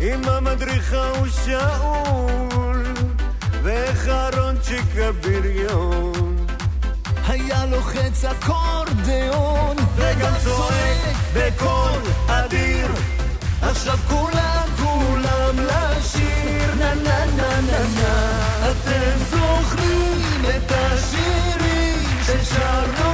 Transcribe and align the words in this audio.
עם 0.00 0.24
המדריכה 0.24 1.10
הוא 1.10 1.26
שאול 1.44 2.84
וחרונצ'יק 3.62 4.96
הבריון 4.96 6.36
היה 7.28 7.66
לוחץ 7.66 8.24
אקורדיאון 8.24 9.76
וגם 9.96 10.32
צועק 10.44 11.16
בקול 11.34 12.00
אדיר. 12.26 12.86
עכשיו 13.62 13.98
כולם 14.08 14.66
כולם 14.76 15.56
לשיר. 15.66 16.74
נה 16.78 16.94
נה 16.94 17.26
נה 17.36 17.60
נה 17.60 17.78
נה. 17.94 18.70
אתם 18.70 19.24
זוכרים 19.30 20.44
את 20.56 20.72
השירים 20.72 21.98
ששרנו 22.22 23.09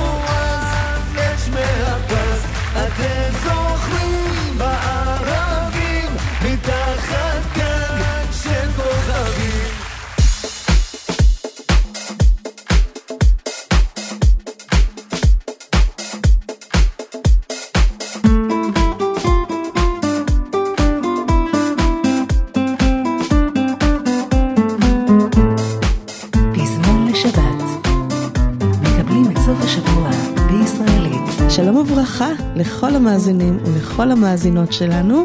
לכל 32.57 32.95
המאזינים 32.95 33.59
ולכל 33.65 34.11
המאזינות 34.11 34.73
שלנו, 34.73 35.25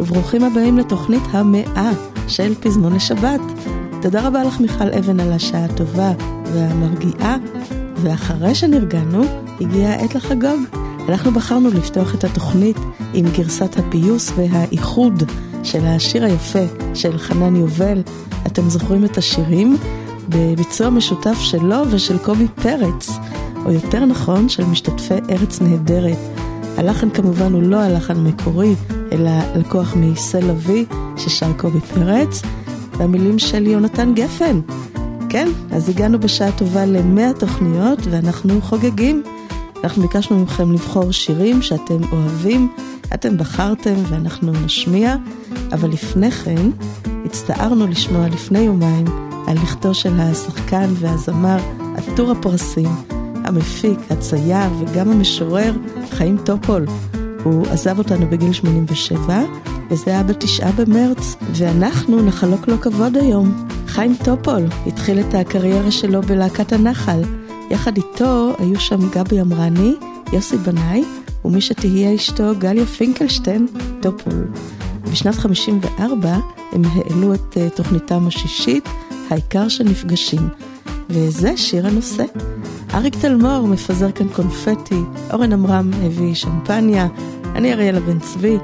וברוכים 0.00 0.44
הבאים 0.44 0.78
לתוכנית 0.78 1.22
המאה 1.30 1.90
של 2.28 2.54
פזמון 2.54 2.92
לשבת. 2.92 3.40
תודה 4.02 4.26
רבה 4.26 4.44
לך 4.44 4.60
מיכל 4.60 4.92
אבן 4.98 5.20
על 5.20 5.32
השעה 5.32 5.64
הטובה 5.64 6.12
והמרגיעה, 6.52 7.36
ואחרי 8.02 8.54
שנרגענו, 8.54 9.22
הגיעה 9.60 9.94
העת 9.94 10.14
לחגוג. 10.14 10.60
אנחנו 11.08 11.30
בחרנו 11.30 11.70
לפתוח 11.70 12.14
את 12.14 12.24
התוכנית 12.24 12.76
עם 13.14 13.26
גרסת 13.36 13.76
הפיוס 13.78 14.32
והאיחוד 14.36 15.22
של 15.62 15.86
השיר 15.86 16.24
היפה 16.24 16.64
של 16.94 17.18
חנן 17.18 17.56
יובל. 17.56 18.02
אתם 18.46 18.68
זוכרים 18.68 19.04
את 19.04 19.18
השירים? 19.18 19.76
בביצוע 20.28 20.90
משותף 20.90 21.38
שלו 21.40 21.76
ושל 21.90 22.18
קובי 22.18 22.46
פרץ. 22.62 23.10
או 23.64 23.72
יותר 23.72 24.04
נכון 24.04 24.48
של 24.48 24.64
משתתפי 24.64 25.14
ארץ 25.30 25.60
נהדרת. 25.60 26.37
הלחן 26.78 27.10
כמובן 27.10 27.52
הוא 27.52 27.62
לא 27.62 27.76
הלחן 27.76 28.16
המקורי, 28.16 28.74
אלא 29.12 29.30
לקוח 29.56 29.94
מסל 29.96 30.50
אבי 30.50 30.84
ששר 31.16 31.52
קובי 31.52 31.80
פרץ, 31.80 32.42
והמילים 32.92 33.38
של 33.38 33.66
יונתן 33.66 34.14
גפן. 34.14 34.60
כן, 35.28 35.48
אז 35.70 35.88
הגענו 35.88 36.20
בשעה 36.20 36.52
טובה 36.52 36.86
למאה 36.86 37.32
תוכניות 37.38 37.98
ואנחנו 38.10 38.60
חוגגים. 38.60 39.22
אנחנו 39.84 40.02
ביקשנו 40.02 40.38
מכם 40.38 40.72
לבחור 40.72 41.12
שירים 41.12 41.62
שאתם 41.62 41.98
אוהבים, 42.12 42.72
אתם 43.14 43.36
בחרתם 43.36 43.94
ואנחנו 44.08 44.52
נשמיע, 44.52 45.16
אבל 45.72 45.88
לפני 45.88 46.30
כן 46.30 46.70
הצטערנו 47.24 47.86
לשמוע 47.86 48.28
לפני 48.28 48.58
יומיים 48.58 49.06
על 49.46 49.56
לכתו 49.56 49.94
של 49.94 50.20
השחקן 50.20 50.86
והזמר 50.94 51.58
עטור 51.96 52.30
הפרסים, 52.30 52.88
המפיק, 53.48 53.98
הצייר 54.10 54.70
וגם 54.80 55.10
המשורר 55.10 55.72
חיים 56.10 56.36
טופול. 56.44 56.86
הוא 57.44 57.66
עזב 57.66 57.98
אותנו 57.98 58.26
בגיל 58.30 58.52
87, 58.52 59.42
וזה 59.90 60.10
היה 60.10 60.22
בתשעה 60.22 60.72
במרץ, 60.72 61.36
ואנחנו 61.52 62.22
נחלוק 62.22 62.68
לו 62.68 62.80
כבוד 62.80 63.16
היום. 63.16 63.68
חיים 63.86 64.14
טופול 64.24 64.62
התחיל 64.86 65.20
את 65.20 65.34
הקריירה 65.34 65.90
שלו 65.90 66.22
בלהקת 66.22 66.72
הנחל. 66.72 67.22
יחד 67.70 67.96
איתו 67.96 68.52
היו 68.58 68.80
שם 68.80 69.08
גבי 69.10 69.40
עמרני, 69.40 69.94
יוסי 70.32 70.56
בנאי, 70.56 71.04
ומי 71.44 71.60
שתהיה 71.60 72.14
אשתו 72.14 72.52
גליה 72.58 72.86
פינקלשטיין, 72.86 73.66
טופול. 74.00 74.46
בשנת 75.12 75.34
54 75.34 76.36
הם 76.72 76.82
העלו 76.84 77.34
את 77.34 77.56
אה, 77.56 77.70
תוכניתם 77.70 78.26
השישית, 78.26 78.88
העיקר 79.30 79.68
שנפגשים. 79.68 80.48
וזה 81.10 81.56
שיר 81.56 81.86
הנושא. 81.86 82.24
אריק 82.94 83.14
תלמור 83.20 83.66
מפזר 83.66 84.12
כאן 84.12 84.28
קונפטי, 84.28 85.00
אורן 85.32 85.52
עמרם 85.52 85.90
הביא 86.02 86.34
שמפניה, 86.34 87.06
אני 87.54 87.72
אריאלה 87.72 88.00
בן 88.00 88.18
צבי, 88.18 88.56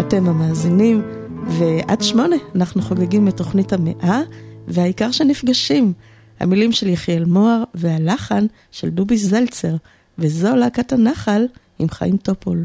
אתם 0.00 0.28
המאזינים, 0.28 1.02
ועד 1.46 2.02
שמונה 2.02 2.36
אנחנו 2.54 2.82
חוגגים 2.82 3.28
את 3.28 3.36
תוכנית 3.36 3.72
המאה, 3.72 4.20
והעיקר 4.68 5.10
שנפגשים. 5.10 5.92
המילים 6.40 6.72
של 6.72 6.88
יחיאל 6.88 7.24
מוהר 7.24 7.62
והלחן 7.74 8.46
של 8.70 8.88
דובי 8.88 9.16
זלצר, 9.16 9.76
וזו 10.18 10.56
להקת 10.56 10.92
הנחל 10.92 11.46
עם 11.78 11.88
חיים 11.88 12.16
טופול. 12.16 12.64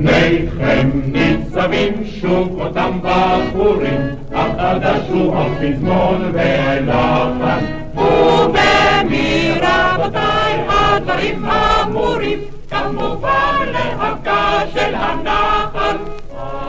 לפניכם 0.00 0.90
ניצבים 1.04 2.04
שוב 2.20 2.60
אותם 2.60 2.98
בחורים, 3.02 4.00
אך 4.34 4.46
חדשו 4.58 5.34
הפזמון 5.36 6.32
ולחן. 6.32 7.64
ובמי 7.94 9.52
רבותיי 9.62 10.64
הדברים 10.68 11.44
אמורים, 11.44 12.38
כמובן 12.70 13.66
להקה 13.72 14.60
של 14.74 14.94
הנחל. 14.94 15.96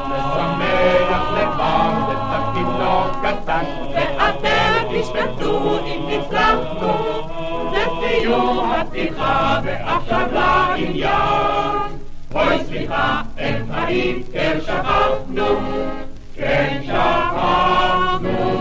לשמח 0.10 1.32
לבם 1.34 1.94
לתפקיד 2.10 2.68
לא 2.80 3.06
קטן, 3.22 3.64
ואתם 3.94 5.00
תשתתפו 5.00 5.78
אם 5.86 6.20
הצלחנו. 6.20 6.94
זה 7.72 7.86
סיום 8.00 8.72
הפתיחה 8.72 9.60
ועכשיו 9.64 10.28
לעניין. 10.34 11.59
אוי 12.36 12.58
סליחה, 12.68 13.22
איך 13.38 13.64
ההיכר 13.72 14.60
שכחנו, 14.62 15.46
כן 16.36 16.82
שכחנו. 16.84 18.60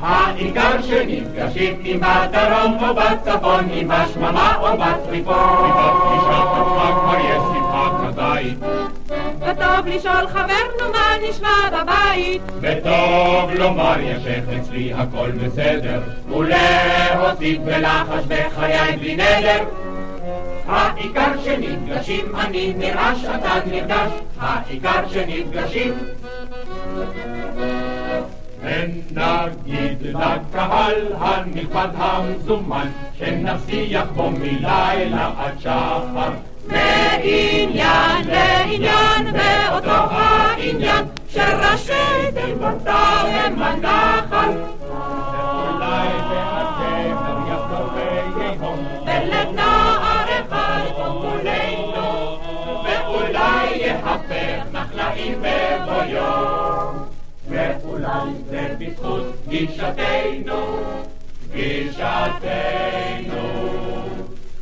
העיקר 0.00 0.82
שנפגשים 0.82 1.80
עם 1.84 2.00
בדרום 2.00 2.78
או 2.84 2.94
בצפון, 2.94 3.68
עם 3.72 3.90
השממה 3.90 4.56
או 4.60 4.68
בצריפון. 4.78 5.70
בפגישת 5.78 6.50
עצמה 6.52 7.00
כבר 7.00 7.18
יש 7.20 7.42
שמחת 7.54 8.08
הבית. 8.08 8.58
וטוב 9.40 9.86
לשאול 9.86 10.26
חברנו 10.28 10.92
מה 10.92 11.28
נשמע 11.28 11.70
בבית. 11.72 12.42
וטוב 12.60 13.50
לומר 13.54 13.96
ישך 14.00 14.42
אצלי 14.60 14.92
הכל 14.94 15.30
בסדר, 15.30 16.00
ולהוסיף 16.28 17.58
ולחש 17.64 18.24
בחיי 18.28 18.96
בלי 18.96 19.14
נדר. 19.14 19.89
העיקר 20.70 21.32
שנפגשים, 21.44 22.36
אני 22.36 22.74
נרעש, 22.76 23.24
אתה 23.24 23.54
נרגש, 23.66 24.10
העיקר 24.40 25.08
שנפגשים. 25.12 25.94
ונגיד 28.62 30.02
לקהל 30.02 31.06
הנכבד 31.18 31.88
המזומן, 31.96 32.88
שנבטיח 33.18 34.06
בו 34.14 34.30
מלילה 34.30 35.30
עד 35.38 35.60
שחר. 35.60 36.30
מעניין 36.66 38.28
לעניין 38.28 39.32
באותו 39.32 39.90
העניין, 39.90 41.04
שראשי 41.28 42.32
תיבותיו 42.34 43.26
הם 43.26 43.62
הנחל. 43.62 44.50
בבוא 56.00 56.12
יום. 56.12 57.04
ואולי 57.48 58.30
זה 58.50 58.74
בזכות 58.78 59.24
גישתנו, 59.48 60.76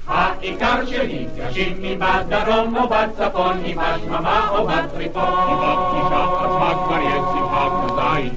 העיקר 0.06 0.86
שנפגשים 0.86 1.84
אם 1.84 1.98
בדרום 1.98 2.76
או 2.76 2.88
בצפון, 2.88 3.62
אם 3.64 3.76
בשממה 3.76 4.48
או 4.50 4.66
בטריפון. 4.66 5.24
כי 5.24 5.54
בפגישה 5.54 6.24
עצמה 6.24 6.74
כבר 6.84 6.98
יש 6.98 7.22
שמחה 7.32 7.84
כזית. 7.88 8.32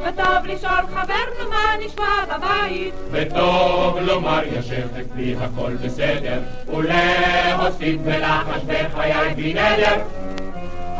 וטוב 0.00 0.46
לשאול 0.46 0.86
חברנו 0.94 1.50
מה 1.50 1.84
נשמע 1.84 2.36
בבית. 2.36 2.94
וטוב 3.10 3.98
לומר 3.98 4.40
ישב 4.58 4.88
אצלי 5.00 5.36
הכל 5.40 5.74
בסדר, 5.74 6.38
ולהוסיף 6.68 8.00
בלחש 8.00 8.62
בחיי 8.66 9.34
בלי 9.34 9.54
נדר. 9.54 10.29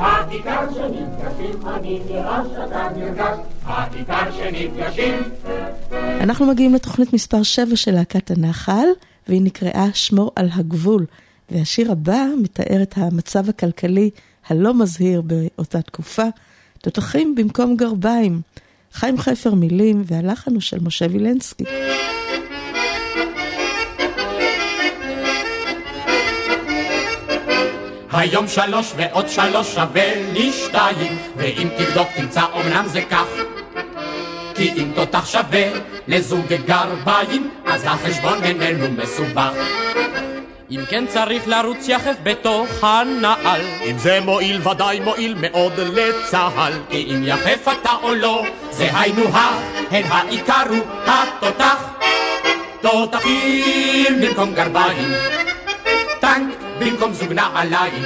העיקר 0.01 0.67
שנפגשים, 0.75 1.67
אני 1.67 2.01
נראה 2.11 2.43
שאתה 2.53 2.89
נרגש, 2.97 3.39
העיקר 3.65 4.33
שנפגשים. 4.33 5.15
אנחנו 6.21 6.47
מגיעים 6.47 6.75
לתוכנית 6.75 7.13
מספר 7.13 7.43
7 7.43 7.77
של 7.77 7.93
להקת 7.93 8.31
הנחל, 8.31 8.87
והיא 9.29 9.43
נקראה 9.43 9.87
שמור 9.95 10.33
על 10.37 10.49
הגבול. 10.53 11.07
והשיר 11.51 11.93
הבא 11.93 12.27
מתאר 12.43 12.83
את 12.83 12.95
המצב 12.97 13.49
הכלכלי 13.49 14.11
הלא 14.49 14.75
מזהיר 14.75 15.23
באותה 15.23 15.83
תקופה, 15.83 16.27
תותחים 16.79 17.35
במקום 17.35 17.77
גרביים. 17.77 18.41
חיים 18.93 19.19
חפר 19.19 19.55
מילים, 19.55 20.03
והלחן 20.07 20.53
הוא 20.53 20.61
של 20.61 20.79
משה 20.83 21.07
וילנסקי. 21.11 21.65
היום 28.13 28.49
שלוש 28.49 28.93
ועוד 28.97 29.29
שלוש 29.29 29.75
שווה 29.75 30.15
לי 30.33 30.53
שתיים, 30.53 31.19
ואם 31.37 31.69
תבדוק 31.79 32.09
תמצא 32.17 32.43
אמנם 32.55 32.85
זה 32.87 33.03
כך. 33.11 33.27
כי 34.55 34.73
אם 34.77 34.93
תותח 34.95 35.27
שווה 35.27 35.69
לזוג 36.09 36.47
גרביים, 36.67 37.51
אז 37.67 37.85
החשבון 37.87 38.45
איננו 38.45 39.03
מסובך. 39.03 39.53
אם 40.71 40.81
כן 40.89 41.07
צריך 41.07 41.49
לרוץ 41.49 41.89
יחף 41.89 42.15
בתוך 42.23 42.69
הנעל. 42.83 43.61
אם 43.85 43.99
זה 43.99 44.21
מועיל 44.21 44.69
ודאי 44.69 45.01
מועיל 45.01 45.35
מאוד 45.41 45.73
לצה"ל. 45.81 46.73
כי 46.91 47.07
אם 47.15 47.23
יחף 47.25 47.69
אתה 47.69 47.93
או 48.03 48.15
לא, 48.15 48.45
זה 48.71 48.89
היינו 48.99 49.23
הך, 49.29 49.55
הן 49.91 50.03
העיקר 50.09 50.63
הוא 50.69 50.85
התותח. 51.07 51.85
תותחים 52.81 54.21
במקום 54.21 54.55
גרביים, 54.55 55.13
טנק 56.21 56.70
במקום 56.81 57.13
זוג 57.13 57.33
נעליים, 57.33 58.03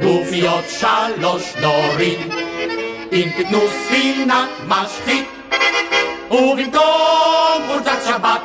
גופיות 0.00 0.64
שלוש 0.68 1.52
דורים. 1.60 2.28
אם 3.12 3.28
תיתנו 3.36 3.60
ספינת 3.68 4.48
משחית, 4.68 5.28
ובמקום 6.30 7.62
חולצת 7.66 7.98
שבת, 8.06 8.40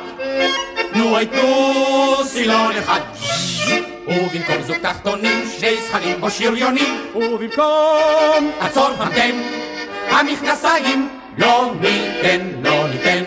נו 0.94 1.16
הייתו 1.16 2.24
סילון 2.24 2.72
אחד. 2.76 3.00
ובמקום 4.08 4.62
זוג 4.62 4.76
תחתונים, 4.76 5.44
שני 5.58 5.76
זכרים 5.82 6.22
או 6.22 6.30
שריונים, 6.30 7.06
ובמקום 7.14 8.50
עצור 8.60 8.88
המתם, 8.98 9.40
המכנסיים, 10.08 11.08
לא 11.38 11.72
ניתן, 11.80 12.40
לא 12.62 12.88
ניתן. 12.88 13.24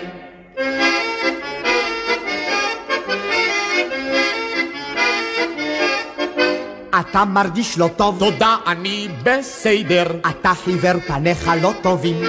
אתה 6.99 7.25
מרגיש 7.25 7.77
לא 7.77 7.89
טוב, 7.95 8.19
תודה, 8.19 8.57
אני 8.67 9.07
בסדר. 9.23 10.05
אתה 10.29 10.51
חיוור 10.63 10.99
פניך 11.07 11.51
לא 11.61 11.71
טובים. 11.81 12.21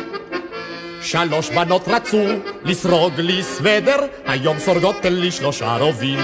שלוש 1.03 1.51
בנות 1.51 1.89
רצו 1.89 2.23
לסרוג 2.65 3.13
לי 3.21 3.43
סוודר, 3.43 3.97
היום 4.27 4.59
סורגות 4.59 4.97
לי 5.05 5.31
שלושה 5.31 5.77
רובים. 5.77 6.19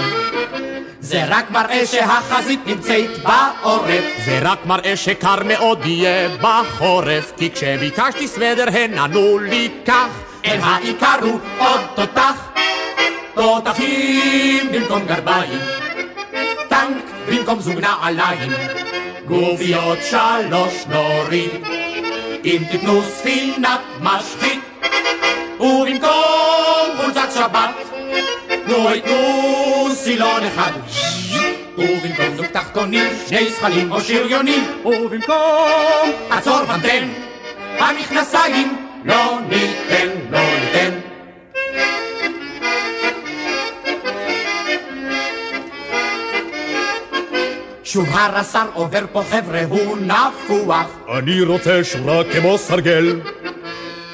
זה 0.99 1.23
רק 1.27 1.51
מראה 1.51 1.85
שהחזית 1.85 2.59
נמצאת 2.67 3.09
בעורף. 3.23 4.03
זה 4.25 4.39
רק 4.41 4.65
מראה 4.65 4.95
שקר 4.95 5.43
מאוד 5.45 5.85
יהיה 5.85 6.29
בחורף, 6.41 7.31
כי 7.37 7.51
כשביקשתי 7.51 8.27
סוודר 8.27 8.65
הן 8.71 8.97
ענו 8.97 9.39
לי 9.39 9.69
כך. 9.85 10.07
אל 10.45 10.59
העיקר 10.61 11.15
הוא 11.21 11.39
עוד 11.59 11.81
תותח, 11.95 12.47
תותחים 13.33 14.71
במקום 14.71 15.05
גרביים, 15.05 15.59
במקום 17.27 17.59
זוג 17.59 17.79
נעליים, 17.79 18.51
גופיות 19.27 19.97
שלוש 20.09 20.85
נוריד, 20.89 21.51
אם 22.45 22.63
תיתנו 22.71 23.01
ספינת 23.03 23.79
משחית, 24.01 24.59
ובמקום 25.59 26.89
חולצת 26.97 27.29
שבת, 27.35 27.75
נו 28.67 28.95
יתנו 28.95 29.87
סילון 29.93 30.43
אחד. 30.43 30.71
ובמקום 31.77 32.35
זוג 32.35 32.45
תחתונים, 32.45 33.07
שני 33.27 33.49
זכלים 33.51 33.91
או 33.91 34.01
שריונים, 34.01 34.63
ובמקום 34.85 36.11
עצור 36.29 36.65
פנטן, 36.65 37.07
המכנסיים 37.79 38.87
לא 39.05 39.39
ניתן, 39.49 40.07
לא 40.31 40.39
ניתן. 40.39 41.12
שוב 47.93 48.09
הרס"ר 48.11 48.65
עובר 48.73 49.05
פה 49.11 49.23
חבר'ה 49.31 49.63
הוא 49.69 49.97
נפוח. 49.97 50.87
אני 51.17 51.41
רוצה 51.41 51.83
שורה 51.83 52.23
כמו 52.33 52.57
סרגל, 52.57 53.19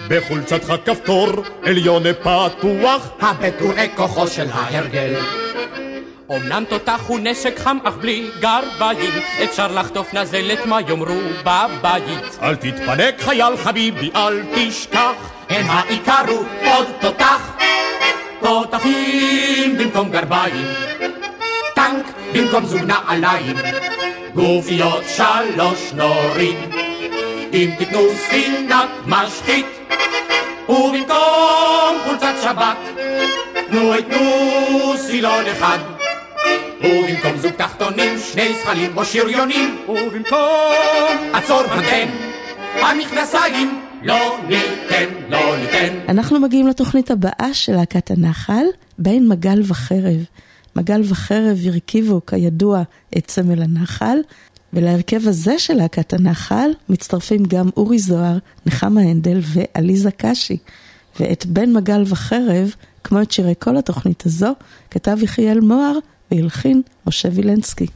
בחולצתך 0.08 0.74
כפתור 0.86 1.28
עליון 1.64 2.04
פתוח. 2.14 3.10
הבטורי 3.22 3.90
כוחו 3.96 4.28
של 4.28 4.48
ההרגל. 4.52 5.16
אמנם 6.32 6.64
תותח 6.70 7.04
הוא 7.08 7.20
נשק 7.24 7.60
חם 7.60 7.78
אך 7.84 7.94
בלי 7.96 8.30
גרביים 8.40 9.12
אפשר 9.44 9.68
לחטוף 9.72 10.14
נזלת 10.14 10.66
מה 10.66 10.82
יאמרו 10.82 11.20
בבית. 11.44 12.40
אל 12.42 12.56
תתפנק 12.56 13.22
חייל 13.22 13.58
חביבי, 13.58 14.12
אל 14.16 14.44
תשכח. 14.56 15.32
הן 15.50 15.66
העיקר 15.68 16.24
הוא 16.28 16.46
עוד 16.76 16.88
תותח. 17.02 17.52
תותחים 18.42 19.78
במקום 19.78 20.12
גרביים 20.12 20.66
טנק 21.80 22.06
במקום 22.34 22.66
זוג 22.66 22.82
נעליים. 22.82 23.56
גופיות 24.36 25.04
שלוש 25.16 25.94
נורים. 25.94 26.58
אם 27.54 27.70
תיתנו 27.78 28.00
ספינת 28.16 28.90
משחית 29.06 29.66
ובמקום 30.70 31.98
חולצת 32.04 32.34
שבת 32.44 32.78
נו 33.72 33.96
יתנו 33.96 34.94
סילון 34.98 35.46
אחד. 35.46 35.78
ובמקום 36.84 37.38
זוג 37.38 37.52
תחתונים 37.52 38.20
שני 38.32 38.54
זכלים 38.54 38.98
או 38.98 39.06
שריונים. 39.06 39.78
ובמקום 39.90 40.40
עצור 41.34 41.62
המתן 41.70 42.08
המכנסיים 42.74 43.82
לא 44.04 44.38
ניתן, 44.48 45.06
לא 45.30 45.58
ניתן. 45.58 46.00
אנחנו 46.10 46.40
מגיעים 46.40 46.68
לתוכנית 46.68 47.12
הבאה 47.12 47.54
של 47.54 47.76
להקת 47.76 48.12
הנחל, 48.12 48.66
בין 48.98 49.28
מגל 49.28 49.62
וחרב. 49.68 50.26
מגל 50.76 51.02
וחרב 51.10 51.58
הרכיבו 51.66 52.22
כידוע 52.26 52.84
את 53.18 53.32
סמל 53.32 53.62
הנחל, 53.62 54.18
ולהרכב 54.74 55.28
הזה 55.28 55.60
של 55.60 55.74
להקת 55.74 56.14
הנחל 56.14 56.70
מצטרפים 56.90 57.44
גם 57.46 57.70
אורי 57.78 58.00
זוהר, 58.00 58.38
נחמה 58.66 59.02
הנדל 59.02 59.40
ועליזה 59.44 60.12
קשי. 60.12 60.58
ואת 61.20 61.46
בין 61.46 61.74
מגל 61.74 62.04
וחרב, 62.08 62.74
כמו 63.04 63.22
את 63.22 63.32
שירי 63.32 63.54
כל 63.60 63.78
התוכנית 63.78 64.26
הזו, 64.26 64.54
כתב 64.92 65.18
יחיאל 65.22 65.60
מוהר 65.60 65.98
והלחין 66.32 66.82
משה 67.08 67.30
וילנסקי. 67.32 67.88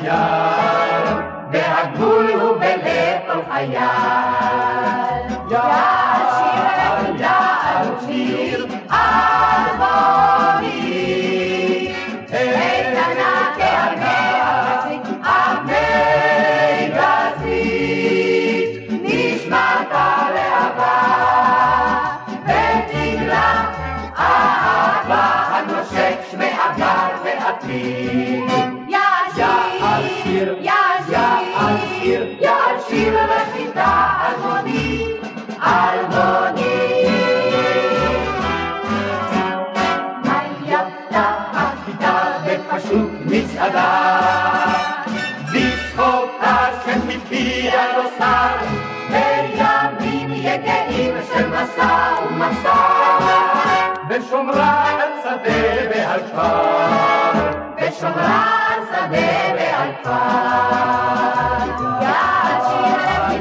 חייל, 0.00 1.18
והגבול 1.52 2.28
הוא 2.40 2.56
בלב 2.60 3.18
כל 3.26 3.40
חייל. 3.52 4.23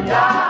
שיר, 0.08 0.43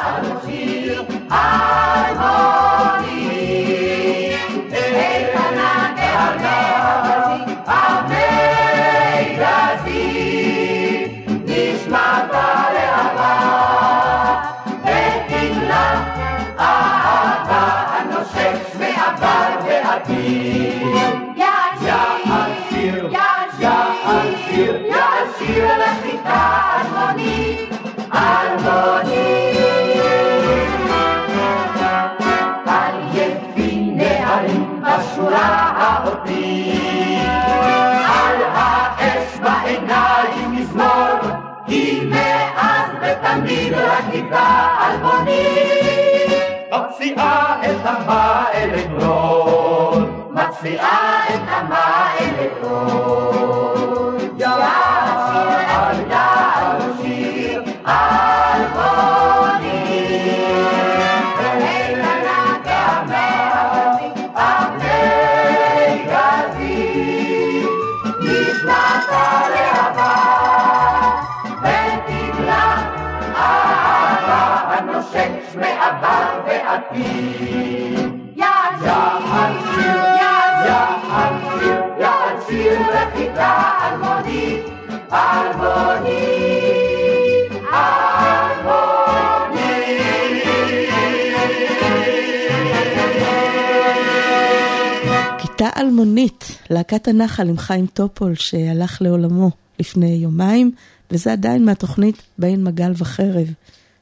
להקת 96.94 97.08
הנחל 97.08 97.50
עם 97.50 97.58
חיים 97.58 97.88
טופול 97.88 98.36
שהלך 98.36 99.02
לעולמו 99.02 99.52
לפני 99.80 100.14
יומיים, 100.14 100.72
וזה 101.12 101.32
עדיין 101.32 101.66
מהתוכנית 101.66 102.22
בין 102.38 102.64
מגל 102.64 102.92
וחרב. 102.98 103.48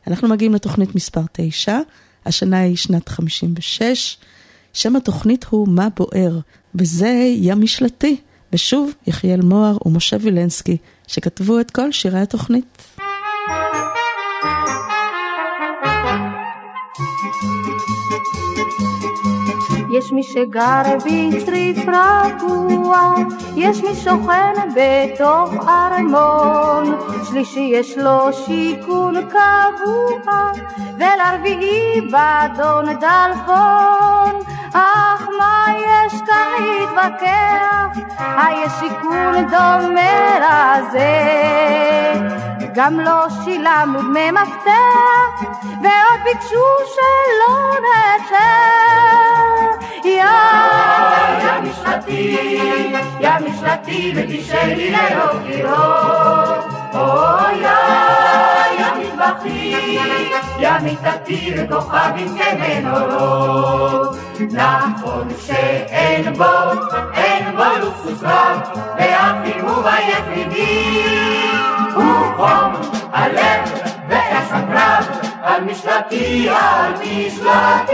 אנחנו 0.08 0.28
מגיעים 0.28 0.54
לתוכנית 0.54 0.96
מספר 0.96 1.22
9, 1.32 1.80
השנה 2.26 2.60
היא 2.60 2.76
שנת 2.76 3.10
56, 3.10 4.18
שם 4.74 4.96
התוכנית 4.96 5.44
הוא 5.44 5.68
מה 5.68 5.88
בוער, 5.96 6.40
וזה 6.76 7.34
ים 7.36 7.62
משלתי, 7.62 8.18
ושוב 8.54 8.92
יחיאל 9.08 9.42
מוהר 9.42 9.78
ומשה 9.86 10.18
וילנסקי, 10.22 10.78
שכתבו 11.08 11.60
את 11.60 11.72
כל 11.72 11.92
שירי 11.92 12.20
התוכנית. 12.20 12.78
יש 19.92 20.12
מי 20.12 20.24
שגר 20.24 20.82
בצריף 20.98 21.78
רגוע, 21.78 23.16
יש 23.56 23.84
מי 23.84 23.96
שוכן 23.96 24.54
בתוך 24.76 25.54
ארמון, 25.68 26.98
שלישי 27.30 27.70
יש 27.74 27.98
לו 27.98 28.34
שיכון 28.34 29.16
קבוע, 29.30 30.52
ולרביעי 30.98 32.02
באדון 32.12 32.86
דלפון. 32.86 34.42
אך 34.74 35.28
מה 35.38 35.66
יש 35.78 36.22
כאן 36.22 36.64
להתווכח, 36.64 37.98
היש 38.18 38.72
שיכון 38.80 39.46
דומה 39.50 40.40
לזה. 40.40 41.42
גם 42.76 43.00
לא 43.00 43.30
שילמנו 43.44 44.02
דמי 44.02 44.32
מפתח, 44.32 45.42
ועוד 45.64 46.22
ביקשו 46.24 46.66
שלא 46.86 47.80
נצא. 47.80 49.81
יא 50.06 50.24
ים 51.40 51.64
משלתי, 51.64 52.38
ים 53.20 53.46
משלתי, 53.46 54.14
ותשאלי 54.16 54.92
ללא 54.92 55.32
קירות. 55.48 56.66
אוי 56.94 57.64
ים 58.80 58.94
מטבחי, 59.00 59.76
ים 60.60 60.84
מיטתי, 60.84 61.54
וכוכבים 61.58 62.38
כמנורות. 62.38 64.18
נכון 64.52 65.28
שאין 65.46 66.34
בו, 66.34 66.44
אין 67.14 67.56
בו 67.56 67.64
לוקסוס 67.80 68.24
רב, 68.24 68.60
והחימום 69.00 69.84
היחידי 69.86 71.04
הוא 71.94 72.36
חום 72.36 72.74
הלב 73.14 73.72
ואש 74.10 74.48
הקרב, 74.52 75.06
על 75.44 75.64
משלתי, 75.64 76.50
על 76.50 76.94
משלתי. 76.94 77.92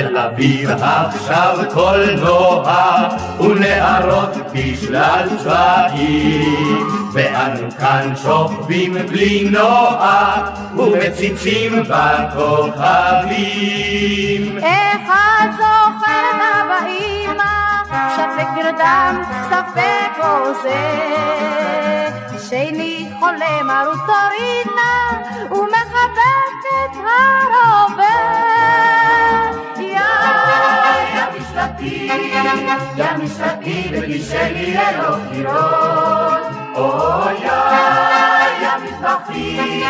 בתל 0.00 0.18
אביב 0.18 0.70
עכשיו 0.70 1.58
קולנוע 1.74 3.08
ונערות 3.40 4.36
בשלל 4.52 5.28
צבעים 5.38 6.88
ואנו 7.12 7.70
כאן 7.78 8.12
שוכבים 8.22 8.92
בלי 8.92 9.48
נוע 9.50 10.34
ומציצים 10.76 11.72
בכוכבים 11.82 13.38
איך 14.58 15.10
את 15.42 15.50
זוכרת 15.56 16.40
אבא 16.60 16.78
אמא, 16.86 17.54
ספק 18.16 18.48
נרדם, 18.56 19.22
ספק 19.50 20.12
עושה. 20.18 20.82
שני 22.48 23.10
חולם 23.18 23.70
על 23.70 23.86
רוטורינה, 23.86 24.92
ומחבק 25.50 26.64
את 26.84 26.94
הרובה. 26.96 28.99
משפטי, 31.60 32.08
יא 32.96 33.12
משפטי 33.22 33.90
ותשאלי 33.92 34.74
ללא 34.74 35.16
קירות. 35.32 36.42
אוי 36.74 37.34
יא 38.62 38.70
מטבחי, 38.84 39.82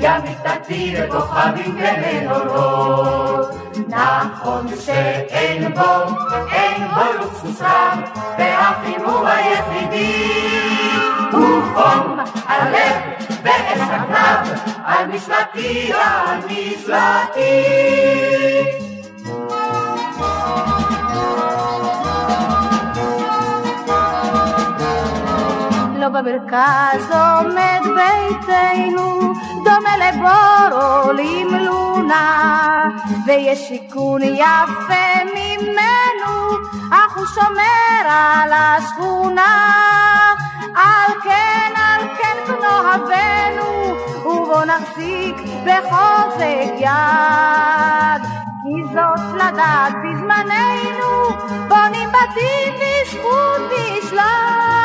יא 0.00 0.10
מיטתי 0.18 0.94
וכוכבים 0.98 1.78
ומנורות. 1.78 3.54
נכון 3.88 4.66
שאין 4.84 5.74
בו, 5.74 6.14
אין 6.52 6.88
בו 6.94 7.00
לוקסוס 7.20 7.62
רב, 7.62 7.98
והחימום 8.38 9.26
היחידי 9.26 10.30
הוא 11.32 11.62
חום 11.74 12.18
הלב 12.46 12.96
ואש 13.42 13.80
הקרב, 13.80 14.48
על 14.84 15.06
משלתי, 15.06 15.92
על 15.92 16.38
משלתי. 16.46 17.54
במרכז 26.14 27.10
עומד 27.10 27.80
ביתנו, 27.82 29.34
דומה 29.64 29.96
לבור 29.96 30.80
עולים 30.80 31.48
לונה, 31.54 32.88
ויש 33.26 33.68
שיכון 33.68 34.22
יפה 34.22 35.24
ממנו, 35.34 36.56
אך 36.90 37.16
הוא 37.16 37.26
שומר 37.26 38.08
על 38.08 38.52
השכונה. 38.52 39.74
על 40.74 41.12
כן, 41.22 41.72
על 41.76 42.08
כן 42.18 42.36
כנוהבנו, 42.46 43.96
ובוא 44.24 44.64
נחזיק 44.64 45.36
בחוזק 45.64 46.72
יד. 46.78 48.22
כי 48.62 48.94
זאת 48.94 49.20
לדעת 49.34 49.92
בזמננו, 49.92 51.28
בונים 51.68 52.08
בתים 52.08 52.74
בזכות 52.74 53.60
בשלב. 53.70 54.83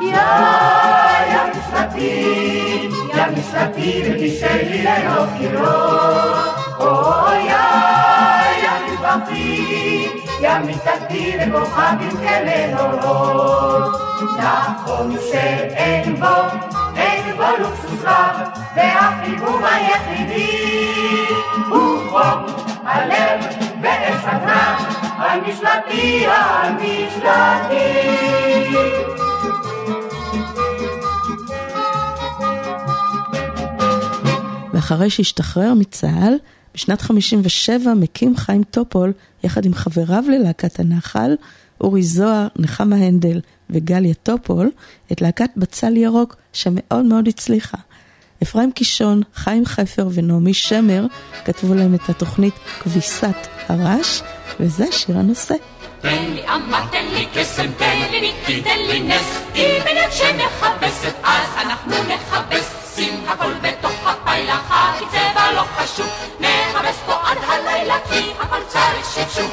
יא 0.00 1.42
משפטי, 1.50 2.88
יא 3.14 3.24
משפטי 3.36 4.02
ותשאלי 4.06 4.82
ללא 4.82 5.24
קירות. 5.38 6.36
אוי 6.80 7.42
יא 8.62 8.70
מטבחי, 8.86 10.08
יא 10.40 10.58
מיטתי 10.58 11.36
וכוכבים 11.40 12.10
כמנורות. 12.10 14.00
נכון 14.38 15.16
שאין 15.30 16.16
בו, 16.20 16.26
אין 16.96 17.36
בו 17.36 17.42
לוקסוס 17.58 18.04
רב, 18.04 18.36
והחימום 18.76 19.64
היחידי 19.64 21.26
הוא 21.68 22.10
חום 22.10 22.46
הלב 22.84 23.40
ואש 23.82 24.24
הקרב, 24.24 25.00
על 25.18 25.40
משלתי, 25.40 26.26
ואחרי 34.80 35.10
שהשתחרר 35.10 35.74
מצה"ל, 35.74 36.34
בשנת 36.74 37.00
57 37.00 37.94
מקים 37.94 38.36
חיים 38.36 38.62
טופול, 38.62 39.12
יחד 39.44 39.64
עם 39.64 39.74
חבריו 39.74 40.24
ללהקת 40.28 40.80
הנחל, 40.80 41.36
אורי 41.80 42.02
זוהר, 42.02 42.48
נחמה 42.56 42.96
הנדל 42.96 43.40
וגליה 43.70 44.14
טופול, 44.14 44.70
את 45.12 45.20
להקת 45.20 45.50
בצל 45.56 45.96
ירוק, 45.96 46.36
שמאוד 46.52 47.04
מאוד 47.04 47.28
הצליחה. 47.28 47.78
אפרים 48.42 48.72
קישון, 48.72 49.22
חיים 49.34 49.66
חפר 49.66 50.08
ונעמי 50.12 50.54
שמר 50.54 51.06
כתבו 51.44 51.74
להם 51.74 51.94
את 51.94 52.08
התוכנית 52.08 52.54
כביסת 52.80 53.46
הרש, 53.68 54.22
וזה 54.60 54.86
שיר 54.92 55.18
הנושא. 55.18 55.54
תן 56.00 56.30
לי 56.34 56.42
אמה, 56.48 56.86
תן 56.92 57.06
לי 57.14 57.26
קסם, 57.34 57.66
תן 57.78 57.98
לי 58.10 58.20
ניקי, 58.20 58.62
תן 58.62 58.78
לי 58.88 59.00
נס. 59.00 59.40
אם 59.54 59.80
אין 59.86 60.10
שמכבסת, 60.10 61.14
אז 61.24 61.66
אנחנו 61.66 61.92
נכבס. 62.14 62.80
שים 62.94 63.14
הכל 63.28 63.52
בתוך 63.62 63.79
הפיילה, 64.30 64.60
כי 64.98 65.04
צבע 65.10 65.52
לא 65.52 65.64
חשוב. 65.76 66.06
נכבס 66.40 66.98
פה 67.06 67.14
עד 67.24 67.38
הלילה, 67.42 67.96
כי 68.10 68.32
הכל 68.40 68.62
צריך 68.66 69.06
שפשוף. 69.14 69.50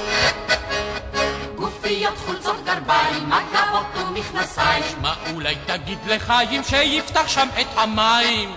גופיות, 1.56 2.14
חולצות, 2.26 2.56
גרביים, 2.66 3.30
מגבות 3.30 3.86
ומכנסיים. 3.96 4.84
מה 5.02 5.14
אולי 5.34 5.56
תגיד 5.66 5.98
לחיים 6.08 6.64
שיפתח 6.64 7.28
שם 7.28 7.48
את 7.62 7.68
המים? 7.78 8.56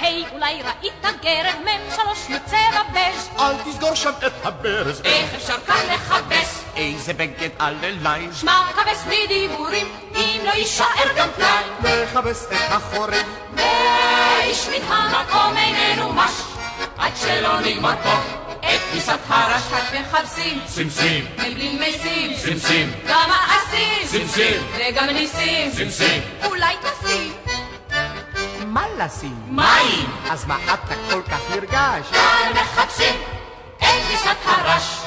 היי, 0.00 0.24
אולי 0.32 0.62
ראית 0.62 1.22
גרד 1.22 1.54
מם 1.64 1.96
שלוש 1.96 2.18
מצבע 2.28 2.82
בז' 2.92 3.28
אל 3.38 3.54
תסגור 3.64 3.94
שם 3.94 4.10
את 4.26 4.32
הברז. 4.46 5.02
איך 5.04 5.34
אפשר 5.34 5.56
כך 5.66 5.80
לכבס? 5.92 6.64
איזה 6.76 7.12
בגד 7.12 7.48
על 7.58 7.76
אליי. 7.82 8.28
שמע 8.40 8.62
כבס 8.74 9.04
מדיבורים, 9.06 9.86
אם 10.14 10.40
לא 10.44 10.50
יישאר 10.50 11.12
גם 11.16 11.28
פנאי. 11.36 11.64
לכבס 11.82 12.46
את 12.46 12.70
החורים. 12.70 13.26
ואיש 13.54 14.68
מן 14.68 14.92
המקום 14.92 15.56
איננו 15.56 16.12
מש, 16.12 16.32
עד 16.98 17.12
שלא 17.16 17.60
נגמר 17.60 17.94
פה. 18.02 18.14
את 18.60 18.80
כניסת 18.90 19.18
הרש 19.28 19.62
רק 19.70 19.94
מחפשים, 20.00 20.60
סימסים, 20.68 21.26
מבלי 21.34 21.78
משים, 21.80 22.36
סימסים, 22.36 22.92
גם 23.08 23.30
מעשים, 23.30 24.06
סימסים, 24.06 24.62
וגם 24.78 25.06
ניסים, 25.06 25.70
סימסים. 25.70 26.22
אולי 26.44 26.74
תשים 26.82 27.32
מה 28.76 28.84
לשים? 28.98 29.36
מים, 29.48 30.10
אז 30.30 30.44
מה 30.44 30.58
אתה 30.64 30.94
כל 31.10 31.22
כך 31.22 31.40
נרגש? 31.50 32.10
כאן 32.10 32.52
מחפשים 32.54 33.14
את 33.76 33.82
כניסת 33.82 34.36
הרש. 34.44 35.00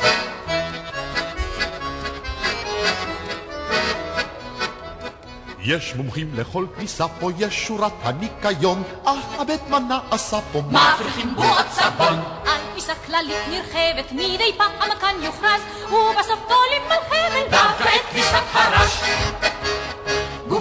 יש 5.59 5.95
מומחים 5.95 6.31
לכל 6.33 6.65
כניסה 6.75 7.07
פה, 7.07 7.29
יש 7.37 7.67
שורת 7.67 7.91
הניקיון, 8.03 8.83
אך 9.05 9.39
הבית 9.39 9.61
מה 9.69 9.79
נעשה 9.79 10.39
פה? 10.51 10.61
מפריחים 10.71 11.35
בועות 11.35 11.65
סבון, 11.71 12.19
על 12.45 12.61
כניסה 12.71 12.93
כללית 13.05 13.37
נרחבת, 13.49 14.11
מדי 14.11 14.53
פעם 14.57 14.71
כאן 15.01 15.15
יוכרז, 15.21 15.61
ובסוף 15.83 16.39
תולים 16.47 16.81
על 16.89 16.97
חבל, 17.09 17.49
דווקא 17.49 17.95
את 17.95 18.11
כניסת 18.11 18.43
הרש. 18.53 19.01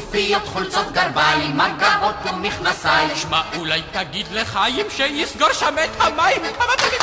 גופיות, 0.08 0.46
חולצות, 0.46 0.92
גרביים, 0.92 1.58
מגבות 1.58 2.14
ומכנסיים. 2.24 3.08
שמע, 3.16 3.40
אולי 3.56 3.82
תגיד 3.92 4.26
לחיים 4.32 4.86
שיסגור 4.90 5.52
שם 5.52 5.74
את 5.84 6.00
המים. 6.00 6.42
כמה 6.58 6.72
תגיד 6.76 7.00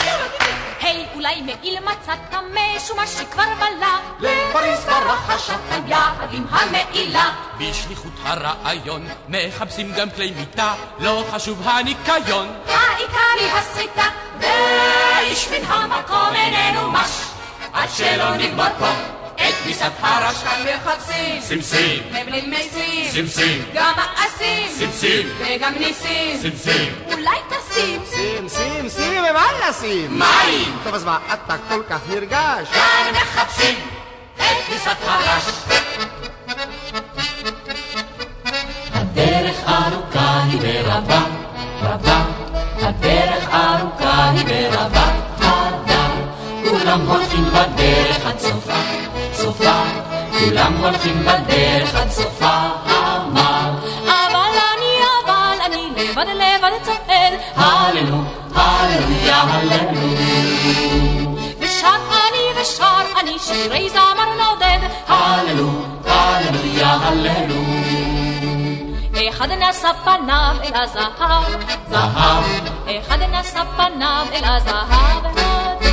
היי, 0.82 1.06
אולי 1.15 1.41
מעיל 1.41 1.80
מצאת 1.80 2.36
משומש 2.54 3.10
שכבר 3.10 3.44
בלה. 3.58 3.98
לפריס 4.20 4.86
ברח 4.86 5.30
השטן 5.30 5.88
יחד 5.88 6.28
עם 6.32 6.46
המעילה. 6.50 7.30
בשליחות 7.60 8.13
הרעיון 8.24 9.08
מחפשים 9.30 9.91
גם 9.91 10.10
כלי 10.10 10.32
מיטה, 10.32 10.74
לא 11.00 11.26
חשוב 11.32 11.68
הניקיון. 11.68 12.48
העיקר 12.68 13.39
היא 13.39 13.52
הסריטה, 13.52 14.06
ואיש 14.39 15.48
מן 15.48 15.65
המקום 15.68 16.36
איננו 16.36 16.91
מש, 16.91 17.12
עד 17.74 17.89
שלא 17.89 18.36
נגמור 18.36 18.65
פה. 18.80 19.25
את 19.36 19.54
כניסת 19.63 19.91
הרש 20.00 20.43
כאן 20.43 20.65
מחפשים, 20.76 21.41
סימסים, 21.41 22.04
מבלי 22.10 22.41
משים, 22.48 23.12
סימסים, 23.12 23.65
גם 23.74 23.93
מעשים, 23.95 24.67
סימסים, 24.78 25.30
וגם 25.39 25.74
ניסים, 25.80 26.38
סימסים. 26.41 26.93
אולי 27.12 27.38
תשים, 27.50 28.02
שים, 28.15 28.50
שים, 28.50 28.89
שים, 28.89 29.24
ומה 29.30 29.45
לשים? 29.69 30.19
מים, 30.19 30.78
טוב, 30.84 30.93
אז 30.93 31.04
מה 31.04 31.17
אתה 31.34 31.56
כל 31.69 31.82
כך 31.89 32.00
נרגש? 32.10 32.67
כאן 32.74 33.13
מחפשים 33.13 33.76
את 34.38 34.41
כניסת 34.67 34.95
הרש. 35.06 35.43
הדרך 38.93 39.56
ארוכה 39.67 40.43
היא 40.43 40.60
ורבה, 40.62 41.24
רבה, 41.82 42.24
הדרך 42.82 43.43
ארוכה 43.54 44.30
היא 44.30 44.45
ורבה, 44.48 45.12
הדר, 45.39 46.12
כולם 46.69 47.02
הולכים 47.02 47.43
בדרך 47.43 48.26
עד 48.26 48.39
סופה, 48.39 48.74
סופה, 49.46 49.84
כולם 50.40 50.74
הולכים 50.78 51.26
בדרך 51.26 51.96
עד 51.96 52.10
סופה, 52.10 52.58
אמר. 52.88 53.72
אבל 54.04 54.52
אני, 54.74 54.96
אבל 55.26 55.58
אני 55.66 55.90
לבד 55.96 56.26
לבד 56.28 56.72
צועד, 56.84 57.34
הללו, 57.56 58.18
הללויה, 58.56 59.42
הללו. 59.42 60.08
ושר 61.60 61.96
אני 62.28 62.62
ושר 62.62 63.20
אני 63.20 63.40
שירי 63.40 63.90
זמר 63.90 64.30
נודד, 64.38 64.80
הללו, 65.08 65.70
הללויה, 66.06 66.98
הללו. 67.02 67.62
אחד 69.30 69.52
נשא 69.52 69.92
פניו 70.04 70.56
אל 70.64 70.82
הזהב, 70.84 71.62
זהב, 71.90 72.44
אחד 73.00 73.20
נשא 73.22 73.62
פניו 73.78 74.26
אל 74.34 74.44
הזהב 74.44 75.26
הטוב. 75.26 75.85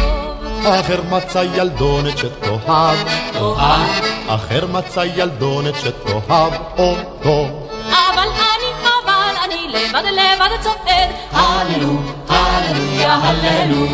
אחר 0.66 1.01
מצא 1.11 1.44
ילדונת 1.55 2.18
שתאהב, 2.18 2.96
תאהב, 3.33 4.05
אחר 4.29 4.66
מצא 4.66 5.05
ילדונת 5.14 5.75
שתאהב 5.75 6.53
אותו. 6.79 7.68
אבל 7.87 8.29
אני, 8.29 8.88
אבל 9.05 9.35
אני 9.44 9.68
לבד 9.68 10.03
לבד 10.05 10.62
צועד, 10.62 11.11
הללו, 11.33 11.96
הללויה, 12.29 13.14
הללו. 13.14 13.87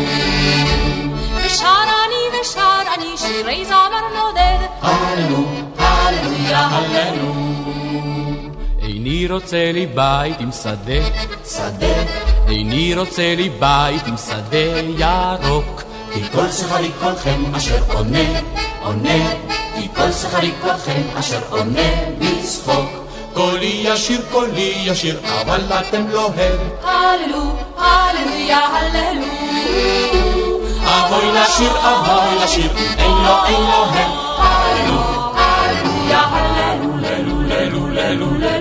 ושר 1.35 1.83
אני 2.05 2.39
ושר 2.41 2.81
אני 2.97 3.17
שירי 3.17 3.65
זמר 3.65 4.01
נודד. 4.15 4.67
הללו, 4.81 5.43
הללויה, 5.77 6.67
הללו. 6.67 7.33
איני 8.81 9.27
רוצה 9.27 9.71
לי 9.71 9.85
בית 9.85 10.39
עם 10.39 10.51
שדה, 10.51 11.05
שדה. 11.45 12.03
איני 12.47 12.95
רוצה 12.95 13.35
לי 13.35 13.49
בית 13.49 14.07
עם 14.07 14.17
שדה 14.17 14.79
ירוק. 14.97 15.83
כי 16.13 16.23
כל 16.31 16.51
שכרי 16.51 16.91
כלכם 16.99 17.55
אשר 17.55 17.83
עונה, 17.93 18.39
עונה, 18.83 19.29
כי 19.75 19.87
כל 19.95 20.11
שכרי 20.11 20.51
כלכם 20.61 21.01
אשר 21.19 21.39
עונה 21.49 21.89
לשחוק. 22.21 22.89
קולי 23.33 23.81
ישיר, 23.83 24.21
קולי 24.31 24.73
ישיר, 24.85 25.19
אבל 25.41 25.61
אתם 25.79 26.07
לא 26.09 26.31
הם. 26.37 26.69
הללו, 26.83 27.55
הללויה, 27.77 28.57
הללו. 28.57 29.25
אבוי 30.83 31.31
לשיר, 31.31 31.71
אבוי 31.71 32.43
לשיר, 32.43 32.71
אין 32.97 33.11
לו, 33.11 33.45
אין 33.45 33.61
לו 33.61 33.85
הם. 33.85 34.11
הללו, 34.37 35.01
הללויה, 35.35 36.19
הללו, 36.19 36.97
ללו, 36.97 37.41
ללו, 37.41 37.87
ללו, 37.87 37.87
ללו, 37.87 38.37
ללו. 38.37 38.58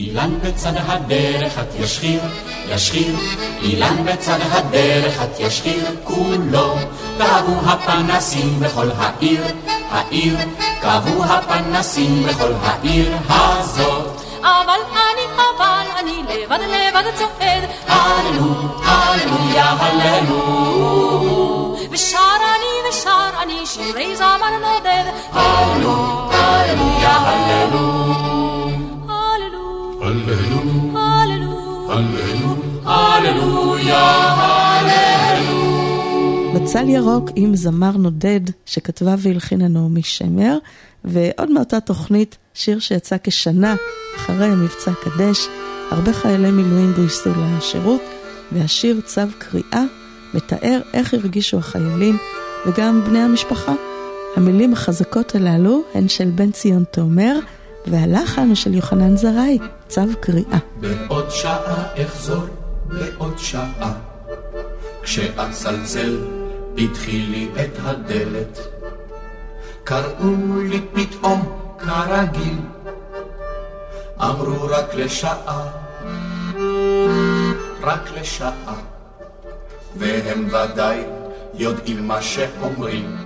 אילן 0.00 0.38
בצד 0.42 0.72
הדרך 0.86 1.58
את 1.58 1.74
ישחיר, 1.78 2.20
ישחיר, 2.68 3.16
אילן 3.62 4.04
בצד 4.04 4.38
הדרך 4.50 5.22
את 5.22 5.40
ישחיר 5.40 5.84
כולו. 6.04 6.76
כבו 7.18 7.70
הפנסים 7.70 8.60
בכל 8.60 8.88
העיר, 8.96 9.44
העיר, 9.90 10.36
כבו 10.82 11.24
הפנסים 11.24 12.22
בכל 12.22 12.52
העיר 12.62 13.16
הזאת. 13.28 14.20
אבל 14.42 14.80
אני, 16.00 16.22
אבל 16.48 16.62
אני 16.62 16.72
לבד 16.88 17.04
לבד 17.04 17.14
צועד. 17.14 17.64
הללו, 17.88 18.54
הללויה, 18.84 19.64
הללו. 19.64 20.40
ושר 21.90 22.18
אני 22.40 22.88
ושר 22.88 23.30
אני 23.42 23.66
שירי 23.66 24.16
זמר 24.16 24.58
נודד. 24.60 25.04
הללו, 25.32 26.30
הללויה, 26.32 27.16
הללו. 27.16 28.29
בצל 36.54 36.88
ירוק 36.88 37.30
עם 37.36 37.56
זמר 37.56 37.96
נודד 37.96 38.40
שכתבה 38.66 39.14
והלחינה 39.18 39.68
נעמי 39.68 40.02
שמר, 40.02 40.58
ועוד 41.04 41.50
מאותה 41.50 41.80
תוכנית, 41.80 42.38
שיר 42.54 42.78
שיצא 42.78 43.16
כשנה 43.22 43.74
אחרי 44.16 44.50
מבצע 44.50 44.92
קדש, 45.02 45.48
הרבה 45.90 46.12
חיילי 46.12 46.50
מילואים 46.50 46.92
גויסו 46.96 47.30
לשירות, 47.36 48.02
והשיר 48.52 49.00
צו 49.00 49.22
קריאה 49.38 49.84
מתאר 50.34 50.80
איך 50.94 51.14
הרגישו 51.14 51.58
החיילים 51.58 52.18
וגם 52.66 53.00
בני 53.06 53.18
המשפחה. 53.18 53.74
המילים 54.36 54.72
החזקות 54.72 55.34
הללו 55.34 55.82
הן 55.94 56.08
של 56.08 56.30
בן 56.34 56.50
ציון 56.50 56.84
תומר, 56.90 57.38
והלחן 57.86 58.54
של 58.54 58.74
יוחנן 58.74 59.16
זרעי, 59.16 59.58
צו 59.88 60.00
קריאה. 60.20 60.58
בעוד 60.80 61.30
שעה 61.30 61.84
אחזור, 62.04 62.44
בעוד 62.86 63.38
שעה, 63.38 63.92
כשאצלצל 65.02 66.18
פתחי 66.74 67.18
לי 67.18 67.48
את 67.60 67.78
הדלת. 67.82 68.58
קראו 69.84 70.60
לי 70.62 70.80
פתאום 70.92 71.58
כרגיל, 71.78 72.58
אמרו 74.20 74.66
רק 74.66 74.94
לשעה, 74.94 75.66
רק 77.82 78.10
לשעה, 78.20 78.74
והם 79.96 80.48
ודאי 80.48 81.04
יודעים 81.54 82.08
מה 82.08 82.22
שאומרים, 82.22 83.16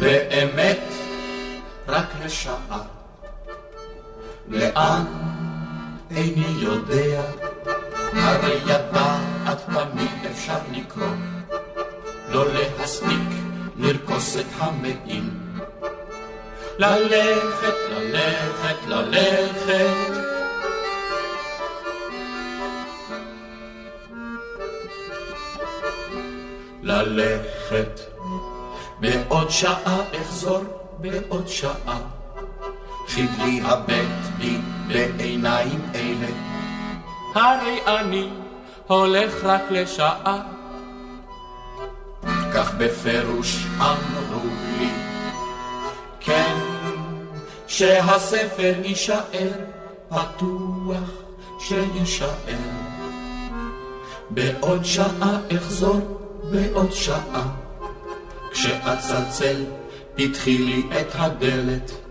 באמת 0.00 0.80
רק 1.88 2.06
לשעה. 2.24 2.95
לאן 4.48 5.04
איני 6.10 6.46
יודע, 6.58 7.22
הרי 8.12 8.58
ידעת 8.66 9.64
תמיד 9.66 10.30
אפשר 10.30 10.58
לקרוא, 10.72 11.06
לא 12.28 12.44
להספיק 12.52 13.28
לרכוס 13.76 14.36
את 14.36 14.46
המעיל. 14.58 15.30
ללכת, 16.78 17.74
ללכת, 17.90 18.76
ללכת. 18.86 20.26
ללכת, 26.82 28.00
בעוד 29.00 29.50
שעה 29.50 30.00
אחזור, 30.20 30.64
בעוד 31.00 31.48
שעה. 31.48 32.15
חיבלי 33.08 33.60
הבט 33.64 34.26
בי 34.38 34.58
בעיניים 34.88 35.80
אלה. 35.94 36.26
הרי 37.34 37.78
אני 37.86 38.28
הולך 38.86 39.44
רק 39.44 39.62
לשעה. 39.70 40.42
כך 42.54 42.74
בפירוש 42.74 43.66
אמרו 43.78 44.48
לי, 44.78 44.90
כן, 46.20 46.56
שהספר 47.66 48.74
יישאר 48.84 49.50
פתוח, 50.08 51.10
שיישאר. 51.60 52.56
בעוד 54.30 54.84
שעה 54.84 55.38
אחזור, 55.56 56.18
בעוד 56.50 56.92
שעה, 56.92 57.48
כשאצלצל 58.50 59.64
פתחי 60.14 60.58
לי 60.58 60.82
את 61.00 61.06
הדלת. 61.14 62.05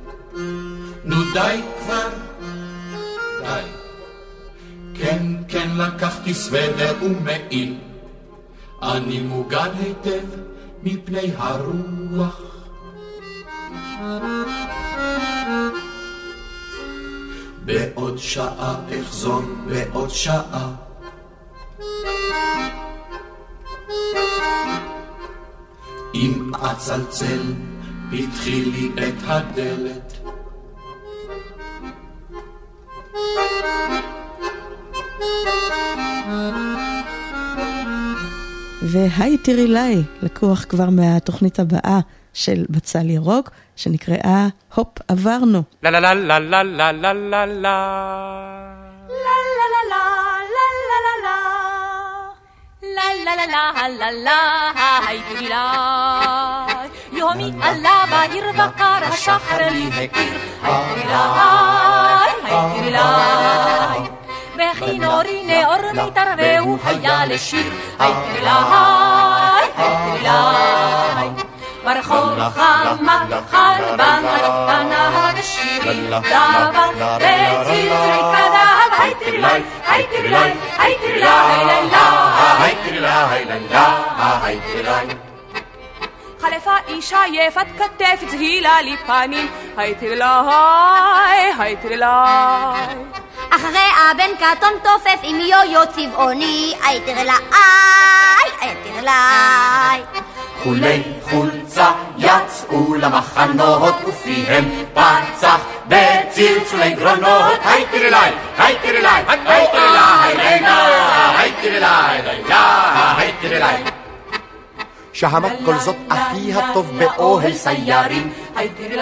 נו 1.06 1.16
די 1.34 1.62
כבר, 1.80 2.10
די. 3.42 3.62
כן, 4.94 5.26
כן, 5.48 5.70
לקחתי 5.78 6.34
סוודר 6.34 6.94
ומעיל. 7.02 7.78
אני 8.82 9.20
מוגן 9.20 9.70
היטב 9.80 10.28
מפני 10.84 11.32
הרוח. 11.38 12.42
בעוד 17.66 18.18
שעה 18.18 18.76
אחזור, 19.00 19.42
בעוד 19.68 20.10
שעה. 20.10 20.72
אם 26.14 26.52
אצלצל, 26.56 27.42
פתחי 28.12 28.66
לי 28.66 28.92
את 29.08 29.16
הדלת. 29.24 30.35
והי 38.82 39.38
תראי 39.38 39.68
לי, 39.68 40.04
לקוח 40.22 40.66
כבר 40.70 40.90
מהתוכנית 40.90 41.60
הבאה 41.60 42.00
של 42.34 42.66
בצל 42.70 43.10
ירוק, 43.10 43.50
שנקראה 43.76 44.48
הופ 44.76 44.88
עברנו. 45.08 45.64
לה 45.84 45.90
לה 45.90 46.00
לה 46.00 46.14
לה 46.14 46.40
לה 46.40 46.64
לה 46.64 46.92
לה 46.94 47.14
לה 47.14 47.46
לה 47.46 47.46
לה 47.46 47.76
לה 53.26 53.46
לה 53.46 53.88
לה 53.90 54.12
לה, 54.12 54.72
היי 55.08 55.22
תראי 55.30 55.50
לה. 55.50 56.66
יומי 57.12 57.52
עלה 57.62 58.06
בעיר 58.12 58.52
בקר, 58.52 59.04
השחר 59.04 59.70
לי 59.72 59.88
הכיר, 59.88 60.38
היי 60.64 62.35
حي 62.56 62.82
لله 62.82 64.10
بخي 64.58 64.98
نوريني 64.98 65.66
أرمي 65.66 66.12
تربي 66.16 66.60
وحيا 66.60 67.26
للشير 67.26 67.72
حي 68.00 68.14
لله 68.40 68.72
حي 69.78 70.20
لله 70.20 71.34
برخول 71.86 72.52
خامة 72.58 73.44
خالبان 73.52 74.26
أنا 74.70 75.32
بالشيرين 75.36 76.10
دابا 76.10 76.86
بيتي 77.18 77.90
تريكا 77.90 78.44
دهب 78.56 78.92
حي 79.00 79.14
ترلاي 79.14 79.64
حي 79.88 80.04
ترلاي 80.04 80.54
حي 80.80 80.94
ترلاي 80.96 81.30
هاي 81.30 81.64
للا 81.64 82.08
هاي 82.64 82.74
ترلاي 82.86 83.12
هاي 83.12 83.44
للا 83.46 83.88
هاي 84.20 84.60
ترلاي 84.74 85.08
חלפה 86.46 86.76
אישה 86.88 87.20
יפת 87.32 87.66
כתף 87.78 88.24
צהילה 88.28 88.82
לי 88.82 88.96
פנים, 88.98 89.48
היי 89.78 89.96
תללי, 89.96 90.24
היי 91.60 91.76
תללי. 91.76 92.06
אחריה 93.50 94.12
בן 94.18 94.36
קטון 94.36 94.70
תופף 94.84 95.20
עם 95.24 95.36
יויו 95.36 95.82
צבעוני, 95.96 96.74
היי 96.84 97.00
תרלי, 97.00 97.32
היי 98.62 98.76
תרלי. 98.84 99.12
חולי 100.64 101.04
חולצה 101.30 101.92
יצאו 102.18 102.96
למחנות 102.96 103.96
ופיהם 104.08 104.86
פצח 104.94 105.60
בצלצולי 105.88 106.94
גרונות, 106.94 107.60
היי 107.66 107.86
תרלי, 107.92 108.16
היי 108.58 108.76
תרלי, 108.82 109.08
היי 109.08 109.68
תרלי, 109.72 109.98
היי 111.38 111.52
תרלי, 111.62 111.86
היי 112.18 112.32
תרלי, 112.42 112.66
היי 113.18 113.32
תרלי. 113.42 113.95
שהמת 115.16 115.52
כל 115.66 115.78
זאת 115.78 115.96
אחי 116.10 116.54
הטוב 116.54 116.92
באוהל 117.00 117.54
סיירים. 117.54 118.34
היי 118.56 118.70
תרלי. 118.70 119.02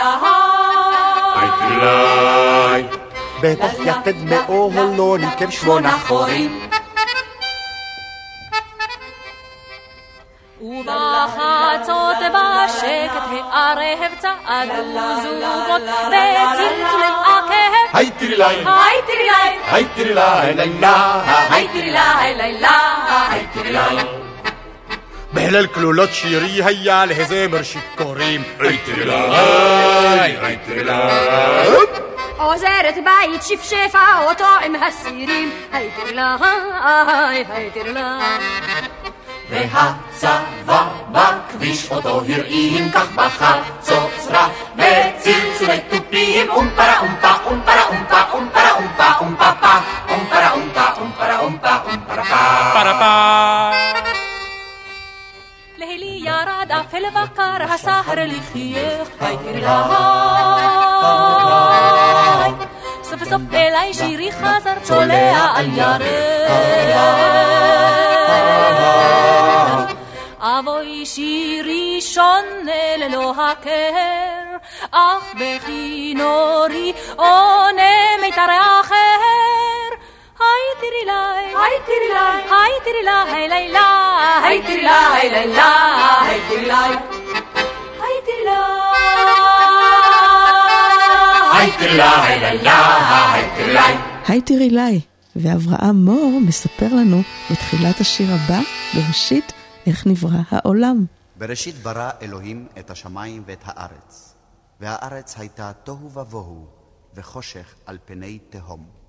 היי 1.36 1.49
תרלי. 1.60 2.88
בתוך 3.41 3.73
יתד 3.86 4.17
מאוהל 4.23 4.95
לא 4.97 5.17
ניקם 5.19 5.52
שמונה 5.52 5.97
חורים. 6.08 6.69
ובחצות 10.62 12.17
בשקט 12.19 13.28
הערב 13.32 14.12
צעדו 14.19 14.84
זוגות 15.23 15.82
בצלצולי 16.08 17.10
עקב. 17.26 17.54
היי 17.93 18.12
תרלי. 18.12 18.43
היי 18.43 19.02
תרלי. 19.08 19.60
היי 19.71 19.86
תרלי, 19.95 20.13
לילה, 20.13 21.21
היי 21.49 21.67
תרלי, 21.67 21.91
לילה. 21.91 22.80
היי 23.30 23.47
תרלי. 23.54 23.73
בהלל 23.73 23.99
כלולות 23.99 24.23
שירי 24.23 24.33
היה 25.36 27.06
להזמר 27.06 27.63
שיכורים. 27.63 28.43
היי 28.60 28.78
תרלי, 28.78 30.38
היי 30.41 30.58
תרלי. 30.65 30.91
עוזרת 32.38 32.96
בית 32.96 33.41
שפשפה 33.41 34.24
אותו 34.30 34.46
עם 34.65 34.76
הסירים. 34.76 35.52
היי 35.72 35.89
תרלי, 35.96 36.22
היי 37.50 37.69
תרלי. 37.74 38.00
והצבא 39.50 40.88
בכביש 41.12 41.91
אותו 41.91 42.22
הרעים 42.30 42.91
כך 42.91 43.08
בחצוצרה 43.15 44.48
וצלצולי 44.76 45.80
תופים 45.89 46.50
אומפרה 46.50 47.00
אומפה 47.00 47.32
אומפרה 47.46 47.84
אומפה 47.89 48.22
אומפרה 48.32 48.72
אומפה 48.72 49.12
אומפה 49.19 49.52
פה 49.62 50.13
אומפרה 50.13 50.52
אומפה 50.52 50.86
אומפרה 51.02 51.39
אומפה 51.39 51.78
אומפרה 51.86 52.93
פה 53.00 53.92
לילי 56.45 56.51
ירד 56.51 56.71
אפל 56.71 57.03
בקר 57.10 57.73
הסהר 57.73 58.15
לחייך 58.17 59.10
היי. 59.19 59.38
תרלי 59.38 59.65
סוף 63.03 63.23
סוף 63.23 63.41
אליי 63.53 63.93
שירי 63.93 64.32
חזר 64.32 64.79
צולע 64.82 65.53
על 65.56 65.65
ירך. 65.73 66.03
אבוי 70.39 71.06
שירי 71.06 72.01
שונה 72.01 72.97
ללא 72.97 73.34
הכר 73.38 74.58
אך 74.91 75.34
בכינורי 75.34 76.93
עונה 77.15 78.17
מיתר 78.21 78.47
אחר 78.82 79.83
היי 80.43 80.69
תראי 80.79 81.06
לי, 81.06 81.56
היי 81.58 81.79
תראי 81.86 82.10
לי, 82.13 82.19
היי 82.53 82.73
תראי 82.84 83.03
לי, 83.03 83.47
לילה, 83.47 83.89
היי 84.43 84.62
תראי 84.62 84.75
לי, 84.75 85.29
לילה, 85.29 85.71
היי 86.21 86.41
תראי 86.49 86.65
לי, 86.65 86.73
היי 88.01 88.21
תראי 88.25 88.43
היי 91.53 91.71
תראי 91.79 91.97
לי, 91.97 92.39
לילה, 92.39 93.34
היי 93.34 93.49
תראי 93.56 93.73
לי. 93.73 93.79
היי 94.27 94.41
תראי 94.41 94.69
לי, 94.69 95.01
ואברהם 95.36 96.06
מור 96.06 96.39
מספר 96.47 96.88
לנו 96.91 97.21
בתחילת 97.51 97.99
השיר 97.99 98.27
הבא, 98.34 98.60
בראשית, 98.93 99.53
איך 99.88 100.08
נברא 100.08 100.41
העולם. 100.51 101.06
בראשית 101.36 101.75
ברא 101.75 102.10
אלוהים 102.21 102.67
את 102.79 102.91
השמיים 102.91 103.43
ואת 103.45 103.63
הארץ, 103.65 104.36
והארץ 104.79 105.36
הייתה 105.39 105.71
תוהו 105.84 106.12
ובוהו, 106.13 106.67
וחושך 107.15 107.75
על 107.86 107.97
פני 108.06 108.39
תהום. 108.49 109.02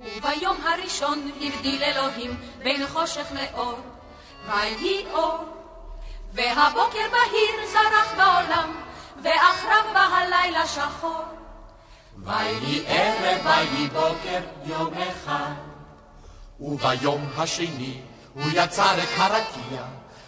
וביום 0.00 0.56
הראשון 0.66 1.30
הבדיל 1.40 1.82
אלוהים 1.82 2.36
בין 2.62 2.86
חושך 2.86 3.26
לאור, 3.32 3.78
ויהי 4.48 5.06
אור. 5.12 5.56
והבוקר 6.32 7.08
בהיר 7.10 7.66
זרח 7.72 8.14
בעולם, 8.16 8.72
ואחריו 9.22 9.84
בא 9.92 10.00
הלילה 10.00 10.66
שחור. 10.66 11.24
ויהי 12.16 12.84
ערב, 12.86 13.46
ויהי 13.46 13.88
בוקר, 13.88 14.40
יום 14.64 14.94
אחד. 14.94 15.52
וביום 16.60 17.30
השני 17.36 18.00
הוא 18.34 18.44
יצר 18.52 19.02
את 19.02 19.08
הרקיע, 19.16 19.82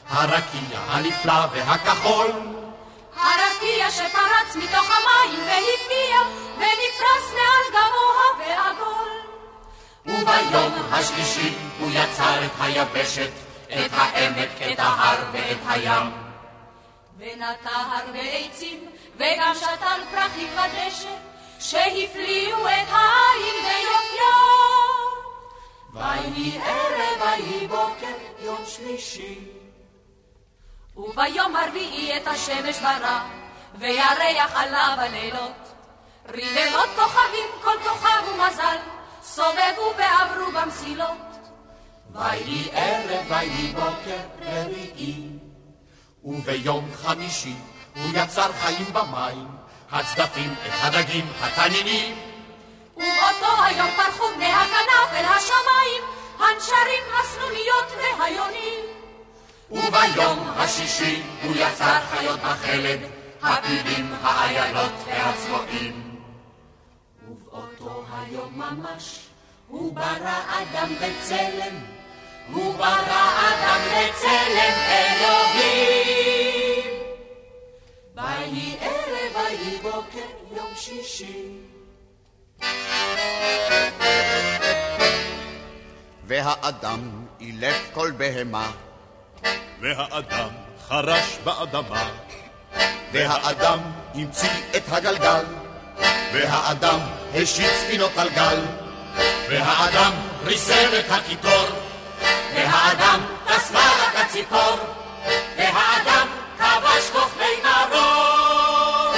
הרקיע 0.08 0.80
הנפלא 0.88 1.46
והכחול. 1.52 2.30
הרקיע 3.16 3.90
שפרץ 3.90 4.56
מתוך 4.56 4.90
המים 4.90 5.40
והפקיע, 5.40 6.18
ונפרס 6.56 7.32
מעל 7.32 7.68
גבוה 7.70 8.38
ועגול. 8.38 9.07
וביום 10.08 10.72
השלישי 10.92 11.54
הוא 11.80 11.90
יצר 11.92 12.44
את 12.44 12.50
היבשת, 12.60 13.30
את 13.66 13.90
העמק, 13.92 14.48
את 14.72 14.78
ההר 14.78 15.18
ואת 15.32 15.58
הים. 15.68 16.10
ונטע 17.18 17.70
הרבה 17.70 18.20
עצים, 18.20 18.90
וגם 19.16 19.54
שתל 19.54 20.00
פרחים 20.10 20.48
בדשא, 20.56 21.14
שהפליאו 21.60 22.66
את 22.66 22.88
העין 22.90 23.54
ביופיו. 23.64 24.58
ויהי 25.92 26.58
ערב, 26.58 27.20
ויהי 27.20 27.66
בוקר, 27.66 28.16
יום 28.38 28.64
שלישי. 28.66 29.38
וביום 30.96 31.56
הרביעי 31.56 32.16
את 32.16 32.26
השמש 32.26 32.78
ברא, 32.78 33.20
וירח 33.74 34.52
עלה 34.54 34.96
בלילות. 34.98 35.52
רבבות 36.28 36.88
כוכבים, 36.96 37.48
כל 37.62 37.78
כוכב 37.82 38.22
ומזל, 38.28 38.76
סובבו 39.34 39.92
ועברו 39.98 40.52
במסילות. 40.52 41.16
ויהי 42.12 42.68
ערב, 42.72 43.26
ויהי 43.28 43.72
בוקר, 43.72 44.18
רביעי. 44.42 45.28
וביום 46.24 46.90
חמישי 47.02 47.54
הוא 47.96 48.10
יצר 48.14 48.52
חיים 48.52 48.86
במים, 48.92 49.48
הצדפים, 49.90 50.54
את 50.66 50.72
הדגים, 50.82 51.26
התנינים. 51.40 52.18
ובאותו 52.96 53.62
היום 53.64 53.88
פרחו 53.96 54.24
בני 54.36 54.52
הכנף 54.52 55.12
אל 55.12 55.24
השמיים, 55.24 56.02
הנשרים, 56.38 57.04
הסנוניות 57.20 58.18
והיונים. 58.18 58.84
וביום 59.70 60.48
השישי 60.56 61.22
הוא 61.42 61.54
יצר 61.56 62.00
חיות 62.10 62.40
החלד, 62.42 63.00
הפילים, 63.42 64.14
האיילות 64.22 64.92
והצבועים. 65.06 66.07
ובאותו 67.88 68.04
היום 68.12 68.52
ממש 68.56 69.26
הוא 69.68 69.94
ברא 69.94 70.40
אדם 70.48 70.94
בצלם, 70.94 71.74
הוא 72.52 72.74
ברא 72.74 73.30
אדם 73.48 73.80
בצלם 73.88 74.74
אלוהים. 74.88 76.28
ויהי 78.14 78.76
ערב, 78.80 79.34
ויהי 79.34 79.78
בוקר, 79.82 80.28
יום 80.56 80.72
שישי. 80.74 81.48
והאדם 86.24 87.26
אילף 87.40 87.90
כל 87.94 88.10
בהמה, 88.16 88.70
והאדם 89.80 90.48
חרש 90.88 91.38
באדמה, 91.44 92.10
והאדם 93.12 93.78
המציא 94.14 94.48
את 94.76 94.82
הגלגל, 94.88 95.44
והאדם 96.32 97.00
השית 97.34 97.70
ספינות 97.80 98.18
על 98.18 98.28
גל, 98.28 98.60
והאדם 99.50 100.12
ריסם 100.44 100.88
את 100.98 101.10
הקיטור, 101.10 101.66
והאדם 102.54 103.20
טס 103.46 103.70
מעלה 103.70 104.10
כציפור, 104.12 104.76
והאדם 105.56 106.28
כבש 106.58 107.10
כוכבי 107.12 107.62
מרור. 107.64 109.14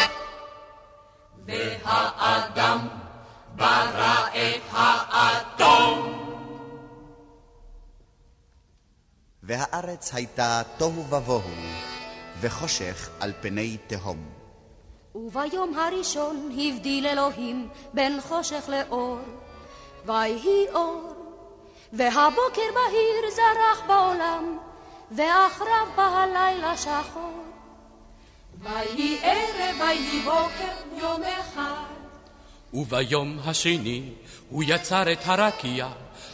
והאדם 1.46 2.88
ברא 3.56 4.26
את 4.32 4.62
האטום. 4.72 6.16
והארץ 9.42 10.14
הייתה 10.14 10.62
תוהו 10.76 11.06
ובוהו, 11.10 11.42
וחושך 12.40 13.08
על 13.20 13.32
פני 13.40 13.76
תהום. 13.86 14.39
וביום 15.14 15.78
הראשון 15.78 16.50
הבדיל 16.52 17.06
אלוהים 17.06 17.68
בין 17.94 18.20
חושך 18.20 18.68
לאור, 18.68 19.18
ויהי 20.06 20.66
אור, 20.74 21.14
והבוקר 21.92 22.70
בהיר 22.74 23.30
זרח 23.30 23.86
בעולם, 23.86 24.58
ואחריו 25.10 25.86
בא 25.96 26.02
הלילה 26.02 26.76
שחור. 26.76 27.44
ויהי 28.62 29.18
ערב, 29.22 29.76
ויהי 29.80 30.20
בוקר, 30.20 30.72
יום 30.96 31.22
אחד. 31.22 31.84
וביום 32.74 33.38
השני 33.44 34.12
הוא 34.50 34.64
יצר 34.66 35.12
את 35.12 35.18
הרקיע, 35.24 35.88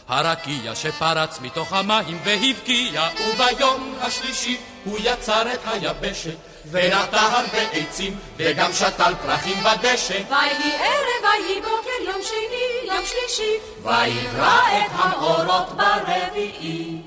הרקיע 0.07 0.75
שפרץ 0.75 1.39
מתוך 1.41 1.73
המים 1.73 2.17
והבקיע. 2.23 3.07
וביום 3.27 3.95
השלישי 4.01 4.57
הוא 4.85 4.97
יצר 5.03 5.53
את 5.53 5.59
היבשת, 5.65 6.37
ונטע 6.71 7.21
הרבה 7.21 7.61
עצים, 7.71 8.19
וגם 8.37 8.73
שתל 8.73 9.13
פרחים 9.25 9.57
בדשא. 9.63 10.21
ויהי 10.29 10.73
ערב, 10.79 11.23
ויהי 11.23 11.61
בוקר, 11.61 12.11
יום 12.11 12.21
שני, 12.23 12.93
יום 12.93 13.05
שלישי, 13.05 13.53
ויברא 13.83 14.59
את 14.77 14.91
המאורות 14.93 15.77
ברביעי. 15.77 17.01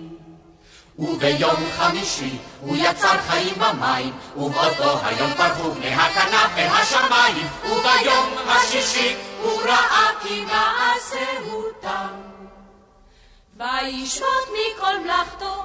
וביום 0.99 1.71
חמישי 1.77 2.39
הוא 2.61 2.77
יצר 2.77 3.19
חיים 3.29 3.55
במים, 3.55 4.13
ובאותו 4.37 4.99
היום 5.05 5.31
פרחו 5.35 5.71
בני 5.71 5.95
הכנף 5.95 6.51
אל 6.57 6.67
השמיים, 6.67 7.47
וביום 7.65 8.35
השישי 8.47 9.17
הוא 9.43 9.63
ראה 9.63 10.11
כי 10.23 10.45
מעשהו 10.45 11.63
תם. 11.81 12.09
וישמוט 13.57 14.49
מכל 14.53 14.99
מלאכתו, 15.05 15.65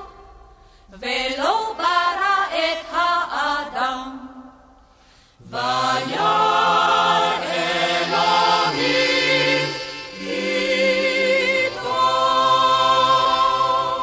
ולא 1.02 1.74
ברא 1.78 2.46
את 2.50 2.86
האדם. 2.92 4.18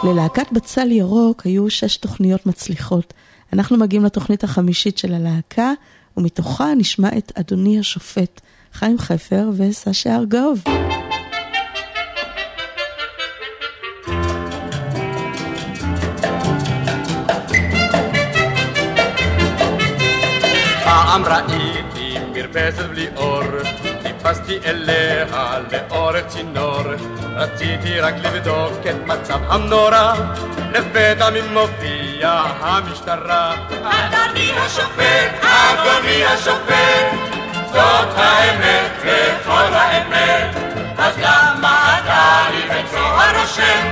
ללהקת 0.05 0.53
בצל 0.53 0.91
ירוק 0.91 1.47
היו 1.47 1.71
שש 1.71 1.97
תוכניות 1.97 2.47
מצליחות. 2.47 3.15
אנחנו 3.53 3.77
מגיעים 3.77 4.05
לתוכנית 4.05 4.45
החמישית 4.45 4.99
של 4.99 5.15
הלהקה, 5.15 5.73
ומתוכה 6.17 6.75
נשמע 6.75 7.09
את 7.19 7.33
אדוני 7.35 7.79
השופט, 7.79 8.41
חיים 8.73 8.99
חפר 8.99 9.51
וסשה 9.57 10.17
ארגוב. 10.17 10.65
פעם 21.13 21.25
ראיתי 21.25 22.19
מרפסת 22.33 22.85
בלי 22.85 23.07
אור, 23.17 23.43
טיפסתי 24.03 24.59
אליה 24.65 25.59
לאורך 25.73 26.27
צינור, 26.27 26.83
רציתי 27.35 28.01
רק 28.01 28.15
לבדוק 28.23 28.73
את 28.91 29.07
מצב 29.07 29.39
המנורה, 29.49 30.15
לפתע 30.73 31.31
ממופיע 31.31 32.43
המשטרה. 32.61 33.55
אדוני 33.69 34.53
השופט, 34.57 35.45
אדוני 35.45 36.25
השופט, 36.25 37.07
זאת 37.73 38.09
האמת 38.17 38.91
וכל 39.01 39.75
האמת, 39.75 40.57
אז 40.99 41.19
למה 41.19 41.99
אתה 41.99 42.51
לי 42.51 42.63
בצוהר 42.63 43.37
השם? 43.37 43.89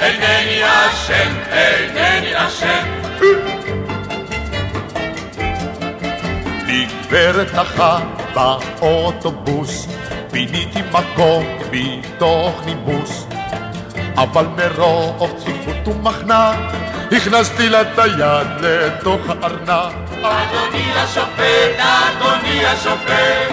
אינני 0.00 0.62
אשם, 0.64 1.34
אינני 1.50 2.46
אשם. 2.46 3.87
לגברת 6.68 7.54
אחת 7.54 8.02
באוטובוס, 8.34 9.88
פיניתי 10.30 10.82
מקום 10.92 11.46
מתוך 11.72 12.62
נימוס. 12.64 13.26
אבל 14.16 14.46
מרוב 14.46 15.34
צפיפות 15.38 15.88
ומחנה, 15.88 16.52
הכנסתי 17.12 17.68
לה 17.68 17.80
את 17.80 17.98
היד 17.98 18.46
לתוך 18.60 19.20
הארנק. 19.28 19.94
אדוני 20.10 20.92
השופט, 20.96 21.78
אדוני 21.78 22.66
השופט, 22.66 23.52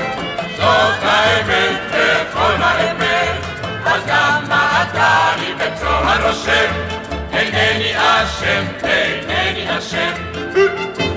זאת 0.57 1.03
האמת 1.03 1.79
וכל 1.89 2.55
האמת, 2.59 3.45
אז 3.85 4.01
למה 4.07 4.83
אתה 4.83 5.31
לי 5.39 5.53
בצוהר 5.53 6.27
רושם? 6.27 6.71
אינני 7.33 7.93
אשם, 7.97 8.65
אינני 8.83 9.77
אשם. 9.77 11.14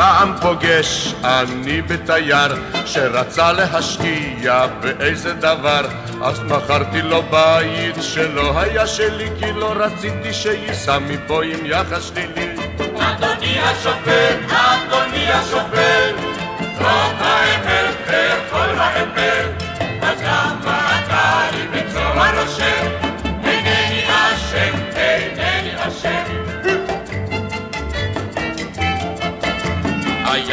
פעם 0.00 0.34
פוגש 0.40 1.14
אני 1.24 1.82
בתייר 1.82 2.54
שרצה 2.86 3.52
להשקיע 3.52 4.66
באיזה 4.80 5.32
דבר 5.32 5.80
אז 6.22 6.40
מכרתי 6.40 7.02
לו 7.02 7.22
בית 7.22 7.94
שלא 8.00 8.60
היה 8.60 8.86
שלי 8.86 9.28
כי 9.38 9.52
לא 9.52 9.72
רציתי 9.76 10.32
שייסע 10.32 10.98
מפה 10.98 11.44
עם 11.44 11.66
יחס 11.66 12.02
שלילי 12.02 12.54
אדוני 12.96 13.60
השופט, 13.60 14.38
אדוני 14.50 15.32
השופט, 15.32 16.14
זאת 16.78 17.20
האמת 17.20 17.94
וכל 18.06 18.78
האמת, 18.78 19.62
אז 20.02 20.22
למה 20.22 21.00
אתה 21.04 21.48
לי 21.52 21.66
בצוהר 21.66 22.40
רושם? 22.40 22.99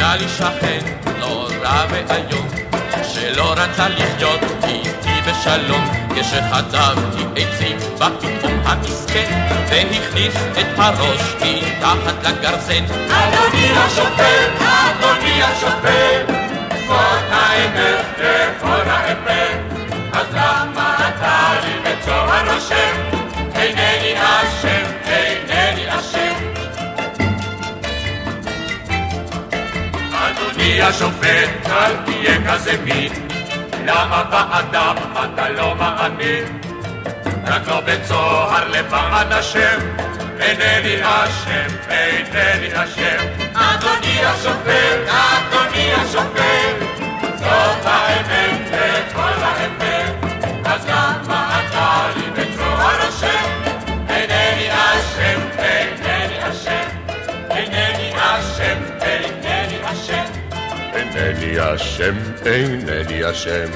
היה 0.08 0.16
לי 0.16 0.28
שכן 0.28 0.78
נורא 1.20 1.84
ואיום, 1.90 2.48
שלא 3.02 3.54
רצה 3.56 3.88
לחיות 3.88 4.40
איתי 4.64 5.30
בשלום, 5.30 5.84
כשחטבתי 6.14 7.24
עצים 7.36 7.76
בא 7.98 8.08
פתאום 8.18 8.52
המסכן, 8.64 9.48
והכניס 9.70 10.34
את 10.60 10.66
הראש 10.76 11.20
מתחת 11.42 12.24
לגרזן. 12.24 12.84
אדוני 13.10 13.70
השופט, 13.76 14.62
אדוני 14.62 15.42
השופט, 15.42 16.57
השופט, 30.88 31.66
אל 31.66 31.96
תהיה 32.04 32.38
כזה 32.48 32.76
מין, 32.84 33.12
למה 33.84 34.22
באדם 34.30 34.96
אתה 35.12 35.48
לא 35.48 35.74
מאמין? 35.74 36.44
רק 37.46 37.68
לא 37.68 37.80
בצוהר 37.80 38.68
למען 38.68 39.32
השם, 39.32 39.78
אינני 40.40 40.96
אשם, 41.02 41.76
אינני 41.90 42.68
אשם. 42.72 43.26
אדוני 43.54 44.24
השופט, 44.24 44.98
אדוני 45.08 45.92
השופט, 45.92 46.76
זאת 47.36 47.84
האמת 47.84 48.60
וכל 48.70 49.42
האמת, 49.42 49.87
אינני 61.18 61.74
אשם, 61.74 62.14
אינני 62.46 63.30
אשם 63.30 63.70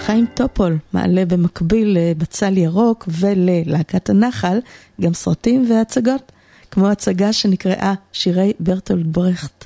חיים 0.00 0.26
טופול 0.34 0.78
מעלה 0.92 1.24
במקביל 1.24 1.96
לבצל 1.98 2.58
ירוק 2.58 3.08
וללהקת 3.08 4.10
הנחל 4.10 4.58
גם 5.00 5.14
סרטים 5.14 5.70
והצגות, 5.70 6.32
כמו 6.70 6.88
הצגה 6.88 7.32
שנקראה 7.32 7.94
שירי 8.12 8.52
ברטולד 8.60 9.12
ברכט, 9.12 9.64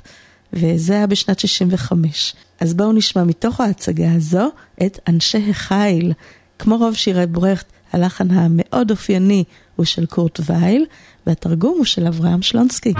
וזה 0.53 0.93
היה 0.93 1.07
בשנת 1.07 1.39
65. 1.39 2.35
אז 2.59 2.73
בואו 2.73 2.91
נשמע 2.91 3.23
מתוך 3.23 3.61
ההצגה 3.61 4.13
הזו 4.15 4.49
את 4.85 4.99
אנשי 5.07 5.49
החיל. 5.49 6.13
כמו 6.59 6.77
רוב 6.77 6.95
שירי 6.95 7.27
ברכט, 7.27 7.65
הלחן 7.93 8.31
המאוד 8.31 8.91
אופייני 8.91 9.43
הוא 9.75 9.85
של 9.85 10.05
קורט 10.05 10.39
וייל, 10.45 10.85
והתרגום 11.27 11.75
הוא 11.77 11.85
של 11.85 12.07
אברהם 12.07 12.41
שלונסקי. 12.41 12.93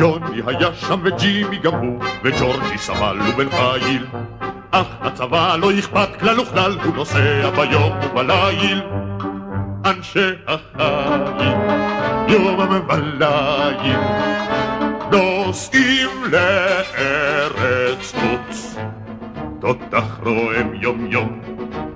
ג'וני 0.00 0.40
היה 0.46 0.74
שם 0.74 1.00
וג'ימי 1.02 1.58
גם 1.58 1.74
הוא, 1.74 2.02
וג'ורג'י 2.24 2.78
סבל 2.78 3.18
ובן 3.28 3.50
חיל. 3.50 4.06
אך 4.70 4.86
לצבא 5.04 5.56
לא 5.56 5.78
אכפת 5.78 6.08
כלל 6.20 6.40
וכלל, 6.40 6.78
הוא 6.84 6.94
נוסע 6.94 7.50
ביום 7.50 7.92
ובליל. 8.02 8.82
אנשי 9.84 10.30
החיל, 10.46 11.56
יומם 12.28 12.80
וליל, 12.88 13.96
נוסעים 15.12 16.10
לארץ 16.32 18.14
חוץ. 18.20 18.76
תותח 19.60 20.20
רועם 20.22 20.74
יום 20.74 21.06
יום, 21.10 21.40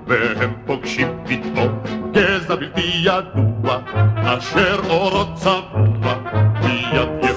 והם 0.07 0.53
פוגשים 0.65 1.07
פתאום 1.25 1.79
גזע 2.11 2.55
בלתי 2.55 3.01
ידוע, 3.03 3.77
אשר 4.15 4.79
אורו 4.89 5.35
צבוע, 5.35 6.15
מיד 6.63 7.09
יפצפצו 7.23 7.34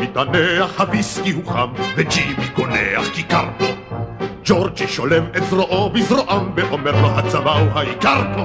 מתענח, 0.00 0.80
הוויסקי 0.80 1.30
הוא 1.30 1.46
חם, 1.46 1.68
וג'ימי 1.96 2.48
גונח 2.56 3.08
כי 3.14 3.22
קר 3.22 3.48
פה. 3.58 3.64
ג'ורג'י 4.44 4.88
שולם 4.88 5.24
את 5.36 5.42
זרועו 5.44 5.90
בזרועם 5.90 6.52
ואומר 6.54 7.02
לו 7.02 7.08
הצבא 7.08 7.58
הוא 7.58 7.68
העיקר 7.74 8.22
פה 8.36 8.44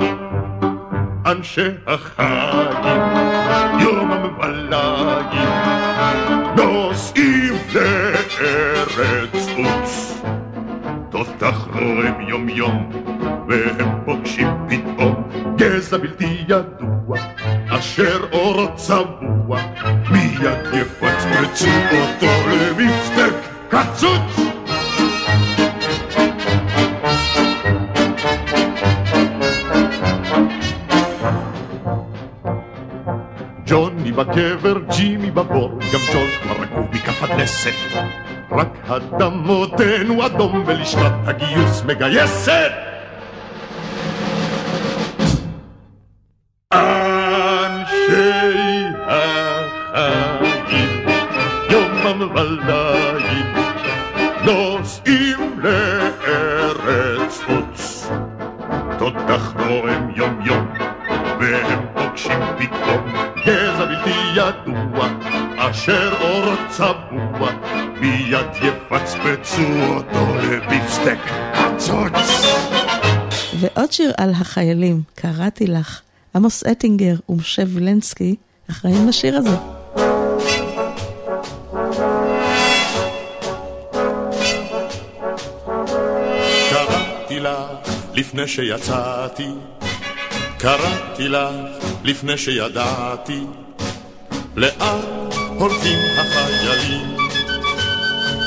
אנשי 1.31 1.67
החיים 1.87 3.79
יומם 3.79 4.39
וליל 4.39 4.73
נוסעים 6.55 7.53
לארץ 7.73 8.39
עוץ 8.97 10.21
תותח 11.09 11.67
רועם 11.73 12.21
יום 12.21 12.49
יום 12.49 12.91
והם 13.47 14.05
פוגשים 14.05 14.47
פתאום 14.69 15.29
גזע 15.55 15.97
בלתי 15.97 16.43
ידוע 16.47 17.17
אשר 17.69 18.25
אורו 18.31 18.75
צבוע. 18.75 19.59
מיד 20.11 20.73
יפצפצו 20.73 21.67
אותו 21.91 22.27
למפסק 22.49 23.33
קצוץ! 23.69 24.39
ג'וני 33.67 34.11
בקבר, 34.11 34.77
ג'ימי 34.97 35.31
בבור, 35.31 35.79
גם 35.79 35.99
ג'ורג' 36.13 36.29
כבר 36.43 36.63
רקוב 36.63 36.85
מכף 36.91 37.23
הדלסת. 37.23 37.71
רק 38.51 38.67
הדמותינו 38.87 40.25
אדום 40.25 40.63
ולשנת 40.65 41.11
הגיוס 41.25 41.83
מגייסת! 41.85 42.71
אנשי 46.73 48.13
החיים, 49.07 51.05
יומם 51.69 52.35
וליל, 52.35 53.43
נוסעים 54.45 55.59
לארץ 55.63 57.41
חוץ. 57.45 58.09
תותח 58.97 59.53
נועם 59.55 60.09
יום 60.15 60.39
יום, 60.45 60.67
והם 61.39 61.85
פוגשים 61.93 62.39
פתאום 62.57 63.13
גזע 63.45 63.85
בלתי 63.85 64.11
ידוע, 64.35 65.07
אשר 65.57 66.13
אור 66.21 66.55
צבוע, 66.67 67.49
מיד 68.05 68.47
יפצפצו 68.61 69.61
אותו 69.95 70.35
לביפסטק 70.35 71.17
הצוץ. 71.53 72.45
ועוד 73.59 73.91
שיר 73.91 74.11
על 74.17 74.31
החיילים, 74.31 75.01
קראתי 75.15 75.67
לך. 75.67 76.01
עמוס 76.35 76.63
אטינגר 76.63 77.15
ומשה 77.29 77.63
וילנסקי 77.67 78.35
אחראים 78.71 79.07
לשיר 79.07 79.37
הזה. 79.37 79.55
קראתי 86.69 87.39
לך 87.39 87.89
לפני 88.13 88.47
שיצאתי, 88.47 89.49
קראתי 90.57 91.27
לך 91.27 91.51
לפני 92.03 92.37
שידעתי, 92.37 93.43
לאן 94.55 94.99
הולכים 95.59 95.99
החיילים? 96.17 97.14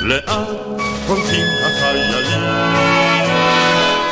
לאן 0.02 0.44
הולכים 1.06 1.46
החיילים? 1.66 2.40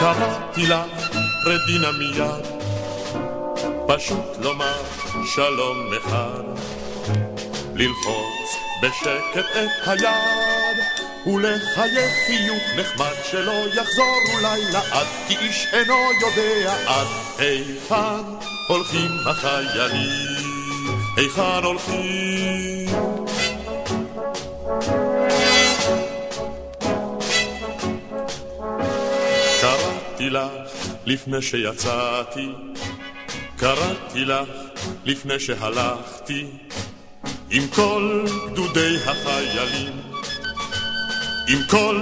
קראתי 0.00 0.66
לך 0.66 1.10
רדינה 1.46 1.92
מיד, 1.92 2.46
פשוט 3.86 4.38
לומר 4.42 4.82
שלום 5.34 5.90
אחד, 5.98 6.42
ללחוץ 7.74 8.56
בשקט 8.82 9.46
את 9.56 9.88
היד, 9.88 10.78
ולחייך 11.26 12.12
חיוך 12.26 12.62
נחמד 12.76 13.14
שלא 13.30 13.66
יחזור 13.74 14.16
אולי 14.34 14.60
לעד, 14.72 15.06
כי 15.28 15.36
איש 15.36 15.66
אינו 15.72 16.10
יודע 16.20 16.74
עד 16.86 17.06
היכן 17.38 18.24
הולכים 18.68 19.10
החיילים, 19.26 20.76
היכן 21.16 21.64
הולכים. 21.64 22.86
קראתי 30.26 30.30
לך 30.30 30.70
לפני 31.06 31.42
שיצאתי, 31.42 32.48
קראתי 33.56 34.24
לך 34.24 34.48
לפני 35.04 35.40
שהלכתי, 35.40 36.46
עם 37.50 37.68
כל 37.74 38.24
גדודי 38.52 38.96
החיילים, 39.06 39.92
עם 41.48 41.58
כל 41.70 42.00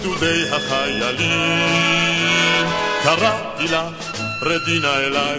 גדודי 0.00 0.42
החיילים, 0.50 1.46
קראתי 3.02 3.64
לך 3.64 4.06
רדינה 4.42 4.96
אליי, 4.96 5.38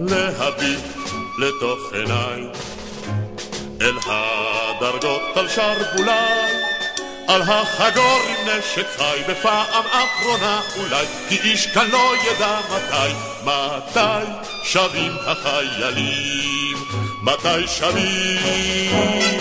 להביט 0.00 0.84
לתוך 1.38 1.92
עיניי, 1.92 2.42
אל 3.80 3.94
הדרגות 4.06 5.36
על 5.36 5.48
שרוולי, 5.48 6.74
על 7.28 7.42
החגור 7.42 8.20
עם 8.28 8.48
נשק 8.48 8.86
חי 8.96 9.22
בפעם 9.28 9.84
אחרונה 9.86 10.60
אולי, 10.76 11.06
כי 11.28 11.36
איש 11.40 11.66
כאן 11.66 11.90
לא 11.90 12.12
ידע 12.16 12.58
מתי, 12.70 13.12
מתי 13.44 14.30
שבים 14.62 15.12
החיילים, 15.26 16.76
מתי 17.22 17.66
שבים. 17.66 19.40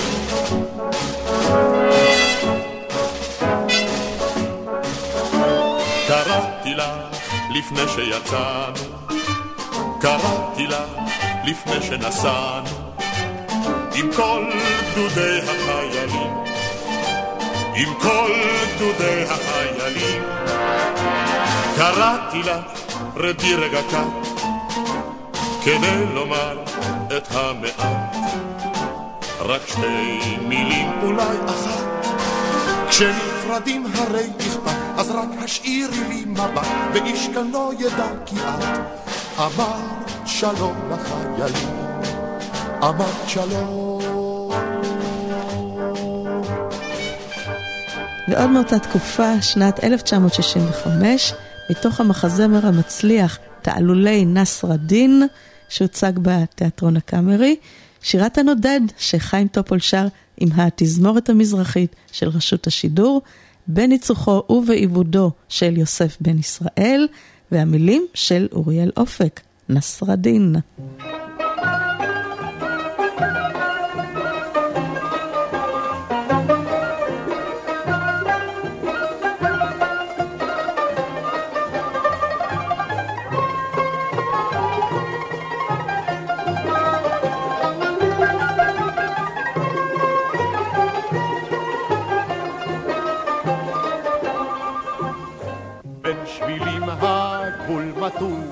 קראתי 6.07 6.73
לך 6.75 7.19
לפני 7.55 7.81
שיצאנו, 7.95 8.93
קראתי 10.01 10.67
לך 10.67 10.89
לפני 11.45 11.87
שנסענו, 11.87 12.93
עם 13.95 14.09
כל 14.15 14.45
גדודי 14.91 15.39
החיילים, 15.41 16.52
עם 17.75 17.93
כל 18.01 18.31
גדודי 18.75 19.23
החיילים. 19.23 20.23
קראתי 21.77 22.39
לך, 22.39 22.81
רדי 23.15 23.55
רגע 23.55 23.81
כאן, 23.91 24.09
כדי 25.63 26.05
לומר 26.13 26.63
את 27.17 27.27
המעט. 27.31 28.15
רק 29.39 29.61
שתי 29.67 30.37
מילים, 30.41 30.91
אולי 31.03 31.37
אחת. 31.45 32.07
כשנפרדים 32.89 33.85
הרי 33.95 34.27
אכפת, 34.39 34.75
אז 34.97 35.11
רק 35.11 35.29
השאירי 35.43 36.03
לי 36.09 36.23
מבט, 36.25 36.67
ואיש 36.93 37.29
כאן 37.33 37.51
לא 37.51 37.71
ידע 37.79 38.07
כי 38.25 38.35
את 38.35 38.79
אמרת 39.39 40.11
שלום 40.25 40.75
לחיילים, 40.91 41.75
אמרת 42.83 43.27
שלום. 43.27 43.92
ועוד 48.27 48.49
מאותה 48.49 48.79
תקופה, 48.79 49.41
שנת 49.41 49.83
1965, 49.83 51.33
מתוך 51.69 51.99
המחזמר 51.99 52.67
המצליח 52.67 53.39
תעלולי 53.61 54.25
נסרדין, 54.25 55.23
שהוצג 55.69 56.11
בתיאטרון 56.21 56.97
הקאמרי, 56.97 57.55
שירת 58.01 58.37
הנודד 58.37 58.81
שחיים 58.97 59.47
טופול 59.47 59.79
שר 59.79 60.07
עם 60.37 60.49
התזמורת 60.55 61.29
המזרחית 61.29 61.95
של 62.11 62.29
רשות 62.29 62.67
השידור, 62.67 63.21
בניצוחו 63.67 64.43
ובעיבודו 64.49 65.31
של 65.49 65.77
יוסף 65.77 66.17
בן 66.21 66.39
ישראל, 66.39 67.07
והמילים 67.51 68.05
של 68.13 68.47
אוריאל 68.51 68.91
אופק, 68.97 69.41
נסרדין. 69.69 70.55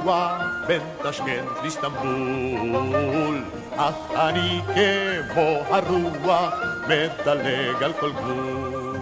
מתוח, 0.01 0.31
בין 0.67 0.81
תשכנת 1.03 1.61
לאיסטנבול. 1.61 3.43
אך 3.77 3.95
אני 4.15 4.61
כמו 5.33 5.59
הרוח, 5.69 6.53
מדלג 6.87 7.83
על 7.83 7.93
כל 7.99 8.11
גבול. 8.11 8.97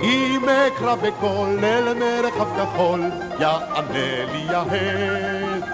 אם 0.00 0.46
אקרא 0.48 0.94
בקול 0.94 1.64
אל 1.64 1.94
מרחב 1.94 2.48
כחול, 2.56 3.02
יענה 3.38 4.24
לי 4.32 4.46
ההד. 4.48 5.64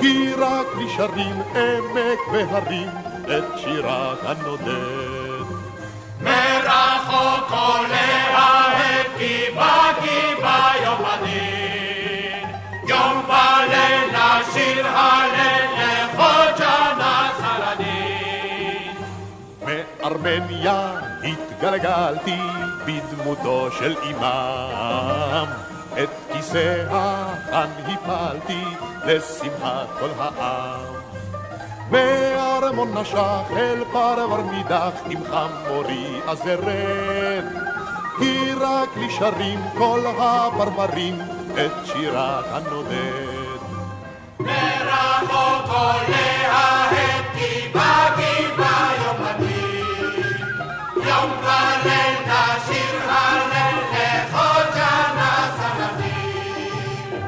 כי 0.00 0.32
רק 0.38 0.66
לי 0.78 0.88
שרים 0.96 1.42
עמק 1.54 2.18
והרים, 2.32 2.88
את 3.24 3.58
שירת 3.58 4.18
הנודד. 4.22 5.46
מרחוק 6.20 7.50
עולה 7.50 8.38
ההד 8.38 9.06
כי 9.18 9.44
בא 9.54 9.92
יום 12.96 13.24
וליל 13.28 14.10
נשיר 14.12 14.86
הלל 14.86 15.66
לחוג'ה 15.78 16.78
נסרדין. 16.98 18.94
מארמניה 19.64 20.92
התגלגלתי 21.24 22.40
בדמותו 22.86 23.70
של 23.78 23.96
אימם. 24.02 25.46
את 26.02 26.08
כיסאה 26.32 27.24
כאן 27.50 27.70
הפלתי 27.86 28.64
לשמחת 29.04 29.88
כל 30.00 30.10
העם. 30.18 30.96
וארמון 31.90 32.98
נשך 32.98 33.50
אל 33.56 33.84
פרבר 33.92 34.42
נידח 34.42 34.92
עם 35.10 35.20
חמורי 35.30 36.20
אז 36.28 36.42
ארד. 36.46 37.44
כי 38.18 38.52
רק 38.60 38.96
לי 38.96 39.10
שרים 39.10 39.60
כל 39.78 40.00
הפרברים 40.18 41.18
את 41.56 41.86
שירת 41.86 42.44
הנודד. 42.50 43.60
מרחוק 44.40 45.68
עולה 45.68 46.90
בא 47.72 48.04
כי 48.12 48.46
בא 48.56 48.88
יום 49.04 49.16
הדין 49.26 50.22
יום 50.96 51.30
וליל 51.40 52.18
נשיר 52.26 53.10
הלל 53.10 53.78
לכל 53.92 54.62
שנה 54.74 55.50
סנדין 55.56 57.20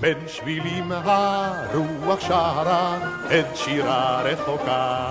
בין 0.00 0.18
שבילים 0.26 0.92
הרוח 0.92 2.20
שרה 2.20 2.98
את 3.26 3.56
שירה 3.56 4.22
רחוקה. 4.22 5.06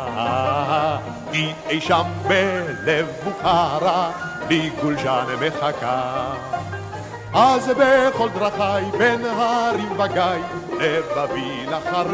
היא 1.32 1.54
אי 1.70 1.82
שם 1.82 2.04
בלב 2.28 3.08
בוכרה 3.24 4.12
לי 4.50 4.70
גולשן 4.82 5.26
מחכה 5.42 6.34
אז 7.34 7.70
בכל 7.78 8.30
דרכיי 8.30 8.86
בין 8.98 9.26
הרים 9.26 9.92
וגיא 9.92 10.44
לבבי 10.80 11.66
לחרד 11.66 12.08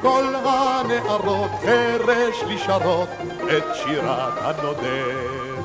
כל 0.00 0.34
הנערות 0.44 1.50
חרש 1.62 2.42
לי 2.48 2.58
שרות 2.58 3.08
את 3.56 3.64
שירת 3.74 4.32
הנודד 4.40 5.62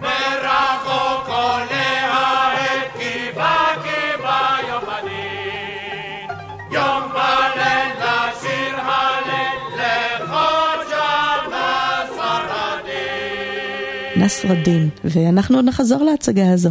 מרחוק 0.00 1.28
עולה 1.28 2.12
העת 2.12 2.92
כי 2.98 3.32
בא 3.36 3.66
כי 3.82 4.22
בא 4.22 4.56
יום 4.68 4.84
הדין 4.88 6.28
יום 6.70 7.02
וליל 7.10 7.92
נשיר 7.98 8.76
הלל 8.80 9.56
לכל 9.76 10.84
שנה 10.88 12.02
סרדין 12.16 14.24
נסרדין, 14.24 14.88
ואנחנו 15.04 15.56
עוד 15.56 15.64
נחזור 15.64 16.02
להצגה 16.02 16.52
הזו. 16.52 16.70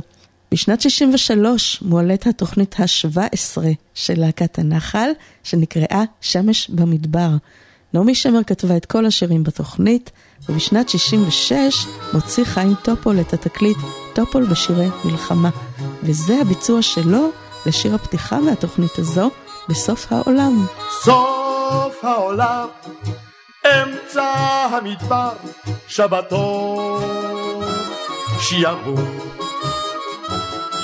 בשנת 0.51 0.81
63 0.81 1.81
מועלית 1.81 2.27
התוכנית 2.27 2.75
ה-17 2.79 3.61
של 3.93 4.13
להקת 4.19 4.59
הנחל, 4.59 5.09
שנקראה 5.43 6.03
שמש 6.21 6.69
במדבר. 6.69 7.29
נעמי 7.93 8.15
שמר 8.15 8.43
כתבה 8.43 8.77
את 8.77 8.85
כל 8.85 9.05
השירים 9.05 9.43
בתוכנית, 9.43 10.11
ובשנת 10.49 10.89
66 10.89 11.85
מוציא 12.13 12.43
חיים 12.43 12.73
טופול 12.83 13.19
את 13.19 13.33
התקליט 13.33 13.77
טופול 14.13 14.45
בשירי 14.45 14.87
מלחמה. 15.05 15.49
וזה 16.03 16.41
הביצוע 16.41 16.81
שלו 16.81 17.29
לשיר 17.65 17.95
הפתיחה 17.95 18.39
מהתוכנית 18.39 18.97
הזו, 18.97 19.29
בסוף 19.69 20.11
העולם. 20.11 20.65
סוף 21.03 22.03
העולם, 22.03 22.67
אמצע 23.65 24.23
המדבר, 24.71 25.33
שבתון, 25.87 27.03
שיעבוד. 28.39 29.54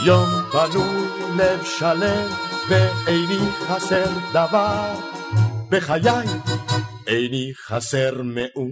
יום 0.03 0.29
פנוי, 0.51 1.07
לב 1.35 1.63
שלם, 1.63 2.29
ואיני 2.69 3.51
חסר 3.67 4.05
דבר. 4.33 4.93
בחיי 5.69 6.27
איני 7.07 7.51
חסר 7.67 8.21
מאום. 8.23 8.71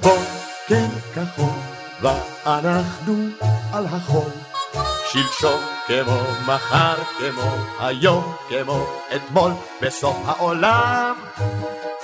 בוקר 0.00 0.86
כחול, 1.14 1.58
ואנחנו 2.02 3.14
על 3.72 3.86
החול. 3.86 4.30
שלשום 5.12 5.60
כמו 5.86 6.20
מחר, 6.46 6.94
כמו 7.18 7.56
היום, 7.78 8.34
כמו 8.48 8.86
אתמול, 9.16 9.52
בסוף 9.82 10.16
העולם. 10.24 11.14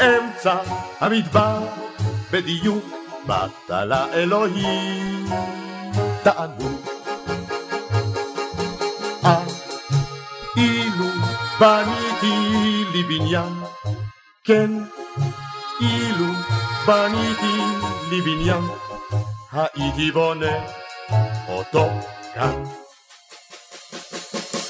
אמצע 0.01 0.57
המדבר, 1.01 1.59
בדיוק 2.33 2.85
בטלה 3.27 4.13
אלוהים. 4.13 5.27
תענו. 6.27 6.79
אה, 9.25 9.43
אילו 10.57 11.05
בניתי 11.61 12.85
לי 12.93 13.03
בניין, 13.03 13.53
כן, 14.45 14.71
אילו 15.81 16.33
בניתי 16.87 17.59
לי 18.11 18.21
בניין, 18.21 18.63
הייתי 19.53 20.11
בונה 20.11 20.67
אותו 21.49 21.89
כאן. 22.35 22.65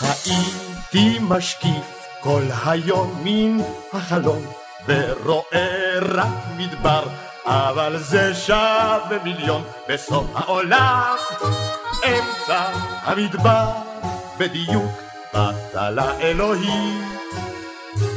הייתי 0.01 1.19
משקיף 1.21 2.07
כל 2.21 2.43
היום 2.67 3.21
מן 3.25 3.59
החלום, 3.93 4.47
ורואה 4.87 5.99
רק 6.01 6.35
מדבר, 6.57 7.26
אבל 7.47 7.99
זה 7.99 8.35
שווה 8.35 9.19
מיליון 9.25 9.63
בסוף 9.89 10.27
העולם. 10.35 11.17
אמצע 12.05 12.65
המדבר, 13.03 13.69
בדיוק 14.39 14.93
בטלה 15.35 16.21
אלוהים. 16.21 17.17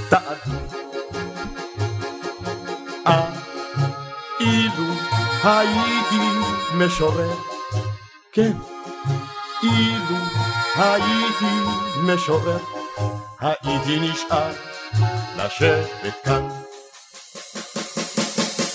תענו. 0.09 0.59
אה, 3.07 3.29
אילו 4.39 4.93
הייתי 5.43 6.39
משורר, 6.73 7.35
כן, 8.31 8.51
אילו 9.63 10.17
הייתי 10.75 11.45
משורר, 12.03 12.59
הייתי 13.39 13.99
נשאר 13.99 14.51
לשבת 15.37 16.13
כאן. 16.23 16.68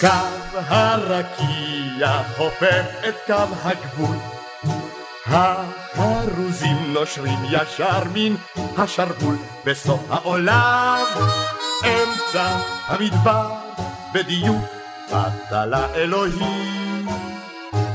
קו 0.05 0.59
הרקיע 0.69 2.23
חופף 2.37 2.87
את 3.09 3.15
קו 3.27 3.55
הגבול, 3.63 4.17
החרוזים 5.27 6.93
נושרים 6.93 7.39
ישר 7.51 8.03
מן 8.15 8.35
השרוול 8.79 9.37
בסוף 9.67 10.01
העולם, 10.11 11.05
אמצע 11.85 12.59
המדבר, 12.87 13.51
בדיוק 14.15 14.65
בטלה 15.13 15.95
אלוהים. 15.95 17.07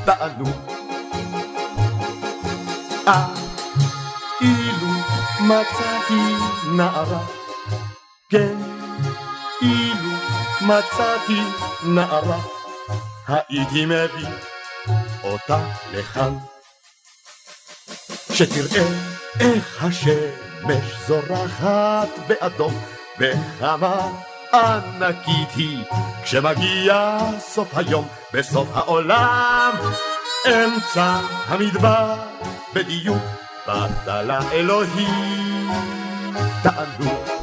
תענו. 0.05 0.45
אה, 3.07 3.27
אילו 4.41 4.93
מצאתי 5.39 6.35
נערה, 6.75 7.25
כן, 8.29 8.78
מצאתי 10.69 11.41
נערה, 11.85 12.39
הייתי 13.27 13.85
מביא 13.85 14.27
אותה 15.23 15.59
לכאן. 15.93 16.33
שתראה 18.33 18.87
איך 19.39 19.83
השמש 19.83 21.07
זורחת 21.07 22.07
באדום, 22.27 22.73
וכמה 23.19 24.11
ענקית 24.53 25.49
היא 25.55 25.83
כשמגיע 26.23 27.17
סוף 27.39 27.77
היום, 27.77 28.07
בסוף 28.33 28.67
העולם, 28.73 29.71
אמצע 30.47 31.19
המדבר, 31.47 32.15
בדיוק 32.73 33.23
בטלה 33.67 34.51
אלוהים. 34.51 35.69
תענו. 36.63 37.38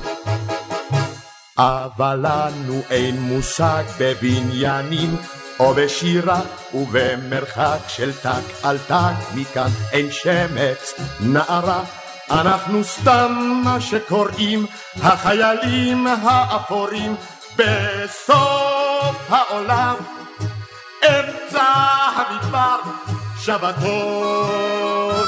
אבל 1.58 2.18
לנו 2.22 2.80
אין 2.90 3.20
מושג 3.20 3.82
בבניינים 3.98 5.16
או 5.60 5.74
בשירה 5.74 6.40
ובמרחק 6.74 7.78
של 7.88 8.12
טק 8.12 8.42
על 8.62 8.78
טק. 8.86 9.34
מכאן 9.34 9.68
אין 9.92 10.10
שמץ 10.10 10.94
נערה. 11.20 11.84
אנחנו 12.30 12.84
סתם 12.84 13.60
מה 13.64 13.80
שקוראים 13.80 14.66
החיילים 14.96 16.06
האפורים. 16.06 17.16
בסוף 17.56 19.16
העולם 19.28 19.94
אמצע 21.04 21.62
המדבר 22.16 22.76
שבתון 23.40 25.26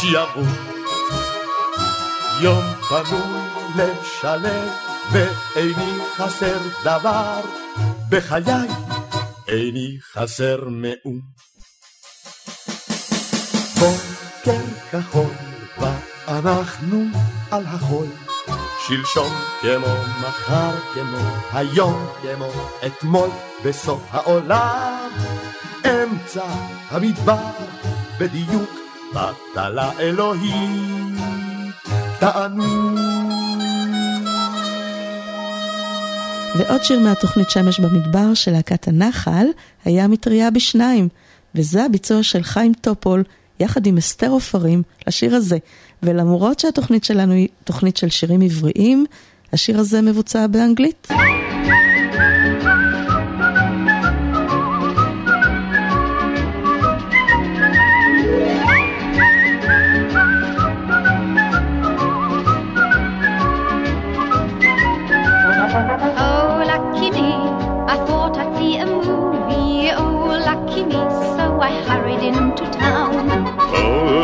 שיעבוד. 0.00 0.48
יום 2.40 2.64
פנוי 2.88 3.48
לב 3.76 3.96
שלם 4.20 4.91
ואיני 5.12 5.98
חסר 6.16 6.58
דבר 6.84 7.40
בחיי 8.08 8.68
איני 9.48 9.98
חסר 10.12 10.64
מאום. 10.68 11.20
בוקר 13.80 14.64
כחול 14.90 15.30
ואנחנו 15.78 17.04
על 17.50 17.64
החול, 17.66 18.06
שלשום 18.86 19.32
כמו 19.60 19.94
מחר 20.20 20.78
כמו 20.94 21.18
היום 21.52 22.06
כמו 22.22 22.52
אתמול 22.86 23.30
בסוף 23.64 24.02
העולם. 24.10 25.10
אמצע 25.86 26.44
המדבר 26.88 27.50
בדיוק 28.18 28.70
בטלה 29.14 29.90
אלוהים 29.98 31.16
תענו 32.18 33.51
ועוד 36.58 36.82
שיר 36.82 37.00
מהתוכנית 37.00 37.50
שמש 37.50 37.80
במדבר 37.80 38.34
של 38.34 38.52
להקת 38.52 38.88
הנחל 38.88 39.46
היה 39.84 40.08
מטריה 40.08 40.50
בשניים, 40.50 41.08
וזה 41.54 41.84
הביצוע 41.84 42.22
של 42.22 42.42
חיים 42.42 42.72
טופול 42.80 43.24
יחד 43.60 43.86
עם 43.86 43.98
אסתר 43.98 44.28
עופרים 44.30 44.82
לשיר 45.06 45.34
הזה. 45.34 45.58
ולמרות 46.02 46.60
שהתוכנית 46.60 47.04
שלנו 47.04 47.32
היא 47.32 47.48
תוכנית 47.64 47.96
של 47.96 48.08
שירים 48.08 48.40
עבריים, 48.40 49.04
השיר 49.52 49.78
הזה 49.78 50.02
מבוצע 50.02 50.46
באנגלית. 50.46 51.08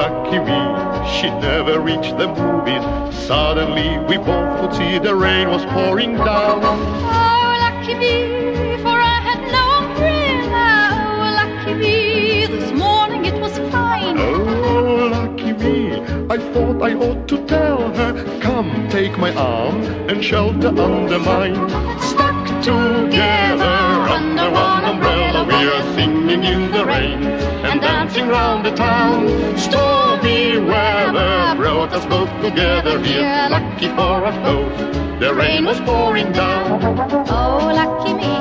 Lucky 0.09 0.39
we, 0.39 1.11
she 1.17 1.29
never 1.29 1.81
reached 1.81 2.17
the 2.17 2.29
movies. 2.29 2.83
Suddenly 3.27 3.99
we 4.09 4.17
both 4.17 4.59
could 4.59 4.75
see 4.75 4.99
the 4.99 5.15
rain 5.15 5.51
was 5.51 5.67
pouring 5.67 6.15
down. 6.15 6.65
Oh, 6.65 7.59
lucky 7.61 7.95
me, 7.95 8.79
for 8.79 8.89
I 8.89 9.21
had 9.29 9.41
no 9.53 9.65
umbrella. 9.81 10.69
Oh, 10.97 11.29
lucky 11.41 11.75
me, 11.75 12.47
this 12.47 12.73
morning 12.73 13.27
it 13.27 13.39
was 13.39 13.59
fine. 13.71 14.17
Oh, 14.19 15.11
lucky 15.13 15.53
me, 15.53 16.01
I 16.31 16.39
thought 16.55 16.81
I 16.83 16.95
ought 16.95 17.29
to 17.29 17.45
tell 17.45 17.93
her. 17.93 18.41
Come, 18.41 18.89
take 18.89 19.19
my 19.19 19.35
arm 19.35 19.83
and 20.09 20.25
shelter 20.25 20.69
under 20.69 21.19
mine. 21.19 21.69
Stuck 22.01 22.47
together 22.63 23.77
under 24.17 24.51
one 24.51 24.85
umbrella, 24.85 25.45
we 25.45 25.69
are 25.69 25.95
singing 25.95 26.18
in 26.31 26.71
the 26.71 26.85
rain 26.85 27.23
and 27.25 27.81
dancing 27.81 28.29
round 28.29 28.65
the 28.65 28.71
town. 28.73 29.27
Stormy 29.57 30.59
weather 30.59 31.55
brought 31.57 31.93
us 31.93 32.05
both 32.07 32.31
together 32.43 33.01
here. 33.03 33.49
Lucky 33.51 33.89
for 33.89 34.27
us 34.27 34.37
both, 34.45 35.21
the 35.21 35.33
rain 35.35 35.65
was 35.65 35.81
pouring 35.81 36.31
down. 36.33 36.83
Oh, 37.31 37.71
lucky 37.73 38.13
me, 38.13 38.35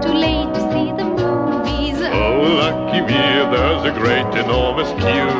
too 0.00 0.14
late 0.16 0.54
to 0.54 0.60
see 0.72 0.92
the 0.92 1.04
movies. 1.04 2.00
Oh, 2.00 2.42
lucky 2.64 3.00
me, 3.00 3.22
there's 3.52 3.84
a 3.84 3.92
great 3.98 4.32
enormous 4.44 4.90
queue. 5.02 5.34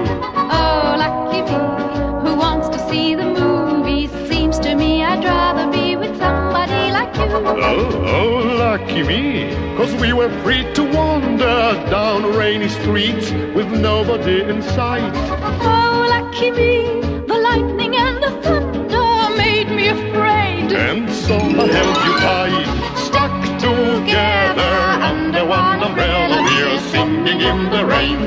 Oh, 0.50 0.96
lucky 0.98 1.42
me, 1.42 2.28
who 2.28 2.36
wants 2.36 2.68
to 2.70 2.78
see 2.90 3.14
the 3.14 3.24
movies? 3.24 4.10
Seems 4.28 4.58
to 4.60 4.74
me 4.74 5.04
I'd 5.04 5.22
rather 5.22 5.70
be 5.70 5.73
with 5.73 5.73
somebody 5.73 5.73
like 7.04 7.16
you. 7.16 7.22
Oh, 7.22 8.04
oh, 8.06 8.56
lucky 8.58 9.02
me, 9.02 9.54
cause 9.76 9.94
we 9.96 10.12
were 10.12 10.30
free 10.42 10.64
to 10.74 10.82
wander 10.82 11.72
down 11.90 12.36
rainy 12.36 12.68
streets 12.68 13.30
with 13.54 13.70
nobody 13.70 14.42
in 14.42 14.62
sight. 14.62 15.12
Oh, 15.62 16.06
lucky 16.08 16.50
me, 16.50 17.00
the 17.26 17.34
lightning 17.34 17.96
and 17.96 18.22
the 18.22 18.30
thunder 18.42 19.36
made 19.36 19.68
me 19.68 19.88
afraid. 19.88 20.72
And 20.72 21.10
so 21.10 21.36
I 21.36 21.66
held 21.66 21.96
you 22.06 22.14
tight, 22.20 22.96
stuck 22.96 23.42
together 23.58 24.74
under 25.10 25.44
one 25.46 25.82
umbrella. 25.82 26.42
We're 26.42 26.78
singing 26.90 27.40
in 27.40 27.70
the 27.70 27.84
rain 27.86 28.18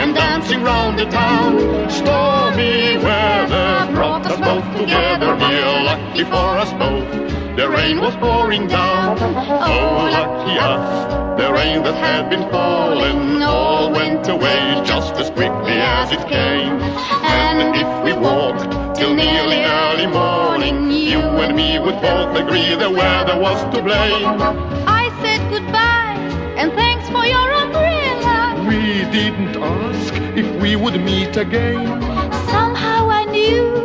and 0.00 0.14
dancing 0.14 0.62
round 0.62 0.98
the 0.98 1.06
town. 1.06 1.90
Stormy 1.90 2.98
weather 2.98 3.92
brought 3.92 4.26
us 4.26 4.38
both 4.38 4.80
together 4.80 5.36
here, 5.36 5.84
lucky 5.84 6.24
for 6.24 6.58
us 6.58 6.72
both. 6.74 7.45
The 7.56 7.70
rain 7.70 8.00
was 8.02 8.14
pouring 8.16 8.66
down. 8.66 9.16
Oh, 9.18 10.10
lucky 10.12 10.58
us. 10.58 11.40
The 11.40 11.50
rain 11.50 11.82
that 11.84 11.94
had 11.94 12.28
been 12.28 12.50
falling 12.50 13.42
all 13.42 13.90
went 13.90 14.28
away 14.28 14.82
just 14.84 15.14
as 15.14 15.30
quickly 15.30 15.72
as 15.72 16.12
it 16.12 16.20
came. 16.28 16.78
And 17.24 17.74
if 17.74 18.04
we 18.04 18.12
walked 18.12 18.96
till 18.98 19.14
nearly 19.14 19.64
early 19.64 20.06
morning, 20.06 20.90
you 20.90 21.18
and 21.18 21.56
me 21.56 21.78
would 21.78 21.98
both 22.02 22.36
agree 22.36 22.74
the 22.74 22.90
weather 22.90 23.40
was 23.40 23.58
to 23.74 23.82
blame. 23.82 24.38
I 24.86 25.08
said 25.22 25.40
goodbye 25.50 26.18
and 26.60 26.70
thanks 26.74 27.08
for 27.08 27.24
your 27.24 27.52
umbrella. 27.52 28.66
We 28.68 29.10
didn't 29.10 29.56
ask 29.56 30.12
if 30.36 30.60
we 30.60 30.76
would 30.76 31.00
meet 31.02 31.38
again. 31.38 32.45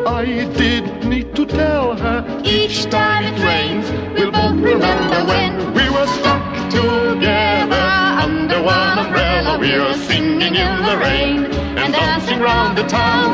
Somehow 0.01 0.21
I 0.21 0.25
knew 0.25 0.41
I 0.43 0.55
did 0.63 0.85
need 1.13 1.29
to 1.39 1.45
tell 1.47 1.89
her 2.03 2.19
each 2.45 2.79
time 2.99 3.25
it 3.31 3.39
rains, 3.51 3.87
we'll 4.15 4.33
both 4.33 4.59
remember 4.73 5.21
when 5.33 5.51
we 5.77 5.85
were 5.97 6.09
stuck 6.19 6.45
together 6.79 7.87
under 8.27 8.61
one 8.63 8.99
umbrella. 9.05 9.53
We 9.65 9.73
were 9.83 9.99
singing 10.11 10.55
in 10.67 10.75
the 10.89 10.97
rain 11.07 11.39
and 11.81 11.91
dancing 11.93 12.41
round 12.49 12.73
the 12.79 12.87
town. 13.01 13.31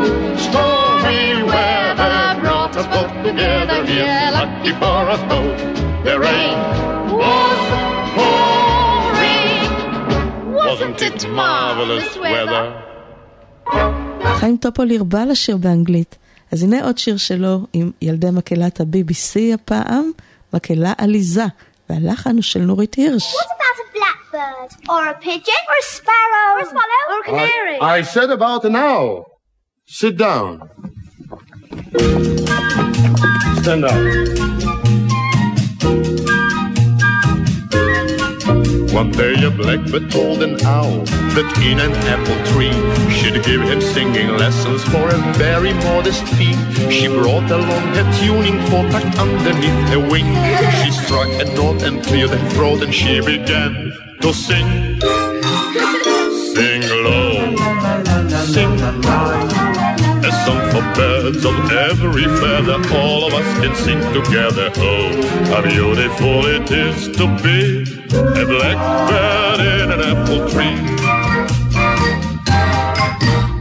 Stormy 0.46 1.42
weather 1.50 2.40
brought 2.42 2.74
us 2.80 2.86
both 2.94 3.14
together 3.28 3.78
here, 3.92 4.30
lucky 4.38 4.72
for 4.80 5.00
us 5.14 5.22
both. 5.32 5.58
The 6.06 6.16
rain 6.26 6.56
was 7.22 7.60
pouring. 8.16 9.70
Wasn't 10.68 11.00
it 11.08 11.18
marvelous 11.40 12.08
weather? 12.16 12.64
חיים 14.40 14.56
טופול 14.56 14.90
הרבה 14.96 15.24
לשיר 15.24 15.56
באנגלית, 15.56 16.16
אז 16.51 16.63
הנה 16.63 16.83
עוד 16.85 16.97
שיר 16.97 17.17
שלו 17.17 17.59
עם 17.73 17.91
ילדי 18.01 18.31
מקהלת 18.31 18.81
ה-BBC 18.81 19.53
הפעם, 19.53 20.11
מקהלה 20.53 20.93
עליזה, 20.97 21.45
והלחן 21.89 22.33
הוא 22.33 22.41
של 22.41 22.59
נורית 22.59 22.95
הירש. 22.95 23.35
Sit 29.89 30.17
down. 30.17 30.59
Stand 33.61 33.85
up. 33.85 34.86
One 38.97 39.11
day 39.11 39.35
a 39.43 39.51
blackbird 39.51 40.09
told 40.09 40.41
an 40.41 40.59
owl 40.65 41.05
that 41.35 41.49
in 41.61 41.77
an 41.79 41.93
apple 42.09 42.39
tree 42.49 42.73
she'd 43.13 43.37
give 43.45 43.61
him 43.61 43.79
singing 43.79 44.29
lessons 44.29 44.83
for 44.85 45.07
a 45.07 45.19
very 45.37 45.71
modest 45.85 46.25
fee. 46.33 46.57
She 46.89 47.07
brought 47.07 47.45
along 47.51 47.93
her 47.93 48.07
tuning 48.17 48.59
fork 48.65 48.89
tucked 48.89 49.19
underneath 49.19 49.89
her 49.93 49.99
wing. 49.99 50.25
She 50.81 50.89
struck 50.89 51.29
a 51.29 51.45
note 51.53 51.83
and 51.83 52.03
cleared 52.03 52.31
her 52.31 52.49
throat 52.49 52.81
and 52.81 52.91
she 52.91 53.21
began 53.21 53.93
to 54.21 54.33
sing. 54.33 54.65
Sing 56.57 56.81
low, 57.05 57.53
sing 58.49 58.79
high. 59.05 59.45
A 60.25 60.31
song 60.43 60.63
for 60.71 60.81
birds 60.97 61.45
of 61.45 61.55
every 61.69 62.25
feather, 62.41 62.81
all 62.97 63.27
of 63.27 63.33
us 63.35 63.59
can 63.61 63.75
sing 63.75 64.01
together. 64.11 64.71
Oh, 64.77 65.21
how 65.53 65.61
beautiful 65.61 66.47
it 66.47 66.71
is 66.71 67.15
to 67.15 67.27
be 67.43 67.96
a 68.13 68.45
blackbird 68.45 69.59
in 69.59 69.91
an 69.91 70.01
apple 70.01 70.49
tree. 70.49 70.77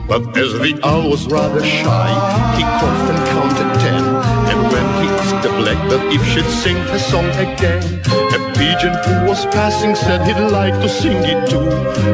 But 0.09 0.37
as 0.37 0.53
the 0.61 0.79
owl 0.85 1.11
was 1.11 1.27
rather 1.27 1.65
shy, 1.65 2.09
he 2.57 2.63
coughed 2.63 3.11
and 3.11 3.21
counted 3.29 3.81
ten. 3.81 4.05
And 4.51 4.61
when 4.73 4.87
he 5.03 5.09
asked 5.21 5.43
the 5.43 5.53
blackbird 5.61 6.13
if 6.13 6.25
she'd 6.27 6.51
sing 6.63 6.77
the 6.87 6.99
song 6.99 7.29
again, 7.31 7.83
a 8.37 8.53
pigeon 8.55 8.95
who 9.05 9.29
was 9.29 9.45
passing 9.47 9.95
said 9.95 10.27
he'd 10.27 10.51
like 10.51 10.75
to 10.75 10.89
sing 10.89 11.19
it 11.25 11.51
too. 11.51 11.69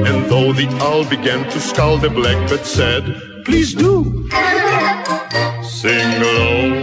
And 0.08 0.30
though 0.30 0.52
the 0.52 0.68
owl 0.80 1.04
began 1.04 1.48
to 1.50 1.60
scowl, 1.60 1.98
the 1.98 2.10
blackbird 2.10 2.64
said, 2.64 3.44
Please 3.44 3.74
do. 3.74 4.28
Sing 5.62 6.20
low, 6.22 6.81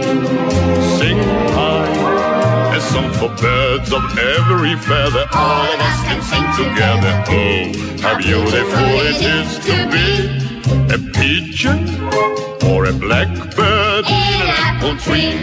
for 3.18 3.28
birds 3.40 3.92
of 3.92 4.02
every 4.18 4.76
feather. 4.76 5.26
All 5.32 5.72
of 5.74 5.80
us 5.80 6.00
can 6.04 6.20
sing 6.22 6.46
together. 6.60 7.12
Oh, 7.28 7.72
how 8.02 8.14
beautiful 8.18 8.88
it 9.08 9.20
is 9.38 9.58
to 9.66 9.76
be 9.94 10.08
a 10.94 10.98
pigeon 11.12 11.78
or 12.70 12.86
a 12.86 12.92
blackbird 12.92 14.06
in 14.06 14.12
an 14.12 14.50
apple 14.66 14.96
tree. 14.96 15.38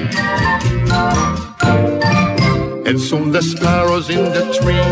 And 2.88 3.02
soon 3.02 3.34
the 3.34 3.42
sparrows 3.42 4.10
in 4.10 4.24
the 4.32 4.44
tree 4.58 4.86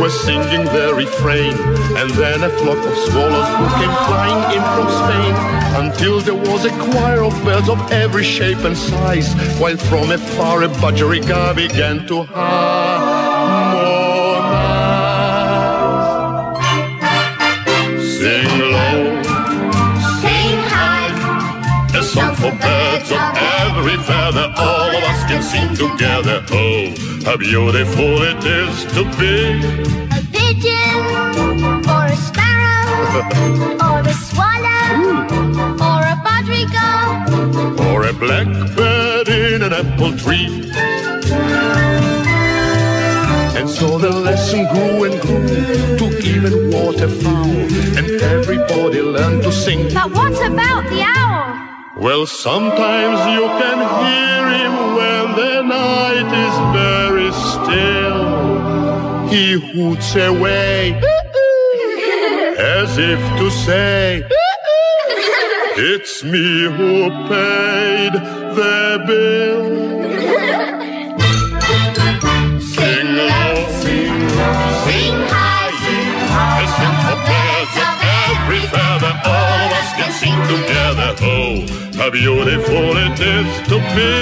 were 0.00 0.08
singing 0.08 0.64
their 0.72 0.94
refrain. 0.94 1.52
And 2.00 2.08
then 2.12 2.42
a 2.42 2.48
flock 2.48 2.78
of 2.78 2.96
swallows 3.06 3.50
who 3.58 3.66
came 3.78 3.94
flying 4.08 4.56
in 4.56 4.64
from 4.72 4.88
Spain. 5.00 5.34
Until 5.84 6.20
there 6.20 6.34
was 6.34 6.64
a 6.64 6.70
choir 6.70 7.22
of 7.22 7.34
birds 7.44 7.68
of 7.68 7.78
every 7.92 8.24
shape 8.24 8.64
and 8.64 8.76
size. 8.76 9.34
While 9.60 9.76
from 9.76 10.10
afar 10.10 10.62
a 10.62 10.68
budgerigar 10.68 11.54
began 11.54 12.06
to 12.06 12.22
harmonize. 12.22 12.91
Birds 23.02 23.12
of 23.12 23.36
every 23.36 23.96
feather. 24.04 24.52
All 24.56 24.90
of 24.90 25.02
us 25.02 25.24
can 25.26 25.42
sing 25.42 25.74
together. 25.74 26.44
Oh, 26.50 26.94
how 27.24 27.36
beautiful 27.36 28.22
it 28.22 28.44
is 28.44 28.84
to 28.94 29.04
be. 29.18 29.60
a 30.10 30.22
pigeon, 30.32 30.98
or 31.88 32.06
a 32.06 32.16
sparrow, 32.16 33.22
or 33.88 34.00
a 34.00 34.14
swallow, 34.14 35.24
or 35.88 36.00
a 36.02 36.16
budgerigar. 36.26 37.80
or 37.92 38.06
a 38.08 38.12
blackbird 38.12 39.28
in 39.28 39.62
an 39.62 39.72
apple 39.72 40.16
tree. 40.16 40.70
And 43.58 43.68
so 43.70 43.98
the 43.98 44.10
lesson 44.10 44.66
grew 44.72 45.04
and 45.04 45.20
grew 45.20 45.96
to 45.98 46.06
even 46.26 46.70
waterfowl, 46.70 47.46
and 47.96 48.10
everybody 48.22 49.00
learned 49.00 49.42
to 49.44 49.52
sing. 49.52 49.92
But 49.94 50.12
what 50.12 50.34
about 50.44 50.84
the 50.90 51.02
owl? 51.02 51.71
Well, 51.94 52.24
sometimes 52.26 53.18
you 53.34 53.46
can 53.60 53.78
hear 54.02 54.48
him 54.56 54.74
when 54.96 55.36
the 55.36 55.62
night 55.62 56.30
is 56.46 56.56
very 56.72 57.30
still. 57.52 59.28
He 59.28 59.60
hoots 59.60 60.14
away 60.16 60.92
as 62.58 62.96
if 62.96 63.20
to 63.38 63.50
say, 63.50 64.26
It's 65.74 66.24
me 66.24 66.64
who 66.64 67.10
paid 67.28 68.12
the 68.12 69.04
bill. 69.06 69.91
Sing 80.22 80.38
together. 80.46 81.10
Oh, 81.20 81.66
how 81.98 82.08
beautiful 82.10 82.84
it 83.04 83.18
is 83.18 83.48
to 83.70 83.76
be. 83.94 84.12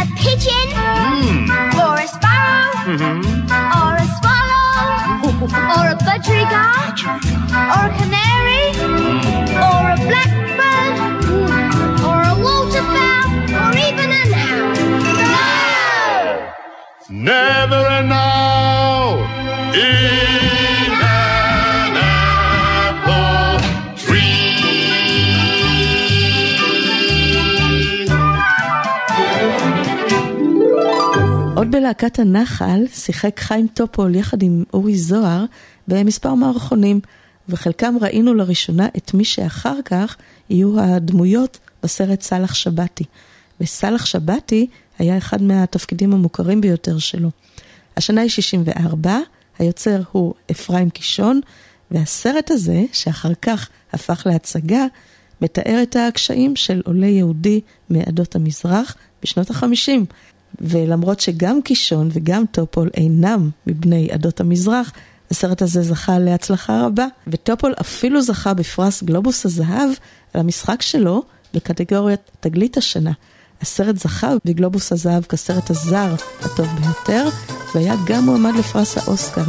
a 0.00 0.04
pigeon, 0.20 0.68
hmm. 0.72 1.52
or 1.84 1.96
a 2.00 2.08
sparrow, 2.16 2.72
mm-hmm. 2.88 3.20
or 3.78 3.92
a 4.04 4.06
swallow, 4.16 4.88
or 5.76 5.84
a 5.92 5.96
budgerigar, 6.06 6.72
or 7.76 7.84
a 7.88 7.92
canary, 7.98 8.64
mm. 8.80 9.20
or 9.68 9.82
a 9.92 9.98
blackbird, 10.08 10.94
or 12.08 12.18
a 12.32 12.34
waterfowl, 12.44 13.28
or 13.64 13.72
even 13.88 14.08
an 14.20 14.32
owl. 14.46 14.72
No! 15.34 15.48
Never 17.30 17.82
and 17.96 18.12
עוד 31.68 31.76
בלהקת 31.76 32.18
הנחל 32.18 32.84
שיחק 32.92 33.40
חיים 33.40 33.66
טופול 33.66 34.14
יחד 34.14 34.42
עם 34.42 34.64
אורי 34.72 34.98
זוהר 34.98 35.44
במספר 35.88 36.34
מערכונים, 36.34 37.00
וחלקם 37.48 37.94
ראינו 38.00 38.34
לראשונה 38.34 38.86
את 38.96 39.14
מי 39.14 39.24
שאחר 39.24 39.82
כך 39.84 40.16
יהיו 40.50 40.80
הדמויות 40.80 41.58
בסרט 41.82 42.22
סאלח 42.22 42.54
שבתי. 42.54 43.04
וסאלח 43.60 44.06
שבתי 44.06 44.66
היה 44.98 45.18
אחד 45.18 45.42
מהתפקידים 45.42 46.12
המוכרים 46.12 46.60
ביותר 46.60 46.98
שלו. 46.98 47.30
השנה 47.96 48.20
היא 48.20 48.30
64, 48.30 49.18
היוצר 49.58 50.02
הוא 50.12 50.34
אפרים 50.50 50.90
קישון, 50.90 51.40
והסרט 51.90 52.50
הזה, 52.50 52.82
שאחר 52.92 53.34
כך 53.42 53.68
הפך 53.92 54.22
להצגה, 54.26 54.86
מתאר 55.40 55.78
את 55.82 55.96
הקשיים 55.96 56.56
של 56.56 56.82
עולי 56.84 57.06
יהודי 57.06 57.60
מעדות 57.90 58.34
המזרח 58.36 58.96
בשנות 59.22 59.50
החמישים. 59.50 60.04
ולמרות 60.60 61.20
שגם 61.20 61.62
קישון 61.62 62.08
וגם 62.12 62.44
טופול 62.50 62.90
אינם 62.94 63.50
מבני 63.66 64.08
עדות 64.12 64.40
המזרח, 64.40 64.92
הסרט 65.30 65.62
הזה 65.62 65.82
זכה 65.82 66.18
להצלחה 66.18 66.86
רבה, 66.86 67.06
וטופול 67.26 67.74
אפילו 67.80 68.22
זכה 68.22 68.54
בפרס 68.54 69.02
גלובוס 69.02 69.46
הזהב 69.46 69.90
על 70.34 70.40
המשחק 70.40 70.82
שלו 70.82 71.22
בקטגוריית 71.54 72.30
תגלית 72.40 72.76
השנה. 72.76 73.12
הסרט 73.62 73.96
זכה 73.96 74.32
בגלובוס 74.44 74.92
הזהב 74.92 75.24
כסרט 75.24 75.70
הזר 75.70 76.14
הטוב 76.40 76.66
ביותר, 76.66 77.28
והיה 77.74 77.94
גם 78.06 78.24
מועמד 78.24 78.54
לפרס 78.58 78.98
האוסקר. 78.98 79.44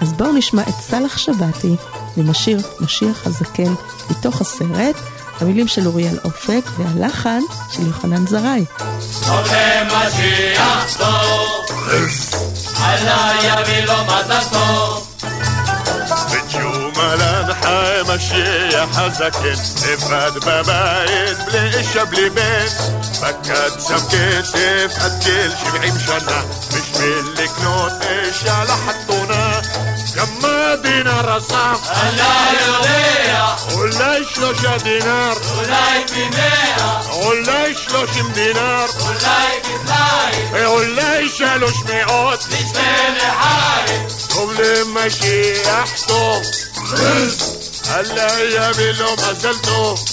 אז 0.00 0.12
בואו 0.12 0.32
נשמע 0.32 0.62
את 0.62 0.74
סאלח 0.80 1.18
שבתי 1.18 1.74
עם 2.16 2.30
השיר 2.30 2.58
משיח 2.80 3.26
הזקן 3.26 3.72
מתוך 4.10 4.40
הסרט, 4.40 4.96
המילים 5.40 5.68
של 5.68 5.86
אוריאל 5.86 6.18
אופק 6.24 6.64
והלחן 6.78 7.40
של 7.72 7.86
יוחנן 7.86 8.26
זרעי. 8.26 8.64
עולה 9.28 9.82
משיח 9.84 10.96
טוב, 10.98 11.66
עלה 12.80 13.32
יביא 13.42 13.84
לו 13.84 13.94
מזל 14.04 14.44
טוב. 14.50 15.12
וג'ומלן 16.30 17.54
חי 17.62 18.14
משיח 18.14 18.98
הזקן, 18.98 19.62
לבד 19.86 20.30
בבית, 20.36 21.38
בלי 21.46 21.78
אישה 21.78 22.04
בלי 22.04 22.30
בן. 22.30 22.66
פקד 23.20 23.80
שם 23.88 24.06
כסף 24.10 24.98
עד 25.00 25.24
גיל 25.24 25.50
שבעים 25.64 25.94
שנה, 26.06 26.42
בשביל 26.68 27.44
לקנות 27.44 27.92
אישה 28.02 28.64
לחתונה. 28.64 29.35
כמה 30.76 30.92
דינר 30.92 31.38
אסף? 31.38 31.90
אני 31.90 32.20
יודע, 32.66 33.54
אולי 33.72 34.24
שלושה 34.34 34.78
דינר, 34.78 35.32
אולי 35.56 36.04
פי 36.12 36.28
מאה, 36.28 37.00
אולי 37.12 37.74
שלושים 37.74 38.32
דינר, 38.32 38.84
אולי 39.00 39.60
כפליים, 39.62 40.48
ואולי 40.52 41.28
שלוש 41.28 41.74
מאות. 41.84 42.44
נשתה 42.50 42.80
לחיים. 43.16 44.06
טוב 44.28 44.52
למשיח 44.60 46.06
טוב. 46.06 46.42
אללה 47.94 48.40
יביא 48.40 48.92
לו 48.92 49.12
מזל 49.12 49.58
טוב. 49.58 50.04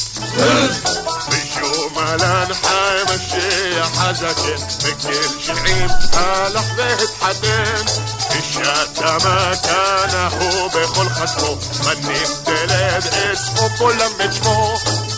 בשום 1.28 1.98
אלן 1.98 2.54
חי 2.54 3.16
משיח 3.16 4.04
הזקן, 4.04 4.66
בגיל 4.84 5.40
שבעים 5.40 5.88
הלך 6.14 6.66
והתחתן. 8.34 8.94
אישה 8.94 9.18
מכנה 9.18 10.30
הוא 10.40 10.68
בכל 10.68 11.10
חסמו, 11.10 11.56
בנים 11.84 12.28
תלד 12.44 13.08
אסמו 13.34 13.70
כולם 13.78 14.12
את 14.26 14.34
שמו. 14.34 14.76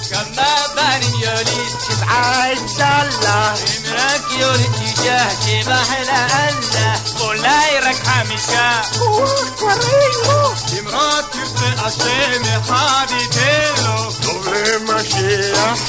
כמה 0.10 0.56
בנים 0.76 1.16
יוליד, 1.20 1.76
שבעה 1.88 2.50
אינשאללה. 2.50 3.54
אם 3.56 3.94
רק 3.94 4.22
יוליד 4.32 4.72
שישה, 4.80 5.28
שבעה 5.46 6.04
לאללה, 6.04 6.96
אולי 7.20 7.80
רק 7.84 7.96
חמישה. 8.04 8.82
אם 10.80 10.88
רק 10.88 11.36
ירצה 11.36 11.86
השם 11.86 12.42
אחד 12.62 13.06
ייתן 13.10 13.84
לו. 13.84 14.12
טוב 14.22 14.48
למשיח 14.48 15.86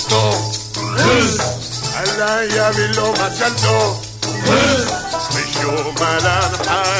טוב. 5.67 6.03
אללה 6.03 6.41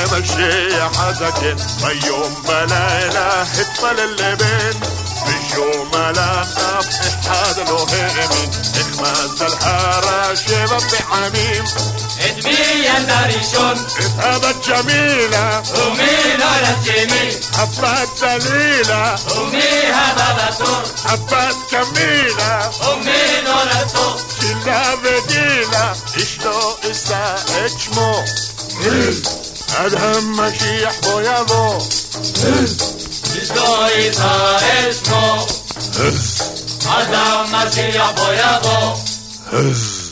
יביא 0.03 0.17
לו 0.17 0.17
מזל 0.17 0.17
טוב. 0.17 0.17
בשום 0.17 0.17
אלן 0.17 0.17
חי 0.17 0.21
משיח 0.21 1.01
הזקן, 1.01 1.57
ביום 1.81 2.35
בלילה 2.47 3.43
התפלל 3.43 4.11
לבן. 4.11 4.79
בשום 5.27 5.91
אלן 5.95 6.45
אף 6.79 6.87
אחד 7.11 7.55
לא 7.69 7.87
האמין, 7.93 8.51
איך 8.75 9.01
מזל 9.01 9.55
הרע 9.61 10.37
שבע 10.37 10.79
פעמים. 10.81 11.65
את 12.27 12.45
מי 12.45 12.57
ילדה 12.85 13.27
ראשון, 13.27 13.75
את 13.99 14.11
הבת 14.19 14.69
ג'מילה, 14.69 15.61
ומי 15.69 16.37
נולד 16.39 16.85
שני, 16.85 17.31
הבת 17.53 18.21
דלילה, 18.21 19.15
ומי 19.37 19.93
הבא 19.93 20.49
בתור, 20.49 20.83
הבת 21.05 21.57
קמילה. 21.71 22.71
ומי 22.81 23.41
נולד 23.45 23.91
טוב. 23.93 24.27
עד 36.89 37.15
המשיח 37.15 38.15
בוא 38.17 38.33
יבוא. 38.33 38.97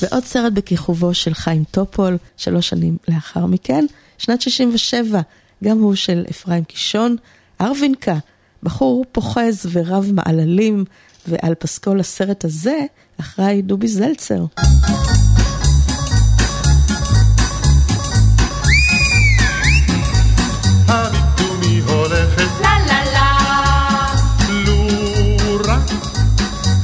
ועוד 0.02 0.24
סרט 0.24 0.52
בכיכובו 0.52 1.14
של 1.14 1.34
חיים 1.34 1.64
טופול, 1.70 2.16
שלוש 2.36 2.68
שנים 2.68 2.96
לאחר 3.08 3.46
מכן, 3.46 3.86
שנת 4.18 4.40
67, 4.40 5.20
גם 5.64 5.78
הוא 5.78 5.94
של 5.94 6.24
אפרים 6.30 6.64
קישון. 6.64 7.16
ארווינקה, 7.60 8.16
בחור 8.62 9.04
פוחז 9.12 9.66
ורב 9.72 10.10
מעללים, 10.12 10.84
ועל 11.26 11.54
פסקול 11.54 12.00
הסרט 12.00 12.44
הזה 12.44 12.80
אחראי 13.20 13.62
דובי 13.62 13.88
זלצר. 13.88 14.44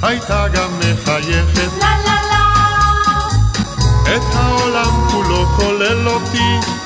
הייתה 0.02 0.48
גם 0.48 0.70
מחייכת. 0.78 1.72
לה 1.78 1.96
לה 2.06 2.18
לה. 2.30 2.46
את 4.16 4.34
העולם 4.34 5.08
כולו 5.10 5.46
כולל 5.56 6.08
אותי. 6.08 6.80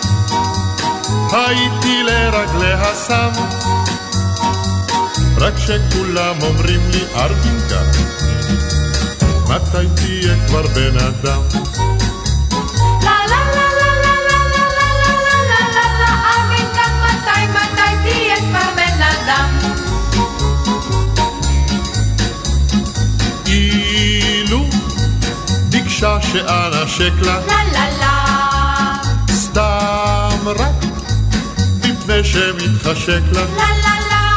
הייתי 1.32 2.02
לרגליה 2.02 2.94
סם 2.94 3.30
רק 5.38 5.54
שכולם 5.58 6.34
אומרים 6.42 6.80
לי 6.90 7.00
ארבינקה 7.14 7.80
מתי 9.48 9.86
תהיה 9.96 10.46
כבר 10.46 10.62
בן 10.66 10.98
אדם? 10.98 11.42
ביקשה 26.04 26.28
שאנשק 26.32 27.12
לה 27.22 27.38
לה 27.46 27.64
לה 27.72 27.90
לה. 28.00 28.96
סתם 29.30 30.48
רק 30.48 30.84
מפני 31.78 32.24
שמתחשק 32.24 33.22
לה. 33.32 33.40
לה 33.40 33.68
לה 33.84 33.96
לה. 34.10 34.32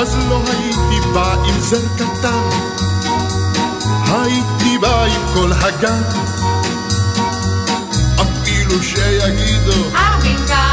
אז 0.00 0.16
לא 0.28 0.42
הייתי 0.46 1.08
בא 1.14 1.34
עם 1.44 1.60
זר 1.60 1.82
קטן. 1.96 2.48
הייתי 4.06 4.78
בא 4.78 5.04
עם 5.04 5.22
כל 5.34 5.52
הגן. 5.52 6.02
אפילו 8.14 8.82
שיגידו 8.82 9.96
ארבינקה 9.96 10.70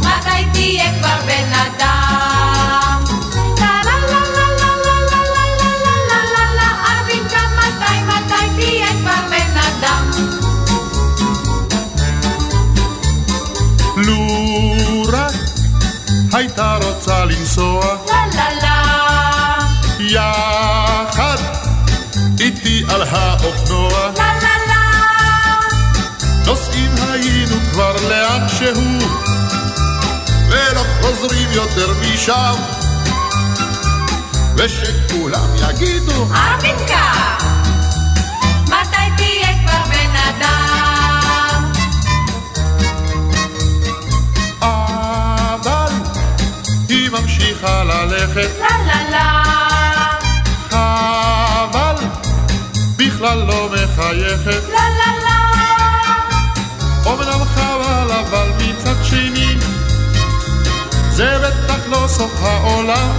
מתי 0.00 0.44
תהיה 0.52 0.98
כבר 0.98 1.16
בן 1.26 1.52
אדם 1.52 1.95
על 23.46 23.52
האופנוע 23.52 24.10
לה 24.16 24.34
לה 24.42 24.56
לה. 24.68 24.82
נוסעים 26.46 26.90
היינו 27.08 27.56
כבר 27.72 27.96
לאן 28.08 28.48
שהוא 28.48 29.08
ולא 30.48 30.82
חוזרים 31.00 31.48
יותר 31.52 31.92
משם. 32.00 32.54
ושכולם 34.56 35.48
יגידו 35.56 36.26
ארבינקה 36.34 37.36
מתי 38.64 39.10
תהיה 39.16 39.48
כבר 39.62 39.82
בן 39.90 40.16
אדם? 40.16 41.72
אבל 44.60 45.92
היא 46.88 47.10
ממשיכה 47.10 47.84
ללכת. 47.84 48.50
לה 48.60 48.78
לה 48.86 49.10
לה 49.10 49.45
בכלל 53.16 53.38
לא 53.38 53.68
מחייכת. 53.72 54.68
לה 54.68 54.88
לה 54.98 55.12
לה. 55.24 55.40
אומנם 57.06 57.44
חבל 57.44 58.12
אבל 58.12 58.48
מצד 58.58 59.04
שני 59.04 59.54
זה 61.10 61.38
בטח 61.38 61.78
לא 61.88 62.04
סוף 62.08 62.42
העולם. 62.42 63.18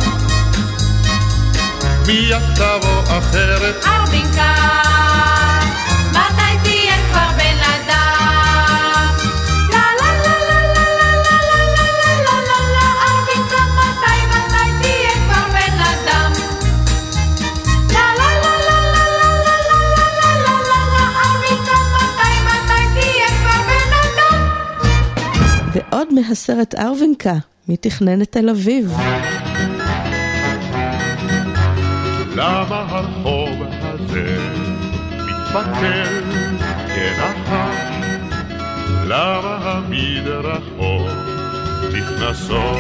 מיד 2.08 2.56
תבוא 2.56 3.04
אחרת? 3.04 3.86
ארבינקה 3.86 4.54
מתי 6.12 6.67
מהסרט 26.18 26.76
ארווינקה, 26.76 27.34
מי 27.68 27.78
תכנן 27.78 28.22
את 28.22 28.32
תל 28.32 28.50
אביב? 28.50 28.94
למה 32.36 32.86
הרחוב 32.90 33.62
הזה 33.82 34.38
מתפתל 35.12 36.24
כנחש? 36.96 37.98
למה 39.08 39.58
המדרכות 39.62 41.18
נכנסות 41.94 42.78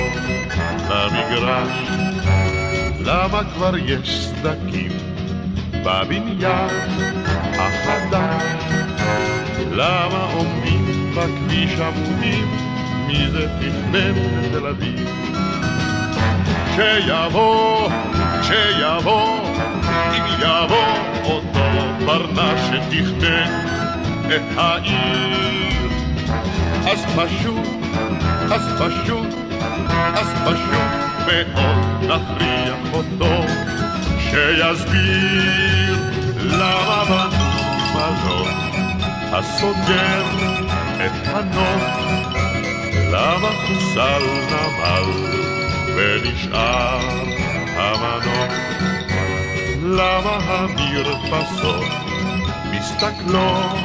למגרש? 0.90 1.90
למה 3.00 3.42
כבר 3.54 3.78
יש 3.78 4.28
סדקים 4.28 4.92
בבניין 5.86 6.70
החדש? 7.54 8.44
למה 9.72 10.24
עומדים 10.34 11.14
בכביש 11.16 11.80
עמודים? 11.80 12.67
מי 13.08 13.30
זה 13.32 13.48
תכנן 13.60 14.12
את 14.12 14.52
תל 14.52 14.68
אביב? 14.68 15.10
שיבוא, 16.76 17.90
שיבוא, 18.42 19.40
אם 20.12 20.24
יבוא 20.40 20.98
אותו 21.24 21.60
ברנש 22.06 22.60
שתכנן 22.62 23.50
את 24.28 24.58
העיר. 24.58 25.92
אז 26.92 27.06
פשוט, 27.06 27.68
אז 28.52 28.82
פשוט, 28.82 29.28
אז 30.16 30.34
פשוט 30.46 31.08
מאוד 31.28 32.04
נכריח 32.04 32.94
אותו 32.94 33.44
שיסביר 34.20 35.98
למה 36.44 37.30
במלון 37.94 38.48
הסוגר 39.32 40.24
את 41.06 41.28
הנוף, 41.28 42.37
למה 43.12 43.52
חוסל 43.52 44.24
נמל 44.50 45.12
ונשאר 45.96 47.00
המנוף. 47.76 48.54
למה 49.84 50.38
המרפסות 50.48 51.88
מסתכלות 52.72 53.78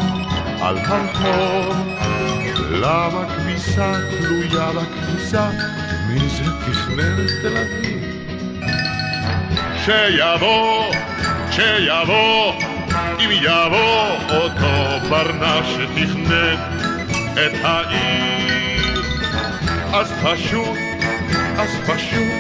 על 0.61 0.79
הרחוב? 0.79 1.77
למה 2.71 3.25
כביסה 3.37 3.93
תלויה 4.11 4.71
בכניסה? 4.73 5.51
מי 6.09 6.29
זה 6.29 6.45
תכנן 6.45 7.27
תל 7.43 7.57
אביב? 7.57 8.03
שיבוא, 9.85 10.95
שיבוא, 11.51 12.53
אם 13.21 13.31
יבוא 13.31 14.09
אותו 14.31 15.09
ברנש 15.09 15.67
שתכנן 15.67 16.57
את 17.35 17.65
העיר. 17.65 18.62
אז 19.95 20.13
פשוט 20.25 20.77
אז 21.59 21.71
פשוט, 21.87 22.33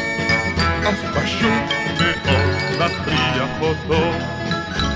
אז 0.86 1.04
פשוט 1.14 1.72
מאוד 1.98 2.80
נכריח 2.80 3.50
אותו 3.60 4.10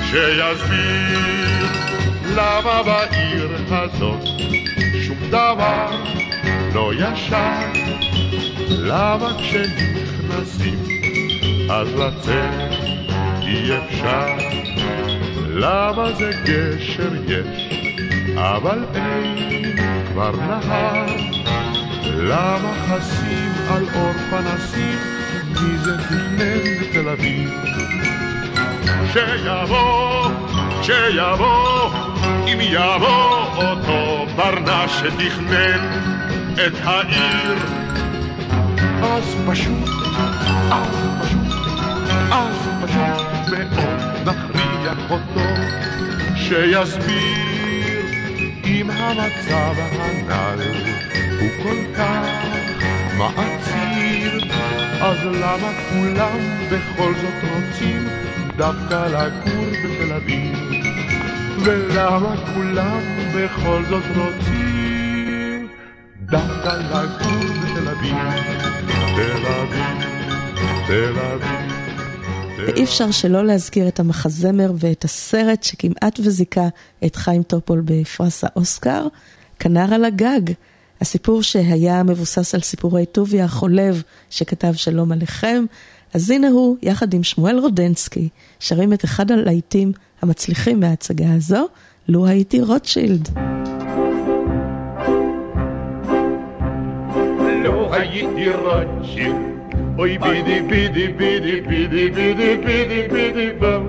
שיסביר 0.04 1.66
למה 2.34 2.82
בעיר 2.82 3.56
הזאת 3.68 4.28
שום 5.06 5.18
דבר 5.30 5.90
לא 6.74 6.92
ישר 6.94 7.72
למה 8.68 9.28
כשנכנסים 9.38 10.82
אז 11.70 11.88
לצאת 11.94 12.72
אי 13.42 13.78
אפשר? 13.78 14.36
למה 15.48 16.12
זה 16.12 16.30
גשר 16.44 17.12
יש 17.28 17.68
אבל 18.36 18.84
אין 18.94 19.76
כבר 20.06 20.30
נהר 20.36 21.35
למה 22.18 22.72
חסים 22.88 23.52
על 23.68 23.84
אור 23.94 24.12
פנסים? 24.30 24.98
מי 25.60 25.78
זה 25.78 25.96
תכנן 25.98 26.80
בתל 26.80 27.08
אביב? 27.08 27.50
שיבוא, 29.12 30.28
כשיבוא, 30.80 31.90
אם 32.46 32.58
יבוא 32.60 33.46
אותו 33.56 34.26
ברנש 34.36 34.92
שתכנן 34.92 35.88
את 36.66 36.72
העיר, 36.84 37.56
אז 39.02 39.36
פשוט, 39.50 39.88
אז 40.70 41.08
פשוט, 41.22 41.52
אז 42.32 42.68
פשוט 42.84 43.48
מאוד 43.50 44.28
נכריח 44.28 45.10
אותו 45.10 45.40
שיסביר 46.36 47.55
אם 48.66 48.90
המצב 48.90 49.74
הנ"ל 49.78 50.60
הוא 51.40 51.50
כל 51.62 51.76
כך 51.96 52.46
מעציר, 53.18 54.40
אז 55.00 55.24
למה 55.24 55.72
כולם 55.90 56.38
בכל 56.70 57.12
זאת 57.22 57.50
רוצים 57.50 58.08
דווקא 58.56 59.06
לגור 59.06 59.64
בתל 59.84 60.12
אביב? 60.12 60.58
ולמה 61.64 62.34
כולם 62.54 63.00
בכל 63.34 63.82
זאת 63.88 64.04
רוצים 64.16 65.68
דווקא 66.20 66.68
לגור 66.68 67.44
בתל 67.62 67.88
אביב? 67.88 68.16
תל 69.16 69.46
אביב, 69.46 70.04
תל 70.86 71.18
אביב. 71.18 71.85
ואי 72.56 72.84
אפשר 72.84 73.10
שלא 73.10 73.44
להזכיר 73.44 73.88
את 73.88 74.00
המחזמר 74.00 74.72
ואת 74.78 75.04
הסרט 75.04 75.62
שכמעט 75.62 76.20
וזיכה 76.24 76.68
את 77.06 77.16
חיים 77.16 77.42
טופול 77.42 77.82
בפרס 77.84 78.44
האוסקר, 78.44 79.06
כנר 79.58 79.94
על 79.94 80.04
הגג. 80.04 80.52
הסיפור 81.00 81.42
שהיה 81.42 82.02
מבוסס 82.02 82.54
על 82.54 82.60
סיפורי 82.60 83.06
טוביה 83.06 83.44
החולב 83.44 84.02
שכתב 84.30 84.72
שלום 84.74 85.12
עליכם, 85.12 85.64
אז 86.14 86.30
הנה 86.30 86.48
הוא, 86.48 86.76
יחד 86.82 87.14
עם 87.14 87.22
שמואל 87.22 87.58
רודנסקי, 87.58 88.28
שרים 88.60 88.92
את 88.92 89.04
אחד 89.04 89.30
הלהיטים 89.30 89.92
המצליחים 90.22 90.80
מההצגה 90.80 91.32
הזו, 91.32 91.66
לו 92.08 92.26
הייתי 92.26 92.60
רוטשילד. 92.60 93.28
לו 97.64 97.94
הייתי 97.94 98.50
רוטשילד, 98.50 99.55
אוי 99.98 100.18
בידי 100.18 100.60
בידי 100.60 101.08
בידי 101.08 101.60
בידי 101.60 102.10
בידי 102.10 102.56
בידי 102.56 103.08
בידי 103.08 103.50
בם. 103.58 103.82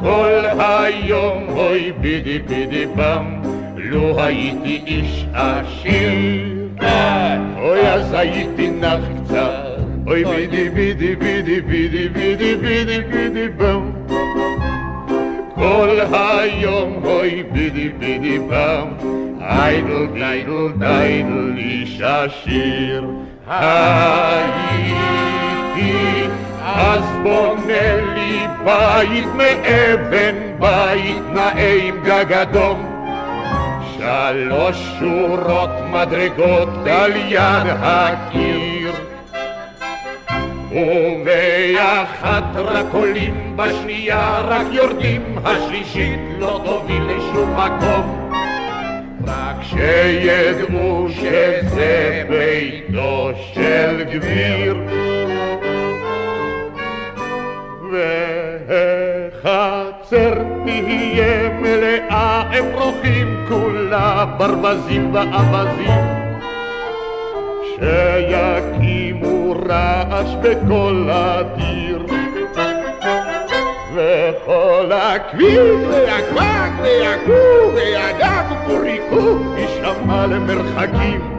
כל 0.00 0.40
היום 0.58 1.48
אוי 1.48 1.92
בידי 2.00 2.38
בידי 2.38 2.86
בם, 2.86 3.42
לו 3.76 4.20
הייתי 4.20 4.82
איש 4.86 5.26
עשיר. 5.34 6.68
אוי 7.58 7.80
אז 7.88 8.12
הייתי 8.12 8.70
נח 8.70 9.00
קצת, 9.24 9.78
אוי 10.06 10.24
בידי 10.24 10.68
בידי 10.70 11.16
בידי 11.16 11.60
בידי 11.60 12.08
בידי 12.08 12.54
בידי 12.56 13.00
בידי 13.00 13.48
בם. 13.48 13.90
כל 15.54 15.98
היום 16.12 17.04
אוי 17.04 17.42
בידי 17.52 17.88
בידי 17.88 18.38
בם, 18.38 18.88
איידל 19.40 20.06
דיידל 20.14 20.68
דיידל 20.78 21.54
איש 21.58 22.00
עשיר. 22.00 23.04
הייתי 23.48 25.02
אז 26.64 27.02
בונה 27.22 27.96
לי 28.14 28.46
בית 28.64 29.26
מאבן, 29.34 30.34
בית 30.58 31.22
נאה 31.32 31.74
עם 31.82 32.00
גג 32.04 32.32
אדום. 32.32 32.88
שלוש 33.96 34.76
שורות 34.98 35.70
מדרגות 35.90 36.68
על 36.86 37.12
יד 37.16 37.66
הקיר. 37.82 38.92
ובאחת 40.70 42.44
רק 42.56 42.86
עולים, 42.92 43.56
בשנייה 43.56 44.40
רק 44.40 44.66
יורדים, 44.72 45.38
השלישית 45.44 46.20
לא 46.38 46.60
תוביל 46.64 47.02
לשום 47.02 47.56
מקום. 47.56 48.21
רק 49.26 49.56
שידעו 49.62 51.08
שזה 51.10 52.22
ביתו 52.28 53.30
של 53.54 54.04
גביר. 54.12 54.76
והחצר 59.42 60.34
תהיה 60.64 61.48
מלאה 61.60 62.42
אפרוחים, 62.58 63.44
כולה 63.48 64.24
ברווזים 64.38 65.14
ואווזים. 65.14 66.00
שיקימו 67.76 69.54
רעש 69.68 70.34
בכל 70.42 71.08
הדיר. 71.10 72.21
וכל 73.94 74.90
הכביש 74.92 75.58
והקוואק 75.90 76.72
והקו 76.82 77.72
והדק 77.74 78.44
ופוריקו 78.50 79.38
יישמע 79.56 80.26
למרחקים. 80.26 81.38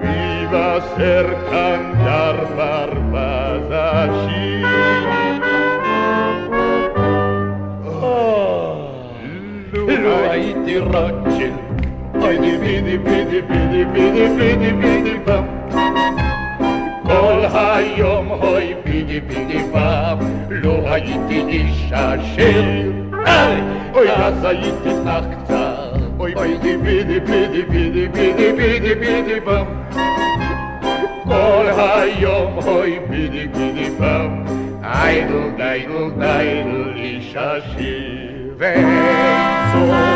ויבשר 0.00 1.26
כאן 1.50 1.92
דר 2.04 2.44
ברווז 2.56 3.70
השיר. 3.70 4.66
לו 10.06 10.30
הייתי 10.30 10.78
רוטשילד, 10.78 11.58
אוי 12.22 12.38
די 12.38 12.58
בידי 12.58 12.98
בידי 12.98 13.42
בידי 13.42 13.84
בידי 13.84 14.28
בידי 14.28 14.72
בידי 14.72 15.18
בם. 15.26 15.44
כל 17.06 17.44
היום 17.54 18.30
אוי 18.30 18.74
בידי 18.84 19.20
בידי 19.20 19.62
בם, 19.72 20.18
לו 20.50 20.88
הייתי 20.88 21.44
איש 21.48 21.92
עשיר. 21.92 22.92
אוי 23.94 24.10
אז 24.10 24.44
הייתי 24.44 24.94
נח 25.04 25.24
קצת, 25.44 26.00
אוי 26.18 26.58
די 26.62 26.76
בידי 26.76 27.20
בידי 27.20 27.62
בידי 27.62 28.08
בידי 28.08 28.52
בידי 28.52 28.94
בידי 28.94 29.40
בם. 29.40 29.64
כל 31.24 31.66
היום 31.76 32.58
אוי 32.66 32.98
בידי 33.10 33.46
בידי 33.46 33.90
בם, 34.00 34.44
איידל 34.84 35.50
דיידל 35.56 36.10
דיידל 36.18 36.92
איש 36.96 37.36
עשיר. 37.36 38.54
וזוגתי 38.58 40.06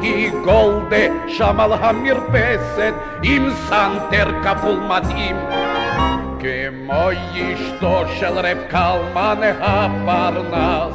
היא 0.00 0.30
גולדה 0.44 1.28
שם 1.28 1.60
על 1.60 1.72
המרפסת 1.72 2.94
עם 3.22 3.50
סנטר 3.50 4.30
כפול 4.42 4.80
מדהים 4.88 5.36
כמו 6.40 7.08
אשתו 7.10 8.04
של 8.18 8.38
רב 8.38 8.58
קלמן 8.68 9.40
הפרנס 9.60 10.94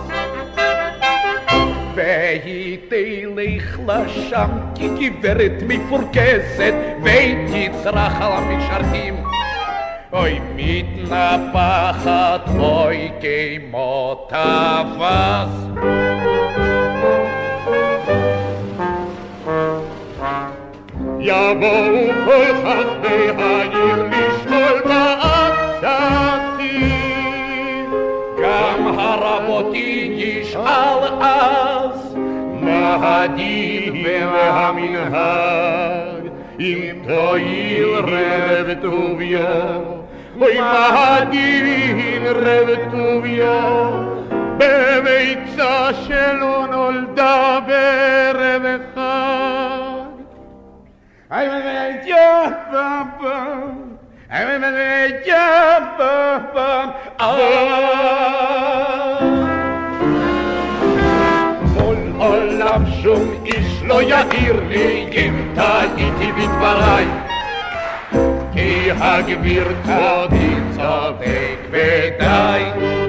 והיא 1.96 2.78
תלך 2.90 3.80
לשם 3.88 4.50
כגברת 4.76 5.64
מפורקסת 5.68 6.74
ותצרח 7.04 8.22
על 8.22 8.32
המשרתים 8.32 9.24
אוי 10.14 10.40
מתנפחת, 10.56 12.42
אוי 12.60 13.12
כמו 13.22 14.28
טווס. 14.30 15.64
יבואו 21.26 22.10
כל 22.26 22.46
חכמי 22.64 23.30
העיר 23.38 24.08
לשאול 24.08 24.82
בעצתי, 24.86 26.80
גם 28.42 29.00
הרבותי 29.00 30.14
ישאל 30.18 31.02
אז, 31.22 32.16
מה 32.62 32.98
הדין 33.02 34.06
והמנהג, 34.06 36.24
אם 36.60 36.82
תועיל 37.08 37.90
רב 37.96 38.74
טוביה. 38.82 39.48
אוי 40.42 40.60
מה 40.60 41.18
הדין 41.18 42.24
רב 42.26 42.70
טוביה 42.92 43.62
בביצה 44.58 45.94
שלא 45.94 46.66
נולדה 46.72 47.60
בערב 47.68 48.66
אחד. 48.66 49.73
כל 61.78 61.96
עולם 62.18 62.86
שום 63.02 63.46
איש 63.46 63.82
לא 63.84 64.02
יעיר 64.02 64.64
לי 64.70 65.08
אם 65.12 65.54
טעיתי 65.56 66.32
בדבריי 66.32 67.06
כי 68.54 68.92
הגביר 68.92 69.68
כבודי 69.84 70.56
צודק 70.76 71.58
ודי. 71.72 73.03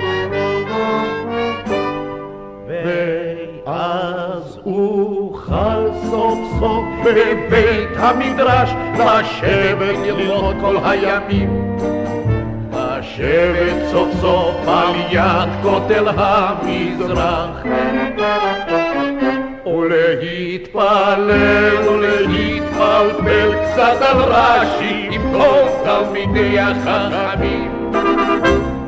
סוף 6.65 6.85
בבית 7.05 7.89
המדרש 7.97 8.71
לשבת 8.99 9.99
ללמוד 10.07 10.57
כל 10.61 10.77
הימים. 10.85 11.77
לשבת 12.73 13.91
סוף 13.91 14.09
סוף 14.21 14.57
על 14.69 14.95
יד 15.11 15.49
כותל 15.63 16.09
המזרח 16.17 17.63
ולהתפלל 19.67 21.31
ולהתפלפל 21.89 23.53
קצת 23.65 24.03
על 24.03 24.23
רש"י 24.23 25.09
עם 25.11 25.23
כל 25.33 25.63
תלמידי 25.85 26.59
החכמים 26.61 27.93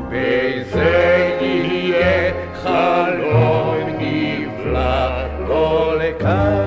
וזה 0.09 1.37
יהיה 1.41 2.31
חלום 2.63 3.77
נפלא 3.99 5.09
לא 5.47 5.95
לכאן 5.99 6.66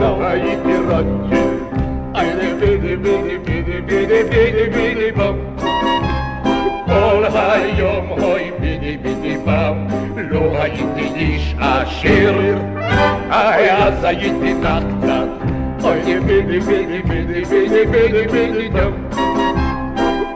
לא 0.00 0.26
הייתי 0.26 0.72
רק 0.88 1.04
הייתי 2.14 2.54
בידי 2.60 2.96
בידי 2.96 3.38
בידי 3.38 3.80
בידי 3.80 4.22
בידי 4.22 4.70
בידי 4.70 5.12
בום 5.12 5.36
כל 6.86 7.24
היום 7.34 8.10
אוי 8.10 8.50
בידי 8.60 8.96
בידי 8.96 9.36
בם 9.46 9.86
לא 10.16 10.62
הייתי 10.62 11.14
איש 11.14 11.54
עשיר 11.60 12.58
אז 13.30 14.04
הייתי 14.04 14.54
נח 14.54 14.82
קצת 15.00 15.28
אוי 15.84 16.20
בידי 16.20 16.60
בידי 16.60 17.02
בידי 17.02 17.44
בידי 17.44 17.86
בידי 17.86 18.26
בידי 18.26 18.68
דם 18.68 18.92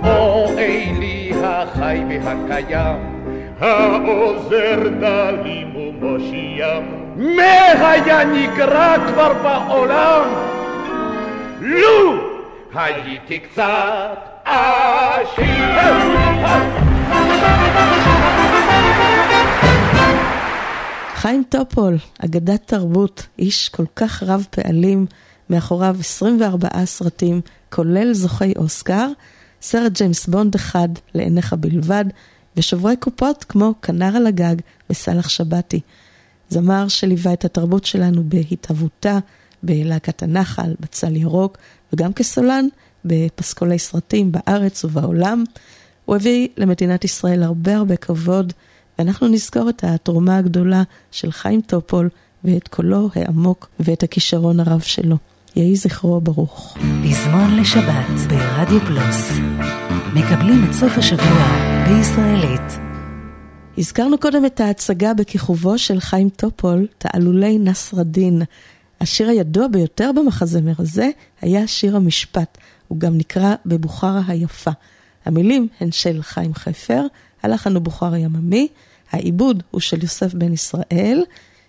או 0.04 0.48
אלי 0.58 1.32
החי 1.44 2.02
והקיים 2.24 2.96
העוזר 3.60 4.88
דלים 5.00 5.76
ומושיעם 5.76 7.01
מה 7.16 7.90
היה 7.90 8.24
נקרא 8.24 8.96
כבר 9.06 9.32
בעולם? 9.42 10.28
לו 11.60 12.32
הייתי 12.74 13.38
קצת 13.38 14.18
עשיר. 14.44 15.44
חיים 21.14 21.42
טופול, 21.48 21.96
אגדת 22.18 22.62
תרבות, 22.66 23.26
איש 23.38 23.68
כל 23.68 23.84
כך 23.96 24.22
רב 24.22 24.46
פעלים, 24.50 25.06
מאחוריו 25.50 25.96
24 26.00 26.68
סרטים, 26.84 27.40
כולל 27.70 28.12
זוכי 28.12 28.52
אוסקר, 28.56 29.08
סרט 29.62 29.92
ג'יימס 29.92 30.26
בונד 30.26 30.54
אחד 30.54 30.88
לעיניך 31.14 31.52
בלבד, 31.52 32.04
ושוברי 32.56 32.96
קופות 32.96 33.44
כמו 33.44 33.74
כנר 33.82 34.16
על 34.16 34.26
הגג 34.26 34.56
וסאלח 34.90 35.28
שבתי. 35.28 35.80
זמר 36.52 36.88
שליווה 36.88 37.32
את 37.32 37.44
התרבות 37.44 37.84
שלנו 37.84 38.22
בהתהוותה, 38.24 39.18
בלהקת 39.62 40.22
הנחל, 40.22 40.74
בצל 40.80 41.16
ירוק, 41.16 41.58
וגם 41.92 42.12
כסולן 42.12 42.66
בפסקולי 43.04 43.78
סרטים 43.78 44.32
בארץ 44.32 44.84
ובעולם. 44.84 45.44
הוא 46.04 46.16
הביא 46.16 46.48
למדינת 46.56 47.04
ישראל 47.04 47.42
הרבה 47.42 47.76
הרבה 47.76 47.96
כבוד, 47.96 48.52
ואנחנו 48.98 49.28
נזכור 49.28 49.68
את 49.68 49.84
התרומה 49.84 50.36
הגדולה 50.36 50.82
של 51.10 51.32
חיים 51.32 51.60
טופול 51.60 52.08
ואת 52.44 52.68
קולו 52.68 53.10
העמוק 53.14 53.68
ואת 53.80 54.02
הכישרון 54.02 54.60
הרב 54.60 54.80
שלו. 54.80 55.16
יהי 55.56 55.76
זכרו 55.76 56.20
ברוך. 56.20 56.78
פזמון 56.78 57.56
לשבת 57.56 58.28
ברדיו 58.28 58.80
פלוס. 58.80 59.30
מקבלים 60.14 60.64
את 60.64 60.72
סוף 60.72 60.98
השבוע 60.98 61.46
בישראלית. 61.88 62.91
הזכרנו 63.78 64.18
קודם 64.18 64.46
את 64.46 64.60
ההצגה 64.60 65.14
בכיכובו 65.14 65.78
של 65.78 66.00
חיים 66.00 66.28
טופול, 66.28 66.86
תעלולי 66.98 67.58
נסרדין. 67.58 68.42
השיר 69.00 69.28
הידוע 69.28 69.68
ביותר 69.68 70.10
במחזמר 70.16 70.72
הזה 70.78 71.10
היה 71.40 71.66
שיר 71.66 71.96
המשפט. 71.96 72.58
הוא 72.88 72.98
גם 72.98 73.18
נקרא 73.18 73.54
בבוכרה 73.66 74.20
היפה. 74.26 74.70
המילים 75.24 75.68
הן 75.80 75.92
של 75.92 76.22
חיים 76.22 76.54
חפר, 76.54 77.02
הלחן 77.42 77.74
הוא 77.74 77.82
בוכרה 77.82 78.18
יממי, 78.18 78.68
העיבוד 79.12 79.62
הוא 79.70 79.80
של 79.80 80.02
יוסף 80.02 80.34
בן 80.34 80.52
ישראל, 80.52 81.24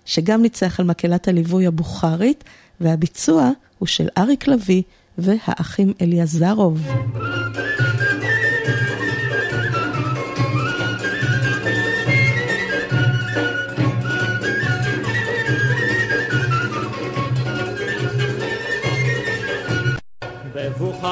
שגם 0.06 0.42
ניצח 0.42 0.80
על 0.80 0.86
מקהלת 0.86 1.28
הליווי 1.28 1.68
הבוכרית, 1.68 2.44
והביצוע 2.82 3.52
הוא 3.80 3.88
של 3.88 4.08
אריק 4.18 4.48
לביא 4.48 4.82
והאחים 5.18 5.94
אליעזרוב. 6.02 6.88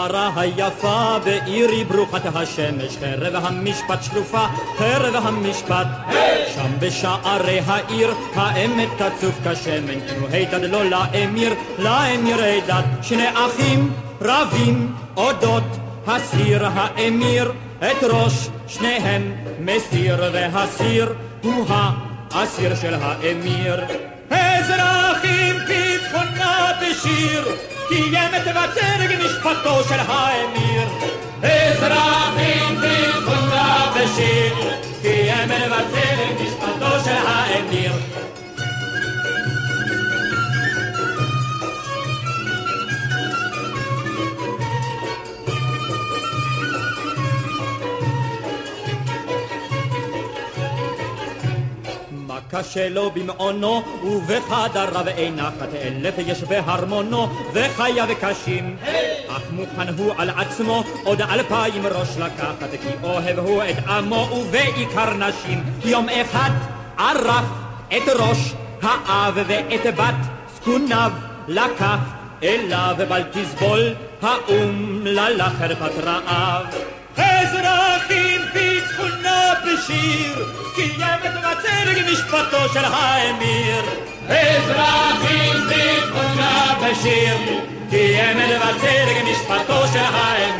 בבוכרה 0.01 0.31
היפה, 0.35 1.17
בעירי 1.23 1.83
ברוכת 1.83 2.21
השמש, 2.35 2.97
חרב 2.97 3.45
המשפט 3.45 4.03
שלופה, 4.03 4.45
חרב 4.77 5.15
המשפט. 5.15 5.87
שם 6.55 6.71
בשערי 6.79 7.59
העיר, 7.67 8.13
האמת 8.35 8.89
תצוף 8.97 9.39
כשמן, 9.47 9.99
תנו 9.99 10.27
הידד 10.31 10.63
לא 10.63 10.85
לאמיר, 10.85 11.53
לאמיר 11.79 12.43
הידד. 12.43 12.83
שני 13.01 13.29
אחים 13.33 13.93
רבים 14.21 14.95
אודות 15.17 15.63
הסיר 16.07 16.67
האמיר, 16.73 17.51
את 17.79 18.03
ראש 18.03 18.49
שניהם 18.67 19.31
מסיר, 19.59 20.23
והסיר 20.33 21.13
הוא 21.43 21.65
האסיר 22.31 22.75
של 22.75 22.93
האמיר. 23.01 23.83
אזרחים 24.31 25.55
פצחונה 25.67 26.71
בשיר 26.81 27.70
קיים 27.91 28.35
את 28.35 28.47
וצרג 28.47 29.25
משפטו 29.25 29.83
של 29.83 29.99
האמיר. 30.07 30.87
אזרחים 31.43 32.77
פצחונה 32.77 33.91
בשיר 33.95 34.55
קיים 35.01 35.51
את 35.51 35.71
וצרג 35.71 36.47
משפטו 36.47 37.03
של 37.05 37.15
האמיר. 37.27 38.10
קשה 52.51 52.89
לו 52.89 53.11
במעונו, 53.11 53.83
ובחדריו 54.03 55.07
אין 55.07 55.35
נחת 55.35 55.73
אלף 55.81 56.13
יש 56.17 56.43
בהרמונו, 56.43 57.27
וחייו 57.53 58.07
קשים. 58.21 58.77
אך 59.27 59.41
מוכן 59.51 59.93
הוא 59.97 60.13
על 60.17 60.29
עצמו 60.29 60.83
עוד 61.03 61.21
אלפיים 61.21 61.85
ראש 61.85 62.17
לקחת, 62.17 62.69
כי 62.71 62.89
אוהב 63.03 63.39
הוא 63.39 63.63
את 63.63 63.87
עמו 63.87 64.29
ובעיקר 64.31 65.13
נשים. 65.13 65.63
יום 65.85 66.07
אחד 66.09 66.49
ערף 66.97 67.45
את 67.87 68.09
ראש 68.19 68.53
האב 68.81 69.39
ואת 69.47 69.95
בת 69.95 70.15
זקוניו 70.55 71.11
לקח 71.47 71.99
אליו 72.43 72.95
בל 73.09 73.23
תסבול 73.23 73.93
האומללה 74.21 75.49
חרפת 75.49 76.03
רעב. 76.03 76.65
אזרחים 77.17 78.41
פיצחו 78.53 79.07
נא 79.23 79.53
בשיר, 79.63 80.35
tsuhna 80.35 80.35
beshir, 80.35 80.37
ki 80.75 80.83
i 80.83 80.99
yem 80.99 81.19
vetn 81.23 81.45
atserge 81.51 82.01
mish 82.07 82.23
patosher 82.31 82.87
hay 82.95 83.25
mir. 83.39 83.83
Ez 84.41 84.65
zag 84.75 85.23
in 85.35 85.57
di 85.69 85.85
tsuhna 86.11 86.51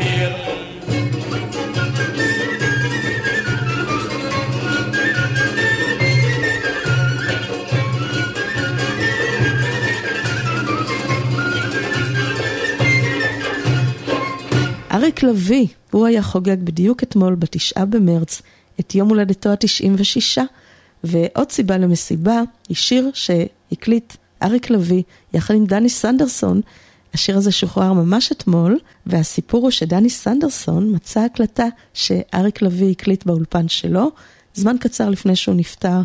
ki. 0.00 0.51
אריק 15.02 15.22
לביא, 15.22 15.66
הוא 15.90 16.06
היה 16.06 16.22
חוגג 16.22 16.56
בדיוק 16.64 17.02
אתמול, 17.02 17.34
בתשעה 17.34 17.84
במרץ, 17.84 18.42
את 18.80 18.94
יום 18.94 19.08
הולדתו 19.08 19.52
התשעים 19.52 19.94
ושישה, 19.98 20.42
ועוד 21.04 21.52
סיבה 21.52 21.78
למסיבה 21.78 22.42
היא 22.68 22.76
שיר 22.76 23.10
שהקליט 23.14 24.12
אריק 24.42 24.70
לביא 24.70 25.02
יחד 25.34 25.54
עם 25.54 25.66
דני 25.66 25.88
סנדרסון. 25.88 26.60
השיר 27.14 27.36
הזה 27.36 27.52
שוחרר 27.52 27.92
ממש 27.92 28.32
אתמול, 28.32 28.78
והסיפור 29.06 29.62
הוא 29.62 29.70
שדני 29.70 30.10
סנדרסון 30.10 30.94
מצא 30.94 31.20
הקלטה 31.20 31.66
שאריק 31.94 32.62
לביא 32.62 32.90
הקליט 32.90 33.26
באולפן 33.26 33.68
שלו, 33.68 34.10
זמן 34.54 34.76
קצר 34.80 35.08
לפני 35.08 35.36
שהוא 35.36 35.54
נפטר. 35.54 36.00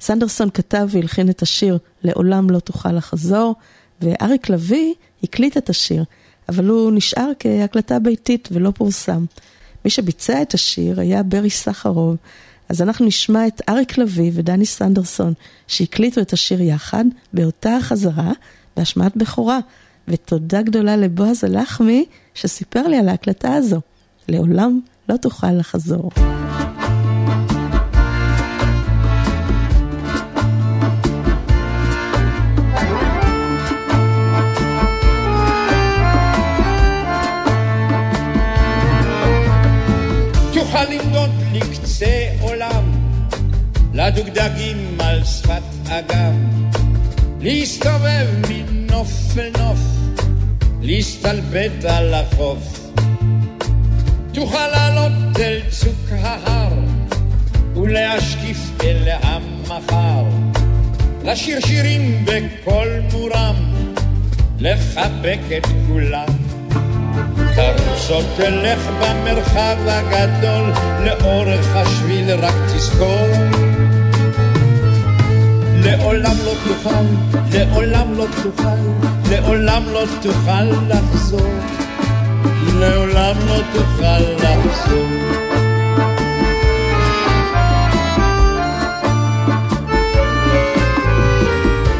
סנדרסון 0.00 0.50
כתב 0.50 0.88
והלחין 0.90 1.30
את 1.30 1.42
השיר 1.42 1.78
"לעולם 2.02 2.50
לא 2.50 2.58
תוכל 2.58 2.92
לחזור", 2.92 3.54
ואריק 4.00 4.50
לביא 4.50 4.94
הקליט 5.22 5.56
את 5.56 5.70
השיר. 5.70 6.04
אבל 6.54 6.68
הוא 6.68 6.92
נשאר 6.92 7.30
כהקלטה 7.38 7.98
ביתית 7.98 8.48
ולא 8.52 8.70
פורסם. 8.70 9.24
מי 9.84 9.90
שביצע 9.90 10.42
את 10.42 10.54
השיר 10.54 11.00
היה 11.00 11.22
ברי 11.22 11.50
סחרוב, 11.50 12.16
אז 12.68 12.82
אנחנו 12.82 13.06
נשמע 13.06 13.46
את 13.46 13.62
אריק 13.68 13.98
לביא 13.98 14.30
ודני 14.34 14.66
סנדרסון, 14.66 15.32
שהקליטו 15.66 16.20
את 16.20 16.32
השיר 16.32 16.62
יחד, 16.62 17.04
באותה 17.32 17.76
החזרה, 17.76 18.32
בהשמעת 18.76 19.16
בכורה. 19.16 19.58
ותודה 20.08 20.62
גדולה 20.62 20.96
לבועז 20.96 21.44
הלחמי, 21.44 22.04
שסיפר 22.34 22.88
לי 22.88 22.96
על 22.96 23.08
ההקלטה 23.08 23.54
הזו. 23.54 23.80
לעולם 24.28 24.80
לא 25.08 25.16
תוכל 25.16 25.52
לחזור. 25.52 26.10
לקצה 41.92 42.28
עולם, 42.40 42.84
לדוגדגים 43.94 44.98
על 45.00 45.24
שפת 45.24 45.62
אגם, 45.88 46.70
להסתובב 47.40 48.26
מנוף 48.48 49.38
אל 49.38 49.50
נוף, 49.58 49.78
להסתלבט 50.82 51.84
על 51.84 52.14
החוף. 52.14 52.90
תוכל 54.32 54.68
לעלות 54.68 55.40
אל 55.40 55.60
צוק 55.70 56.12
ההר, 56.12 56.72
ולהשקיף 57.76 58.58
אל 58.84 59.08
המחר, 59.22 60.24
לשיר 61.24 61.60
שירים 61.60 62.24
בקול 62.24 63.02
מורם, 63.12 63.74
לחבק 64.58 65.40
את 65.56 65.66
כולם. 65.86 66.51
או 68.12 68.22
תלך 68.36 68.90
במרחב 69.00 69.76
הגדול, 69.86 70.72
לאורך 71.04 71.76
השביל 71.76 72.30
רק 72.30 72.54
תזכור. 72.74 73.26
לעולם 75.84 76.36
לא 76.44 76.52
תוכל, 76.68 77.04
לעולם 77.52 78.14
לא 78.14 78.26
תוכל, 78.42 78.68
לעולם 79.30 79.82
לא 79.92 80.04
תוכל 80.22 80.64
לחזור. 80.88 81.52
לעולם 82.78 83.36
לא 83.46 83.58
תוכל 83.72 84.20
לחזור. 84.42 85.08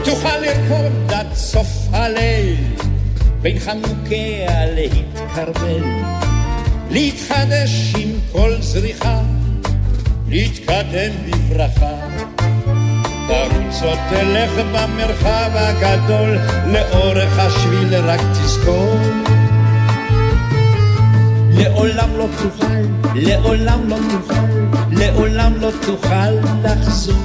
תוכל 0.04 0.38
לרקוד 0.38 1.12
עד 1.12 1.34
סוף 1.34 1.88
הליל, 1.92 2.61
בין 3.42 3.58
חנוכיה 3.58 4.66
להתקרבל, 4.74 5.84
להתחדש 6.90 7.94
עם 7.98 8.10
כל 8.32 8.56
זריחה, 8.60 9.20
להתקדם 10.28 11.12
בברכה. 11.26 11.94
תרוץ 13.28 13.82
או 13.82 13.92
תלך 14.10 14.50
במרחב 14.72 15.50
הגדול, 15.54 16.38
לאורך 16.66 17.38
השביל 17.38 17.94
רק 17.94 18.20
תזכור. 18.32 18.96
לעולם 21.50 22.10
לא 22.16 22.26
תוכל, 22.42 23.10
לעולם 23.14 23.88
לא 23.88 23.96
תוכל, 24.10 24.78
לעולם 24.90 25.52
לא 25.60 25.70
תוכל 25.86 26.30
לחזור. 26.64 27.22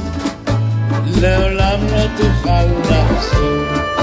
לעולם 1.21 1.79
לא 1.91 2.03
תוכל 2.17 2.65
לחזור. 2.89 3.96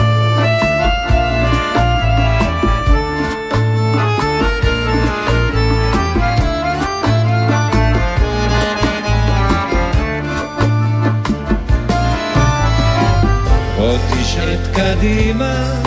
עוד 13.95 14.03
תשעט 14.11 14.77
קדימה, 14.77 15.81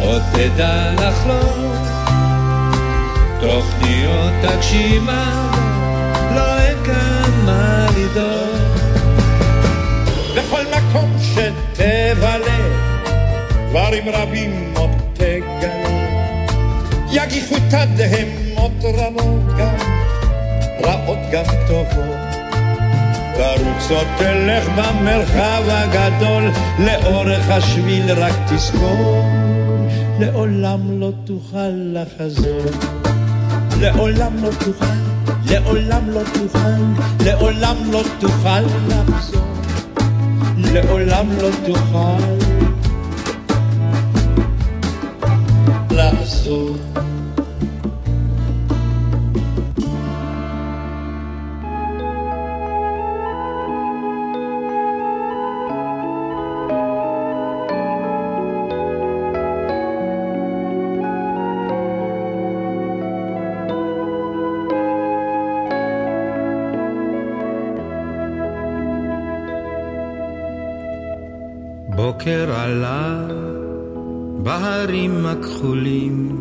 עוד 0.00 0.22
תדע 0.32 0.92
לחלום. 0.92 1.72
תוכניות 3.40 4.32
תגשימה, 4.42 5.50
לא 6.34 6.58
אין 6.58 6.76
כאן 6.84 7.30
מה 7.44 7.86
לדאוג. 7.96 8.78
בכל 10.36 10.62
מקום 10.76 11.16
שתבלה, 11.20 12.58
דברים 13.68 14.04
רבים 14.08 14.74
עוד 14.76 14.90
תגלה. 15.12 16.06
יגיחו 17.12 17.54
תדהמות 17.68 18.84
רבות 18.84 19.56
גם, 19.58 19.76
רעות 20.84 21.18
גם 21.32 21.44
טובות. 21.68 22.21
או 23.90 24.00
תלך 24.18 24.68
במרחב 24.68 25.62
הגדול, 25.68 26.50
לאורך 26.78 27.50
השביל 27.50 28.12
רק 28.12 28.32
תזכור, 28.48 29.24
לעולם 30.20 31.00
לא 31.00 31.10
תוכל 31.24 31.72
לחזור. 31.92 32.62
לעולם 33.80 34.32
לא 34.42 34.50
תוכל, 34.64 34.84
לעולם 35.50 36.10
לא 36.10 36.20
תוכל, 36.34 37.02
לעולם 37.24 37.76
לא 37.92 38.02
תוכל 38.20 38.60
לחזור, 38.88 39.42
לעולם 40.56 41.26
לא 41.40 41.48
תוכל 41.66 42.22
לחזור. 45.90 46.76
בוקר 72.12 72.52
עלה 72.56 73.26
בהרים 74.42 75.26
הכחולים. 75.26 76.36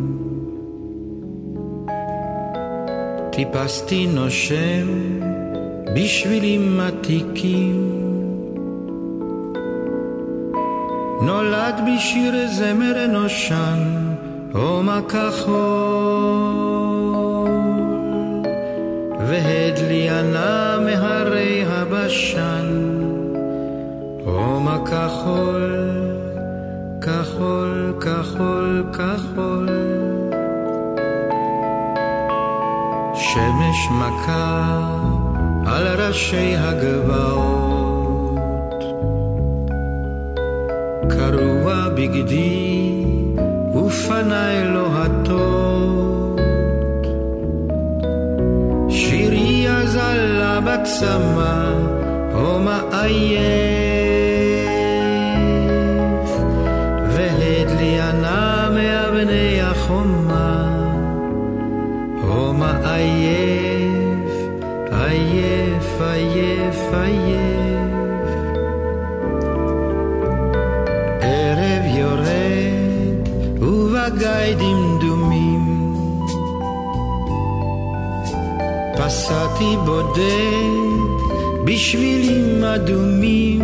טיפסתי 3.32 4.08
נושם 4.08 4.88
בשבילים 5.96 6.80
עתיקים. 6.80 7.92
נולד 11.22 11.82
בשיר 11.88 12.34
זמר 12.48 13.08
נושן 13.08 13.80
הומה 14.54 15.02
כחול? 15.02 16.42
והדליינה 19.28 20.78
מהרי 20.86 21.64
הבשן 21.68 22.81
הומה 24.62 24.78
כחול, 24.86 25.90
כחול, 27.02 27.94
כחול, 28.02 28.84
כחול. 28.94 29.70
שמש 33.14 33.80
מכה 33.92 34.82
על 35.66 35.88
ראשי 35.88 36.56
הגבעות. 36.58 38.04
קרוע 41.10 41.90
בגדי 41.96 43.06
ופניי 43.76 44.68
לוהטות. 44.68 46.40
שירי 48.90 49.70
אזלה 49.70 50.60
בצמא, 50.60 51.74
הומה 52.34 52.82
עייף. 52.92 53.61
פסעתי 79.62 79.78
בודד 79.86 80.72
בשבילים 81.66 82.64
אדומים. 82.64 83.62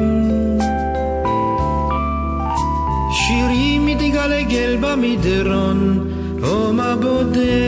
שירי 3.12 3.80
מתגלגל 3.80 4.78
במדרון, 4.82 6.10
הומה 6.44 6.96
בודד. 6.96 7.67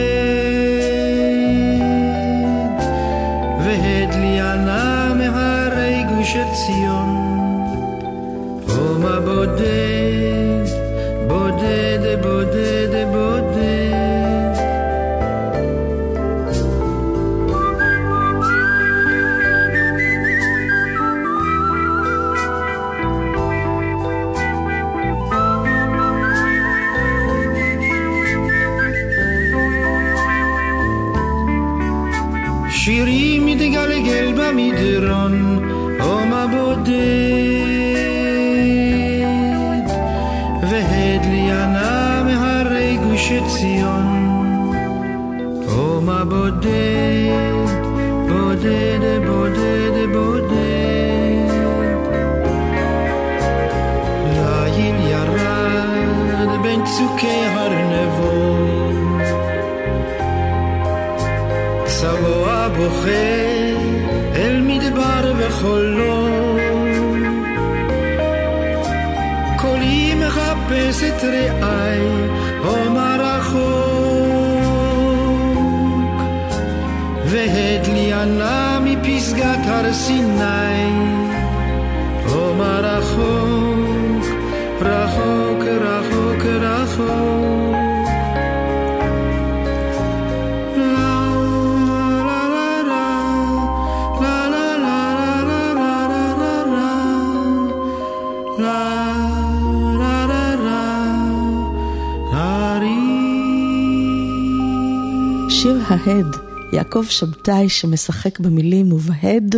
ההד, 106.06 106.36
יעקב 106.72 107.04
שבתאי 107.08 107.68
שמשחק 107.68 108.40
במילים 108.40 108.92
ובהד, 108.92 109.54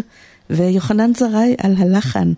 ויוחנן 0.51 1.15
זרעי 1.15 1.55
על 1.63 1.75
הלחן. 1.79 2.33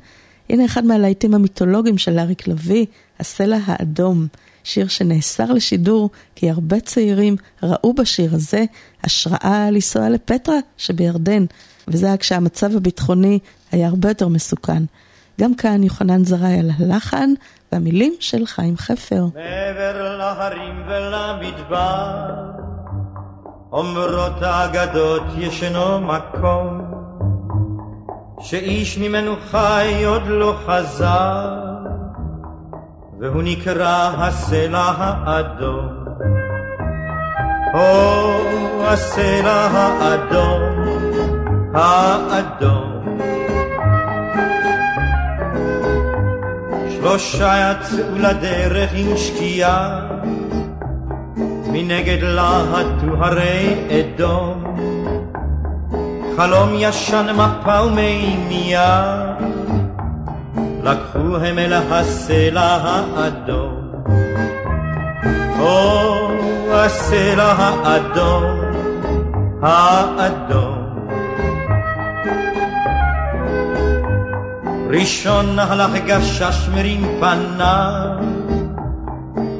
הנה 0.50 0.64
אחד 0.64 0.84
מהלהיטים 0.84 1.34
המיתולוגיים 1.34 1.98
של 1.98 2.18
אריק 2.18 2.48
לביא, 2.48 2.86
הסלע 3.20 3.58
האדום. 3.64 4.26
שיר 4.64 4.88
שנאסר 4.88 5.52
לשידור 5.52 6.10
כי 6.34 6.50
הרבה 6.50 6.80
צעירים 6.80 7.36
ראו 7.62 7.94
בשיר 7.94 8.34
הזה 8.34 8.64
השראה 9.04 9.70
לנסוע 9.70 10.08
לפטרה 10.08 10.58
שבירדן, 10.76 11.44
וזה 11.88 12.06
היה 12.06 12.16
כשהמצב 12.16 12.76
הביטחוני 12.76 13.38
היה 13.72 13.88
הרבה 13.88 14.08
יותר 14.08 14.28
מסוכן. 14.28 14.82
גם 15.40 15.54
כאן 15.54 15.82
יוחנן 15.82 16.24
זרעי 16.24 16.58
על 16.58 16.70
הלחן 16.78 17.30
והמילים 17.72 18.14
של 18.20 18.46
חיים 18.46 18.76
חפר. 18.76 19.26
מעבר 19.34 20.18
להרים 20.18 20.82
ולמדבר, 20.86 22.73
אומרות 23.74 24.42
האגדות 24.42 25.22
ישנו 25.36 26.00
מקום, 26.00 26.80
שאיש 28.40 28.98
ממנו 28.98 29.34
חי 29.50 30.04
עוד 30.06 30.22
לא 30.26 30.54
חזר, 30.66 31.54
והוא 33.20 33.42
נקרא 33.42 34.10
הסלע 34.18 34.92
האדום. 34.96 35.88
או 37.74 38.30
הסלע 38.80 39.68
האדום, 39.72 40.88
האדום. 41.74 43.18
שלושה 46.88 47.72
יצאו 47.72 48.18
לדרך 48.18 48.90
עם 48.94 49.16
שקיעה, 49.16 50.00
מנגד 51.74 52.18
להטו 52.22 53.24
הרי 53.24 53.74
אדום. 53.90 54.64
חלום 56.36 56.68
ישן 56.74 57.26
מפה 57.34 57.82
ומימייה, 57.82 59.16
לקחו 60.84 61.36
הם 61.36 61.58
אל 61.58 61.72
הסלע 61.72 62.78
האדום. 62.82 63.92
או 65.58 66.28
הסלע 66.72 67.54
האדום, 67.58 68.60
האדום. 69.62 70.84
ראשון 74.90 75.58
הלך 75.58 75.90
גשש 76.06 76.68
מרים 76.74 77.20
פניו, 77.20 78.06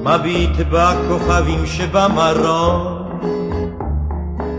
מביט 0.05 0.57
בכוכבים 0.71 1.67
שבמרום, 1.67 3.05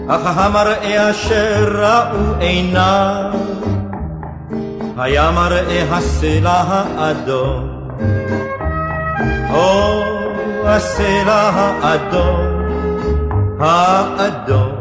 אך 0.07 0.21
המראה 0.37 1.11
אשר 1.11 1.65
ראו 1.71 2.39
עיניו, 2.39 3.31
היה 4.97 5.31
מראה 5.31 5.83
הסלע 5.91 6.63
האדום. 6.67 7.75
או 9.53 10.03
הסלע 10.65 11.49
האדום, 11.53 12.39
האדום. 13.59 14.71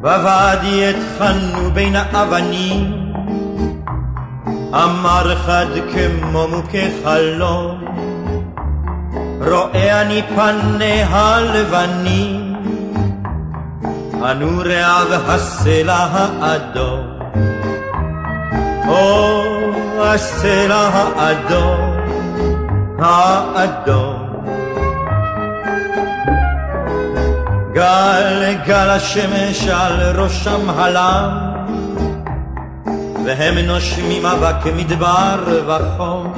בוואדי 0.00 0.90
התחלנו 0.90 1.70
בין 1.70 1.96
האבנים, 1.96 3.05
אמר 4.84 5.34
חד 5.34 5.66
כמו 5.92 6.48
מוכה 6.48 6.78
חלום, 7.04 7.84
רואה 9.40 10.02
אני 10.02 10.22
פניה 10.34 11.06
הלבנים, 11.10 12.54
הנוריה 14.22 14.96
והסלע 15.10 16.06
האדום. 16.12 17.16
או 18.88 19.42
הסלע 20.04 20.88
האדום, 20.92 21.96
האדום. 22.98 24.26
גל 27.72 28.54
גל 28.66 28.90
השמש 28.90 29.68
על 29.68 30.20
ראשם 30.20 30.70
הלם, 30.70 31.45
והם 33.26 33.58
נושמים 33.58 34.26
אבק 34.26 34.66
מדבר 34.76 35.62
וחום, 35.66 36.32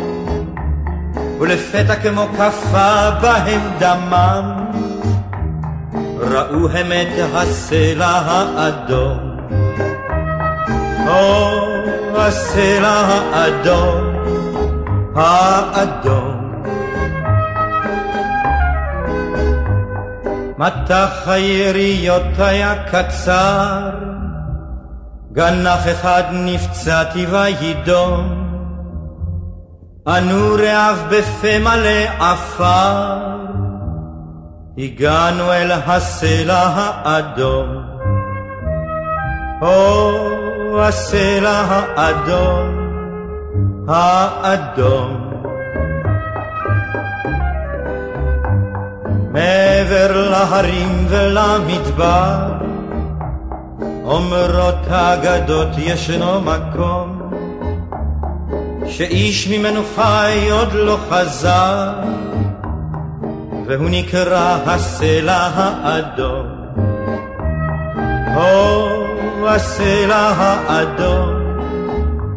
ולפתע 1.41 1.97
כמו 1.97 2.27
כפה 2.39 3.11
בהם 3.11 3.61
דמם, 3.79 4.65
ראו 6.19 6.69
הם 6.69 6.93
את 6.93 7.35
הסלע 7.35 8.07
האדום. 8.07 9.19
או 11.09 11.59
הסלע 12.17 12.89
האדום, 12.89 14.15
האדום. 15.17 16.39
מטח 20.59 21.29
היריות 21.29 22.39
היה 22.39 22.75
קצר, 22.85 24.08
גנף 25.39 25.87
אחד 25.93 26.23
נפצעתי 26.33 27.27
וידום, 27.27 28.49
אנו 30.07 30.55
רעב 30.59 31.05
בפה 31.11 31.59
מלא 31.59 32.05
עפר, 32.21 33.17
הגענו 34.79 35.53
אל 35.53 35.73
הסלע 35.73 36.69
האדום. 36.75 37.83
או 39.63 40.83
הסלע 40.83 41.63
האדום, 41.97 42.69
האדום. 43.89 45.31
מעבר 49.33 50.31
להרים 50.31 51.07
ולמדבר, 51.09 52.59
אומרות 54.09 54.75
האגדות 54.91 55.69
ישנו 55.79 56.41
מקום, 56.41 57.31
שאיש 58.87 59.49
ממנו 59.49 59.81
חי 59.97 60.49
עוד 60.51 60.73
לא 60.73 60.99
חזר, 61.11 61.93
והוא 63.67 63.91
נקרא 63.91 64.59
הסלע 64.67 65.49
האדום. 65.55 66.47
או 68.37 69.49
הסלע 69.49 70.33
האדום, 70.37 71.35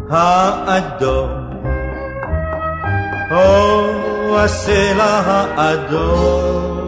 האדום. 0.10 1.30
או 3.32 4.40
הסלע 4.40 5.22
האדום, 5.58 6.82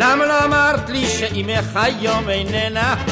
למה 0.00 0.26
לא 0.26 0.44
אמרת 0.44 0.88
לי 0.88 1.06
שאימך 1.06 1.76
היום 1.82 2.30
איננה? 2.30 3.04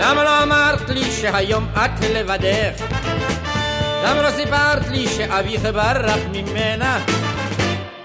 למה 0.00 0.24
לא 0.24 0.42
אמרת 0.42 0.88
לי 0.90 1.04
שהיום 1.04 1.66
את 1.74 2.04
לבדך? 2.14 2.84
למה 4.04 4.22
לא 4.22 4.30
סיפרת 4.30 4.88
לי 4.90 5.08
שאביך 5.08 5.62
ברח 5.62 6.20
ממנה? 6.32 7.04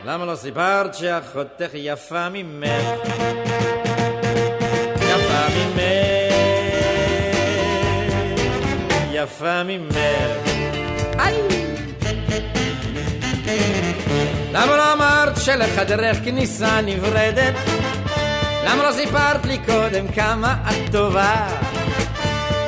למה 0.05 0.25
לא 0.25 0.35
סיפרת 0.35 0.95
שאחותך 0.95 1.69
יפה 1.73 2.29
ממך? 2.29 2.83
יפה 5.09 5.43
ממך, 5.55 5.79
יפה 9.11 9.63
ממך. 9.63 9.95
איי! 11.19 11.59
למה 14.51 14.75
לא 14.77 14.93
אמרת 14.93 15.37
שלחדרך 15.37 16.17
כניסה 16.23 16.81
נברדת? 16.81 17.53
למה 18.65 18.83
לא 18.83 18.91
סיפרת 18.91 19.45
לי 19.45 19.57
קודם 19.65 20.07
כמה 20.07 20.55
את 20.69 20.91
טובה? 20.91 21.47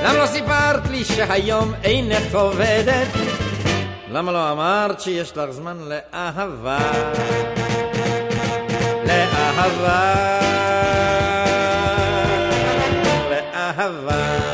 למה 0.03 0.17
לא 0.17 0.27
סיפרת 0.27 0.89
לי 0.89 1.05
שהיום 1.05 1.73
אינך 1.83 2.35
עובדת? 2.35 3.07
למה 4.11 4.31
לא 4.31 4.51
אמרת 4.51 5.01
שיש 5.01 5.37
לך 5.37 5.51
זמן 5.51 5.77
לאהבה? 5.79 6.79
לאהבה, 9.05 10.39
לאהבה. 13.29 14.50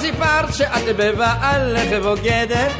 סיפרת 0.00 0.54
שאת 0.54 0.96
בבעלך 0.96 2.02
בוגדת? 2.02 2.72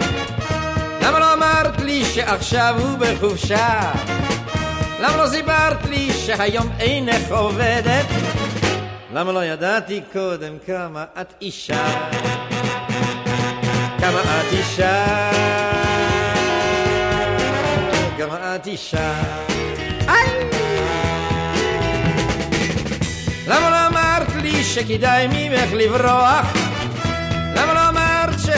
למה 1.02 1.18
לא 1.18 1.34
אמרת 1.34 1.80
לי 1.80 2.04
שעכשיו 2.04 2.74
הוא 2.78 2.98
בחופשה? 2.98 3.92
למה 5.00 5.16
לא 5.16 5.28
סיפרת 5.28 5.84
לי 5.88 6.12
שהיום 6.12 6.68
אינך 6.78 7.30
עובדת? 7.30 8.06
למה 9.14 9.32
לא 9.32 9.44
ידעתי 9.44 10.00
קודם 10.12 10.52
כמה 10.66 11.04
את 11.20 11.34
אישה? 11.42 11.86
כמה 13.98 14.20
את 14.20 14.52
אישה? 14.52 15.30
כמה 18.18 18.56
את 18.56 18.66
אישה? 18.66 19.12
איי! 20.08 20.28
למה 23.46 23.70
לא 23.70 23.86
אמרת 23.86 24.34
לי 24.42 24.64
שכדאי 24.64 25.28
ממך 25.32 25.72
לברוח? 25.72 26.69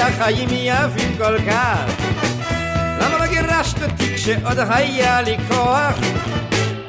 שהחיים 0.02 0.48
יפים 0.52 1.16
כל 1.18 1.38
כך? 1.50 1.84
למה 3.00 3.18
לא 3.18 3.26
גירשת 3.26 3.82
אותי 3.82 4.14
כשעוד 4.14 4.58
היה 4.68 5.22
לי 5.22 5.36
כוח? 5.48 5.94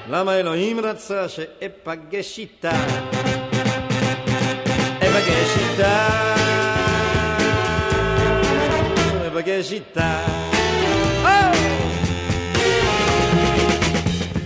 למה 0.09 0.35
אלוהים 0.35 0.79
רצה 0.79 1.29
שאפגש 1.29 2.37
איתה? 2.37 2.71
אפגש 4.97 5.57
איתה, 5.57 6.07
אפגש 9.27 9.71
איתה. 9.71 10.19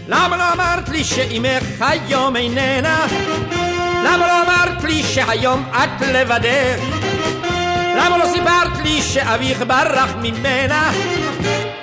למה 0.08 0.38
לא 0.38 0.54
אמרת 0.54 0.90
לי 0.90 1.04
שאימך 1.04 1.64
היום 1.80 2.36
איננה? 2.36 3.06
למה 4.06 4.28
לא 4.28 4.44
אמרת 4.44 4.84
לי 4.84 5.04
שהיום 5.04 5.64
את 5.72 6.02
לבדך? 6.02 7.07
למה 7.98 8.18
לא 8.18 8.26
סיפרת 8.26 8.78
לי 8.84 9.02
שאביך 9.02 9.64
ברח 9.68 10.16
ממנה? 10.22 10.92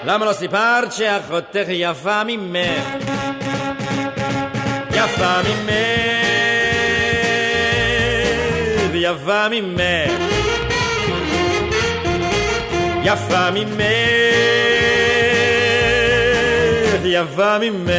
למה 0.05 0.25
לא 0.25 0.33
סיפרת 0.33 0.93
שאחותך 0.93 1.67
יפה 1.69 2.23
ממך? 2.27 2.85
יפה 4.97 5.37
ממך, 5.43 5.71
יפה 8.95 9.49
ממך, 9.51 10.11
יפה 13.05 13.51
ממך, 13.51 13.81
יפה 17.05 17.59
ממך, 17.59 17.91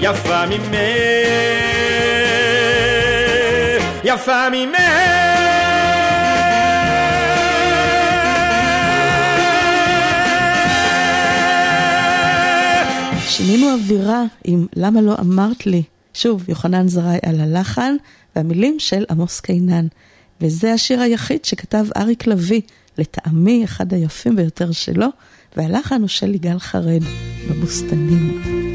יפה 0.00 0.46
ממך, 0.46 0.76
יפה 4.14 4.50
ממך. 4.50 4.78
שינינו 13.28 13.72
אווירה 13.72 14.24
עם 14.44 14.66
למה 14.76 15.00
לא 15.00 15.14
אמרת 15.20 15.66
לי. 15.66 15.82
שוב, 16.14 16.44
יוחנן 16.48 16.88
זרעי 16.88 17.18
על 17.22 17.40
הלחן 17.40 17.96
והמילים 18.36 18.76
של 18.78 19.04
עמוס 19.10 19.40
קינן. 19.40 19.86
וזה 20.40 20.72
השיר 20.72 21.00
היחיד 21.00 21.44
שכתב 21.44 21.84
אריק 21.96 22.26
לביא, 22.26 22.60
לטעמי 22.98 23.64
אחד 23.64 23.92
היפים 23.92 24.36
ביותר 24.36 24.72
שלו, 24.72 25.06
והלחן 25.56 26.00
הוא 26.00 26.08
של 26.08 26.34
יגאל 26.34 26.58
חרד, 26.58 27.02
בבוסתנים. 27.50 28.69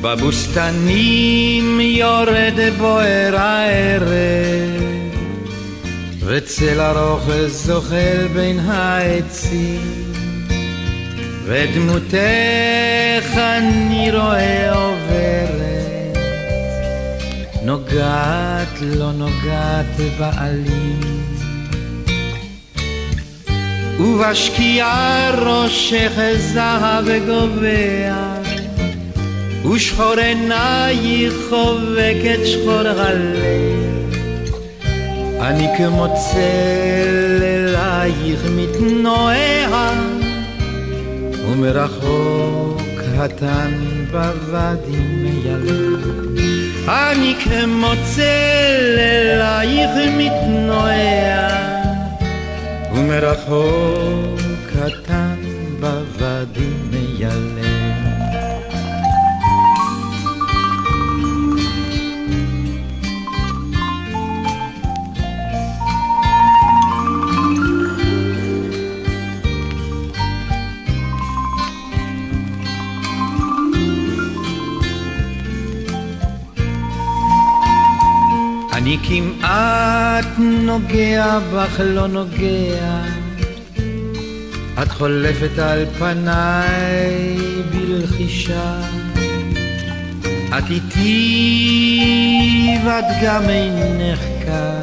בבוסתנים 0.00 1.80
יורד 1.80 2.58
בוער 2.78 3.36
הערב, 3.36 4.82
וצל 6.20 6.80
ארוך 6.80 7.30
זוחל 7.46 8.28
בין 8.34 8.58
העצים, 8.58 10.12
ודמותך 11.44 13.36
אני 13.36 14.10
רואה 14.12 14.74
עוברת, 14.74 16.18
נוגעת 17.62 18.80
לא 18.80 19.12
נוגעת 19.12 19.96
בעלים. 20.18 21.18
ובשקיעה 24.00 25.30
ראשך 25.30 26.12
זהב 26.36 27.04
גובע 27.26 28.47
ושחור 29.70 30.14
עינייך 30.18 31.34
חובקת 31.48 32.38
שחור 32.44 32.88
הלב 32.88 34.14
אני 35.40 35.66
כמו 35.76 36.06
צל 36.14 37.42
אלייך 37.42 38.40
מתנועע 38.56 39.92
ומרחוק 41.46 42.80
התן 43.16 43.72
בוואדי 44.10 44.96
מיילד 44.96 46.08
אני 46.88 47.34
כמו 47.44 47.92
צל 48.14 48.96
אלייך 48.98 49.90
מתנועע 50.16 51.48
ומרחוק 52.92 54.40
התן 54.82 55.36
בוואדי 55.80 56.68
מיילד 56.90 57.67
כמעט 79.48 80.38
נוגע 80.38 81.38
בך 81.52 81.80
לא 81.80 82.06
נוגע. 82.06 83.02
את 84.82 84.88
חולפת 84.88 85.58
על 85.58 85.86
פניי 85.98 87.36
בלחישה, 87.70 88.80
את 90.58 90.64
איתי 90.70 91.98
ואת 92.84 93.04
גם 93.22 93.42
אינך 93.48 94.20
כאן, 94.44 94.82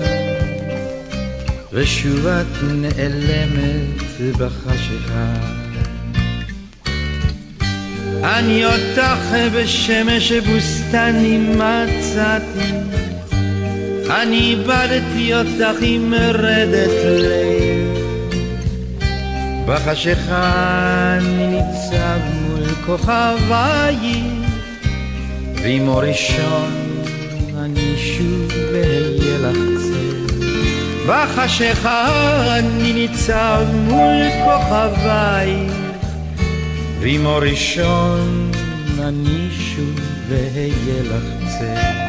ושוב 1.74 2.28
את 2.28 2.64
נעלמת 2.64 4.22
בחשיכה. 4.38 5.34
אני 8.24 8.66
אותך 8.66 9.36
בשמש 9.54 10.32
בוסתני 10.32 11.38
מצאתי, 11.38 12.95
אני 14.10 14.38
איבדתי 14.38 15.36
אותך 15.36 15.82
עם 15.82 16.10
מרדת 16.10 17.06
לב. 17.06 17.98
בחשיכה 19.66 21.18
אני 21.18 21.48
ניצב 21.48 22.20
מול 22.42 22.70
כוכבייך, 22.86 24.24
ועם 25.56 25.88
אור 25.88 26.04
ראשון 26.04 26.72
אני 27.64 27.96
שוב 27.98 28.52
אהיה 28.74 29.38
לך 29.38 29.58
צל. 29.78 30.36
בחשיכה 31.08 32.08
אני 32.60 32.94
ניצב 32.94 33.64
מול 33.88 34.24
כוכבייך, 34.44 35.74
ועם 37.00 37.26
אור 37.26 37.40
ראשון 37.40 38.52
אני 39.00 39.48
שוב 39.52 40.00
אהיה 40.32 41.04
לך. 41.04 42.05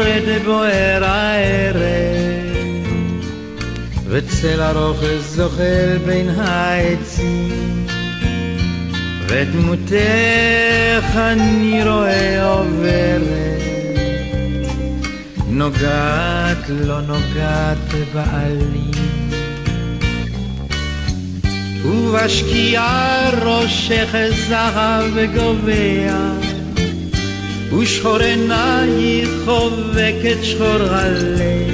יורד 0.00 0.42
בוער 0.44 1.04
הערב, 1.04 1.80
וצל 4.08 4.62
ארוך 4.62 4.98
זוחל 5.20 5.98
בין 6.06 6.28
העצים, 6.28 7.86
ודמותך 9.26 11.16
אני 11.16 11.84
רואה 11.84 12.52
עוברת, 12.52 13.60
נוגעת 15.48 16.68
לא 16.68 17.00
נוגעת 17.00 17.94
בעלים. 18.14 18.90
ובשקיעה 21.84 23.30
ראשך 23.42 24.14
זהב 24.48 25.18
גובע 25.34 26.49
ושחור 27.78 28.18
עינייך 28.18 29.28
חובקת 29.44 30.36
שחור 30.42 30.82
הלב. 30.90 31.70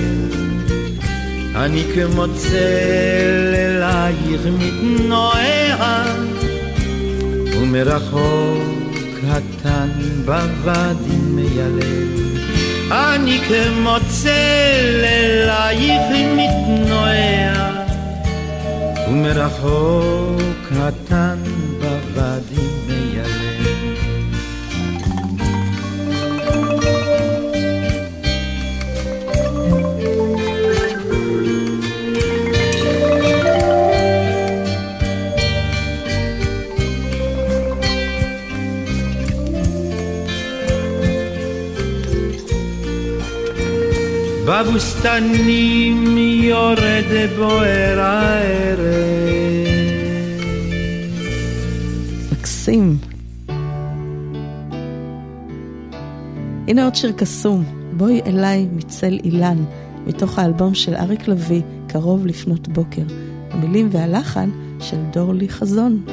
אני 1.54 1.82
כמו 1.94 2.24
צל 2.34 3.54
אלייך 3.54 4.40
מתנועע 4.58 6.04
ומרחוק 7.52 8.96
קטן 9.20 9.88
בוואדי 10.24 11.16
מיילב. 11.16 12.16
אני 12.90 13.38
כמו 13.48 13.96
צל 14.08 15.04
אלייך 15.04 16.02
מתנועע 16.36 17.84
ומרחוק 19.08 20.42
קטן 20.68 21.36
בבוסתנים 44.66 46.18
יורד 46.18 47.04
בוער 47.36 48.00
הערב. 48.00 48.86
מקסים. 52.32 52.96
הנה 56.68 56.84
עוד 56.84 56.94
שיר 56.94 57.12
קסום, 57.12 57.64
בואי 57.92 58.20
אליי 58.26 58.66
מצל 58.72 59.18
אילן, 59.24 59.64
מתוך 60.06 60.38
האלבום 60.38 60.74
של 60.74 60.94
אריק 60.94 61.28
לביא, 61.28 61.62
קרוב 61.88 62.26
לפנות 62.26 62.68
בוקר. 62.68 63.02
המילים 63.50 63.88
והלחן 63.92 64.50
של 64.80 64.98
דורלי 65.12 65.48
חזון. 65.48 66.04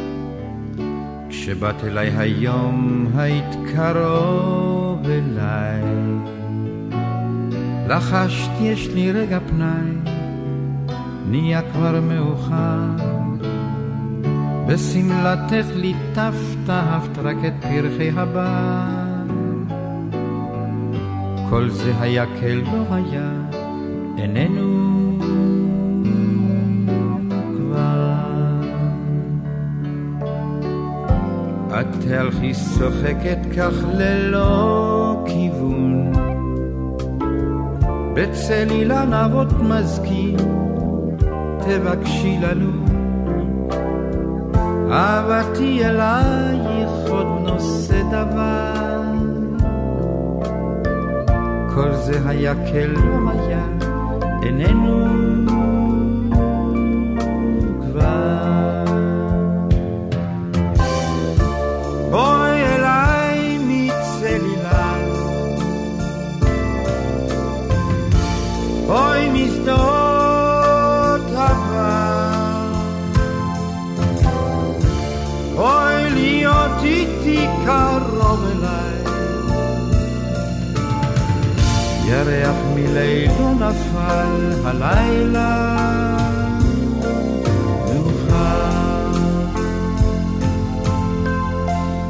כשבאת 1.30 1.84
אליי 1.84 2.09
היום 2.17 3.07
היית 3.15 3.55
קרוב 3.73 4.99
אליי 5.05 6.32
לחשתי 7.88 8.64
יש 8.64 8.88
לי 8.88 9.11
רגע 9.11 9.39
פנאי, 9.39 10.11
נהיה 11.30 11.61
כבר 11.61 12.01
מאוחר. 12.01 13.14
בשמלתך 14.68 15.65
ליטפת, 15.76 16.69
אהבת 16.69 17.18
רק 17.18 17.38
את 17.47 17.53
פרחי 17.61 18.10
הבר. 18.15 19.03
כל 21.49 21.69
זה 21.69 21.93
היה 21.99 22.26
כלא 22.39 22.85
היה, 22.91 23.31
איננו 24.18 25.19
כבר. 27.57 28.14
את 31.80 31.88
תהלכי 32.07 32.53
שוחקת 32.53 33.39
כך 33.57 33.73
ללא 33.97 35.26
כיוון. 35.26 36.32
בצל 38.14 38.68
אילן 38.72 39.14
אבות 39.14 39.53
מזכיר, 39.60 40.38
תבקשי 41.60 42.38
לנו. 42.41 42.72
אהבתי 44.91 45.85
אלייך 45.85 46.90
עוד 47.10 47.27
נושא 47.45 48.02
דבר. 48.11 49.03
כל 51.76 51.91
זה 51.94 52.19
היה 52.26 52.53
כלא 52.56 53.31
היה, 53.31 53.65
איננו 54.44 55.07
משדות 69.64 71.31
עבר. 71.35 72.72
בואי 75.56 76.10
להיות 76.10 76.84
איתי 76.84 77.48
קרוב 77.65 78.45
אליי. 78.52 78.94
ירח 82.06 82.56
מלילו 82.76 83.53
נפל 83.53 84.52
הלילה. 84.65 85.77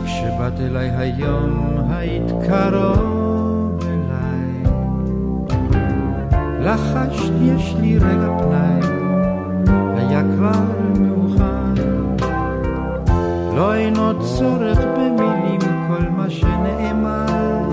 כשבאת 0.05 0.59
אליי 0.59 0.89
היום 0.89 1.77
היית 1.89 2.31
קרוב 2.47 3.22
לחשתי 6.63 7.43
יש 7.55 7.75
לי 7.81 7.97
רגע 7.97 8.27
פנאי, 8.39 8.79
היה 9.95 10.21
כבר 10.35 10.61
מאוחר. 10.99 11.73
לא 13.55 13.73
אינו 13.73 14.19
צורך 14.19 14.77
במילים 14.97 15.59
כל 15.59 16.09
מה 16.09 16.29
שנאמר. 16.29 17.69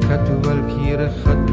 כתוב 0.00 0.48
על 0.48 0.60
קיר 0.68 1.08
חתום 1.24 1.51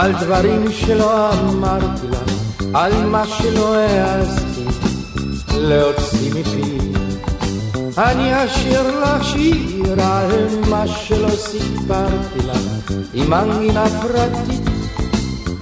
על 0.00 0.12
דברים 0.12 0.72
שלא 0.72 1.30
אמרתי 1.32 2.06
לך, 2.10 2.32
על 2.74 3.06
מה 3.06 3.26
שלא 3.26 3.74
העזתי 3.74 4.64
להוציא 5.54 6.30
מפי. 6.34 6.78
אני 7.98 8.44
אשיר 8.44 9.00
לך 9.00 9.24
שיר 9.24 10.02
על 10.02 10.30
מה 10.70 10.86
שלא 10.86 11.30
סיפרתי 11.30 12.38
לך, 12.46 12.92
עם 13.14 13.30
מנגינה 13.30 13.84
פרטית, 14.02 14.62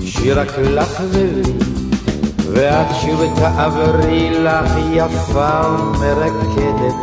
שיר 0.04 0.40
רק 0.40 0.58
לך 0.58 1.00
ולי. 1.10 1.52
ואת 2.52 2.86
שוב 3.02 3.20
תעברי 3.36 4.30
לך 4.30 4.70
יפה 4.92 5.60
ומרקדת, 5.68 6.94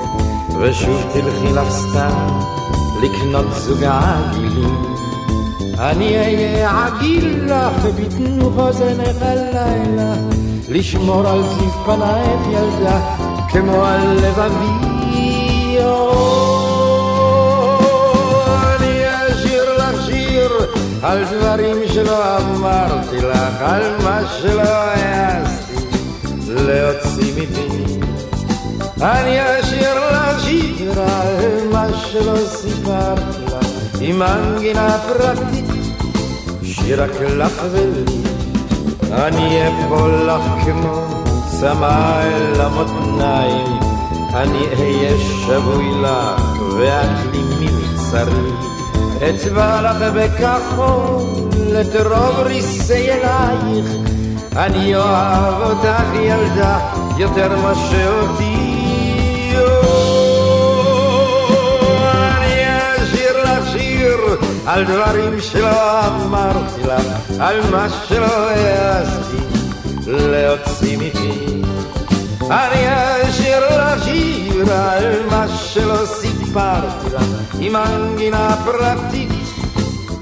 ושוב 0.61 1.03
תלכי 1.13 1.53
לך 1.53 1.69
סתם 1.69 2.39
לקנות 3.03 3.45
זוג 3.53 3.83
עגילים. 3.83 4.92
אני 5.83 6.17
אהיה 6.17 6.85
עגיל 6.85 7.43
לך 7.45 7.85
בתנוך 7.95 8.53
אוזנך 8.57 9.21
הלילה, 9.21 10.13
לשמור 10.69 11.27
על 11.27 11.43
זיו 11.43 11.71
פנייך 11.85 12.41
ילדה, 12.51 12.99
כמו 13.49 13.85
על 13.85 14.17
לבבי. 14.17 14.93
אני 18.75 19.03
אשיר 19.27 19.77
לך 19.77 20.05
שיר 20.05 20.51
על 21.01 21.23
דברים 21.25 21.77
שלא 21.93 22.37
אמרתי 22.37 23.17
לך, 23.17 23.61
על 23.61 23.83
מה 24.03 24.19
שלא 24.41 24.61
העזתי 24.61 25.85
להוציא 26.49 27.33
מפי. 27.33 27.99
אני 29.01 29.59
אשיר 29.59 30.11
לך 30.11 30.43
שיר 30.43 31.01
על 31.01 31.67
מה 31.71 31.87
שלא 31.93 32.37
סיפרתי 32.47 33.45
לך, 33.45 33.67
עם 34.01 34.19
מנגינה 34.19 34.97
פרטית, 35.07 35.62
שיר 36.85 37.03
רק 37.03 37.11
לך 37.21 37.61
ולי. 37.71 38.23
אני 39.11 39.67
אפול 39.67 40.11
לך 40.11 40.63
כמו 40.63 41.01
צמא 41.59 42.21
אל 42.21 42.61
המותניים, 42.61 43.79
אני 44.33 44.65
אהיה 44.79 45.17
שבוי 45.19 45.91
לך 46.01 46.61
ואת 46.77 47.33
לי 47.33 47.41
מבצרי. 47.59 48.51
אצבע 49.29 49.81
לך 49.81 50.11
בכחול 50.15 51.77
את 51.81 51.95
רוב 51.95 52.39
ריסי 52.39 53.11
אלייך, 53.11 53.85
אני 54.55 54.95
אוהב 54.95 55.61
אותך 55.61 56.13
ילדה 56.15 56.79
יותר 57.17 57.61
מה 57.61 57.73
שאותי. 57.75 58.52
על 64.65 64.83
דברים 64.83 65.41
שלא 65.41 66.05
אמרתי 66.07 66.83
לך, 66.83 67.41
על 67.41 67.61
מה 67.71 67.87
שלא 67.89 68.49
העזתי 68.49 69.37
להוציא 70.07 70.97
מפי. 70.97 71.61
אני 72.41 72.85
אשיר 73.29 73.59
לך 73.77 74.03
שיר 74.03 74.73
על 74.73 75.25
מה 75.31 75.47
שלא 75.47 76.05
סיפרתי 76.05 77.15
לך, 77.15 77.23
עם 77.59 77.73
מנגינה 77.73 78.55
פרטית, 78.65 79.29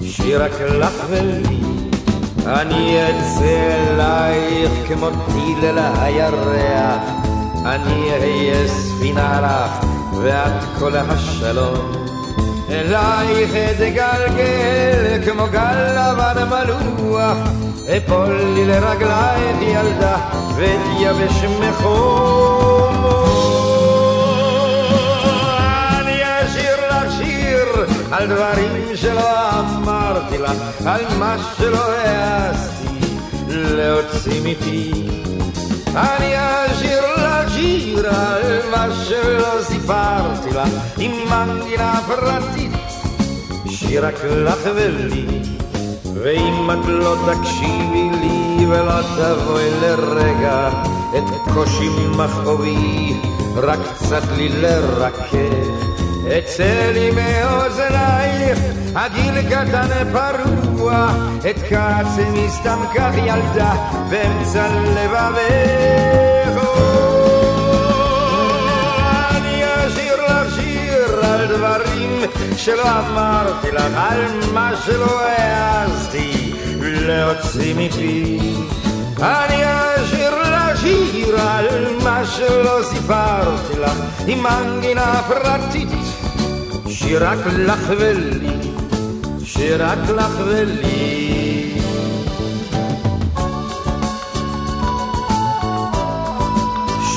שיר 0.04 0.44
רק 0.44 0.62
לך 0.62 0.94
ולי. 1.10 1.62
אני 2.46 2.98
אצא 3.04 3.78
אלייך 3.90 4.72
כמו 4.88 5.10
טיל 5.10 5.66
אל 5.66 5.78
הירח, 5.78 7.02
אני 7.66 8.12
אהיה 8.12 8.68
ספינה 8.68 9.42
לך 9.42 9.86
ואת 10.24 10.80
כל 10.80 10.96
השלום. 10.96 11.91
אלייך 12.72 13.52
אתגלגל 13.56 15.22
כמו 15.26 15.46
גל 15.52 15.76
לבן 15.96 16.48
מלוח, 16.50 17.38
אפול 17.98 18.42
לי 18.56 18.66
לרגלייך 18.66 19.58
ילדה 19.62 20.18
ואתייבש 20.56 21.44
מחום. 21.44 22.96
אני 26.00 26.22
אשיר 26.24 26.76
לך 26.90 27.12
שיר 27.18 27.86
על 28.12 28.28
דברים 28.28 28.96
שלא 28.96 29.60
אמרתי 29.60 30.38
לך, 30.38 30.52
על 30.86 31.02
מה 31.20 31.36
שלא 31.58 31.92
העזתי 31.92 33.16
להוציא 33.50 34.42
מפי. 34.44 34.92
אני 35.96 36.34
אשיר 36.36 37.01
על 38.06 38.60
מה 38.72 38.88
שלא 39.06 39.62
סיפרתי 39.62 40.50
לך, 40.50 40.70
עם 40.98 41.12
מנגינה 41.30 42.00
פרטית, 42.08 42.72
שיר 43.70 44.06
רק 44.06 44.16
לך 44.24 44.70
ולי. 44.76 45.26
ואם 46.24 46.72
את 46.72 46.86
לא 46.86 47.16
תקשיבי 47.26 48.10
לי 48.22 48.66
ולא 48.68 49.02
תבואי 49.02 49.70
לרגע 49.82 50.70
את 51.18 51.54
קושי 51.54 51.90
מכאובי, 52.18 53.14
רק 53.56 53.80
קצת 53.94 54.24
לי 54.38 54.50
לרכך. 54.50 55.36
אצא 56.28 56.92
לי 56.94 57.12
מאוזנייך, 57.12 58.60
הגיל 58.96 59.42
קטן 59.42 60.12
פרוע, 60.12 61.08
את 61.50 61.56
כעצמי 61.70 62.50
סתם 62.50 62.80
כך 62.96 63.12
ילדה, 63.18 63.74
באמצע 64.10 64.68
לבבך. 64.96 66.31
שלא 72.58 73.00
אמרתי 73.00 73.72
לך, 73.72 73.94
על 73.96 74.54
מה 74.54 74.72
שלא 74.86 75.20
העזתי 75.22 76.54
להוציא 76.82 77.74
מפי. 77.78 78.40
אני 79.22 79.64
אשיר 79.66 80.42
לך 80.42 80.80
שיר 80.82 81.40
על 81.40 81.96
מה 82.04 82.26
שלא 82.26 82.80
סיפרתי 82.84 83.80
לך, 83.80 83.98
עם 84.28 84.44
מנגינה 84.44 85.22
פרטית, 85.28 85.90
שיר 86.90 87.28
רק 87.28 87.40
לך 87.58 87.90
ולי, 87.90 88.58
שיר 89.44 89.86
רק 89.86 90.10
לך 90.10 90.32
ולי. 90.46 91.42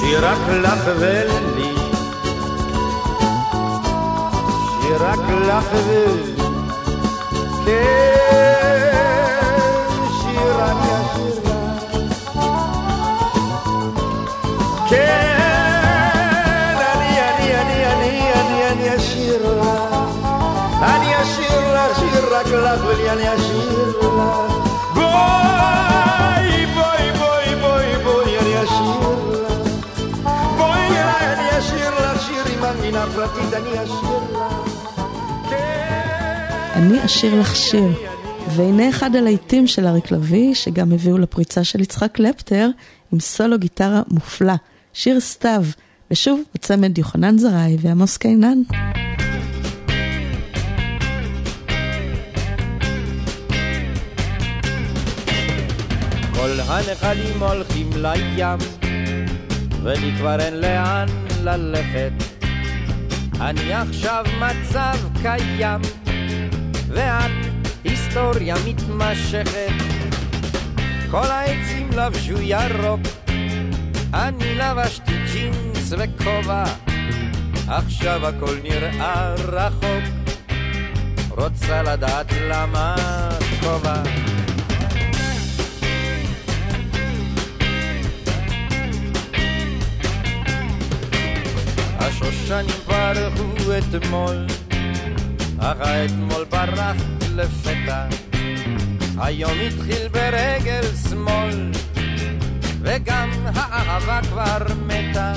שיר 0.01 0.27
רק 0.27 0.49
לך 0.63 0.91
ולי, 0.99 1.54
שיר 5.05 5.13
רק 5.13 5.29
לך 5.49 5.65
ולי, 5.73 6.35
כן, 7.65 8.93
שיר 10.21 10.65
אני 10.65 10.89
אשיר 11.01 11.41
לך. 11.45 11.51
כן, 14.89 15.37
אני, 16.95 17.21
אני, 17.21 17.55
אני, 17.61 17.87
אני, 17.93 18.33
אני, 18.33 18.71
אני 18.71 18.97
אשיר 18.97 19.61
לך. 19.61 19.69
אני 20.83 21.23
אשיר 21.23 21.75
לך, 21.75 21.99
שיר 21.99 22.25
רק 22.35 22.47
לך 22.47 22.85
ולי, 22.85 23.11
אני 23.11 23.35
אשיר 23.35 23.95
אני 36.85 37.05
אשיר 37.05 37.41
לך. 37.41 37.57
שיר. 37.57 37.89
והנה 38.57 38.89
אחד 38.89 39.17
הלהיטים 39.17 39.67
של 39.67 39.87
אריק 39.87 40.11
לביא, 40.11 40.55
שגם 40.55 40.93
הביאו 40.93 41.19
לפריצה 41.19 41.65
של 41.65 41.81
יצחק 41.81 42.13
קלפטר, 42.13 42.69
עם 43.13 43.21
סולו 43.21 43.59
גיטרה 43.59 44.03
מופלא, 44.09 44.53
שיר 44.93 45.21
סתיו, 45.21 45.65
ושוב 46.11 46.41
בצמד 46.55 46.99
יוחנן 46.99 47.39
זרעי 47.39 47.77
ועמוס 47.81 48.17
קינן. 48.17 48.63
כל 56.35 56.61
הנחלים 56.61 57.43
הולכים 57.43 57.91
לים, 57.97 58.59
ולי 59.83 60.13
כבר 60.19 60.41
אין 60.41 60.55
לאן 60.55 61.07
ללכת. 61.43 62.13
אני 63.41 63.73
עכשיו 63.73 64.25
מצב 64.41 64.97
קיים, 65.23 65.81
ואת 66.95 67.31
היסטוריה 67.85 68.55
מתמשכת. 68.67 69.73
כל 71.11 71.27
העצים 71.27 71.91
לבשו 71.93 72.41
ירוק, 72.41 73.01
אני 74.15 74.55
לבשתי 74.55 75.13
ג'ינס 75.33 75.93
וכובע, 75.99 76.65
עכשיו 77.69 78.27
הכל 78.27 78.57
נראה 78.63 79.35
רחוק. 79.35 80.05
רוצה 81.31 81.83
לדעת 81.83 82.27
למה 82.49 82.97
כובע. 83.61 84.03
השושנים 91.99 92.77
פרחו 92.87 93.79
אתמול, 93.79 94.47
אך 95.59 95.81
האתמול 95.81 96.45
ברח 96.51 96.97
לפתע. 97.35 98.07
היום 99.19 99.53
התחיל 99.67 100.09
ברגל 100.09 100.83
שמאל, 101.11 101.71
וגם 102.81 103.31
האהבה 103.55 104.21
כבר 104.23 104.75
מתה. 104.87 105.33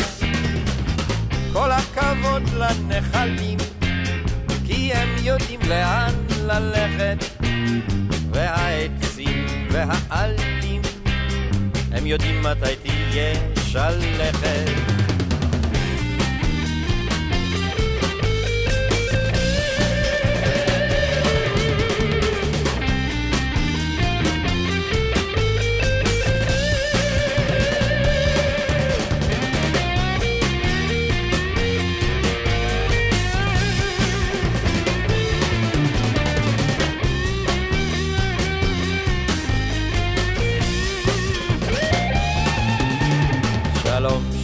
כל 1.54 1.72
הכבוד 1.72 2.44
לנחלים, 2.58 3.58
כי 4.66 4.94
הם 4.94 5.10
יודעים 5.24 5.60
לאן 5.70 6.14
ללכת, 6.42 7.26
והעצים 8.32 9.46
והעלים, 9.72 10.82
הם 11.92 12.06
יודעים 12.06 12.42
מתי 12.42 12.76
תהיה 12.84 13.34
שלכת. 13.66 14.97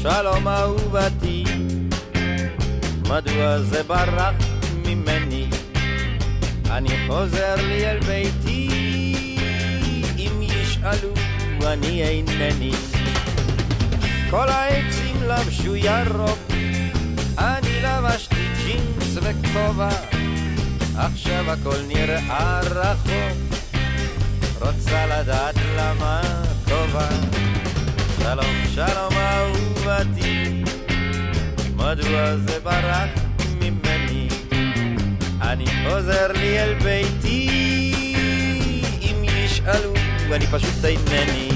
שלום 0.03 0.47
אהובתי, 0.47 1.43
מדוע 3.09 3.59
זה 3.59 3.83
ברח 3.83 4.35
ממני? 4.85 5.49
אני 6.71 6.89
חוזר 7.07 7.55
לי 7.55 7.85
אל 7.85 7.99
ביתי, 7.99 8.67
אם 10.17 10.41
ישאלו 10.41 11.13
אני 11.67 12.03
אינני. 12.03 12.71
כל 14.29 14.49
העצים 14.49 15.15
לבשו 15.23 15.75
ירוק, 15.75 16.39
אני 17.37 17.81
לבשתי 17.81 18.47
ג'ינס 18.65 19.17
וכובע, 19.21 19.89
עכשיו 20.97 21.51
הכל 21.51 21.81
נראה 21.87 22.59
רחוק, 22.59 23.37
רוצה 24.61 25.05
לדעת 25.05 25.55
למה 25.77 26.21
טובה. 26.67 27.09
שלום, 28.23 28.63
שלום 28.75 29.13
אהובתי, 29.13 30.63
מדוע 31.75 32.37
זה 32.37 32.59
ברח 32.63 33.09
ממני? 33.59 34.27
אני 35.41 35.65
חוזר 35.89 36.31
לי 36.31 36.59
אל 36.59 36.73
ביתי, 36.73 37.49
אם 39.01 39.23
ישאלו, 39.23 39.93
אני 40.31 40.47
פשוט 40.47 40.85
אינני. 40.85 41.52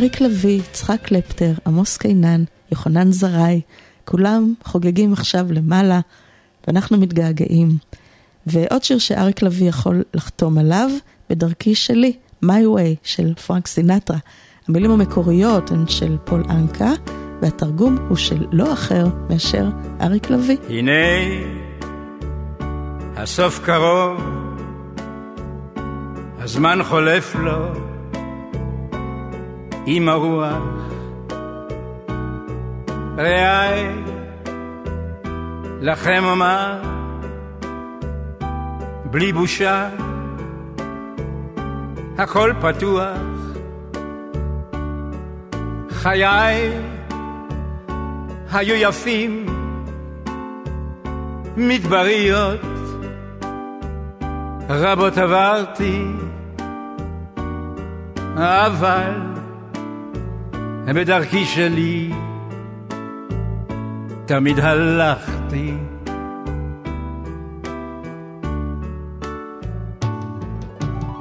אריק 0.00 0.20
לביא, 0.20 0.60
יצחק 0.60 1.00
קלפטר, 1.02 1.52
עמוס 1.66 1.96
קינן, 1.96 2.44
יוחנן 2.72 3.12
זרעי, 3.12 3.60
כולם 4.04 4.54
חוגגים 4.64 5.12
עכשיו 5.12 5.46
למעלה, 5.50 6.00
ואנחנו 6.66 6.98
מתגעגעים. 6.98 7.68
ועוד 8.46 8.84
שיר 8.84 8.98
שאריק 8.98 9.42
לביא 9.42 9.68
יכול 9.68 10.02
לחתום 10.14 10.58
עליו, 10.58 10.90
בדרכי 11.30 11.74
שלי, 11.74 12.12
My 12.44 12.48
Way 12.48 12.96
של 13.02 13.34
פרנק 13.34 13.66
סינטרה. 13.66 14.16
המילים 14.68 14.90
המקוריות 14.90 15.70
הן 15.70 15.88
של 15.88 16.16
פול 16.24 16.44
אנקה, 16.50 16.92
והתרגום 17.42 17.96
הוא 18.08 18.16
של 18.16 18.46
לא 18.52 18.72
אחר 18.72 19.06
מאשר 19.30 19.68
אריק 20.00 20.30
לביא. 20.30 20.56
הנה, 20.68 20.92
הסוף 23.16 23.60
קרוב, 23.64 24.20
הזמן 26.38 26.78
חולף 26.82 27.34
לו. 27.34 27.89
עם 29.86 30.08
הרוח. 30.08 30.62
רעי, 33.18 33.86
לכם 35.80 36.24
אומר, 36.24 36.82
בלי 39.04 39.32
בושה, 39.32 39.88
הכל 42.18 42.52
פתוח. 42.60 43.18
חיי 45.90 46.70
היו 48.52 48.74
יפים, 48.74 49.46
מדבריות, 51.56 52.60
רבות 54.68 55.18
עברתי, 55.18 56.04
אבל 58.36 59.29
בדרכי 60.86 61.44
שלי 61.44 62.10
תמיד 64.26 64.60
הלכתי. 64.60 65.74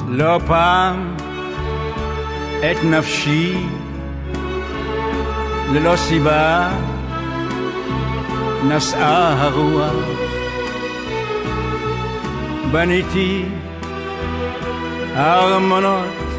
לא 0.07 0.39
פעם 0.47 1.15
את 2.59 2.83
נפשי 2.83 3.57
ללא 5.73 5.95
סיבה 5.95 6.69
נשאה 8.67 9.43
הרוח. 9.43 9.93
בניתי 12.71 13.45
ארמונות 15.15 16.29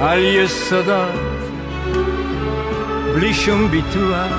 על 0.00 0.24
יסודות 0.24 1.27
בלי 3.18 3.34
שום 3.34 3.68
ביטוח, 3.68 4.32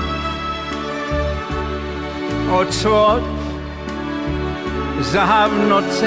אוצרות, 2.48 3.22
זהב 5.00 5.50
נוצץ 5.68 6.04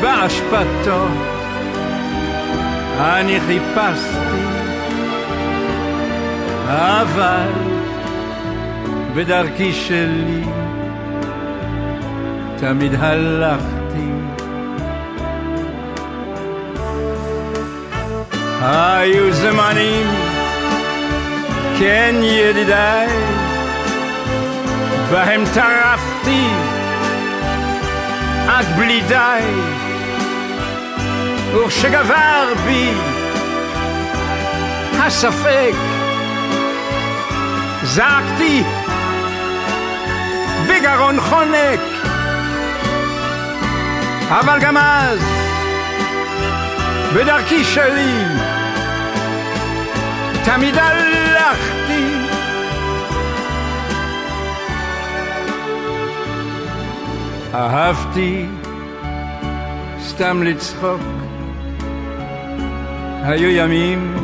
באשפתות, 0.00 1.10
אני 2.98 3.40
חיפשתי, 3.40 4.44
אבל 6.68 7.48
בדרכי 9.14 9.72
שלי 9.72 10.44
תמיד 12.56 12.94
הלכתי. 12.94 13.73
היו 18.66 19.32
זמנים, 19.32 20.06
כן 21.78 22.14
ידידיי, 22.22 23.08
בהם 25.10 25.44
טרפתי 25.54 26.46
עד 28.48 28.66
בלי 28.76 29.00
די, 29.08 29.40
וכשגבר 31.54 32.52
בי 32.64 32.90
הספק, 34.98 35.74
זעקתי 37.82 38.62
בגרון 40.68 41.20
חונק, 41.20 41.80
אבל 44.28 44.58
גם 44.60 44.76
אז, 44.76 45.18
בדרכי 47.14 47.64
שלי, 47.64 48.53
תמיד 50.44 50.74
הלכתי. 50.76 52.04
אהבתי 57.54 58.46
סתם 60.00 60.42
לצחוק, 60.42 61.00
היו 63.22 63.50
ימים 63.50 64.16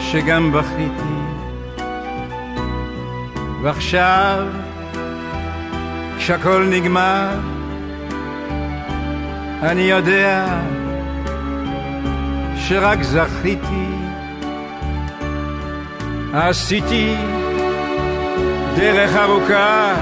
שגם 0.00 0.52
בכיתי. 0.52 1.20
ועכשיו, 3.62 4.46
כשהכל 6.18 6.66
נגמר, 6.70 7.28
אני 9.62 9.82
יודע 9.82 10.60
שרק 12.56 13.02
זכיתי. 13.02 13.99
עשיתי 16.32 17.14
דרך 18.76 19.16
ארוכה, 19.16 19.94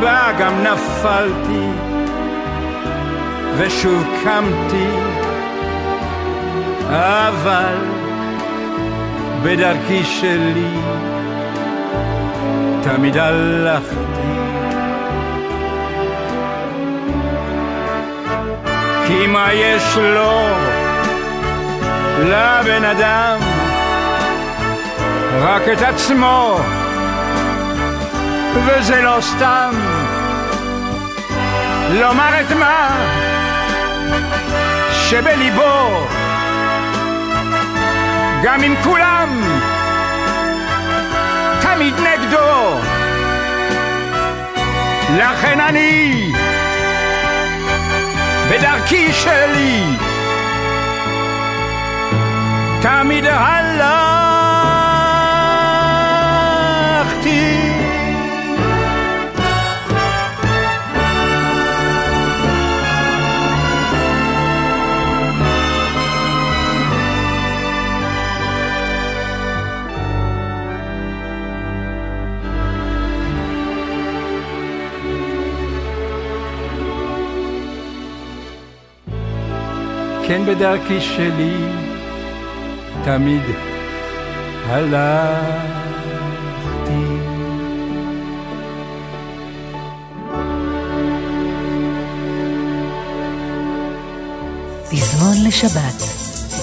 בה 0.00 0.32
גם 0.38 0.62
נפלתי, 0.62 1.68
ושוב 3.56 4.04
קמתי, 4.24 4.86
אבל 6.88 7.76
בדרכי 9.42 10.04
שלי 10.04 10.80
תמיד 12.82 13.16
הלכתי. 13.16 14.26
כי 19.06 19.26
מה 19.26 19.52
יש 19.52 19.96
לו 19.96 20.40
לבן 22.20 22.84
אדם? 22.84 23.45
רק 25.38 25.62
את 25.72 25.82
עצמו, 25.82 26.58
וזה 28.54 29.02
לא 29.02 29.18
סתם. 29.20 29.74
לומר 31.90 32.40
את 32.40 32.52
מה 32.52 32.96
שבליבו, 34.92 36.06
גם 38.42 38.62
אם 38.62 38.74
כולם 38.84 39.42
תמיד 41.60 41.94
נגדו. 41.94 42.80
לכן 45.16 45.60
אני 45.60 46.32
בדרכי 48.50 49.12
שלי 49.12 49.84
תמיד 52.82 53.24
הלכתי 53.24 54.25
כן 80.28 80.46
בדרכי 80.46 81.00
שלי 81.00 81.54
תמיד 83.04 83.42
הלכתי. 84.66 85.86
פזמון 94.90 95.48
לשבת 95.48 96.02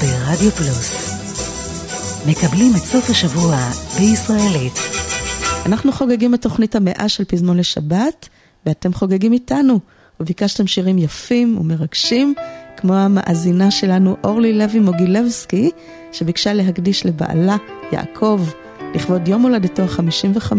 ברדיו 0.02 0.52
פלוס. 0.52 1.14
מקבלים 2.28 2.72
את 2.78 2.82
סוף 2.82 3.10
השבוע 3.10 3.58
בישראלית. 4.00 4.80
אנחנו 5.66 5.92
חוגגים 5.92 6.34
את 6.34 6.42
תוכנית 6.42 6.76
המאה 6.76 7.10
של 7.10 7.26
פזמון 7.26 7.58
לשבת, 7.58 8.30
ואתם 8.66 8.94
חוגגים 8.94 9.34
איתנו, 9.34 9.80
וביקשתם 10.20 10.68
שירים 10.68 10.98
יפים 10.98 11.58
ומרגשים, 11.58 12.34
כמו 12.84 12.96
המאזינה 12.96 13.72
שלנו 13.72 14.18
אורלי 14.24 14.54
לוי 14.54 14.80
מוגילבסקי, 14.80 15.72
שביקשה 16.12 16.54
להקדיש 16.54 17.06
לבעלה, 17.06 17.58
יעקב, 17.92 18.42
לכבוד 18.96 19.28
יום 19.28 19.42
הולדתו 19.42 19.84
ה-55, 19.84 20.54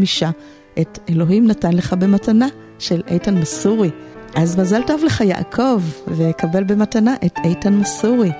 את 0.80 0.98
אלוהים 1.10 1.46
נתן 1.46 1.72
לך 1.72 1.92
במתנה 1.92 2.46
של 2.78 3.02
איתן 3.08 3.34
מסורי. 3.34 3.90
אז 4.34 4.58
מזל 4.58 4.82
טוב 4.82 5.04
לך 5.04 5.20
יעקב, 5.20 5.82
וקבל 6.08 6.64
במתנה 6.64 7.14
את 7.26 7.38
איתן 7.44 7.74
מסורי. 7.74 8.30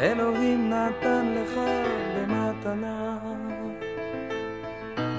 אלוהים 0.00 0.70
נתן 0.70 1.34
לך 1.36 1.58
במתנה 2.16 3.18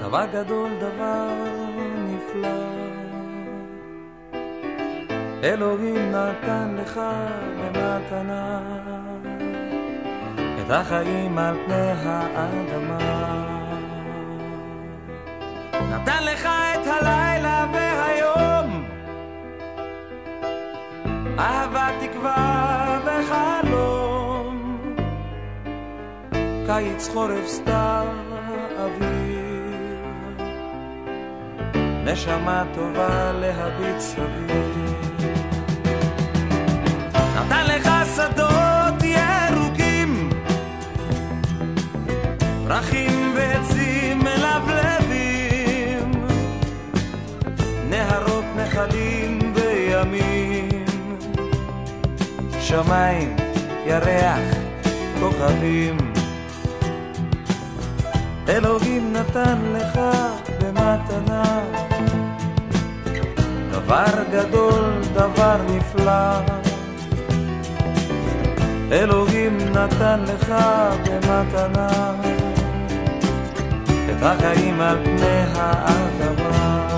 דבר 0.02 0.26
גדול, 0.32 0.70
דבר 0.80 1.49
אלוהים 5.42 6.12
נתן 6.12 6.76
לך 6.82 7.00
במתנה 7.58 8.60
את 10.60 10.70
החיים 10.70 11.38
על 11.38 11.54
פני 11.66 11.92
האדמה. 12.04 12.98
נתן 15.90 16.24
לך 16.24 16.46
את 16.46 16.86
הלילה 16.86 17.66
והיום, 17.72 18.84
אהבה, 21.38 21.88
תקווה 22.00 22.98
וחלום, 23.04 24.78
קיץ, 26.66 27.08
חורף, 27.08 27.46
סתיו, 27.46 28.06
אביב, 28.84 29.19
נשמה 32.12 32.64
טובה 32.74 33.32
להביט 33.32 33.98
סביב. 33.98 34.50
נתן 37.14 37.66
לך 37.66 37.90
שדות 38.16 39.02
ירוקים, 39.02 40.30
פרחים 42.68 43.34
ועצים 43.34 44.18
מלבלבים, 44.18 46.12
נהרות 47.90 48.44
נחלים 48.56 49.52
וימים, 49.54 50.84
שמיים, 52.60 53.36
ירח, 53.86 54.54
כוכבים. 55.20 55.96
אלוהים 58.48 59.12
נתן 59.12 59.58
לך 59.72 60.00
במתנה 60.70 61.60
דבר 63.70 64.22
גדול, 64.32 65.00
דבר 65.14 65.56
נפלא. 65.68 66.40
אלוהים 68.92 69.58
נתן 69.58 70.20
לך 70.26 70.54
במתנה 71.04 71.88
את 74.10 74.22
החיים 74.22 74.80
על 74.80 74.98
פני 75.04 75.42
האדמה. 75.54 76.88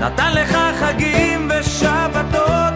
נתן 0.00 0.32
לך 0.34 0.56
חגים 0.80 1.48
ושבתות, 1.50 2.74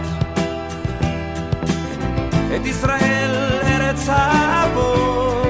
את 2.57 2.67
ישראל 2.67 3.35
ארץ 3.63 4.09
האבות, 4.09 5.50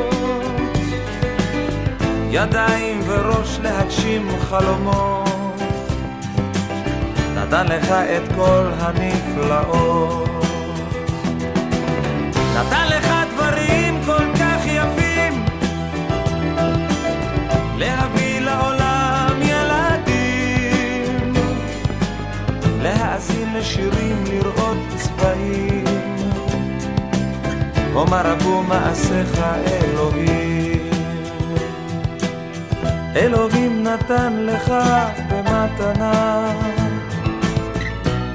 ידיים 2.33 3.01
וראש 3.07 3.59
להגשים 3.63 4.29
חלומות, 4.41 5.61
נתן 7.35 7.67
לך 7.67 7.91
את 7.91 8.33
כל 8.35 8.71
הנפלאות. 8.79 10.29
נתן 12.55 12.89
לך 12.89 13.07
דברים 13.35 14.01
כל 14.07 14.25
כך 14.41 14.67
יפים, 14.67 15.45
להביא 17.77 18.41
לעולם 18.41 19.39
ילדים, 19.43 21.33
להאזין 22.83 23.55
לשירים, 23.55 24.25
לראות 24.31 24.79
צבעים, 24.97 25.85
אומר 27.95 28.23
רבו 28.27 28.63
מעשיך 28.63 29.41
אלוהים. 29.67 30.70
אלוהים 33.17 33.85
נתן 33.85 34.47
לך 34.47 34.73
במתנה 35.29 36.53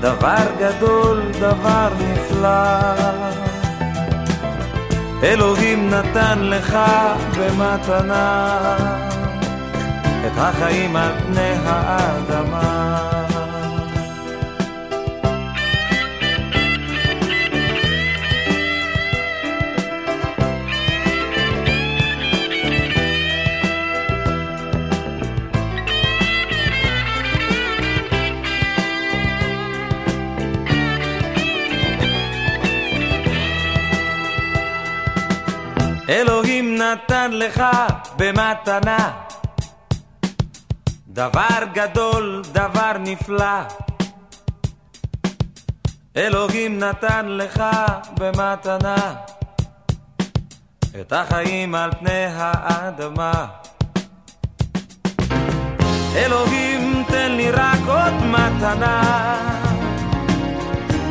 דבר 0.05 0.45
גדול, 0.59 1.21
דבר 1.39 1.89
נפלא. 1.99 2.49
אלוהים 5.23 5.89
נתן 5.89 6.39
לך 6.39 6.77
במתנה 7.37 8.57
את 10.25 10.31
החיים 10.37 10.95
על 10.95 11.11
פני 11.25 11.53
האדמה. 11.65 13.14
אלוהים 36.09 36.75
נתן 36.75 37.31
לך 37.31 37.63
במתנה 38.17 39.11
דבר 41.07 41.59
גדול, 41.73 42.41
דבר 42.51 42.91
נפלא. 42.99 43.61
אלוהים 46.17 46.79
נתן 46.79 47.25
לך 47.25 47.63
במתנה 48.19 48.95
את 51.01 51.13
החיים 51.13 51.75
על 51.75 51.91
פני 51.99 52.25
האדמה. 52.35 53.45
אלוהים 56.15 57.03
תן 57.07 57.31
לי 57.31 57.51
רק 57.51 57.79
עוד 57.87 58.13
מתנה, 58.13 59.01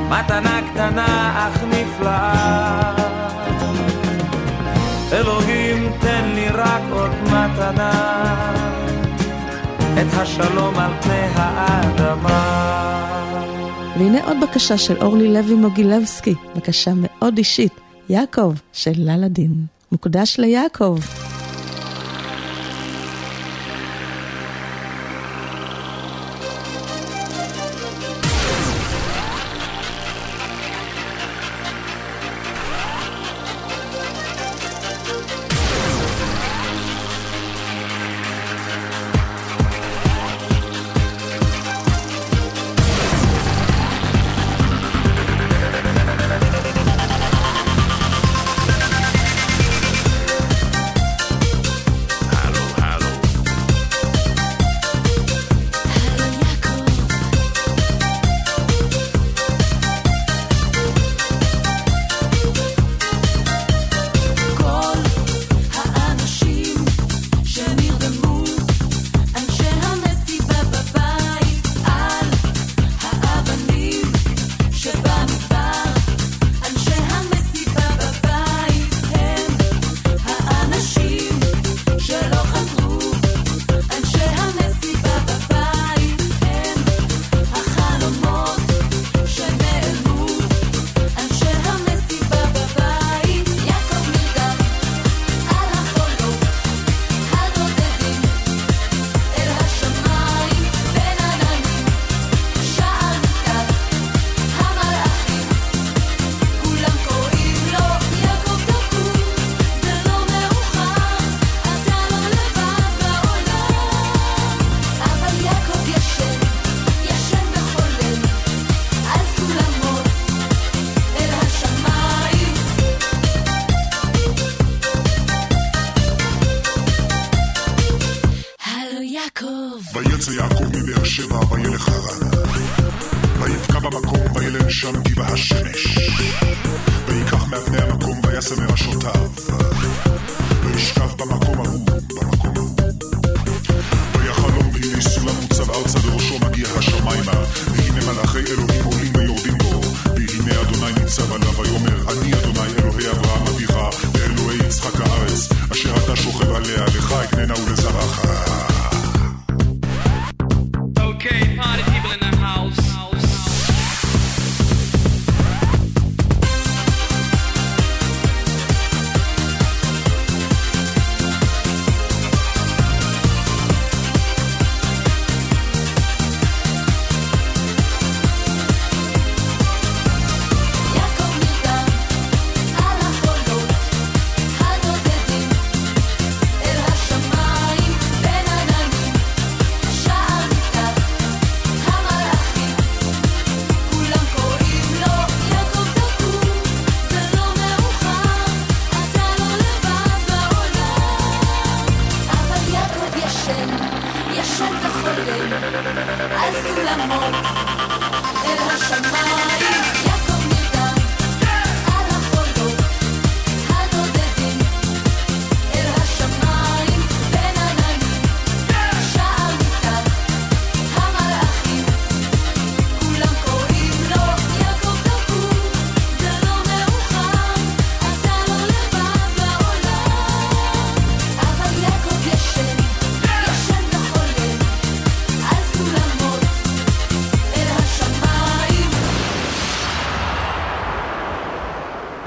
מתנה 0.08 0.60
קטנה 0.72 1.32
אך 1.48 1.62
נפלאה. 1.62 3.23
אלוהים 5.14 5.92
תן 6.00 6.32
לי 6.34 6.48
רק 6.48 6.82
עוד 6.92 7.10
מתנה, 7.22 7.92
את 9.78 10.06
השלום 10.12 10.74
על 10.78 10.90
פני 11.02 11.26
האדמה. 11.34 12.64
והנה 13.98 14.24
עוד 14.26 14.36
בקשה 14.42 14.78
של 14.78 14.96
אורלי 15.02 15.32
לוי 15.32 15.54
מוגילבסקי, 15.54 16.34
בקשה 16.56 16.90
מאוד 16.96 17.38
אישית, 17.38 17.72
יעקב 18.08 18.54
של 18.72 18.92
ללדין. 18.96 19.54
מוקדש 19.92 20.38
ליעקב. 20.38 20.98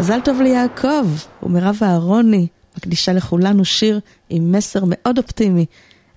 מזל 0.08 0.20
טוב 0.22 0.42
ליעקב 0.42 1.06
ומירב 1.44 1.80
אהרוני, 1.82 2.48
מקדישה 2.78 3.14
לכולנו 3.14 3.66
שיר 3.66 4.00
עם 4.30 4.52
מסר 4.52 4.80
מאוד 4.86 5.18
אופטימי. 5.18 5.66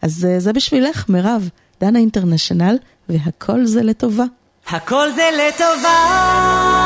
אז 0.02 0.24
אה, 0.24 0.40
זה 0.40 0.52
בשבילך, 0.52 1.08
מירב, 1.08 1.48
דנה 1.80 1.98
אינטרנשיונל, 1.98 2.76
והכל 3.08 3.66
זה 3.66 3.82
לטובה. 3.82 4.24
הכל 4.68 5.08
זה 5.16 5.30
לטובה 5.32 6.79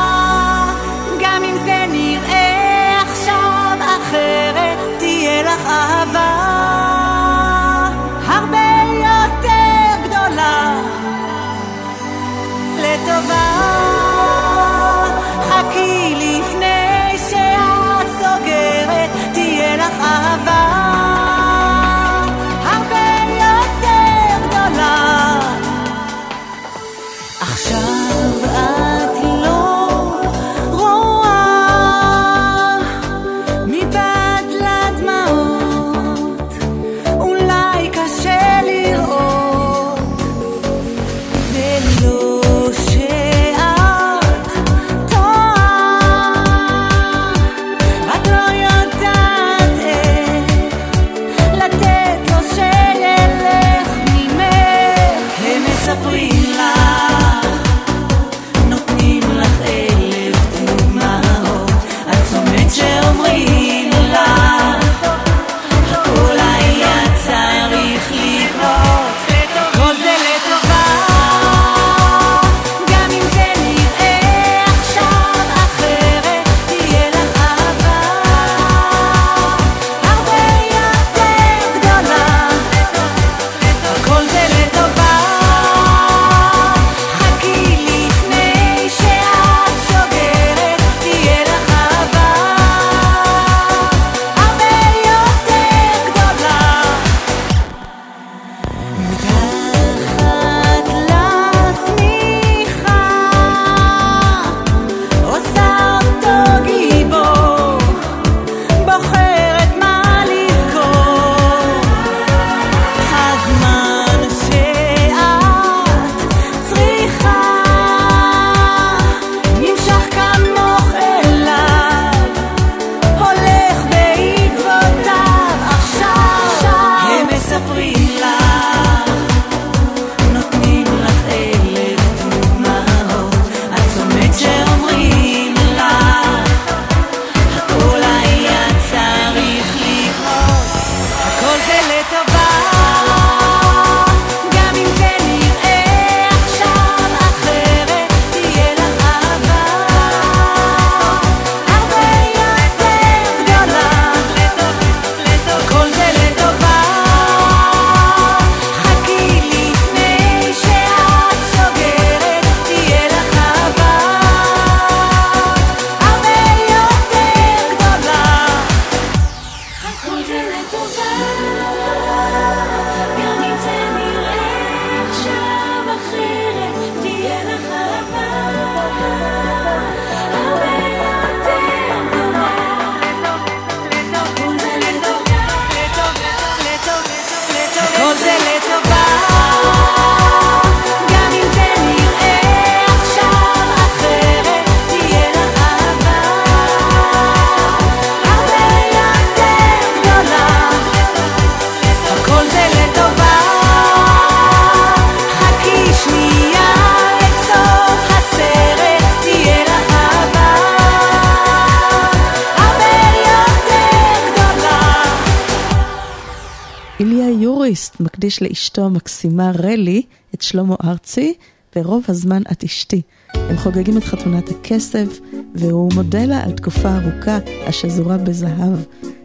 הקדיש 218.25 218.41
לאשתו 218.41 218.85
המקסימה 218.85 219.51
רלי 219.63 220.01
את 220.35 220.41
שלמה 220.41 220.75
ארצי, 220.83 221.33
ורוב 221.75 222.03
הזמן 222.07 222.41
את 222.51 222.63
אשתי. 222.63 223.01
הם 223.33 223.57
חוגגים 223.57 223.97
את 223.97 224.03
חתונת 224.03 224.49
הכסף, 224.49 225.19
והוא 225.55 225.91
מודה 225.93 226.25
לה 226.25 226.43
על 226.43 226.51
תקופה 226.51 226.97
ארוכה 226.97 227.37
השזורה 227.67 228.17
בזהב. 228.17 228.79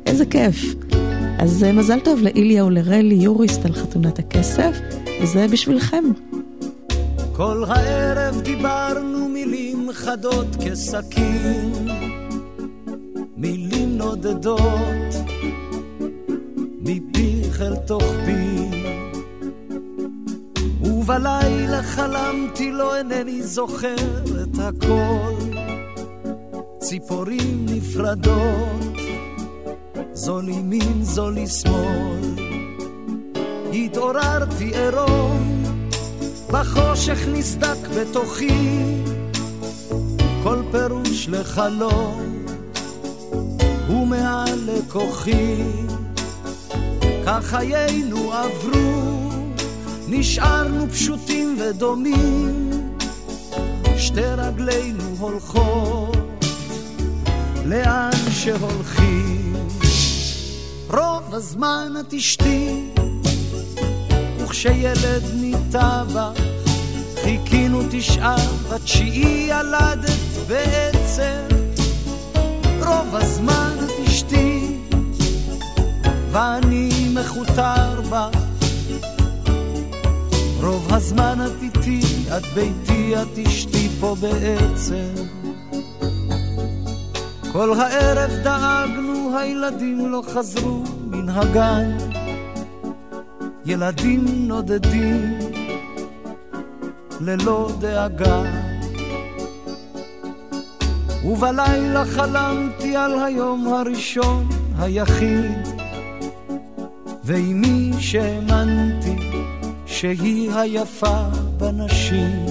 איזה 0.06 0.26
כיף. 0.26 0.74
אז 1.38 1.64
אה, 1.64 1.72
מזל 1.72 2.00
טוב 2.00 2.20
לאיליה 2.22 2.64
ולרלי 2.64 3.14
יוריסט 3.14 3.64
על 3.64 3.72
חתונת 3.72 4.18
הכסף, 4.18 4.76
וזה 5.22 5.46
בשבילכם. 5.48 6.04
כל 7.32 7.64
הערב 7.68 8.40
דיברנו 8.40 9.28
מילים 9.28 9.88
חדות 9.92 10.56
כסכין, 10.64 11.72
מילים 13.36 13.98
נודדות, 13.98 15.14
מפיך 16.80 17.60
אל 17.60 17.76
תוך 17.76 18.04
פי. 18.24 18.29
ובלילה 21.10 21.82
חלמתי, 21.82 22.70
לו 22.70 22.94
אינני 22.94 23.42
זוכר 23.42 23.94
את 24.42 24.58
הכל. 24.58 25.32
ציפורים 26.78 27.66
נפרדות, 27.68 28.96
זו 30.12 30.40
לימין 30.40 31.02
זו 31.02 31.30
לשמאל 31.30 32.34
התעוררתי 33.72 34.70
עירום, 34.74 35.62
בחושך 36.52 37.18
נסדק 37.32 37.88
בתוכי, 37.96 38.78
כל 40.42 40.62
פירוש 40.70 41.28
לחלום, 41.28 42.44
ומעל 43.88 44.58
לכוחי, 44.66 45.62
כך 47.26 47.44
חיינו 47.44 48.32
עברו. 48.32 49.09
נשארנו 50.12 50.88
פשוטים 50.88 51.58
ודומים, 51.60 52.70
שתי 53.96 54.24
רגלינו 54.24 55.02
הולכות 55.18 56.16
לאן 57.64 58.10
שהולכים. 58.30 59.54
רוב 60.88 61.34
הזמן 61.34 61.92
את 62.00 62.14
אשתי, 62.14 62.90
וכשילד 64.38 65.22
ניטה 65.34 66.04
בך, 66.14 66.42
חיכינו 67.22 67.82
תשעה, 67.90 68.36
בתשיעי 68.70 69.50
ילדת 69.50 70.48
בעצם. 70.48 71.46
רוב 72.78 73.14
הזמן 73.14 73.76
את 73.84 74.08
אשתי, 74.08 74.76
ואני 76.32 77.08
מכותר 77.14 78.00
בך. 78.10 78.39
רוב 80.62 80.94
הזמן 80.94 81.38
את 81.46 81.62
איתי, 81.62 82.00
את 82.36 82.42
ביתי, 82.54 83.14
את 83.22 83.38
אשתי 83.46 83.88
פה 84.00 84.16
בעצם. 84.20 85.14
כל 87.52 87.72
הערב 87.80 88.30
דאגנו, 88.30 89.38
הילדים 89.38 90.08
לא 90.08 90.22
חזרו 90.34 90.84
מן 91.06 91.28
הגן. 91.28 91.96
ילדים 93.66 94.24
נודדים, 94.48 95.38
ללא 97.20 97.70
דאגה. 97.78 98.42
ובלילה 101.24 102.04
חלמתי 102.04 102.96
על 102.96 103.22
היום 103.24 103.68
הראשון, 103.68 104.48
היחיד, 104.78 105.68
ועם 107.24 107.60
מי 107.60 107.92
שהאמנתי 107.98 109.09
שהיא 110.00 110.50
היפה 110.52 111.22
בנשים. 111.56 112.46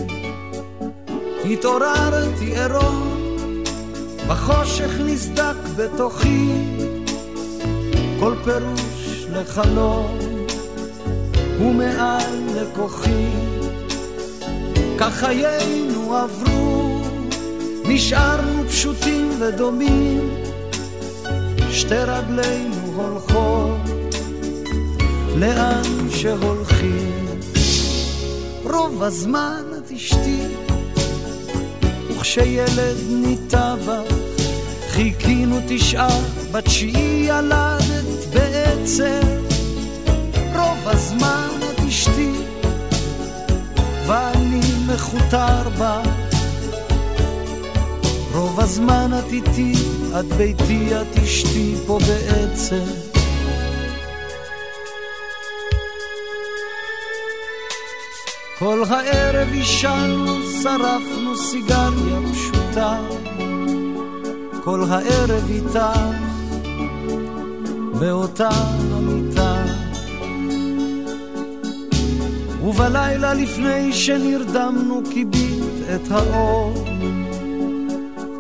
התעוררתי 1.52 2.46
עירום, 2.46 3.38
בחושך 4.28 4.92
נסדק 5.06 5.56
בתוכי, 5.78 6.48
כל 8.20 8.34
פירוש 8.44 9.26
לחלום, 9.34 10.18
ומעל 11.62 12.40
לכוחי. 12.56 13.30
כך 14.98 15.14
חיינו 15.14 16.16
עברו, 16.16 17.02
נשארנו 17.86 18.68
פשוטים 18.68 19.30
ודומים, 19.40 20.30
שתי 21.72 21.96
רגלינו 21.96 22.76
הולכות 22.96 23.80
לאן 25.36 26.10
שהולכים. 26.10 27.09
רוב 29.00 29.08
הזמן 29.08 29.64
את 29.78 29.92
אשתי, 29.92 30.40
וכשילד 32.10 32.98
ניטע 33.10 33.76
בך, 33.76 34.14
חיכינו 34.90 35.60
תשעה, 35.68 36.20
בתשיעי 36.52 37.26
ילדת 37.28 38.34
בעצם. 38.34 39.22
רוב 40.56 40.78
הזמן 40.86 41.50
את 41.70 41.80
אשתי, 41.90 42.32
ואני 44.08 44.62
מכותר 44.88 45.70
בה. 45.78 46.02
רוב 48.34 48.60
הזמן 48.60 49.12
את 49.20 49.32
איתי, 49.32 49.74
את 50.20 50.26
ביתי, 50.26 50.90
את 51.02 51.18
אשתי 51.24 51.76
פה 51.88 52.00
בעצם. 52.00 53.09
כל 58.60 58.84
הערב 58.90 59.48
עישנו, 59.52 60.26
שרפנו 60.64 61.38
סיגריה 61.38 62.20
פשוטה. 62.32 63.00
כל 64.64 64.84
הערב 64.90 65.50
איתך, 65.50 66.00
באותה 68.00 68.50
המיטה. 68.92 69.66
ובלילה 72.64 73.34
לפני 73.34 73.94
שנרדמנו 73.94 75.02
כיבית 75.12 75.64
את 75.96 76.12
האור. 76.12 76.74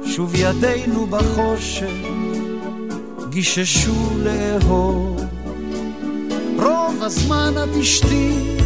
שוב 0.06 0.36
ידינו 0.36 1.06
בחושך, 1.06 1.92
גיששו 3.30 4.10
לאהוב. 4.24 5.26
רוב 6.58 7.04
הזמן 7.04 7.54
את 7.64 7.78
אשתי, 7.82 8.59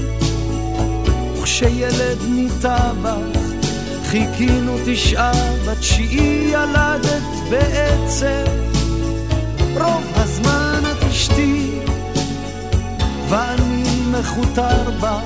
וכשילד 1.44 2.18
ניטע 2.30 2.94
בך, 3.02 3.40
חיכינו 4.06 4.78
תשעה, 4.86 5.32
בתשיעי 5.68 6.52
ילדת 6.52 7.24
בעצם. 7.49 8.44
רוב 9.74 10.03
הזמן 10.15 10.82
את 10.91 11.03
אשתי, 11.03 11.70
ואני 13.30 13.84
מכותר 14.11 14.91
בה. 14.99 15.20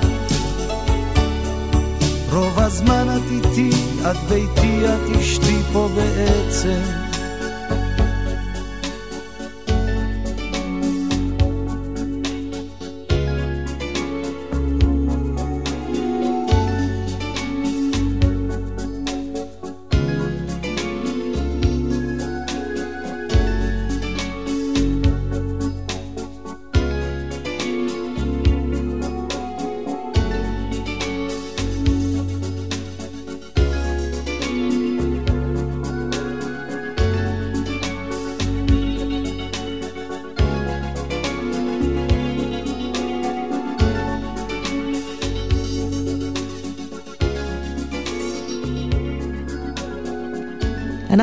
רוב 2.34 2.60
הזמן 2.60 3.08
את 3.18 3.32
איתי, 3.32 3.70
את 4.12 4.18
ביתי, 4.30 4.86
את 4.86 5.18
אשתי 5.20 5.58
פה 5.74 5.90
בעצם. 5.96 7.07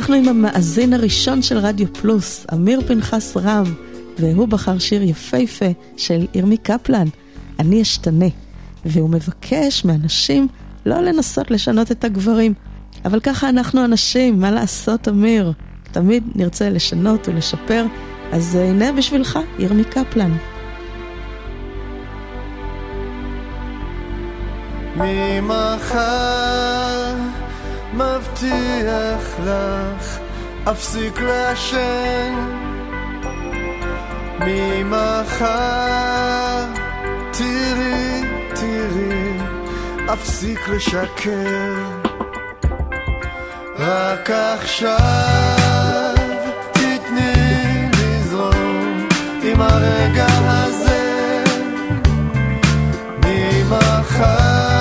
אנחנו 0.04 0.16
עם 0.16 0.28
המאזין 0.28 0.92
הראשון 0.92 1.42
של 1.42 1.58
רדיו 1.58 1.92
פלוס, 1.92 2.46
אמיר 2.54 2.80
פנחס 2.86 3.36
רם, 3.36 3.64
והוא 4.18 4.48
בחר 4.48 4.78
שיר 4.78 5.02
יפהפה 5.02 5.64
של 5.96 6.26
ירמי 6.34 6.56
קפלן, 6.56 7.06
אני 7.58 7.82
אשתנה. 7.82 8.26
והוא 8.84 9.10
מבקש 9.10 9.84
מאנשים 9.84 10.48
לא 10.86 11.00
לנסות 11.00 11.50
לשנות 11.50 11.92
את 11.92 12.04
הגברים. 12.04 12.54
אבל 13.04 13.20
ככה 13.20 13.48
אנחנו 13.48 13.84
אנשים, 13.84 14.40
מה 14.40 14.50
לעשות, 14.50 15.08
אמיר? 15.08 15.52
תמיד 15.92 16.24
נרצה 16.34 16.70
לשנות 16.70 17.28
ולשפר, 17.28 17.86
אז 18.32 18.54
הנה 18.54 18.92
בשבילך, 18.92 19.38
ירמי 19.58 19.84
קפלן. 19.84 20.36
ממחר 24.96 26.43
מבטיח 27.94 29.24
לך, 29.46 30.18
אפסיק 30.70 31.20
לעשן. 31.20 32.34
ממחר 34.40 35.84
תראי, 37.30 38.22
תראי, 38.54 39.38
אפסיק 40.12 40.68
לשקר. 40.68 41.74
רק 43.78 44.30
עכשיו 44.30 46.14
תתני 46.72 47.88
לזרום 47.92 49.08
עם 49.42 49.60
הרגע 49.60 50.26
הזה. 50.28 51.44
ממחר 53.24 54.73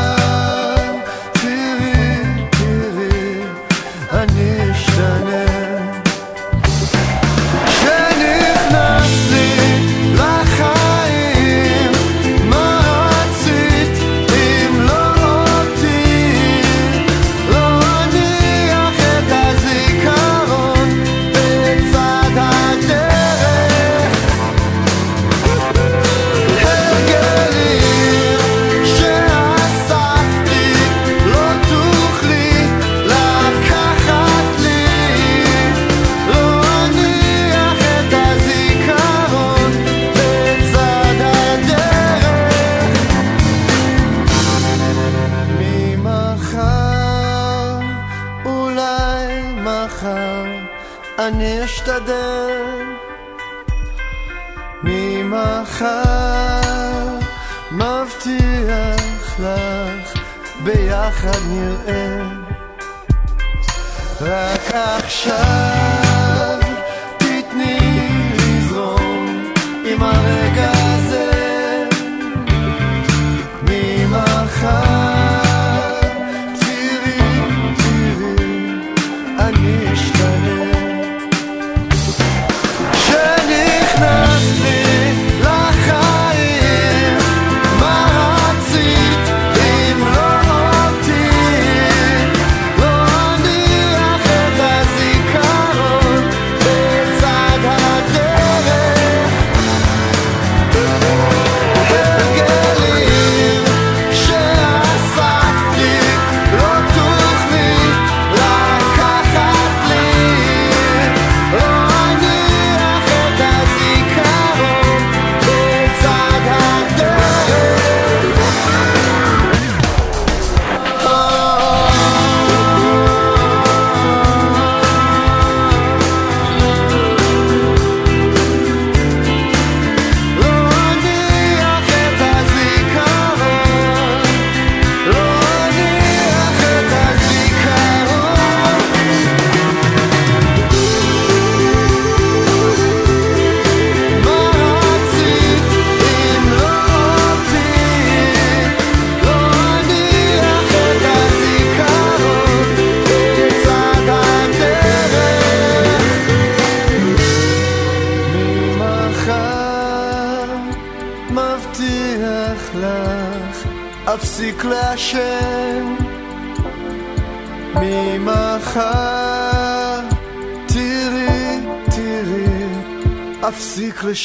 ביחד 61.64 62.03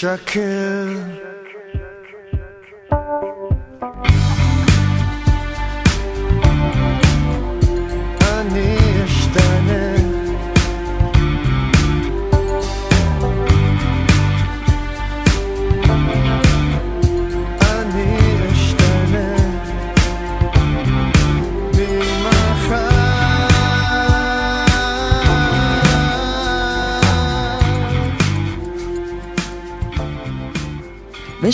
אפסיק 0.05 0.37
לשקר 0.37 0.41
אני 0.41 0.48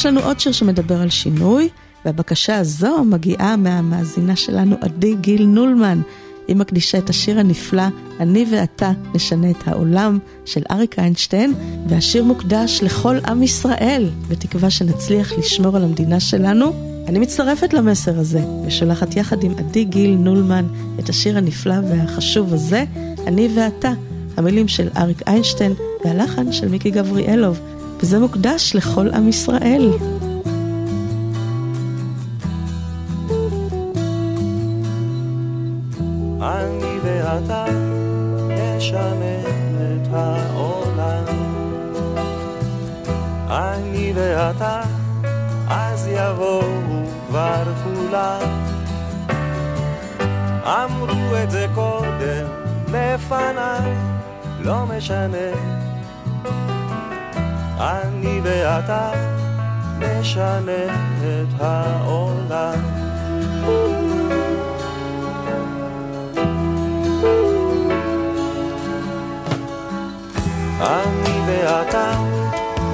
ויש 0.05 0.13
לנו 0.13 0.21
עוד 0.21 0.41
שיר 0.41 0.53
שמדבר 0.53 1.03
על 1.03 1.11
שינוי, 1.11 1.69
והבקשה 2.05 2.57
הזו 2.57 3.05
מגיעה 3.05 3.57
מהמאזינה 3.57 4.37
שלנו 4.37 4.77
עדי 4.81 5.15
גיל 5.15 5.47
נולמן. 5.47 6.01
היא 6.49 6.57
מקדישה 6.57 6.99
את 6.99 7.11
השיר 7.11 7.39
הנפלא 7.39 7.83
"אני 8.21 8.47
ואתה 8.51 8.93
נשנה 9.15 9.51
את 9.51 9.69
העולם" 9.69 10.19
של 10.45 10.63
אריק 10.71 10.99
איינשטיין, 10.99 11.55
והשיר 11.89 12.25
מוקדש 12.25 12.81
לכל 12.83 13.17
עם 13.27 13.43
ישראל, 13.43 14.11
בתקווה 14.29 14.71
שנצליח 14.71 15.33
לשמור 15.39 15.77
על 15.77 15.85
המדינה 15.85 16.21
שלנו. 16.21 16.73
אני 17.09 17.19
מצטרפת 17.19 17.73
למסר 17.73 18.19
הזה, 18.19 18.45
ושולחת 18.67 19.17
יחד 19.17 19.45
עם 19.45 19.53
עדי 19.59 19.85
גיל 19.85 20.15
נולמן 20.15 20.65
את 20.99 21.09
השיר 21.09 21.39
הנפלא 21.39 21.77
והחשוב 21.89 22.55
הזה, 22.55 22.85
"אני 23.27 23.49
ואתה", 23.55 23.93
המילים 24.37 24.69
של 24.69 24.89
אריק 24.97 25.23
איינשטיין 25.27 25.73
והלחן 26.05 26.53
של 26.53 26.69
מיקי 26.69 26.91
גבריאלוב, 26.91 27.61
וזה 28.01 28.19
מוקדש 28.19 28.77
לכל 28.77 29.09
עם 29.11 29.29
ישראל. 29.29 29.91
אני 36.43 36.99
ואתה 37.05 37.65
נשנה 38.49 39.41
את 40.03 40.09
העולם. 40.13 41.25
אני 43.49 44.13
ואתה, 44.15 44.83
אז 45.69 46.09
יבואו 46.13 46.63
כבר 47.29 47.65
כולם. 47.85 48.41
אמרו 50.65 51.37
את 51.43 51.51
זה 51.51 51.67
קודם 51.75 52.47
לפניי, 52.89 53.95
לא 54.61 54.87
משנה. 54.87 55.84
אני 57.81 58.41
ואתה 58.43 59.11
נשנה 59.99 60.85
את 61.23 61.61
העולם. 61.61 62.79
אני 70.81 71.41
ואתה 71.47 72.13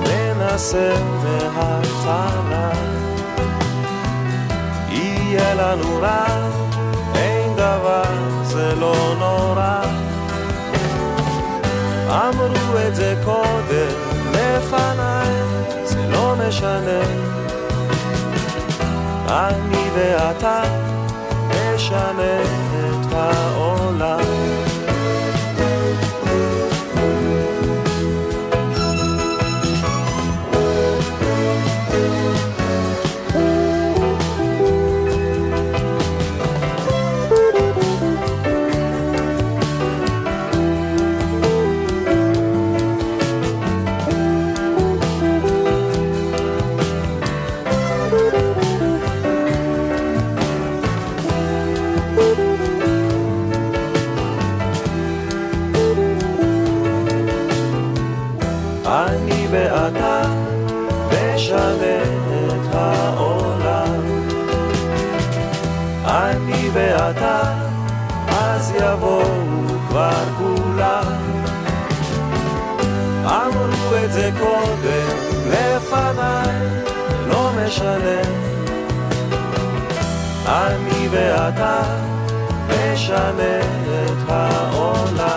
ננסה 0.03 0.95
מההתחלה 1.23 2.71
יהיה 4.89 5.55
לנו 5.55 5.99
רע, 6.01 6.27
אין 7.15 7.55
דבר, 7.55 8.03
זה 8.43 8.75
לא 8.75 9.15
נורא 9.19 9.83
אמרו 12.11 12.79
את 12.89 12.95
זה 12.95 13.15
קודם 13.25 14.10
לפניי, 14.57 15.35
זה 15.85 16.07
לא 16.13 16.35
משנה. 16.49 17.01
אני 19.29 19.91
ואתה 19.95 20.63
נשנה 21.49 22.43
את 22.43 23.13
העולם 23.13 24.50
את 74.11 74.15
זה 74.15 74.31
קודם 74.39 75.17
לפניי, 75.47 76.69
לא 77.29 77.51
משנה. 77.57 78.21
אני 80.47 81.09
ואתה 81.11 81.83
נשנה 82.69 83.61
את 83.61 84.29
העולם. 84.29 85.30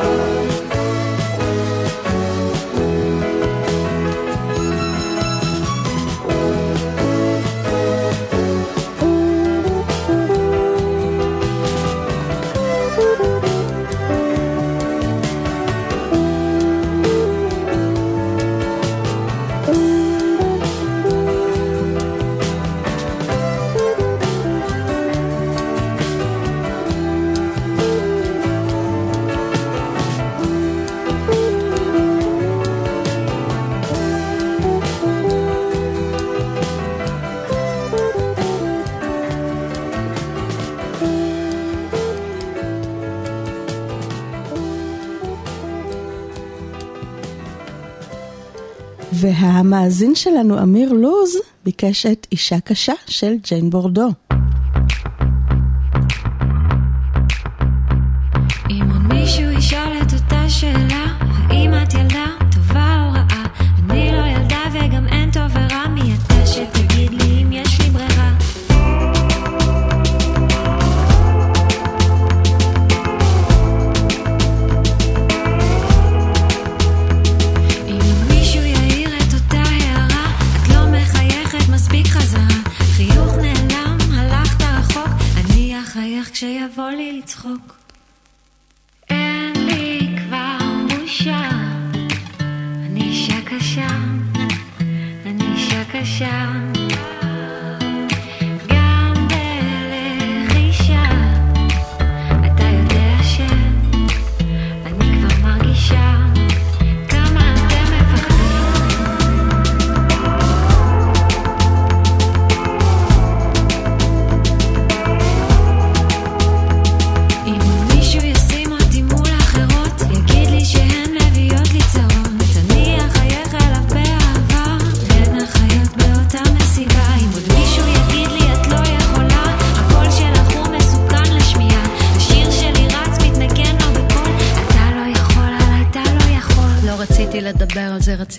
והמאזין 49.24 50.16
שלנו, 50.16 50.60
אמיר 50.62 50.94
לוז, 50.94 51.38
ביקש 51.66 52.06
את 52.06 52.28
אישה 52.32 52.60
קשה 52.60 52.94
של 53.08 53.36
ג'יין 53.44 53.70
בורדו. 53.70 54.10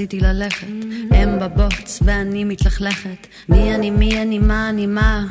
רציתי 0.05 0.21
ללכת. 0.21 0.67
הם 1.11 1.39
בבוץ 1.39 1.99
ואני 2.03 2.45
מתלכלכת. 2.45 3.27
מי 3.49 3.75
אני, 3.75 3.91
מי 3.91 4.23
אני, 4.23 4.39
מה 4.39 4.69
אני, 4.69 4.87
מה? 4.87 5.25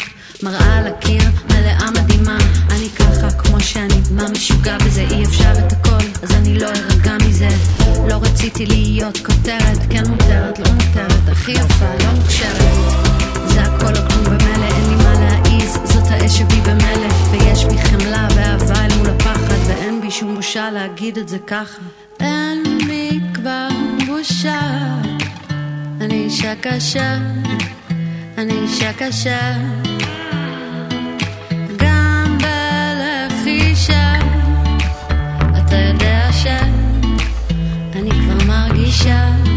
מראה 0.43 0.77
על 0.77 0.87
הקיר, 0.87 1.21
מלאה 1.49 1.91
מדהימה. 1.91 2.37
אני 2.69 2.89
ככה 2.89 3.31
כמו 3.31 3.59
שאני, 3.59 4.01
מה 4.11 4.29
משוגע 4.29 4.77
בזה? 4.77 5.05
אי 5.11 5.25
אפשר 5.25 5.51
את 5.57 5.71
הכל, 5.71 6.23
אז 6.23 6.31
אני 6.31 6.59
לא 6.59 6.67
ארגע 6.67 7.17
מזה. 7.27 7.47
לא 8.09 8.19
רציתי 8.21 8.65
להיות 8.65 9.17
כותרת, 9.17 9.79
כן 9.89 10.03
מותרת, 10.09 10.59
לא 10.59 10.71
מותרת, 10.71 11.29
הכי 11.31 11.51
יפה, 11.51 11.93
לא 12.03 12.11
מוכשרת. 12.15 12.73
זה 13.47 13.61
הכל 13.61 13.95
או 13.95 14.09
כלום 14.09 14.23
במילא, 14.23 14.65
אין 14.65 14.89
לי 14.89 14.95
מה 14.95 15.13
להעיז, 15.13 15.77
זאת 15.83 16.03
האש 16.09 16.37
שבי 16.37 16.61
במילא. 16.61 17.09
ויש 17.31 17.65
בי 17.65 17.77
חמלה 17.77 18.27
ואהבה 18.35 18.85
אל 18.85 18.97
מול 18.97 19.09
הפחד, 19.09 19.57
ואין 19.67 20.01
בי 20.01 20.11
שום 20.11 20.35
בושה 20.35 20.71
להגיד 20.71 21.17
את 21.17 21.29
זה 21.29 21.39
ככה. 21.39 21.81
בושה, 24.23 24.59
אני 26.01 26.13
אישה 26.13 26.53
קשה, 26.61 27.17
אני 28.37 28.53
אישה 28.53 28.93
קשה. 28.93 29.53
גם 31.77 32.37
בלחישה, 32.37 34.13
אתה 35.57 35.75
יודע 35.75 36.29
שאני 36.31 38.11
כבר 38.11 38.47
מרגישה 38.47 39.52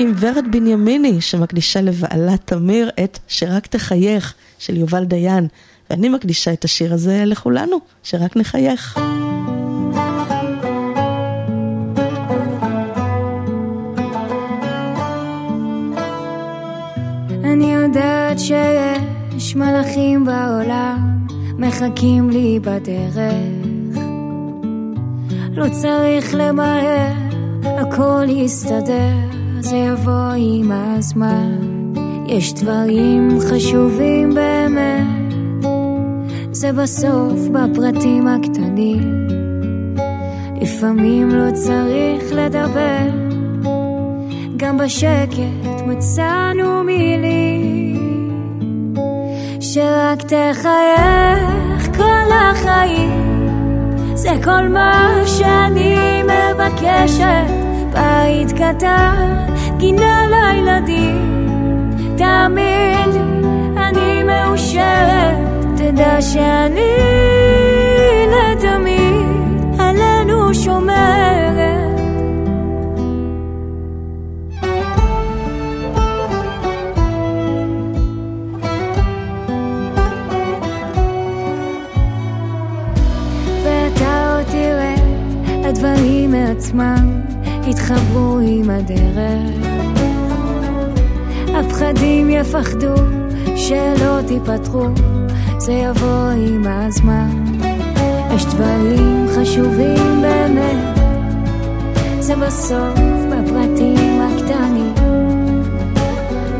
עם 0.00 0.12
ורד 0.20 0.44
בנימיני, 0.50 1.20
שמקדישה 1.20 1.80
לבעלה 1.80 2.36
תמיר 2.36 2.90
את 3.04 3.18
"שרק 3.28 3.66
תחייך" 3.66 4.34
של 4.58 4.76
יובל 4.76 5.04
דיין. 5.04 5.48
ואני 5.90 6.08
מקדישה 6.08 6.52
את 6.52 6.64
השיר 6.64 6.94
הזה 6.94 7.22
לכולנו, 7.26 7.76
שרק 8.02 8.36
נחייך. 8.36 8.98
אני 17.44 17.74
יודעת 17.74 18.38
שיש 18.38 19.56
מלאכים 19.56 20.24
בעולם 20.24 21.26
מחכים 21.58 22.30
לי 22.30 22.58
בדרך 22.60 23.16
לא 25.52 25.66
צריך 25.82 26.34
למהר, 26.34 27.12
הכל 27.64 28.24
יסתדר, 28.28 29.39
זה 29.60 29.76
יבוא 29.76 30.32
עם 30.36 30.72
הזמן. 30.72 31.58
יש 32.26 32.54
דברים 32.54 33.28
חשובים 33.50 34.34
באמת. 34.34 35.34
זה 36.52 36.72
בסוף 36.72 37.48
בפרטים 37.52 38.28
הקטנים. 38.28 39.26
לפעמים 40.60 41.28
לא 41.28 41.50
צריך 41.52 42.32
לדבר. 42.32 43.30
בשקט 44.84 45.80
מצאנו 45.86 46.84
מילים. 46.84 48.30
שרק 49.60 50.22
תחייך 50.22 51.96
כל 51.96 52.32
החיים. 52.32 53.48
זה 54.14 54.30
כל 54.44 54.68
מה 54.68 55.22
שאני 55.26 56.22
מבקשת 56.22 57.59
בית 57.92 58.52
קטן, 58.52 59.46
גינה 59.76 60.22
לילדים. 60.30 61.50
תאמין 62.16 63.10
אני 63.76 64.22
מאושרת 64.22 65.38
תדע 65.76 66.22
שאני 66.22 66.96
לתמיד 68.30 69.80
עלינו 69.80 70.54
שומרת. 70.54 71.20
הדברים 85.70 86.30
מעצמם 86.30 87.19
יתחברו 87.70 88.38
עם 88.42 88.70
הדרך. 88.70 89.66
הפחדים 91.54 92.30
יפחדו 92.30 92.94
שלא 93.56 94.22
תיפתחו, 94.26 94.86
זה 95.58 95.72
יבוא 95.72 96.30
עם 96.48 96.62
הזמן. 96.66 97.44
יש 98.34 98.44
דברים 98.44 99.26
חשובים 99.36 100.22
באמת, 100.22 100.98
זה 102.20 102.36
בסוף 102.36 102.98
בפרטים 103.30 104.20
הקטנים. 104.20 104.94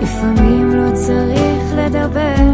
לפעמים 0.03 0.70
לא 0.70 0.95
צריך 0.95 1.74
לדבר, 1.77 2.45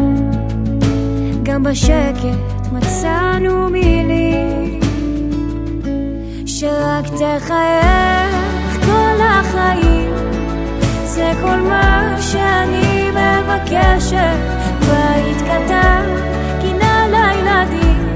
גם 1.43 1.63
בשקט 1.63 2.39
מצאנו 2.73 3.69
מילים. 3.69 4.81
שרק 6.47 7.05
תחייך 7.07 8.36
כל 8.87 9.21
החיים. 9.23 10.15
זה 11.05 11.33
כל 11.43 11.57
מה 11.57 12.17
שאני 12.21 13.11
מבקשת. 13.11 14.39
בית 14.81 15.43
קטן, 15.43 16.03
גינה 16.61 17.07
לילדים. 17.07 18.15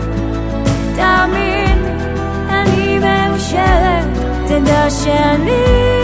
תאמין 0.96 1.84
אני 2.48 2.98
מאושרת. 2.98 4.06
תדע 4.46 4.90
שאני 4.90 5.99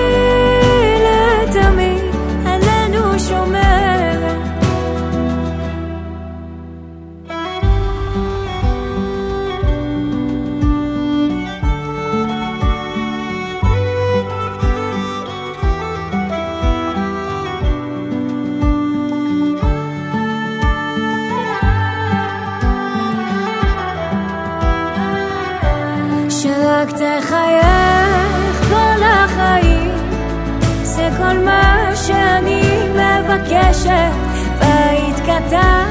מבקשת 33.77 34.12
בית 34.59 35.16
קטן, 35.20 35.85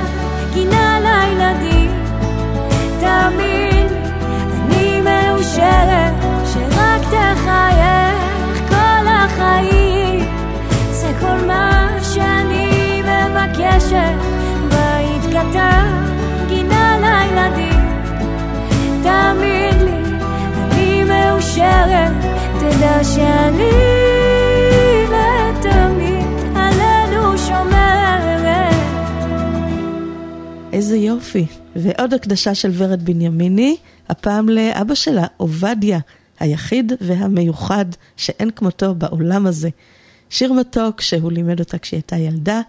גינה 0.54 1.00
לילדים. 1.00 1.92
לי, 3.00 3.88
אני 4.54 5.02
מאושרת 5.02 6.14
שרק 6.46 7.02
תחייך 7.02 8.70
כל 8.70 9.08
החיים. 9.08 10.26
זה 10.92 11.12
כל 11.20 11.46
מה 11.48 11.90
שאני 12.02 13.02
מבקשת. 13.02 14.16
בית 14.70 15.26
קטן, 15.30 16.04
גינה 16.48 16.98
לילדים. 16.98 17.86
תאמין 19.04 19.86
לי 19.86 20.18
אני 20.72 21.04
מאושרת, 21.04 22.12
תדע 22.60 23.04
שאני 23.04 23.95
איזה 30.86 30.98
יופי. 30.98 31.46
ועוד 31.76 32.14
הקדשה 32.14 32.56
של 32.56 32.72
ורד 32.74 33.06
בנימיני, 33.06 33.78
הפעם 34.10 34.50
לאבא 34.50 34.96
שלה, 34.96 35.26
עובדיה, 35.38 36.00
היחיד 36.40 36.94
והמיוחד 37.02 37.86
שאין 38.18 38.50
כמותו 38.52 38.96
בעולם 38.96 39.48
הזה. 39.48 39.70
שיר 40.30 40.54
מתוק 40.54 41.02
שהוא 41.02 41.32
לימד 41.32 41.60
אותה 41.60 41.78
כשהיא 41.78 41.98
הייתה 41.98 42.16
ילדה, 42.16 42.62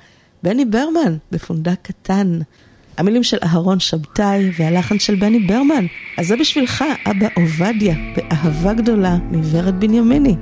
בני 0.42 0.64
ברמן, 0.64 1.16
בפונדק 1.32 1.78
קטן. 1.82 2.38
המילים 2.98 3.22
של 3.22 3.38
אהרון 3.42 3.80
שבתאי 3.80 4.50
והלחן 4.58 4.98
של 4.98 5.14
בני 5.14 5.38
ברמן. 5.38 5.86
אז 6.18 6.26
זה 6.26 6.36
בשבילך, 6.36 6.84
אבא 7.10 7.26
עובדיה, 7.36 7.94
באהבה 8.16 8.72
גדולה 8.72 9.16
מוורד 9.16 9.80
בנימיני. 9.80 10.36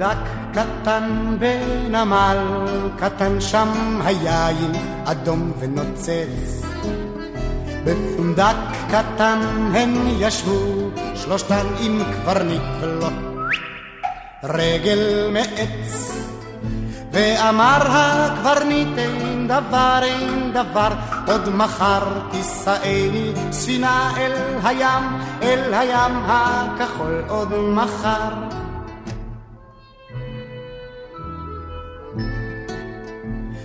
בפונדק 0.00 0.28
קטן 0.52 1.36
בנמל 1.38 2.38
קטן 2.96 3.40
שם 3.40 3.68
היין 4.04 4.72
אדום 5.04 5.52
ונוצץ. 5.58 6.62
בפונדק 7.84 8.56
קטן 8.90 9.38
הן 9.74 9.94
ישבו 10.06 10.90
שלושתן 11.14 11.66
עם 11.80 12.02
קברניט 12.12 12.62
ולו 12.80 13.08
רגל 14.44 15.30
מעץ 15.32 16.12
ואמר 17.12 17.80
הקברניט 17.88 18.98
אין 18.98 19.48
דבר 19.48 19.98
אין 20.02 20.52
דבר 20.52 20.88
עוד 21.26 21.48
מחר 21.48 22.02
תישאני 22.30 23.32
ספינה 23.50 24.12
אל 24.16 24.32
הים 24.62 25.04
אל 25.42 25.74
הים 25.74 26.12
הכחול 26.26 27.24
עוד 27.28 27.48
מחר 27.58 28.50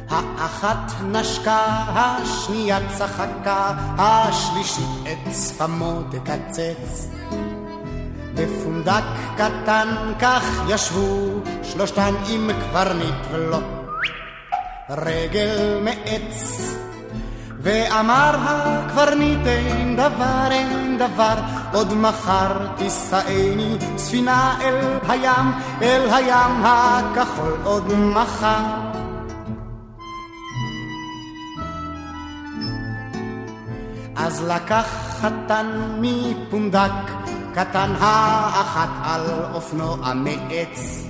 האחת 0.09 0.92
נשקה, 1.03 1.66
השנייה 1.95 2.80
צחקה, 2.98 3.72
השלישית 3.98 4.85
את 5.03 5.34
שפמו 5.34 6.01
תקצץ. 6.11 7.08
בפונדק 8.34 9.03
קטן 9.35 10.14
כך 10.19 10.43
ישבו 10.67 11.30
שלושתן 11.64 12.14
עם 12.30 12.50
קברניט 12.53 13.16
ולו 13.31 13.59
רגל 14.90 15.80
מעץ. 15.84 16.61
ואמר 17.61 18.35
הקברניט 18.40 19.48
אין 19.48 19.95
דבר 19.95 20.48
אין 20.51 20.98
דבר 20.98 21.35
עוד 21.74 21.93
מחר 21.93 22.67
תישאני 22.77 23.77
ספינה 23.98 24.58
אל 24.61 25.00
הים 25.08 25.51
אל 25.82 26.09
הים 26.14 26.66
הכחול 26.66 27.58
עוד 27.64 27.93
מחר 27.93 28.84
אז 34.15 34.43
לקח 34.47 34.85
חתן 35.21 35.97
מפונדק 36.01 37.11
קטן 37.53 37.93
האחת 37.99 38.89
על 39.03 39.21
אופנוע 39.53 40.13
מעץ 40.13 41.07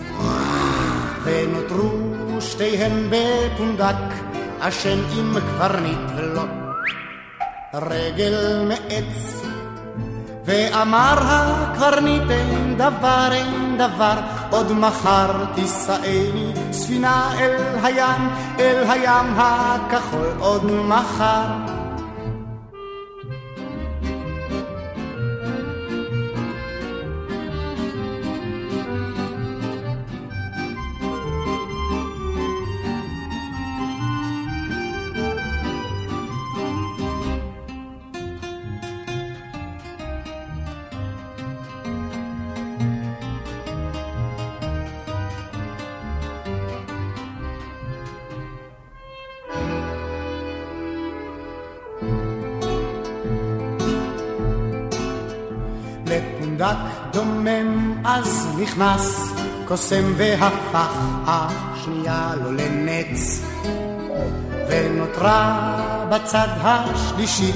ונותרו 1.24 1.90
שתיהן 2.40 3.10
בפונדק 3.10 4.14
אשם 4.60 5.00
עם 5.18 5.40
קברניט 5.40 6.00
ולא 6.16 6.44
רגל 7.74 8.66
מעץ 8.68 9.42
ואמר 10.46 11.18
הקברניט 11.20 12.30
אין 12.30 12.78
דבר 12.78 13.28
אין 13.32 13.78
דבר 13.78 14.20
עוד 14.50 14.72
מחר 14.72 15.46
תישאני 15.56 16.54
ספינה 16.72 17.34
אל 17.40 17.56
הים 17.84 18.30
אל 18.60 18.84
הים 18.90 19.34
הכחול 19.38 20.28
עוד 20.40 20.66
מחר 20.66 21.75
נכנס 58.66 59.34
קוסם 59.66 60.14
והפך 60.18 60.98
השנייה 61.28 62.32
לו 62.44 62.52
לנץ. 62.52 63.42
ונותרה 64.70 65.76
בצד 66.10 66.48
השלישית 66.62 67.56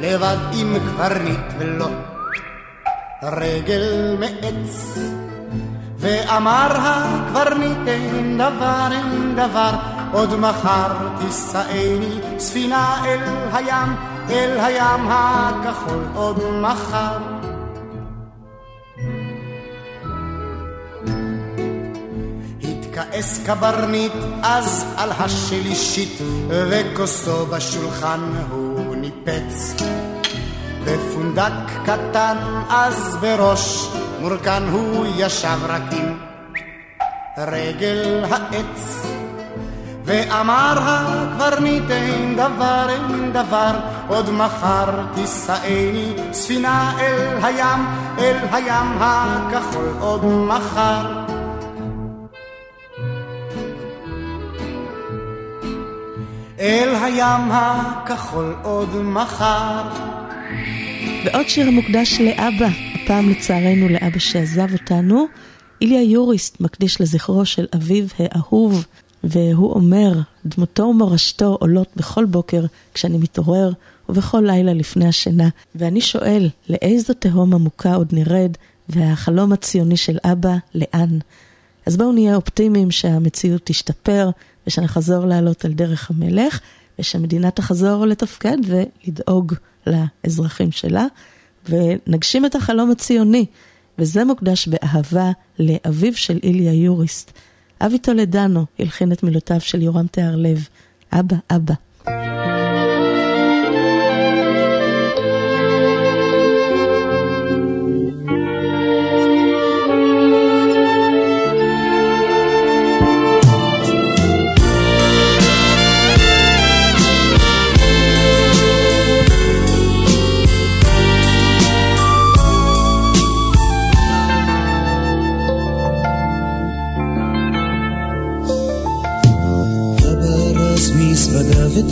לבד 0.00 0.36
עם 0.52 0.76
קברניט 0.78 1.46
ולו 1.58 1.88
רגל 3.22 4.16
מעץ. 4.20 4.98
ואמר 5.98 6.76
הקברניט 6.78 7.78
אין 7.86 8.38
דבר 8.38 8.88
אין 8.90 9.34
דבר 9.34 9.70
עוד 10.12 10.36
מחר 10.36 10.92
תישאני 11.18 12.20
ספינה 12.38 13.04
אל 13.04 13.20
הים 13.52 13.96
אל 14.30 14.60
הים 14.60 15.08
הכחול 15.08 16.04
עוד 16.14 16.38
מחר 16.60 17.33
כעס 22.94 23.40
קברניט 23.46 24.12
אז 24.42 24.84
על 24.96 25.10
השלישית 25.18 26.18
וכוסו 26.48 27.46
בשולחן 27.46 28.20
הוא 28.50 28.96
ניפץ. 28.96 29.74
בפונדק 30.84 31.52
קטן 31.84 32.36
אז 32.70 33.16
בראש 33.20 33.88
מורכן 34.20 34.62
הוא 34.62 35.06
ישב 35.16 35.58
רק 35.66 35.82
עם 35.92 36.18
רגל 37.38 38.24
העץ 38.30 39.06
ואמר 40.04 40.78
הקברניט 40.80 41.90
אין 41.90 42.36
דבר 42.36 42.86
אין 42.88 43.32
דבר 43.32 43.72
עוד 44.08 44.30
מחר 44.30 44.90
תישאני 45.14 46.12
ספינה 46.32 46.92
אל 47.00 47.38
הים 47.42 47.86
אל 48.18 48.36
הים 48.52 48.96
הכחול 49.00 49.94
עוד 50.00 50.24
מחר 50.24 51.23
אל 56.64 56.94
הים 57.02 57.52
הכחול 57.52 58.56
עוד 58.62 58.88
מחר. 58.96 59.82
ועוד 61.24 61.48
שיר 61.48 61.68
המוקדש 61.68 62.20
לאבא, 62.20 62.68
הפעם 62.94 63.30
לצערנו 63.30 63.88
לאבא 63.88 64.18
שעזב 64.18 64.72
אותנו. 64.72 65.26
איליה 65.80 66.02
יוריסט 66.02 66.60
מקדיש 66.60 67.00
לזכרו 67.00 67.44
של 67.44 67.66
אביו 67.76 68.04
האהוב, 68.18 68.86
והוא 69.24 69.72
אומר, 69.72 70.12
דמותו 70.46 70.82
ומורשתו 70.82 71.56
עולות 71.60 71.88
בכל 71.96 72.24
בוקר 72.24 72.64
כשאני 72.94 73.18
מתעורר, 73.18 73.72
ובכל 74.08 74.40
לילה 74.46 74.72
לפני 74.72 75.08
השינה, 75.08 75.48
ואני 75.74 76.00
שואל, 76.00 76.48
לאיזו 76.68 77.14
תהום 77.14 77.54
עמוקה 77.54 77.94
עוד 77.94 78.08
נרד, 78.12 78.56
והחלום 78.88 79.52
הציוני 79.52 79.96
של 79.96 80.18
אבא, 80.24 80.56
לאן? 80.74 81.18
אז 81.86 81.96
בואו 81.96 82.12
נהיה 82.12 82.36
אופטימיים 82.36 82.90
שהמציאות 82.90 83.60
תשתפר, 83.64 84.30
ושנחזור 84.66 85.26
לעלות 85.26 85.64
על 85.64 85.72
דרך 85.72 86.10
המלך, 86.10 86.60
ושהמדינה 86.98 87.50
תחזור 87.50 88.06
לתפקד 88.06 88.56
ולדאוג 88.66 89.54
לאזרחים 89.86 90.72
שלה, 90.72 91.06
ונגשים 91.68 92.46
את 92.46 92.54
החלום 92.54 92.90
הציוני. 92.90 93.46
וזה 93.98 94.24
מוקדש 94.24 94.68
באהבה 94.68 95.30
לאביו 95.58 96.16
של 96.16 96.38
איליה 96.42 96.72
יוריסט. 96.72 97.32
אבי 97.80 97.98
טולדנו 97.98 98.64
הלחין 98.78 99.12
את 99.12 99.22
מילותיו 99.22 99.60
של 99.60 99.82
יורם 99.82 100.06
תיארלב, 100.06 100.68
אבא, 101.12 101.36
אבא. 101.50 101.74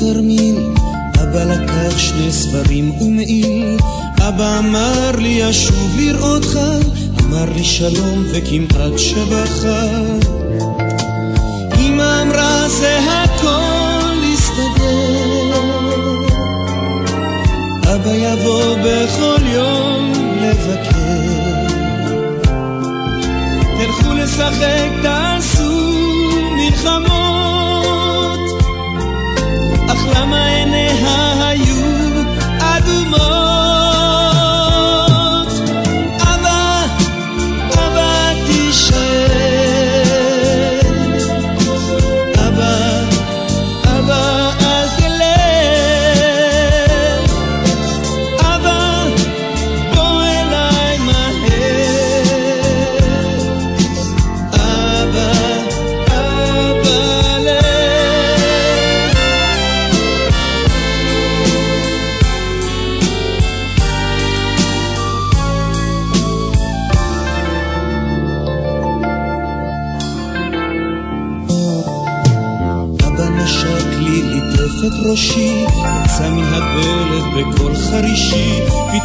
ותרמיל, 0.03 0.57
אבא 1.23 1.45
לקח 1.45 1.99
שני 1.99 2.33
ספרים 2.33 2.91
ומעיל, 3.01 3.77
אבא 4.29 4.59
אמר 4.59 5.11
לי 5.19 5.51
אשוב 5.51 5.97
לראותך, 5.99 6.59
אמר 7.25 7.45
לי 7.55 7.65
שלום 7.65 8.25
וכמעט 8.33 8.99
שבכה. 8.99 9.83
אמא 11.79 12.23
אמרה 12.23 12.69
זה 12.69 12.99
הכל 12.99 14.17
יסתדר, 14.35 15.53
אבא 17.95 18.11
יבוא 18.11 18.77
בכל 18.85 19.47
יום 19.47 20.13
לבקר. 20.43 21.03
תלכו 23.79 24.13
לשחק, 24.13 24.91
תעשו 25.03 25.93
מלחמות 26.57 27.52
למה 30.15 30.47
עיניה 30.47 31.49
היו 31.49 31.77
אדומות? 32.61 33.52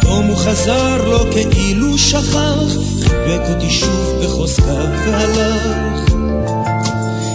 פתאום 0.00 0.26
הוא 0.26 0.36
חזר 0.36 1.04
לו 1.08 1.18
כאילו 1.50 1.98
שכח, 1.98 2.72
חיבק 3.02 3.40
אותי 3.48 3.70
שוב 3.70 4.22
בחוזקה 4.22 4.84
והלך. 5.06 6.12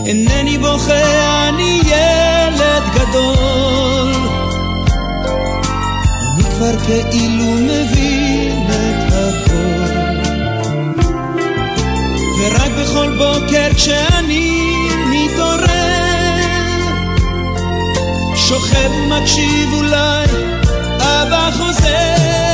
אינני 0.06 0.58
בוכה, 0.58 1.50
אני 1.50 1.82
ילד 1.86 2.84
גדול, 2.96 4.14
אני 6.34 6.44
כבר 6.44 6.80
כאילו 7.12 7.52
מבין 7.54 8.68
את 8.70 9.14
הכל. 9.14 9.94
ורק 12.40 12.72
בכל 12.80 13.18
בוקר 13.18 13.74
כשאני 13.76 14.64
שוכב 18.54 18.92
מקשיב 19.10 19.74
אולי, 19.74 20.26
אבא 21.00 21.50
חוזר 21.58 22.53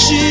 שוכב 0.00 0.29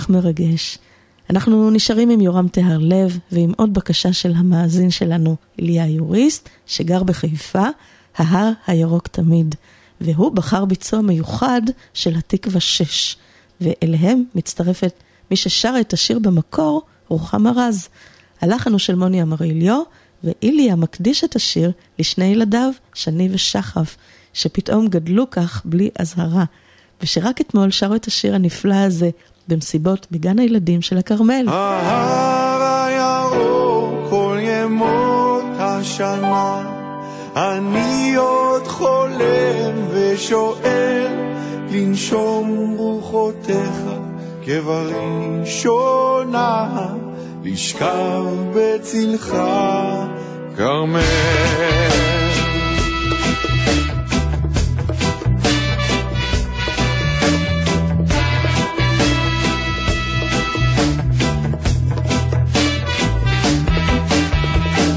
כך 0.00 0.10
מרגש. 0.10 0.78
אנחנו 1.30 1.70
נשארים 1.70 2.10
עם 2.10 2.20
יורם 2.20 2.48
טהרלב 2.48 3.18
ועם 3.32 3.52
עוד 3.56 3.74
בקשה 3.74 4.12
של 4.12 4.32
המאזין 4.36 4.90
שלנו, 4.90 5.36
איליה 5.58 5.86
יוריסט, 5.86 6.48
שגר 6.66 7.02
בחיפה, 7.02 7.64
ההר 8.16 8.52
הירוק 8.66 9.08
תמיד. 9.08 9.54
והוא 10.00 10.32
בחר 10.32 10.64
ביצוע 10.64 11.00
מיוחד 11.00 11.62
של 11.94 12.16
התקווה 12.16 12.60
6, 12.60 13.16
ואליהם 13.60 14.24
מצטרפת 14.34 14.92
מי 15.30 15.36
ששרה 15.36 15.80
את 15.80 15.92
השיר 15.92 16.18
במקור, 16.18 16.82
רוחמה 17.08 17.52
רז. 17.56 17.88
הלחן 18.40 18.70
הוא 18.70 18.78
של 18.78 18.94
מוני 18.94 19.22
אמריליו, 19.22 19.82
ואיליה 20.24 20.76
מקדיש 20.76 21.24
את 21.24 21.36
השיר 21.36 21.72
לשני 21.98 22.24
ילדיו, 22.24 22.70
שני 22.94 23.28
ושחף, 23.32 23.96
שפתאום 24.32 24.88
גדלו 24.88 25.30
כך 25.30 25.62
בלי 25.64 25.90
אזהרה. 25.98 26.44
ושרק 27.02 27.40
אתמול 27.40 27.70
שרו 27.70 27.94
את 27.94 28.06
השיר 28.06 28.34
הנפלא 28.34 28.74
הזה 28.74 29.10
במסיבות 29.50 30.06
בגן 30.10 30.38
הילדים 30.38 30.82
של 30.82 30.98
הכרמל. 30.98 31.44
ההר 31.48 32.62
הירוק 32.86 34.10
כל 34.10 34.38
ימות 34.40 35.44
השנה 35.58 36.62
אני 37.36 38.14
עוד 38.14 38.66
חולם 38.66 39.72
ושואל 39.90 41.06
לנשום 41.70 42.74
רוחותיך 42.78 43.82
כבראשונה 44.44 45.86
לשכב 47.44 48.24
בצלך 48.54 49.36
כרמל 50.56 52.19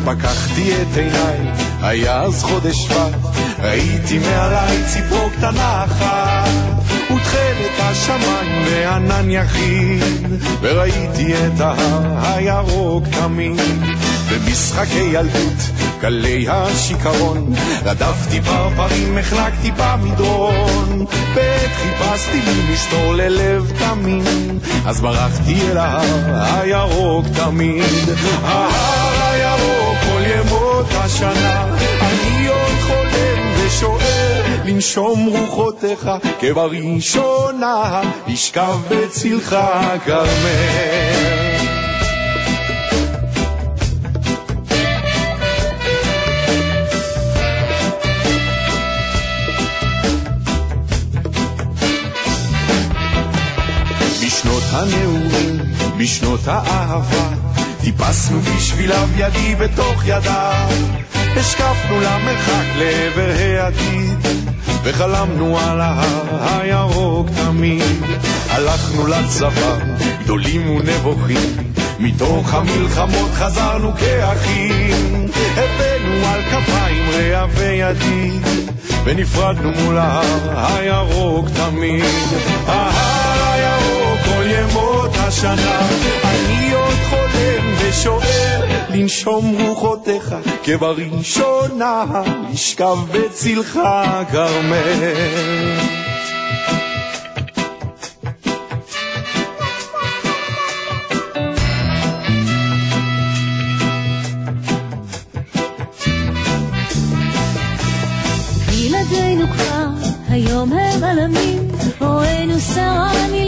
פקחתי 0.05 0.73
את 0.81 0.97
עיניי, 0.97 1.37
היה 1.81 2.21
אז 2.21 2.43
חודש 2.43 2.75
שבט, 2.75 3.35
ראיתי 3.59 4.19
מעליי 4.19 4.83
ציפור 4.87 5.29
קטנה 5.37 5.83
אחת, 5.83 6.49
ותכלת 7.05 7.79
השמיים 7.79 8.63
וענן 8.65 9.31
יחיד, 9.31 10.03
וראיתי 10.61 11.33
את 11.33 11.61
ההר 11.61 12.27
הירוק 12.27 13.03
תמיד, 13.07 13.59
במשחקי 14.31 14.99
ילדות, 14.99 15.71
גלי 16.01 16.45
השיכרון, 16.49 17.53
רדפתי 17.85 18.41
פרפרים, 18.41 19.17
החלקתי 19.17 19.71
במדרון, 19.77 21.05
בעת 21.35 21.71
חיפשתי 21.75 22.41
לי 22.45 22.73
מסתור 22.73 23.13
ללב 23.15 23.71
תמים, 23.79 24.59
אז 24.85 25.01
ברחתי 25.01 25.61
אל 25.71 25.77
ההר 25.77 26.59
הירוק 26.59 27.25
תמיד, 27.35 28.09
ההר 28.43 29.31
הירוק 29.31 29.82
ימות 30.83 30.95
השנה, 31.05 31.65
אני 32.01 32.47
עוד 32.47 32.71
חולם 32.87 33.65
ושואל 33.65 34.41
לנשום 34.65 35.25
רוחותיך 35.25 36.09
כבראשונה, 36.39 38.01
לשכב 38.27 38.77
בצלך 38.89 39.55
כרמל. 40.05 41.33
בשנות 54.21 54.63
הנעורים, 54.71 55.59
בשנות 55.97 56.39
האהבה 56.47 57.42
טיפסנו 57.83 58.39
בשביליו 58.41 59.07
ידי 59.17 59.55
בתוך 59.55 60.03
ידיו, 60.05 60.69
השקפנו 61.35 62.01
למרחק 62.01 62.65
לעבר 62.77 63.31
העתיד, 63.37 64.27
וחלמנו 64.83 65.59
על 65.59 65.81
ההר 65.81 66.59
הירוק 66.61 67.27
תמיד. 67.35 68.03
הלכנו 68.49 69.07
לצבא, 69.07 69.77
גדולים 70.23 70.69
ונבוכים, 70.69 71.57
מתוך 71.99 72.53
המלחמות 72.53 73.31
חזרנו 73.33 73.91
כאחים. 73.99 75.27
הבאנו 75.55 76.27
על 76.27 76.41
כפיים 76.41 77.09
רעבי 77.11 77.63
ידיד, 77.63 78.47
ונפרדנו 79.03 79.71
מול 79.71 79.97
ההר 79.97 80.75
הירוק 80.75 81.47
תמיד. 81.49 82.03
ההר 82.67 83.53
הירוק 83.53 83.92
כל 84.25 84.43
ימות 84.47 85.11
השנה, 85.15 85.89
אני 86.23 86.73
עוד 86.73 86.95
חולם 87.09 87.73
ושואל 87.79 88.61
לנשום 88.89 89.55
רוחותיך 89.61 90.35
כבראשונה, 90.63 92.03
לשכב 92.51 92.97
בצלך 93.11 93.79
כרמל. 94.31 95.83
היום 110.29 110.73
הם 110.73 111.03
עלמים, 111.03 111.67
הורינו 111.99 112.59
שרה 112.59 113.11
ימים, 113.15 113.42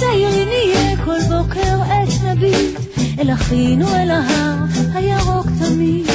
אך 0.00 0.04
צעירים 0.06 0.48
נהיה 0.48 0.96
כל 1.04 1.18
בוקר 1.28 1.82
עת 1.82 2.24
נביט, 2.24 2.78
אל 3.18 3.32
אחינו 3.32 3.88
אל 3.94 4.10
ההר 4.10 4.56
הירוק 4.94 5.46
תמיד. 5.58 6.06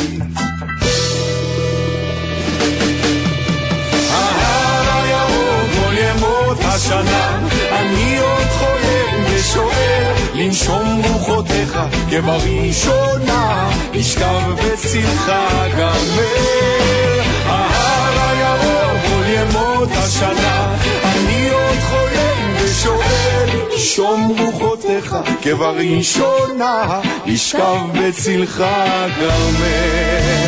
השנה, 6.68 7.48
אני 7.72 8.18
עוד 8.18 8.48
חולם 8.60 9.24
ושואל 9.30 10.14
לנשום 10.34 11.02
רוחותיך 11.08 11.80
כבראשונה, 12.10 13.70
לשכב 13.94 14.52
בצלך 14.58 15.32
כרמל. 15.76 17.15
לנשום 23.98 24.36
רוחותיך 24.40 25.16
כבראשונה, 25.42 27.02
לשכב 27.26 27.80
בצלך 27.94 28.64
כרמל. 29.16 30.46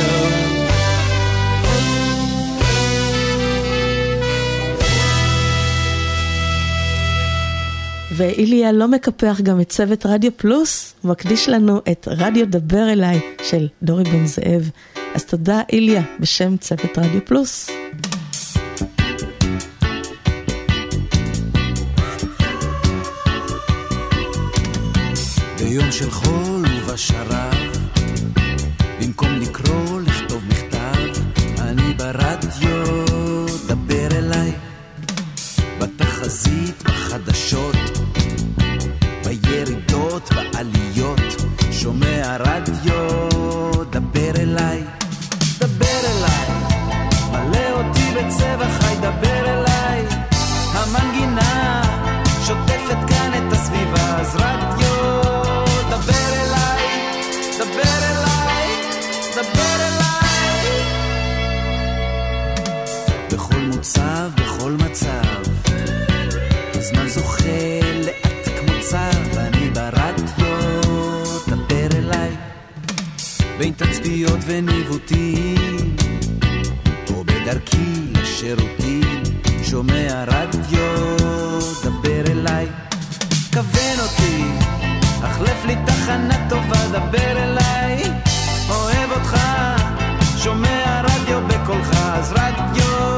ואיליה 8.12 8.72
לא 8.72 8.88
מקפח 8.88 9.42
גם 9.44 9.62
את 9.62 9.70
צוות 9.70 10.06
רדיו 10.06 10.32
פלוס, 10.38 10.94
הוא 11.02 11.12
מקדיש 11.12 11.50
לנו 11.50 11.82
את 11.92 12.08
רדיו 12.12 12.48
דבר 12.50 12.90
אליי 12.90 13.20
של 13.44 13.68
דורי 13.84 14.04
בן 14.04 14.26
זאב. 14.26 14.70
אז 15.16 15.26
תודה 15.26 15.62
איליה 15.72 16.02
בשם 16.20 16.58
צוות 16.58 16.98
רדיו 16.98 17.26
פלוס. 17.26 17.70
ביום 25.78 25.92
של 25.92 26.12
חול 26.12 26.66
ובשרב, 26.66 27.56
במקום 29.02 29.30
לקרוא, 29.42 30.02
לכתוב 30.02 30.44
מכתב, 30.48 31.22
אני 31.60 31.94
ברדיו, 31.94 33.46
דבר 33.68 34.18
אליי. 34.18 34.52
בתחזית, 35.80 36.84
בחדשות, 36.84 37.76
בירידות, 39.26 40.30
בעליות, 40.36 41.36
שומע 41.72 42.38
רדיו, 42.40 43.17
בין 73.58 73.74
תצפיות 73.74 74.40
וניווטים, 74.46 75.96
או 77.14 77.24
בדרכי 77.24 78.12
לשירותים, 78.14 79.24
שומע 79.64 80.24
רדיו, 80.28 81.18
דבר 81.84 82.32
אליי. 82.32 82.68
כוון 83.54 84.00
אותי, 84.00 84.44
החלף 85.22 85.66
לי 85.66 85.76
תחנה 85.86 86.50
טובה, 86.50 86.88
דבר 86.88 87.44
אליי. 87.44 88.04
אוהב 88.70 89.12
אותך, 89.12 89.38
שומע 90.44 91.02
רדיו 91.04 91.40
בקולך, 91.48 91.90
אז 91.94 92.34
רדיו, 92.34 93.17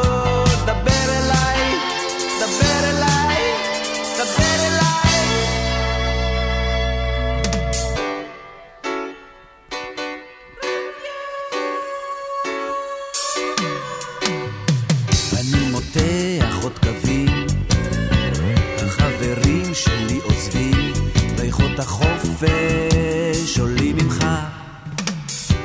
החופש 21.80 23.60
עולים 23.60 23.96
ממך, 23.96 24.26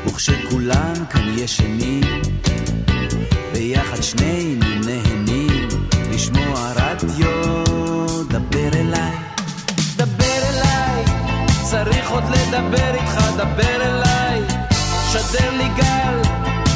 וכשכולם 0.06 0.92
כאן 1.10 1.34
ישנים, 1.38 2.22
ביחד 3.52 4.02
שנינו 4.02 4.66
נהנים, 4.86 5.68
לשמוע 6.10 6.72
רדיו, 6.76 7.64
דבר 8.28 8.68
אליי, 8.74 9.16
דבר 9.96 10.40
אליי, 10.48 11.04
צריך 11.70 12.10
עוד 12.10 12.24
לדבר 12.24 12.94
איתך, 12.94 13.20
דבר 13.36 13.82
אליי, 13.82 14.42
שדר 15.12 15.50
לי 15.50 15.68
גל, 15.76 16.22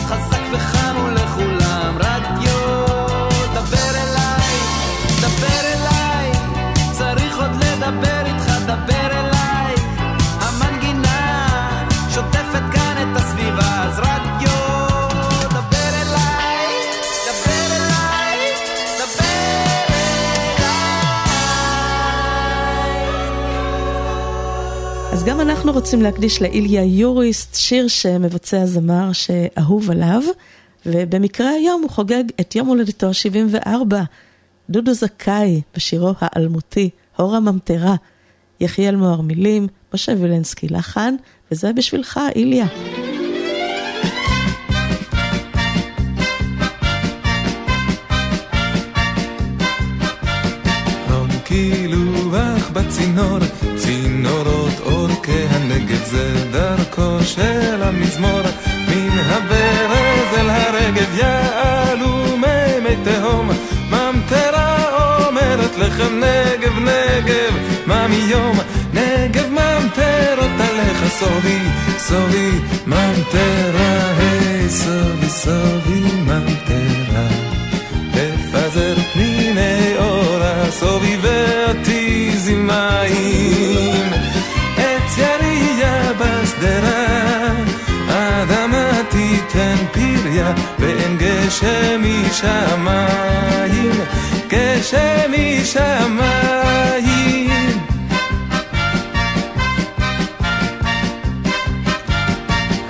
חזק 0.06 0.42
וחם 0.52 0.96
ולכולם, 1.04 1.57
אנחנו 25.48 25.72
רוצים 25.72 26.02
להקדיש 26.02 26.42
לאיליה 26.42 26.84
יוריסט 26.84 27.54
שיר 27.54 27.88
שמבצע 27.88 28.66
זמר 28.66 29.12
שאהוב 29.12 29.90
עליו, 29.90 30.22
ובמקרה 30.86 31.50
היום 31.50 31.82
הוא 31.82 31.90
חוגג 31.90 32.24
את 32.40 32.56
יום 32.56 32.68
הולדתו 32.68 33.06
ה-74. 33.06 33.94
דודו 34.70 34.94
זכאי 34.94 35.60
בשירו 35.74 36.12
האלמותי, 36.20 36.90
הור 37.16 37.36
הממטרה. 37.36 37.94
יחיאל 38.60 38.96
מוהר 38.96 39.20
מילים, 39.20 39.66
משה 39.94 40.12
וילנסקי 40.20 40.68
לחן, 40.68 41.14
וזה 41.52 41.72
בשבילך, 41.72 42.20
איליה. 42.36 42.66
אור 51.10 51.26
כהנגב 51.44 52.68
זה 56.10 56.34
דרכו 56.50 57.24
של 57.24 57.82
המזמור, 57.82 58.40
מן 58.88 59.18
הברז 59.18 60.38
אל 60.38 60.50
הרגב 60.50 61.14
יעלו 61.14 62.36
מימי 62.36 62.96
תהום, 63.04 63.50
ממטרה 63.90 64.84
אומרת 65.26 65.76
לכם 65.78 66.20
נגב 66.20 66.78
נגב, 66.78 67.54
מה 67.86 68.08
מיום 68.08 68.58
נגב 68.92 69.48
ממטרות 69.50 70.50
עליך 70.60 71.12
סובי, 71.18 71.58
סובי 71.98 72.50
ממטרה, 72.86 74.12
היי 74.18 74.68
סובי 74.68 75.28
סובי 75.28 76.02
ממטרה. 76.26 77.28
לפזר 78.14 78.94
פניני 79.12 79.94
אורה 79.98 80.70
זמאים 82.48 84.08
עץ 84.12 84.27
ירייה 84.27 84.27
בשדרה. 86.18 87.28
אדמה 88.08 88.90
תיתן 89.08 89.76
פריה 89.92 90.54
ואין 90.78 91.16
גשם 91.18 92.02
משמיים 92.02 93.92
גשם 94.48 95.30
משמיים 95.32 96.38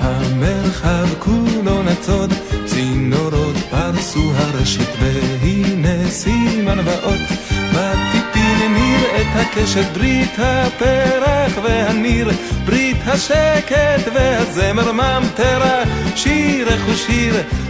המרחב 0.00 1.07
כולו 1.18 1.82
נצוד, 1.82 2.32
צינורות 2.66 3.57
פרסו 3.70 4.32
הרשת, 4.36 4.89
והנה 5.00 6.10
סימן 6.10 6.78
ואות. 6.84 7.38
את 9.41 9.47
הקשת, 9.47 9.86
ברית 9.92 10.39
הפרח 10.39 11.52
והניר, 11.62 12.31
ברית 12.65 12.97
השקט 13.07 14.08
והזמר 14.15 14.92
ממטרה, 14.92 15.83
שיר, 16.17 16.68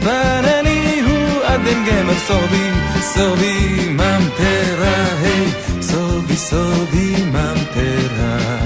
רנני 0.05 1.01
הוא 1.07 1.45
עדן 1.45 1.85
גמר 1.85 2.19
סובי, 2.27 2.71
סובי 3.01 3.89
ממטרה, 3.89 5.05
היי, 5.23 5.47
סובי 5.81 6.37
סובי 6.37 7.15
ממטרה. 7.25 8.59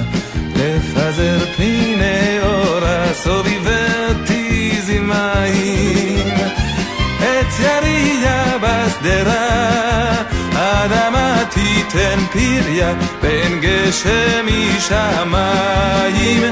לפזר 0.56 1.39
פניני 1.56 2.39
אורה 2.42 3.14
סובבתי 3.14 4.81
זמאים 4.82 6.28
עץ 7.20 7.60
ירייה 7.60 8.58
בשדרה 8.58 9.91
אדמה 10.85 11.44
תיתן 11.51 12.19
פריה 12.33 12.94
בין 13.20 13.61
גשם 13.61 14.47
משמיים 14.77 16.43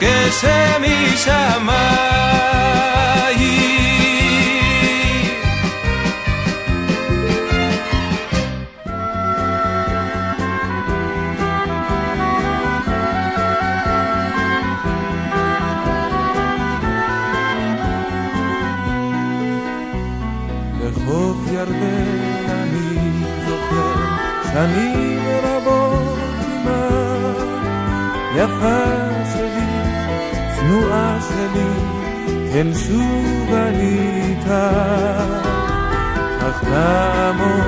que 0.01 0.15
se 0.39 0.57
mis 0.83 1.27
amayim. 1.27 2.21
לחוף 20.81 21.37
ירדן 21.53 22.49
אני 22.49 23.23
זוכר 23.45 23.95
שנים 24.53 25.19
רבות 25.27 25.50
יפה 28.35 28.83
שלי, 29.33 29.71
צנועה 30.55 31.17
שלי, 31.29 31.73
כן 32.53 32.67
שוב 32.87 33.53
איתה 33.79 34.69
אך 36.39 36.63
לעמוד 36.63 37.63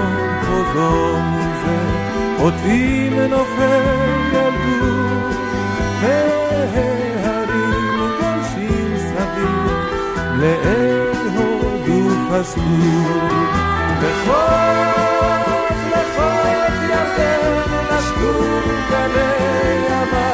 פה 0.48 0.64
זו 0.74 1.18
מול 1.20 1.52
זה 1.66 1.78
אותי 2.40 3.10
מנופל 3.10 3.82
ילדות 4.34 5.36
וההרים 6.02 7.52
גולשים 8.20 8.98
סביב 8.98 9.72
לאל 10.36 11.12
הודו 11.36 12.10
פשטות. 12.30 13.34
לחוף 14.02 15.78
לחוף 15.92 16.76
ירדן 16.90 17.54
נשקו 17.92 18.36
גלי 18.90 19.88
המים 19.90 20.33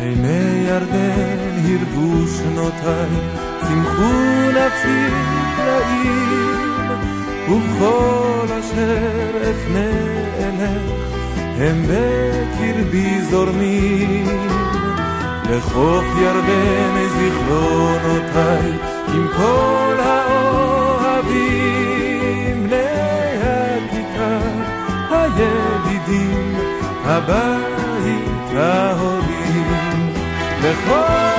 עיני 0.00 0.66
ירדן 0.68 1.54
הרבו 1.64 2.26
שנותיי 2.26 3.12
צמחו 3.60 4.14
נפשי 4.50 5.08
לעיר 5.58 6.96
ובכל 7.50 8.46
אשר 8.60 9.50
אפנה 9.50 9.90
אלך 10.38 10.82
הם 11.58 11.86
בקרבי 11.88 13.20
זורמים. 13.30 14.26
לחוף 15.50 16.04
ירדן 16.18 16.94
זיכרונותיי 17.18 18.72
עם 19.14 19.26
כל 19.36 19.96
האוהבים 19.98 20.25
הבית 27.08 28.56
ההורים 28.56 30.12
לחוף 30.62 31.35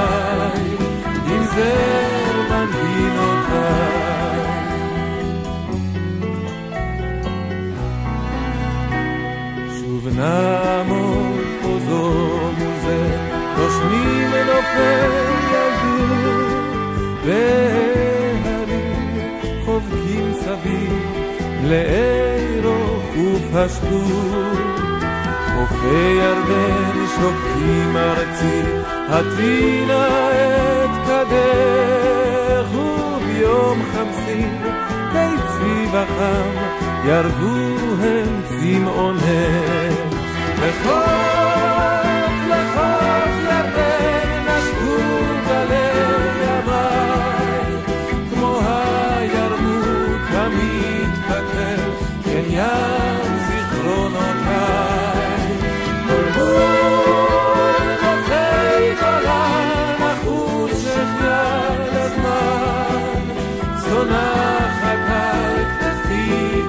עם 1.26 1.43
זר 1.43 2.35
מנהינותיי 2.50 3.93
שוב 9.80 10.08
נעמוד 10.16 11.43
פה 11.61 11.80
זו 11.90 12.02
מול 12.58 12.76
זה, 12.85 13.02
נושמים 13.58 14.27
מנופי 14.30 15.06
ילדות, 15.52 16.52
והרים 17.26 18.43
חובקים 19.66 20.34
סביב 20.34 20.93
לעירו 21.64 23.00
ופשטות. 23.52 24.93
חופי 25.67 26.17
ירדן 26.19 27.06
שוקטים 27.16 27.98
ארצי, 27.98 28.61
הטרינה 29.09 30.08
את 30.32 30.90
קדך, 31.06 32.75
וביום 32.75 33.82
חמסי 33.93 34.45
קיצי 35.11 35.88
וחם, 35.92 36.50
ירבו 37.06 38.03
הם 38.03 38.42
צמאונך. 38.43 39.24
לחוף, 40.61 40.93
לחוף 42.50 43.33
ירדן 43.43 44.43
נשקו 44.48 44.98
גלי 45.48 46.45
המים, 46.45 47.80
כמו 48.33 48.59
הירמוק 48.66 50.27
המתפטר, 50.32 51.92
כן 52.24 52.43
צונחת 65.04 65.44
על 65.44 65.66
כתפי 65.80 66.64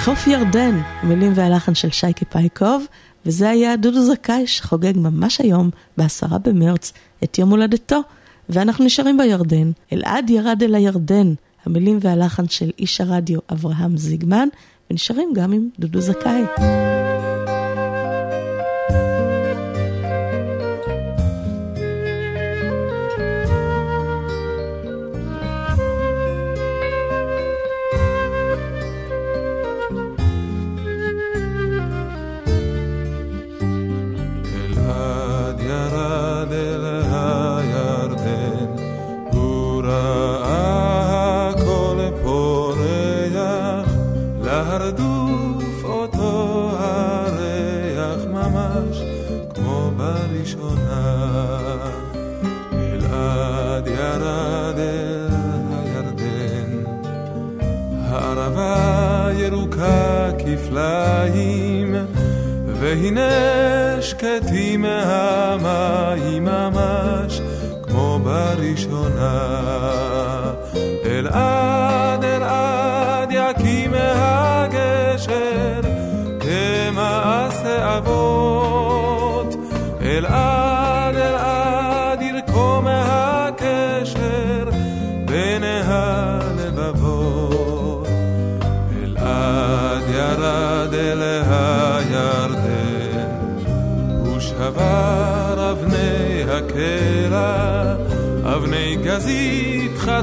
לחוף 0.00 0.26
ירדן, 0.26 0.80
המילים 1.00 1.32
והלחן 1.34 1.74
של 1.74 1.90
שייקה 1.90 2.24
פייקוב, 2.24 2.86
וזה 3.26 3.50
היה 3.50 3.76
דודו 3.76 4.02
זכאי 4.02 4.46
שחוגג 4.46 4.92
ממש 4.96 5.40
היום, 5.40 5.70
בעשרה 5.96 6.38
במרץ, 6.38 6.92
את 7.24 7.38
יום 7.38 7.50
הולדתו, 7.50 8.00
ואנחנו 8.48 8.84
נשארים 8.84 9.18
בירדן. 9.18 9.70
אלעד 9.92 10.30
ירד 10.30 10.62
אל 10.62 10.74
הירדן, 10.74 11.34
המילים 11.66 11.98
והלחן 12.00 12.48
של 12.48 12.70
איש 12.78 13.00
הרדיו 13.00 13.38
אברהם 13.52 13.96
זיגמן, 13.96 14.48
ונשארים 14.90 15.32
גם 15.34 15.52
עם 15.52 15.68
דודו 15.78 16.00
זכאי. 16.00 16.42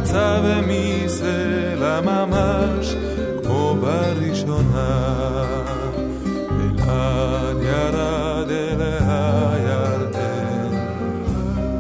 חצה 0.08 0.40
ומסלע 0.44 2.02
ממש 2.02 2.96
כמו 3.44 3.76
בראשונה. 3.82 5.14
אלעד 6.60 7.58
ירד 7.62 8.52
אל 8.52 8.82
הירדן 9.08 10.78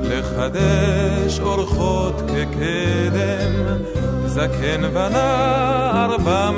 לחדש 0.01 1.39
אורחות 1.39 2.22
כקדם 2.27 3.53
זקן 4.25 4.83
ונער 4.93 6.17
בא 6.17 6.51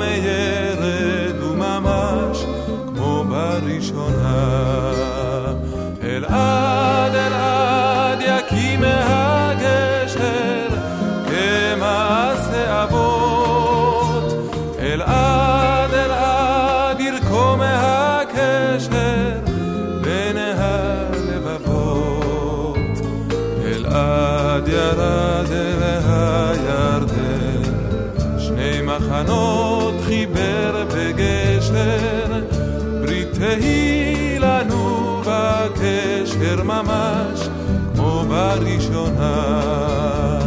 כמו 38.50 38.60
בראשונה 38.60 40.40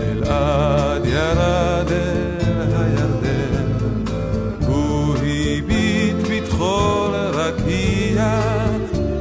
אלעד 0.00 1.06
ירד 1.06 1.92
אל 1.92 2.72
הירדן. 2.76 3.72
הוא 4.66 5.14
הביט 5.16 6.16
בטחול 6.30 7.14
רקיע 7.14 8.40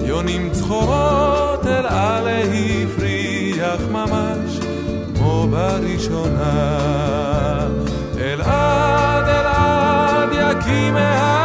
יונים 0.05 0.49
צחורות 0.51 1.65
עלה 1.65 2.19
הפריח 2.53 3.81
ממש 3.91 4.59
כמו 5.15 5.47
בראשונה. 5.51 6.77
אלעד 8.19 9.27
אלעד 9.27 10.29
יקים 10.31 10.93
מהגשר 10.93 11.40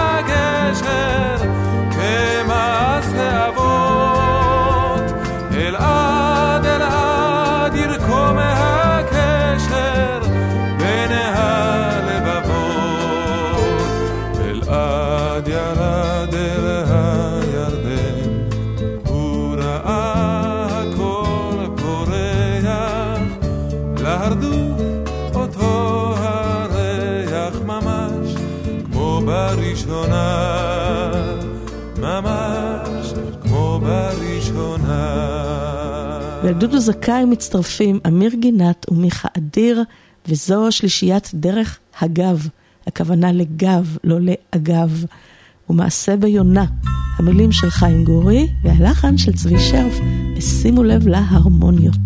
ולדודו 36.56 36.78
זכאי 36.78 37.24
מצטרפים 37.24 38.00
אמיר 38.06 38.34
גינת 38.34 38.86
ומיכה 38.90 39.28
אדיר, 39.38 39.82
וזו 40.28 40.72
שלישיית 40.72 41.30
דרך 41.34 41.78
הגב, 42.00 42.48
הכוונה 42.86 43.32
לגב, 43.32 43.96
לא 44.04 44.18
לאגב. 44.20 45.04
ומעשה 45.70 46.16
ביונה, 46.16 46.64
המילים 47.18 47.52
של 47.52 47.70
חיים 47.70 48.04
גורי 48.04 48.48
והלחן 48.64 49.18
של 49.18 49.32
צבי 49.32 49.58
שרף, 49.58 50.00
ושימו 50.36 50.84
לב 50.84 51.06
להרמוניות. 51.06 51.96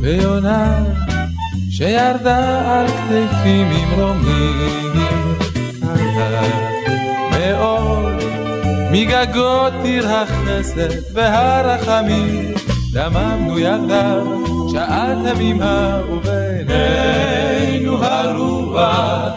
ויונה 0.00 0.84
שירדה 1.70 2.80
על 2.80 2.86
כתפים 2.88 3.66
ממרומים 3.70 5.09
מאוד. 7.30 8.22
מגגות 8.90 9.72
עיר 9.82 10.08
החסד 10.08 10.88
והרחמים 11.14 12.54
דממנו 12.92 13.58
יחדיו 13.58 14.26
שעה 14.72 15.06
תמימה 15.24 16.00
ובינינו 16.10 18.04
הרוח 18.04 19.32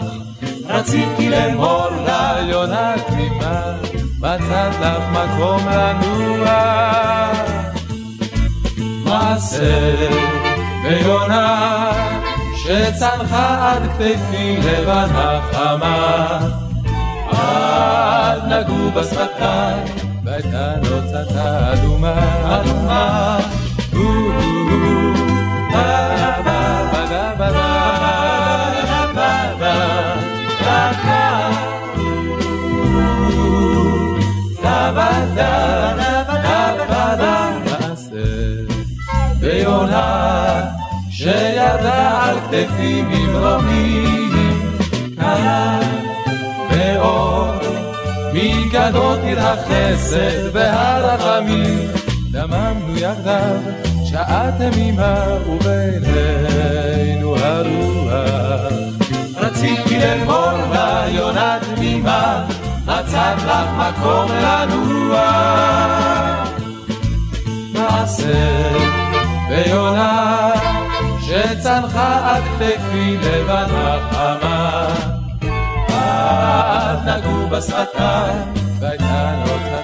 רציתי 0.68 1.30
לאמור 1.30 1.88
לה 2.06 2.36
יונה 2.48 2.94
תמימה 3.06 3.74
מצאת 4.20 4.80
לך 4.80 5.02
מקום 5.10 5.60
לנוע. 5.68 6.84
מעשה 9.04 9.94
ויונה 10.84 11.92
שצנחה 12.56 13.72
עד 13.72 13.82
כתפי 13.82 14.56
לבנה 14.56 15.40
חמה 15.52 16.38
עד 17.30 18.44
נגעו 18.44 18.90
בשפתיים 18.90 19.84
והייתה 20.24 20.74
נוצתה 20.82 21.72
אדומה 21.72 22.14
אדומה 22.60 23.04
שירדה 41.24 42.24
על 42.24 42.36
כתפי 42.40 43.02
ממרומים 43.02 44.68
קלה 45.16 45.83
ואור 47.04 47.54
מגדות 48.32 49.18
עיר 49.22 49.40
החסד 49.40 50.48
והרחמים 50.52 51.88
דממנו 52.30 52.96
יחדיו 52.96 53.60
שעה 54.04 54.50
תמימה 54.58 55.24
ובינינו 55.48 57.36
הרוח. 57.36 58.72
רציתי 59.36 59.98
לאמור 59.98 60.58
לה 60.72 61.04
יונה 61.08 61.58
תמימה 61.74 62.46
מצאת 62.84 63.38
לך 63.46 63.68
מקום 63.78 64.30
לנוע 64.32 65.20
מעשה 67.72 68.72
ויונה 69.48 70.50
שצנחה 71.20 72.36
עד 72.36 72.42
כתפי 72.42 73.16
לבנה 73.16 73.98
חמה 74.10 75.13
עד 76.34 77.08
נגעו 77.08 77.48
בשפתיים 77.48 78.54
והייתה 78.80 79.34
נוצתה 79.38 79.83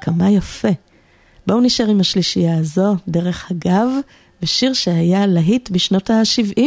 כמה 0.00 0.30
יפה. 0.30 0.68
בואו 1.46 1.60
נשאר 1.60 1.86
עם 1.86 2.00
השלישייה 2.00 2.58
הזו, 2.58 2.96
דרך 3.08 3.50
אגב, 3.52 3.88
בשיר 4.42 4.72
שהיה 4.72 5.26
להיט 5.26 5.70
בשנות 5.70 6.10
ה-70, 6.10 6.62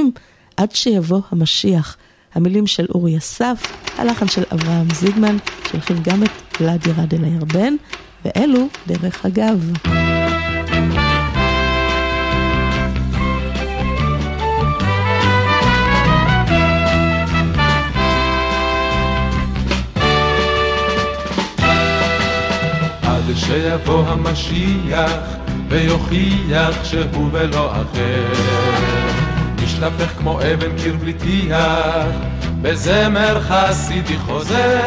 עד 0.57 0.71
שיבוא 0.71 1.21
המשיח. 1.31 1.97
המילים 2.33 2.67
של 2.67 2.85
אורי 2.95 3.17
אסף, 3.17 3.63
הלחן 3.97 4.27
של 4.27 4.43
אברהם 4.53 4.87
זיגמן, 4.93 5.37
שהולכים 5.69 5.97
גם 6.03 6.23
את 6.23 6.29
גלעד 6.59 6.87
ירד 6.87 7.13
אל 7.13 7.23
הירדן, 7.23 7.73
ואלו 8.25 8.67
דרך 8.87 9.25
אגב. 9.25 9.71
עד 23.29 23.35
שיבוא 23.35 24.03
המשיח 24.07 25.11
ויוכיח 25.69 26.83
שהוא 26.83 27.29
ולא 27.31 27.71
אחר. 27.71 28.33
נשלפך 29.63 30.17
כמו 30.17 30.39
אבן 30.41 30.77
קיר 30.77 30.95
בלי 30.95 31.13
טיח, 31.13 32.15
בזמר 32.61 33.41
חסידי 33.41 34.17
חוזר. 34.17 34.79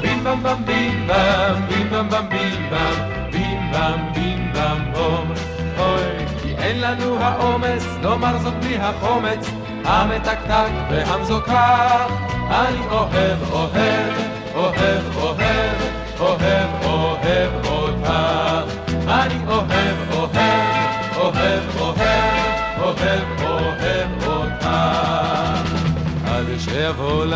בים 0.00 0.24
בם 0.24 0.42
בם 0.42 0.64
בים 0.64 1.06
בם, 1.06 1.54
בים 1.68 1.90
בם 1.90 2.08
בם 2.08 2.28
בים 2.28 2.70
בם, 2.70 3.30
בים 3.32 3.72
בם 3.72 4.12
בים 4.14 4.52
בם 4.52 4.92
בום. 4.92 5.32
אוי, 5.78 6.26
כי 6.42 6.54
אין 6.58 6.80
לנו 6.80 7.18
האומץ 7.20 7.84
לומר 8.02 8.38
זאת 8.38 8.54
בלי 8.54 8.76
החומץ, 8.78 9.50
המתקתק 9.84 10.72
והמזוכח. 10.90 12.12
אני 12.50 12.86
אוהב, 12.90 13.52
אוהב, 13.52 14.12
אוהב, 14.54 15.16
אוהב, 15.16 15.92
אוהב, 16.20 16.81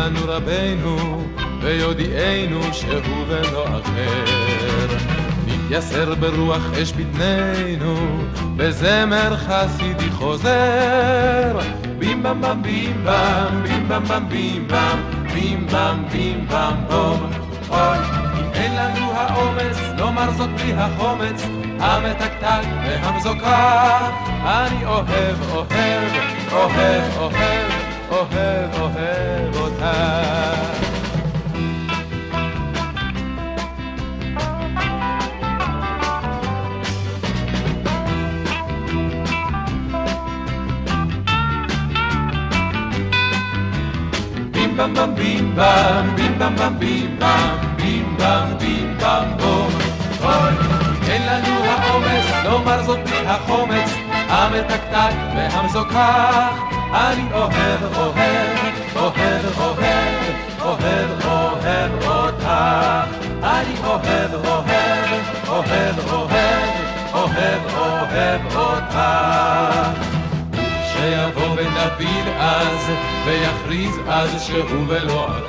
לנו 0.07 0.19
רבנו, 0.25 1.23
ויודיענו 1.61 2.61
שהוא 2.71 3.25
ולא 3.27 3.65
אחר. 3.67 4.25
נתייסר 5.47 6.15
ברוח 6.15 6.61
אש 6.81 6.93
בטננו, 6.93 7.95
בזמר 8.55 9.37
חסידי 9.37 10.11
חוזר. 10.11 11.59
בים 11.99 12.23
בם 12.23 12.41
בם 12.41 12.61
בים 12.61 13.03
בם, 13.03 13.63
בים 13.63 13.87
בם 13.87 14.03
בם 14.03 14.29
בים 14.29 14.67
בם, 14.67 14.99
בים 15.33 15.67
בם 15.67 16.03
בים 16.11 16.47
בם 16.47 16.75
בום. 16.89 17.29
אוי, 17.69 17.97
אם 18.39 18.49
אין 18.53 18.75
לנו 18.75 19.11
האומץ 19.11 19.77
לומר 19.97 20.31
זאת 20.31 20.49
בלי 20.49 20.73
החומץ, 20.73 21.43
המתקתק 21.79 22.67
והמזוכח. 22.85 24.11
אני 24.43 24.85
אוהב, 24.85 25.51
אוהב, 25.51 26.11
אוהב, 26.51 27.03
אוהב, 27.19 27.63
אוהב, 28.09 28.79
אוהב 28.79 29.66
בים 29.77 29.87
בם 44.77 44.93
בם 44.93 45.15
בים 45.15 45.55
בם, 45.55 46.15
בים 46.15 46.39
בם 46.39 46.55
בם 46.55 46.79
בים 46.79 47.19
בם, 47.19 47.57
בים 47.75 48.17
בם 48.17 48.57
בים 48.59 48.97
בם 48.97 49.37
בום. 49.37 49.69
אוי, 50.23 50.53
אין 51.09 51.21
לנו 51.25 51.63
האומץ 51.65 52.25
לומר 52.43 52.83
זאת 52.83 52.99
בלי 52.99 53.27
החומץ, 53.27 53.91
המתקתק 54.11 55.15
והמזוכח. 55.35 56.63
אני 56.93 57.23
אוהב, 57.33 57.97
אוהב, 57.97 58.76
אוהב, 58.97 59.59
אוהב, 59.59 59.79
אוהב, 60.61 61.25
אוהב 61.25 62.03
אותך. 62.07 62.47
אני 63.43 63.75
אוהב, 63.83 64.33
אוהב, 64.45 64.69
אוהב, 65.47 65.99
אוהב, 66.09 66.75
אוהב, 67.13 67.75
אוהב 67.75 68.55
אותך. 68.55 68.97
שיבוא 70.91 71.55
בן 71.55 71.73
דוד 71.73 72.27
אז, 72.39 72.91
ויכריז 73.25 73.95
אז 74.07 74.43
שהוא 74.43 74.85
ולא 74.87 75.27
אחר. 75.27 75.45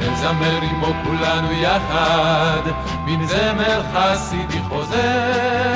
נזמר 0.00 0.60
עמו 0.62 0.92
כולנו 1.04 1.52
יחד, 1.52 2.70
מן 3.06 3.26
זמר 3.26 3.82
חסידי 3.92 4.58
חוזר. 4.68 5.73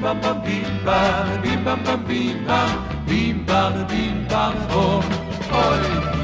בים 0.00 0.20
בם 0.20 0.20
בם 0.20 0.42
בים 0.42 0.64
בם, 0.84 1.40
בים 1.42 1.64
בם 1.64 1.84
בם 1.84 2.04
בים 2.06 2.46
בם, 2.46 2.66
בים 3.04 3.46
בם 3.46 3.72
בים 3.88 4.28
בם 4.28 4.52
בום. 4.72 5.00
אוי, 5.52 5.78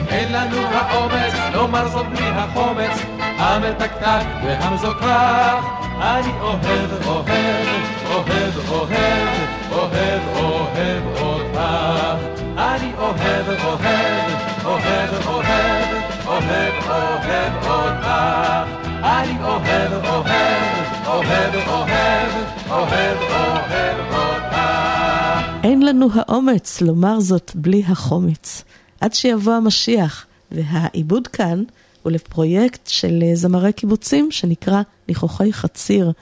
אין 0.08 0.32
לנו 0.32 0.56
האומץ 0.72 1.34
לומר 1.52 1.88
זאת 1.88 2.06
בלי 2.06 2.26
החומץ, 2.26 3.02
המתקתק 3.38 4.26
והמזוכח. 4.44 5.64
אני 6.00 6.32
אוהב, 6.40 6.64
אוהב, 7.06 7.28
אוהב, 8.06 8.58
אוהב, 8.70 9.40
אוהב, 9.72 10.22
אוהב 10.36 11.06
אותך. 11.20 11.60
אני 12.58 12.92
אוהב, 12.98 13.48
אוהב, 13.64 14.28
אוהב, 14.64 15.10
אוהב, 15.26 15.90
אוהב, 16.26 16.74
אוהב 16.88 17.66
אותך. 17.66 18.06
אני 19.02 19.36
אוהב, 19.42 20.04
אוהב, 20.04 20.85
אוהב, 21.06 21.54
אוהב, 21.68 22.32
אוהב, 22.70 23.16
אוהב 23.30 23.98
אותך. 24.12 24.56
אין 25.64 25.82
לנו 25.82 26.08
האומץ 26.14 26.80
לומר 26.80 27.20
זאת 27.20 27.52
בלי 27.54 27.82
החומץ. 27.88 28.64
עד 29.00 29.14
שיבוא 29.14 29.52
המשיח, 29.52 30.26
והעיבוד 30.50 31.28
כאן 31.28 31.62
הוא 32.02 32.12
לפרויקט 32.12 32.86
של 32.86 33.22
זמרי 33.34 33.72
קיבוצים 33.72 34.30
שנקרא 34.30 34.82
ניחוחי 35.08 35.52
חציר. 35.52 36.12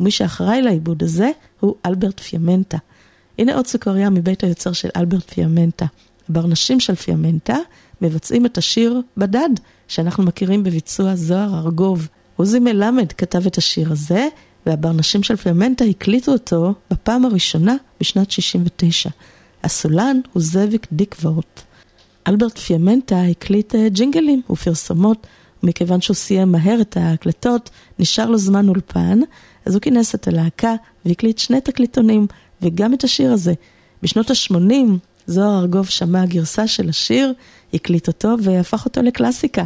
ומי 0.00 0.10
שאחראי 0.10 0.62
לעיבוד 0.62 1.02
הזה 1.02 1.30
הוא 1.60 1.74
אלברט 1.86 2.20
פיאמנטה. 2.20 2.78
הנה 3.38 3.54
עוד 3.54 3.66
סוכריה 3.66 4.10
מבית 4.10 4.44
היוצר 4.44 4.72
של 4.72 4.88
אלברט 4.96 5.30
פיאמנטה. 5.30 5.86
הברנשים 6.28 6.80
של 6.80 6.94
פיאמנטה 6.94 7.56
מבצעים 8.00 8.46
את 8.46 8.58
השיר 8.58 9.00
בדד, 9.16 9.50
שאנחנו 9.88 10.22
מכירים 10.22 10.62
בביצוע 10.62 11.14
זוהר 11.14 11.58
ארגוב. 11.58 12.08
עוזי 12.36 12.58
מלמד 12.58 13.12
כתב 13.12 13.46
את 13.46 13.58
השיר 13.58 13.92
הזה, 13.92 14.28
והברנשים 14.66 15.22
של 15.22 15.36
פיאמנטה 15.36 15.84
הקליטו 15.84 16.32
אותו 16.32 16.74
בפעם 16.90 17.24
הראשונה 17.24 17.76
בשנת 18.00 18.30
69. 18.30 19.10
הסולן 19.62 20.20
הוא 20.32 20.42
זאביק 20.42 20.86
דיקוורט. 20.92 21.62
אלברט 22.28 22.58
פיאמנטה 22.58 23.22
הקליט 23.22 23.74
אה, 23.74 23.88
ג'ינגלים 23.88 24.42
ופרסומות, 24.50 25.26
ומכיוון 25.62 26.00
שהוא 26.00 26.14
סיים 26.14 26.52
מהר 26.52 26.80
את 26.80 26.96
ההקלטות, 26.96 27.70
נשאר 27.98 28.26
לו 28.26 28.38
זמן 28.38 28.68
אולפן, 28.68 29.20
אז 29.66 29.74
הוא 29.74 29.80
כינס 29.80 30.14
את 30.14 30.28
הלהקה 30.28 30.74
והקליט 31.04 31.38
שני 31.38 31.60
תקליטונים, 31.60 32.26
וגם 32.62 32.94
את 32.94 33.04
השיר 33.04 33.32
הזה. 33.32 33.54
בשנות 34.02 34.30
ה-80 34.30 34.74
זוהר 35.26 35.60
ארגוב 35.60 35.86
שמע 35.86 36.26
גרסה 36.26 36.66
של 36.66 36.88
השיר, 36.88 37.32
הקליט 37.74 38.08
אותו 38.08 38.34
והפך 38.42 38.84
אותו 38.84 39.02
לקלאסיקה. 39.02 39.64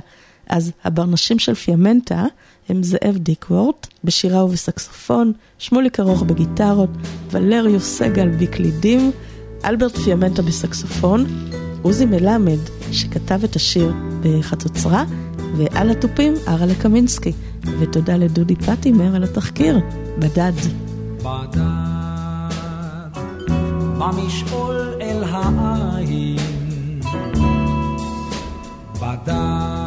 אז 0.48 0.72
הברנשים 0.84 1.38
של 1.38 1.54
פיאמנטה 1.54 2.24
הם 2.68 2.82
זאב 2.82 3.16
דיקוורט 3.16 3.86
בשירה 4.04 4.44
ובסקסופון, 4.44 5.32
שמוליק 5.58 6.00
ארוך 6.00 6.22
בגיטרות, 6.22 6.90
ולריוס 7.30 7.98
סגל 7.98 8.28
בקלידים, 8.28 9.10
אלברט 9.64 9.96
פיאמנטה 9.96 10.42
בסקסופון, 10.42 11.24
עוזי 11.82 12.06
מלמד 12.06 12.58
שכתב 12.92 13.44
את 13.44 13.56
השיר 13.56 13.92
בחצוצרה, 14.22 15.04
ועל 15.56 15.90
התופים 15.90 16.34
ארלה 16.48 16.74
קמינסקי. 16.74 17.32
ותודה 17.78 18.16
לדודי 18.16 18.56
פטימר 18.56 19.16
על 19.16 19.24
התחקיר, 19.24 19.78
בדד. 20.18 20.52
בדד, 21.18 21.62
במשעול 23.98 24.94
אל 25.00 25.24
העין, 25.24 26.36
בדד, 29.00 29.77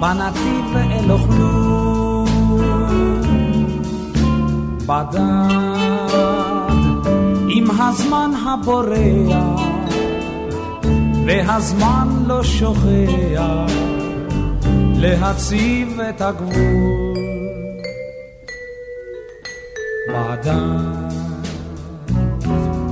בנתיב 0.00 0.64
ואל 0.74 1.12
אוכלו, 1.12 2.24
בדד, 4.86 5.20
עם 7.48 7.70
הזמן 7.70 8.30
הבורח, 8.46 9.60
והזמן 11.26 12.08
לא 12.26 12.42
שוכח, 12.44 13.72
להציב 14.94 16.00
את 16.00 16.20
הגבול. 16.20 17.16
בדד, 20.08 21.12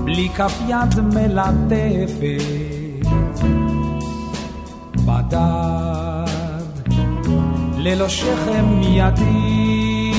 בלי 0.05 0.28
כף 0.28 0.60
יד 0.68 1.00
מלטפת, 1.00 2.44
בדד, 5.07 6.34
ללא 7.85 8.09
שכם 8.09 8.81
ידי, 8.83 10.13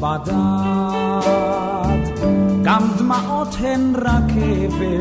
בדד, 0.00 0.34
גם 2.62 2.82
דמעות 2.98 3.56
הן 3.60 3.92
רק 3.96 4.30
אבל, 4.66 5.00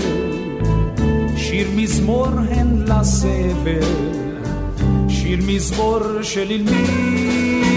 שיר 1.38 1.68
מזמור 1.76 2.28
הן 2.50 2.84
לסבל, 2.88 3.90
שיר 5.10 5.40
מזמור 5.48 6.00
של 6.22 6.50
אילמים. 6.50 7.68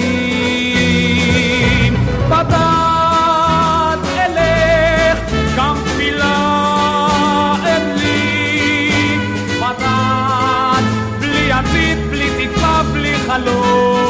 בדד 2.28 2.69
calor. 13.30 14.09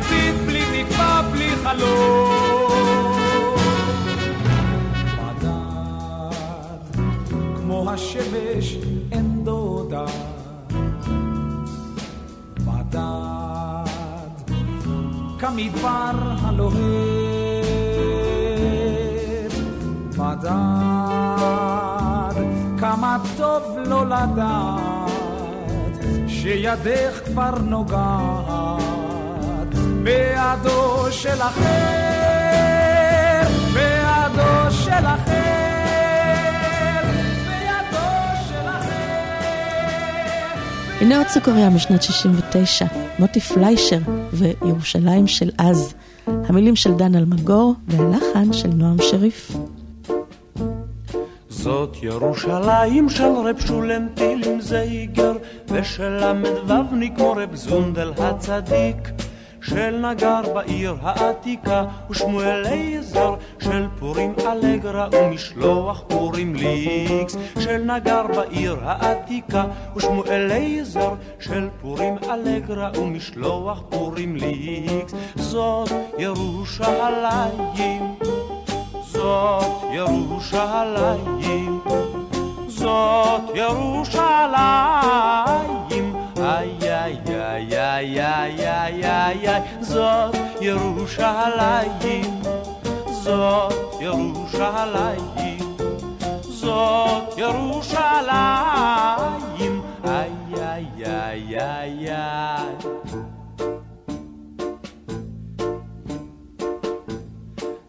עתיד, 0.00 0.34
בלי 0.46 0.84
תקווה, 0.84 1.22
בלי 1.32 1.50
חלום. 1.62 3.12
בדד, 5.18 7.00
כמו 7.56 7.90
השמש 7.90 8.76
אין 9.12 9.44
דודה. 9.44 10.04
בדד, 12.58 13.00
כמדבר 15.38 16.10
הלוהט. 16.42 16.80
בדד, 20.18 20.50
כמה 22.78 23.18
טוב 23.36 23.62
לא 23.86 24.06
לדעת 24.06 25.10
שידך 26.28 27.20
כבר 27.26 27.58
נוגעת 27.58 28.99
בידו 30.02 31.06
של 31.10 31.42
אחר, 31.42 33.42
בידו 33.74 34.70
של 34.70 35.06
אחר, 35.06 37.02
בידו 37.46 38.08
של 38.48 38.68
אחר. 38.68 38.90
הנה 41.00 41.18
עוד 41.18 41.26
סוכריה 41.26 41.70
משנת 41.70 42.02
69, 42.02 42.86
מוטי 43.18 43.40
פליישר 43.40 43.98
וירושלים 44.32 45.26
של 45.26 45.50
אז. 45.58 45.94
המילים 46.26 46.76
של 46.76 46.94
דן 46.94 47.14
אלמגור 47.14 47.74
והלחן 47.88 48.52
של 48.52 48.68
נועם 48.68 48.96
שריף. 49.00 49.52
זאת 51.48 51.96
ירושלים 52.02 53.08
של 53.08 53.24
רב 53.24 53.60
שולם 53.66 54.06
טילים 54.14 54.60
זייגר 54.60 55.32
ושל 55.68 56.08
ל"ו 56.08 56.74
כמו 57.16 57.32
רב 57.32 57.54
זונדל 57.54 58.12
הצדיק 58.18 58.96
של 59.62 60.06
נגר 60.10 60.40
בעיר 60.54 60.96
העתיקה 61.02 61.84
ושמואל 62.10 62.66
עזר 62.66 63.34
של 63.58 63.86
פורים 63.98 64.34
אלגרה 64.46 65.08
ומשלוח 65.12 66.02
פורים 66.08 66.54
ליקס. 66.54 67.36
של 67.58 67.76
נגר 67.76 68.26
בעיר 68.36 68.76
העתיקה 68.82 69.64
ושמואל 69.96 70.50
עזר 70.52 71.14
של 71.40 71.68
פורים 71.80 72.16
אלגרה 72.30 72.90
ומשלוח 72.98 73.82
פורים 73.88 74.36
ליקס. 74.36 75.14
זאת 75.36 75.90
ירושלים 76.18 77.70
זאת 79.12 79.64
ירושלים, 79.92 81.80
זאת 82.68 83.42
ירושלים, 83.54 84.50
איי 86.50 86.76
איי 86.82 87.16
איי 87.28 87.78
איי 87.78 88.20
איי 88.20 88.68
איי 88.68 89.04
איי 89.04 89.48
איי, 89.48 89.62
זאת 89.80 90.36
ירושלים, 90.60 92.42
זאת 93.10 93.74
ירושלים, 94.00 95.58
זאת 96.40 97.38
ירושלים, 97.38 98.30
איי 100.04 100.30
איי 100.56 100.86
איי 101.06 101.58
איי 101.60 102.08
איי. 102.08 102.74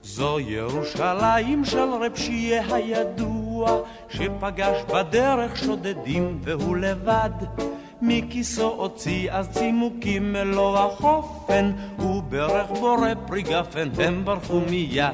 זו 0.04 0.40
ירושלים 0.40 1.66
של 1.66 1.90
רב 2.02 2.16
שיהיה 2.16 2.76
הידוע, 2.76 3.82
שפגש 4.10 4.84
בדרך 4.94 5.58
שודדים 5.58 6.40
והוא 6.44 6.78
לבד. 6.78 7.30
מכיסו 8.02 8.68
הוציא 8.68 9.32
אז 9.32 9.50
צימוקים 9.50 10.34
מלוא 10.34 10.80
החופן, 10.80 11.72
וברך 12.00 12.70
בורא 12.80 13.10
פרי 13.28 13.42
גפן, 13.42 13.90
הם 13.98 14.26
ברחו 14.26 14.60
מיד. 14.70 15.06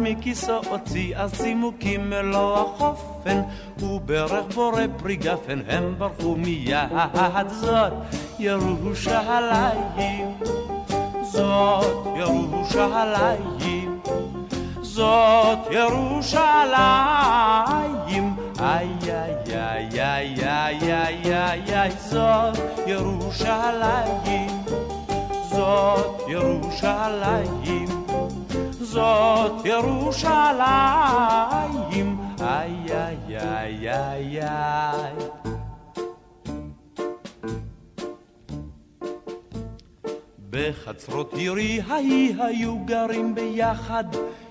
מכיסו 0.00 0.60
הוציא 0.70 1.16
אז 1.16 1.32
צימוקים 1.34 2.10
מלוא 2.10 2.58
החופן, 2.58 3.42
וברך 3.82 4.54
בורא 4.54 4.82
פרי 4.96 5.16
גפן, 5.16 5.60
הם 5.68 5.94
ברחו 5.98 6.36
מיד. 6.36 6.88
זאת 7.46 7.92
ירושלים, 8.38 10.28
זאת 11.22 12.06
ירושלים. 12.16 13.94
זאת 14.94 15.58
ירושלים, 15.70 16.74
איי 18.60 18.88
איי 19.02 19.34
איי 19.48 19.88
איי 20.00 20.34
איי 20.44 20.92
איי 20.92 21.34
איי 21.34 21.74
איי, 21.74 21.90
זאת 21.90 22.58
ירושלים, 22.86 24.50
זאת 25.50 26.22
ירושלים, 26.28 27.88
זאת 28.80 29.66
ירושלים, 29.66 30.58
איי 32.40 32.74
איי 32.90 33.16
איי 33.38 33.90
איי 33.90 34.42
איי. 34.42 35.12
בחצרות 40.50 41.32
עירי 41.34 41.80
ההיא 41.88 42.42
היו 42.42 42.78
גרים 42.84 43.34
ביחד 43.34 44.04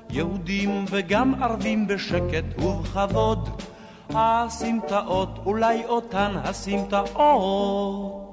יהודים 0.09 0.85
וגם 0.90 1.43
ערבים 1.43 1.88
בשקט 1.88 2.59
ובכבוד. 2.59 3.72
הסמטאות, 4.16 5.40
אולי 5.45 5.85
אותן 5.85 6.32
הסמטאות. 6.43 8.24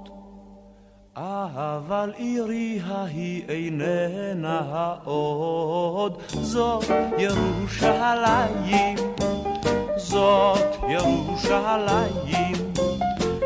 אבל 1.16 2.12
עירי 2.16 2.80
ההיא 2.86 3.42
איננה 3.48 4.60
העוד, 4.70 6.22
זאת 6.28 6.84
ירושלים, 7.18 8.96
זאת 9.96 10.76
ירושלים, 10.88 12.72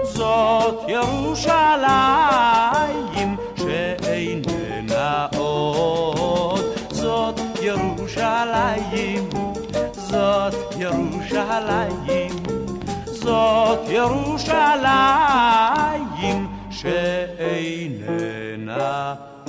זאת 0.02 0.88
ירושלים 0.88 1.84
שאיננה 3.56 5.26
עוד, 5.36 6.64
זאת 6.90 7.40
ירושלים, 7.62 9.28
זאת 10.14 10.54
ירושלים, 10.78 12.30
זאת 13.06 13.78
ירושלים 13.88 14.86
שאיננה 16.70 17.94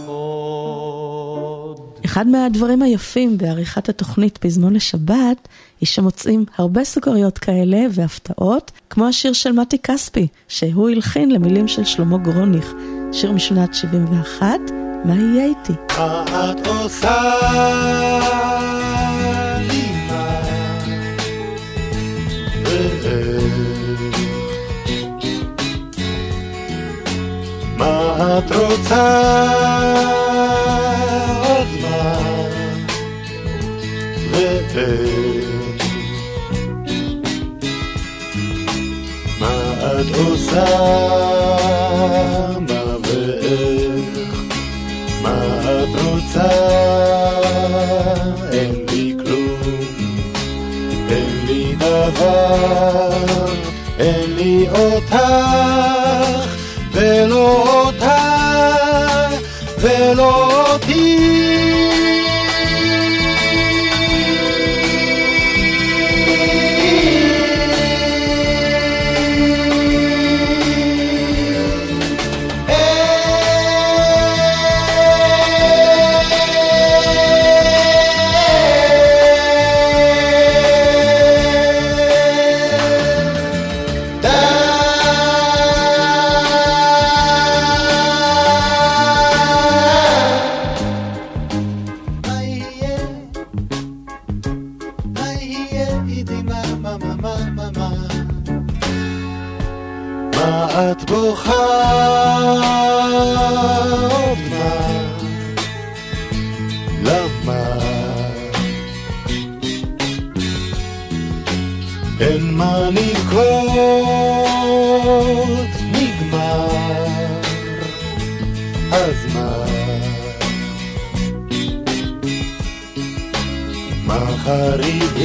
עוד. 0.05 1.79
אחד 2.05 2.27
מהדברים 2.27 2.81
היפים 2.81 3.37
בעריכת 3.37 3.89
התוכנית 3.89 4.37
פזמון 4.37 4.73
לשבת, 4.73 5.47
היא 5.81 5.87
שמוצאים 5.87 6.45
הרבה 6.57 6.83
סוכריות 6.83 7.37
כאלה 7.37 7.79
והפתעות, 7.91 8.71
כמו 8.89 9.07
השיר 9.07 9.33
של 9.33 9.51
מתי 9.51 9.77
כספי, 9.79 10.27
שהוא 10.47 10.89
הלחין 10.89 11.31
למילים 11.31 11.67
של 11.67 11.83
שלמה 11.83 12.17
גרוניך, 12.17 12.73
שיר 13.11 13.31
משנת 13.31 13.73
71, 13.73 14.45
מה 15.05 15.15
יהיה 15.15 15.45
איתי? 15.45 15.73
מה 15.97 16.51
את 16.51 16.67
עושה 16.67 17.21
מה 27.77 28.37
את 28.37 28.51
רוצה? 28.51 29.05
עוד 31.47 31.67
מה? 31.81 32.19
מה 39.39 39.73
את 40.01 40.15
עושה 40.15 41.44
דבר, 52.15 53.09
אין 53.99 54.35
לי 54.35 54.67
אותך 54.69 55.15
ולא 56.91 57.63
אותה 57.85 58.35
ולא 59.77 60.71
אותי. 60.71 61.64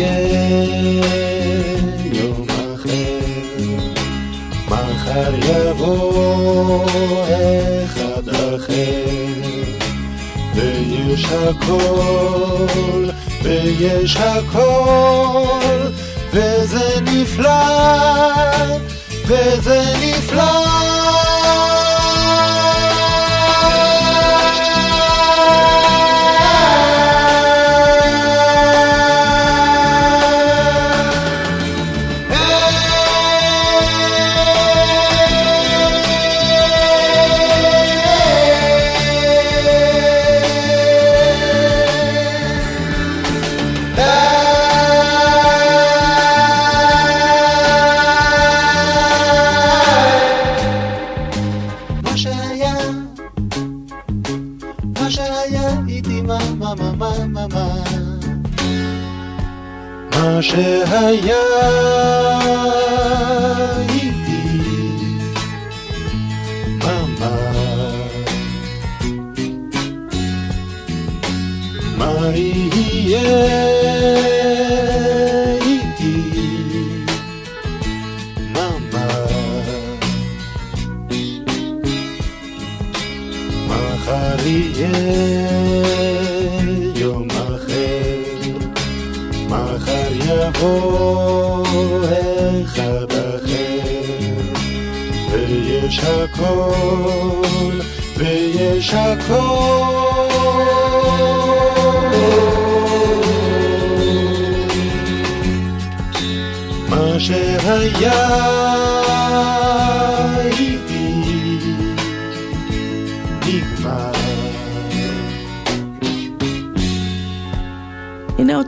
יהיה 0.01 1.79
יום 2.13 2.47
אחר, 2.49 3.19
מחר 4.69 5.35
יבוא 5.35 6.85
אחד 7.85 8.29
אחר, 8.29 9.05
ויש 10.55 11.25
הכל, 11.25 13.09
ויש 13.43 14.17
הכל, 14.17 15.79
וזה 16.33 17.01
נפלא, 17.01 17.51
וזה 19.27 19.95
נפלא. 20.01 21.00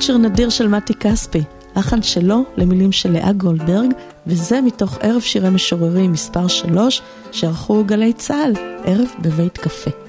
שיר 0.02 0.16
נדיר 0.16 0.48
של 0.48 0.68
מתי 0.68 0.94
כספי, 0.94 1.42
לחן 1.76 2.02
שלו 2.02 2.44
למילים 2.56 2.92
של 2.92 3.12
לאה 3.12 3.32
גולדברג, 3.32 3.90
וזה 4.26 4.60
מתוך 4.60 4.98
ערב 5.00 5.20
שירי 5.20 5.50
משוררים 5.50 6.12
מספר 6.12 6.48
3 6.48 7.02
שערכו 7.32 7.84
גלי 7.84 8.12
צה"ל, 8.12 8.52
ערב 8.84 9.08
בבית 9.22 9.58
קפה. 9.58 10.01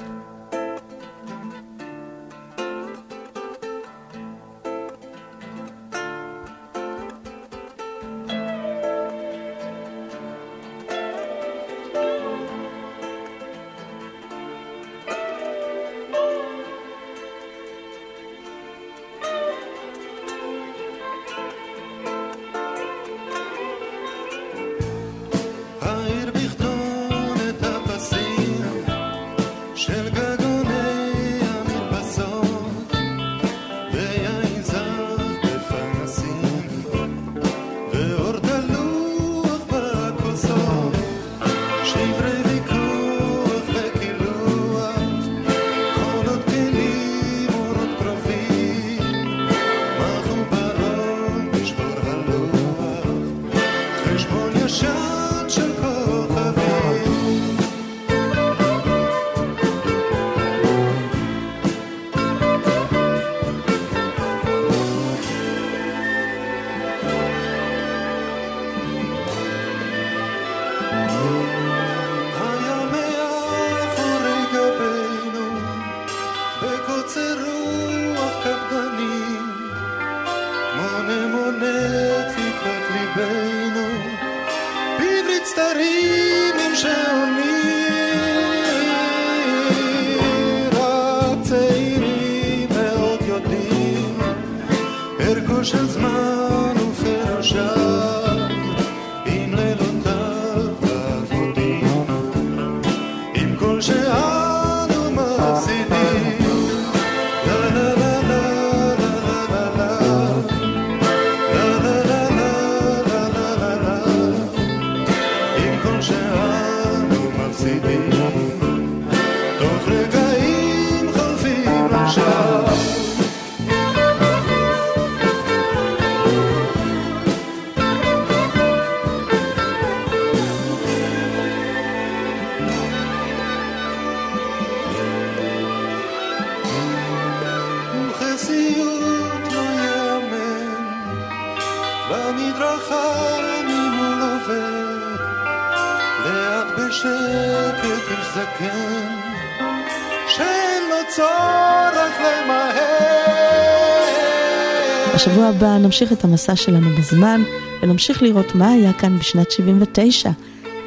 נמשיך 155.77 156.13
את 156.13 156.23
המסע 156.23 156.55
שלנו 156.55 156.89
בזמן, 156.89 157.41
ונמשיך 157.81 158.23
לראות 158.23 158.55
מה 158.55 158.71
היה 158.71 158.93
כאן 158.93 159.17
בשנת 159.17 159.51
79. 159.51 160.29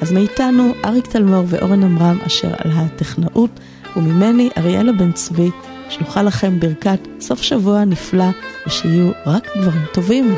אז 0.01 0.13
מאיתנו, 0.13 0.73
אריק 0.85 1.07
תלמור 1.07 1.45
ואורן 1.47 1.83
עמרם 1.83 2.19
אשר 2.27 2.49
על 2.49 2.71
הטכנאות, 2.75 3.51
וממני, 3.97 4.51
אריאלה 4.59 4.93
בן 4.93 5.13
צבי, 5.13 5.51
שלוחה 5.89 6.23
לכם 6.23 6.61
ברכת 6.61 6.99
סוף 7.21 7.43
שבוע 7.43 7.85
נפלא, 7.85 8.29
ושיהיו 8.67 9.11
רק 9.27 9.49
דברים 9.57 9.83
טובים. 9.93 10.35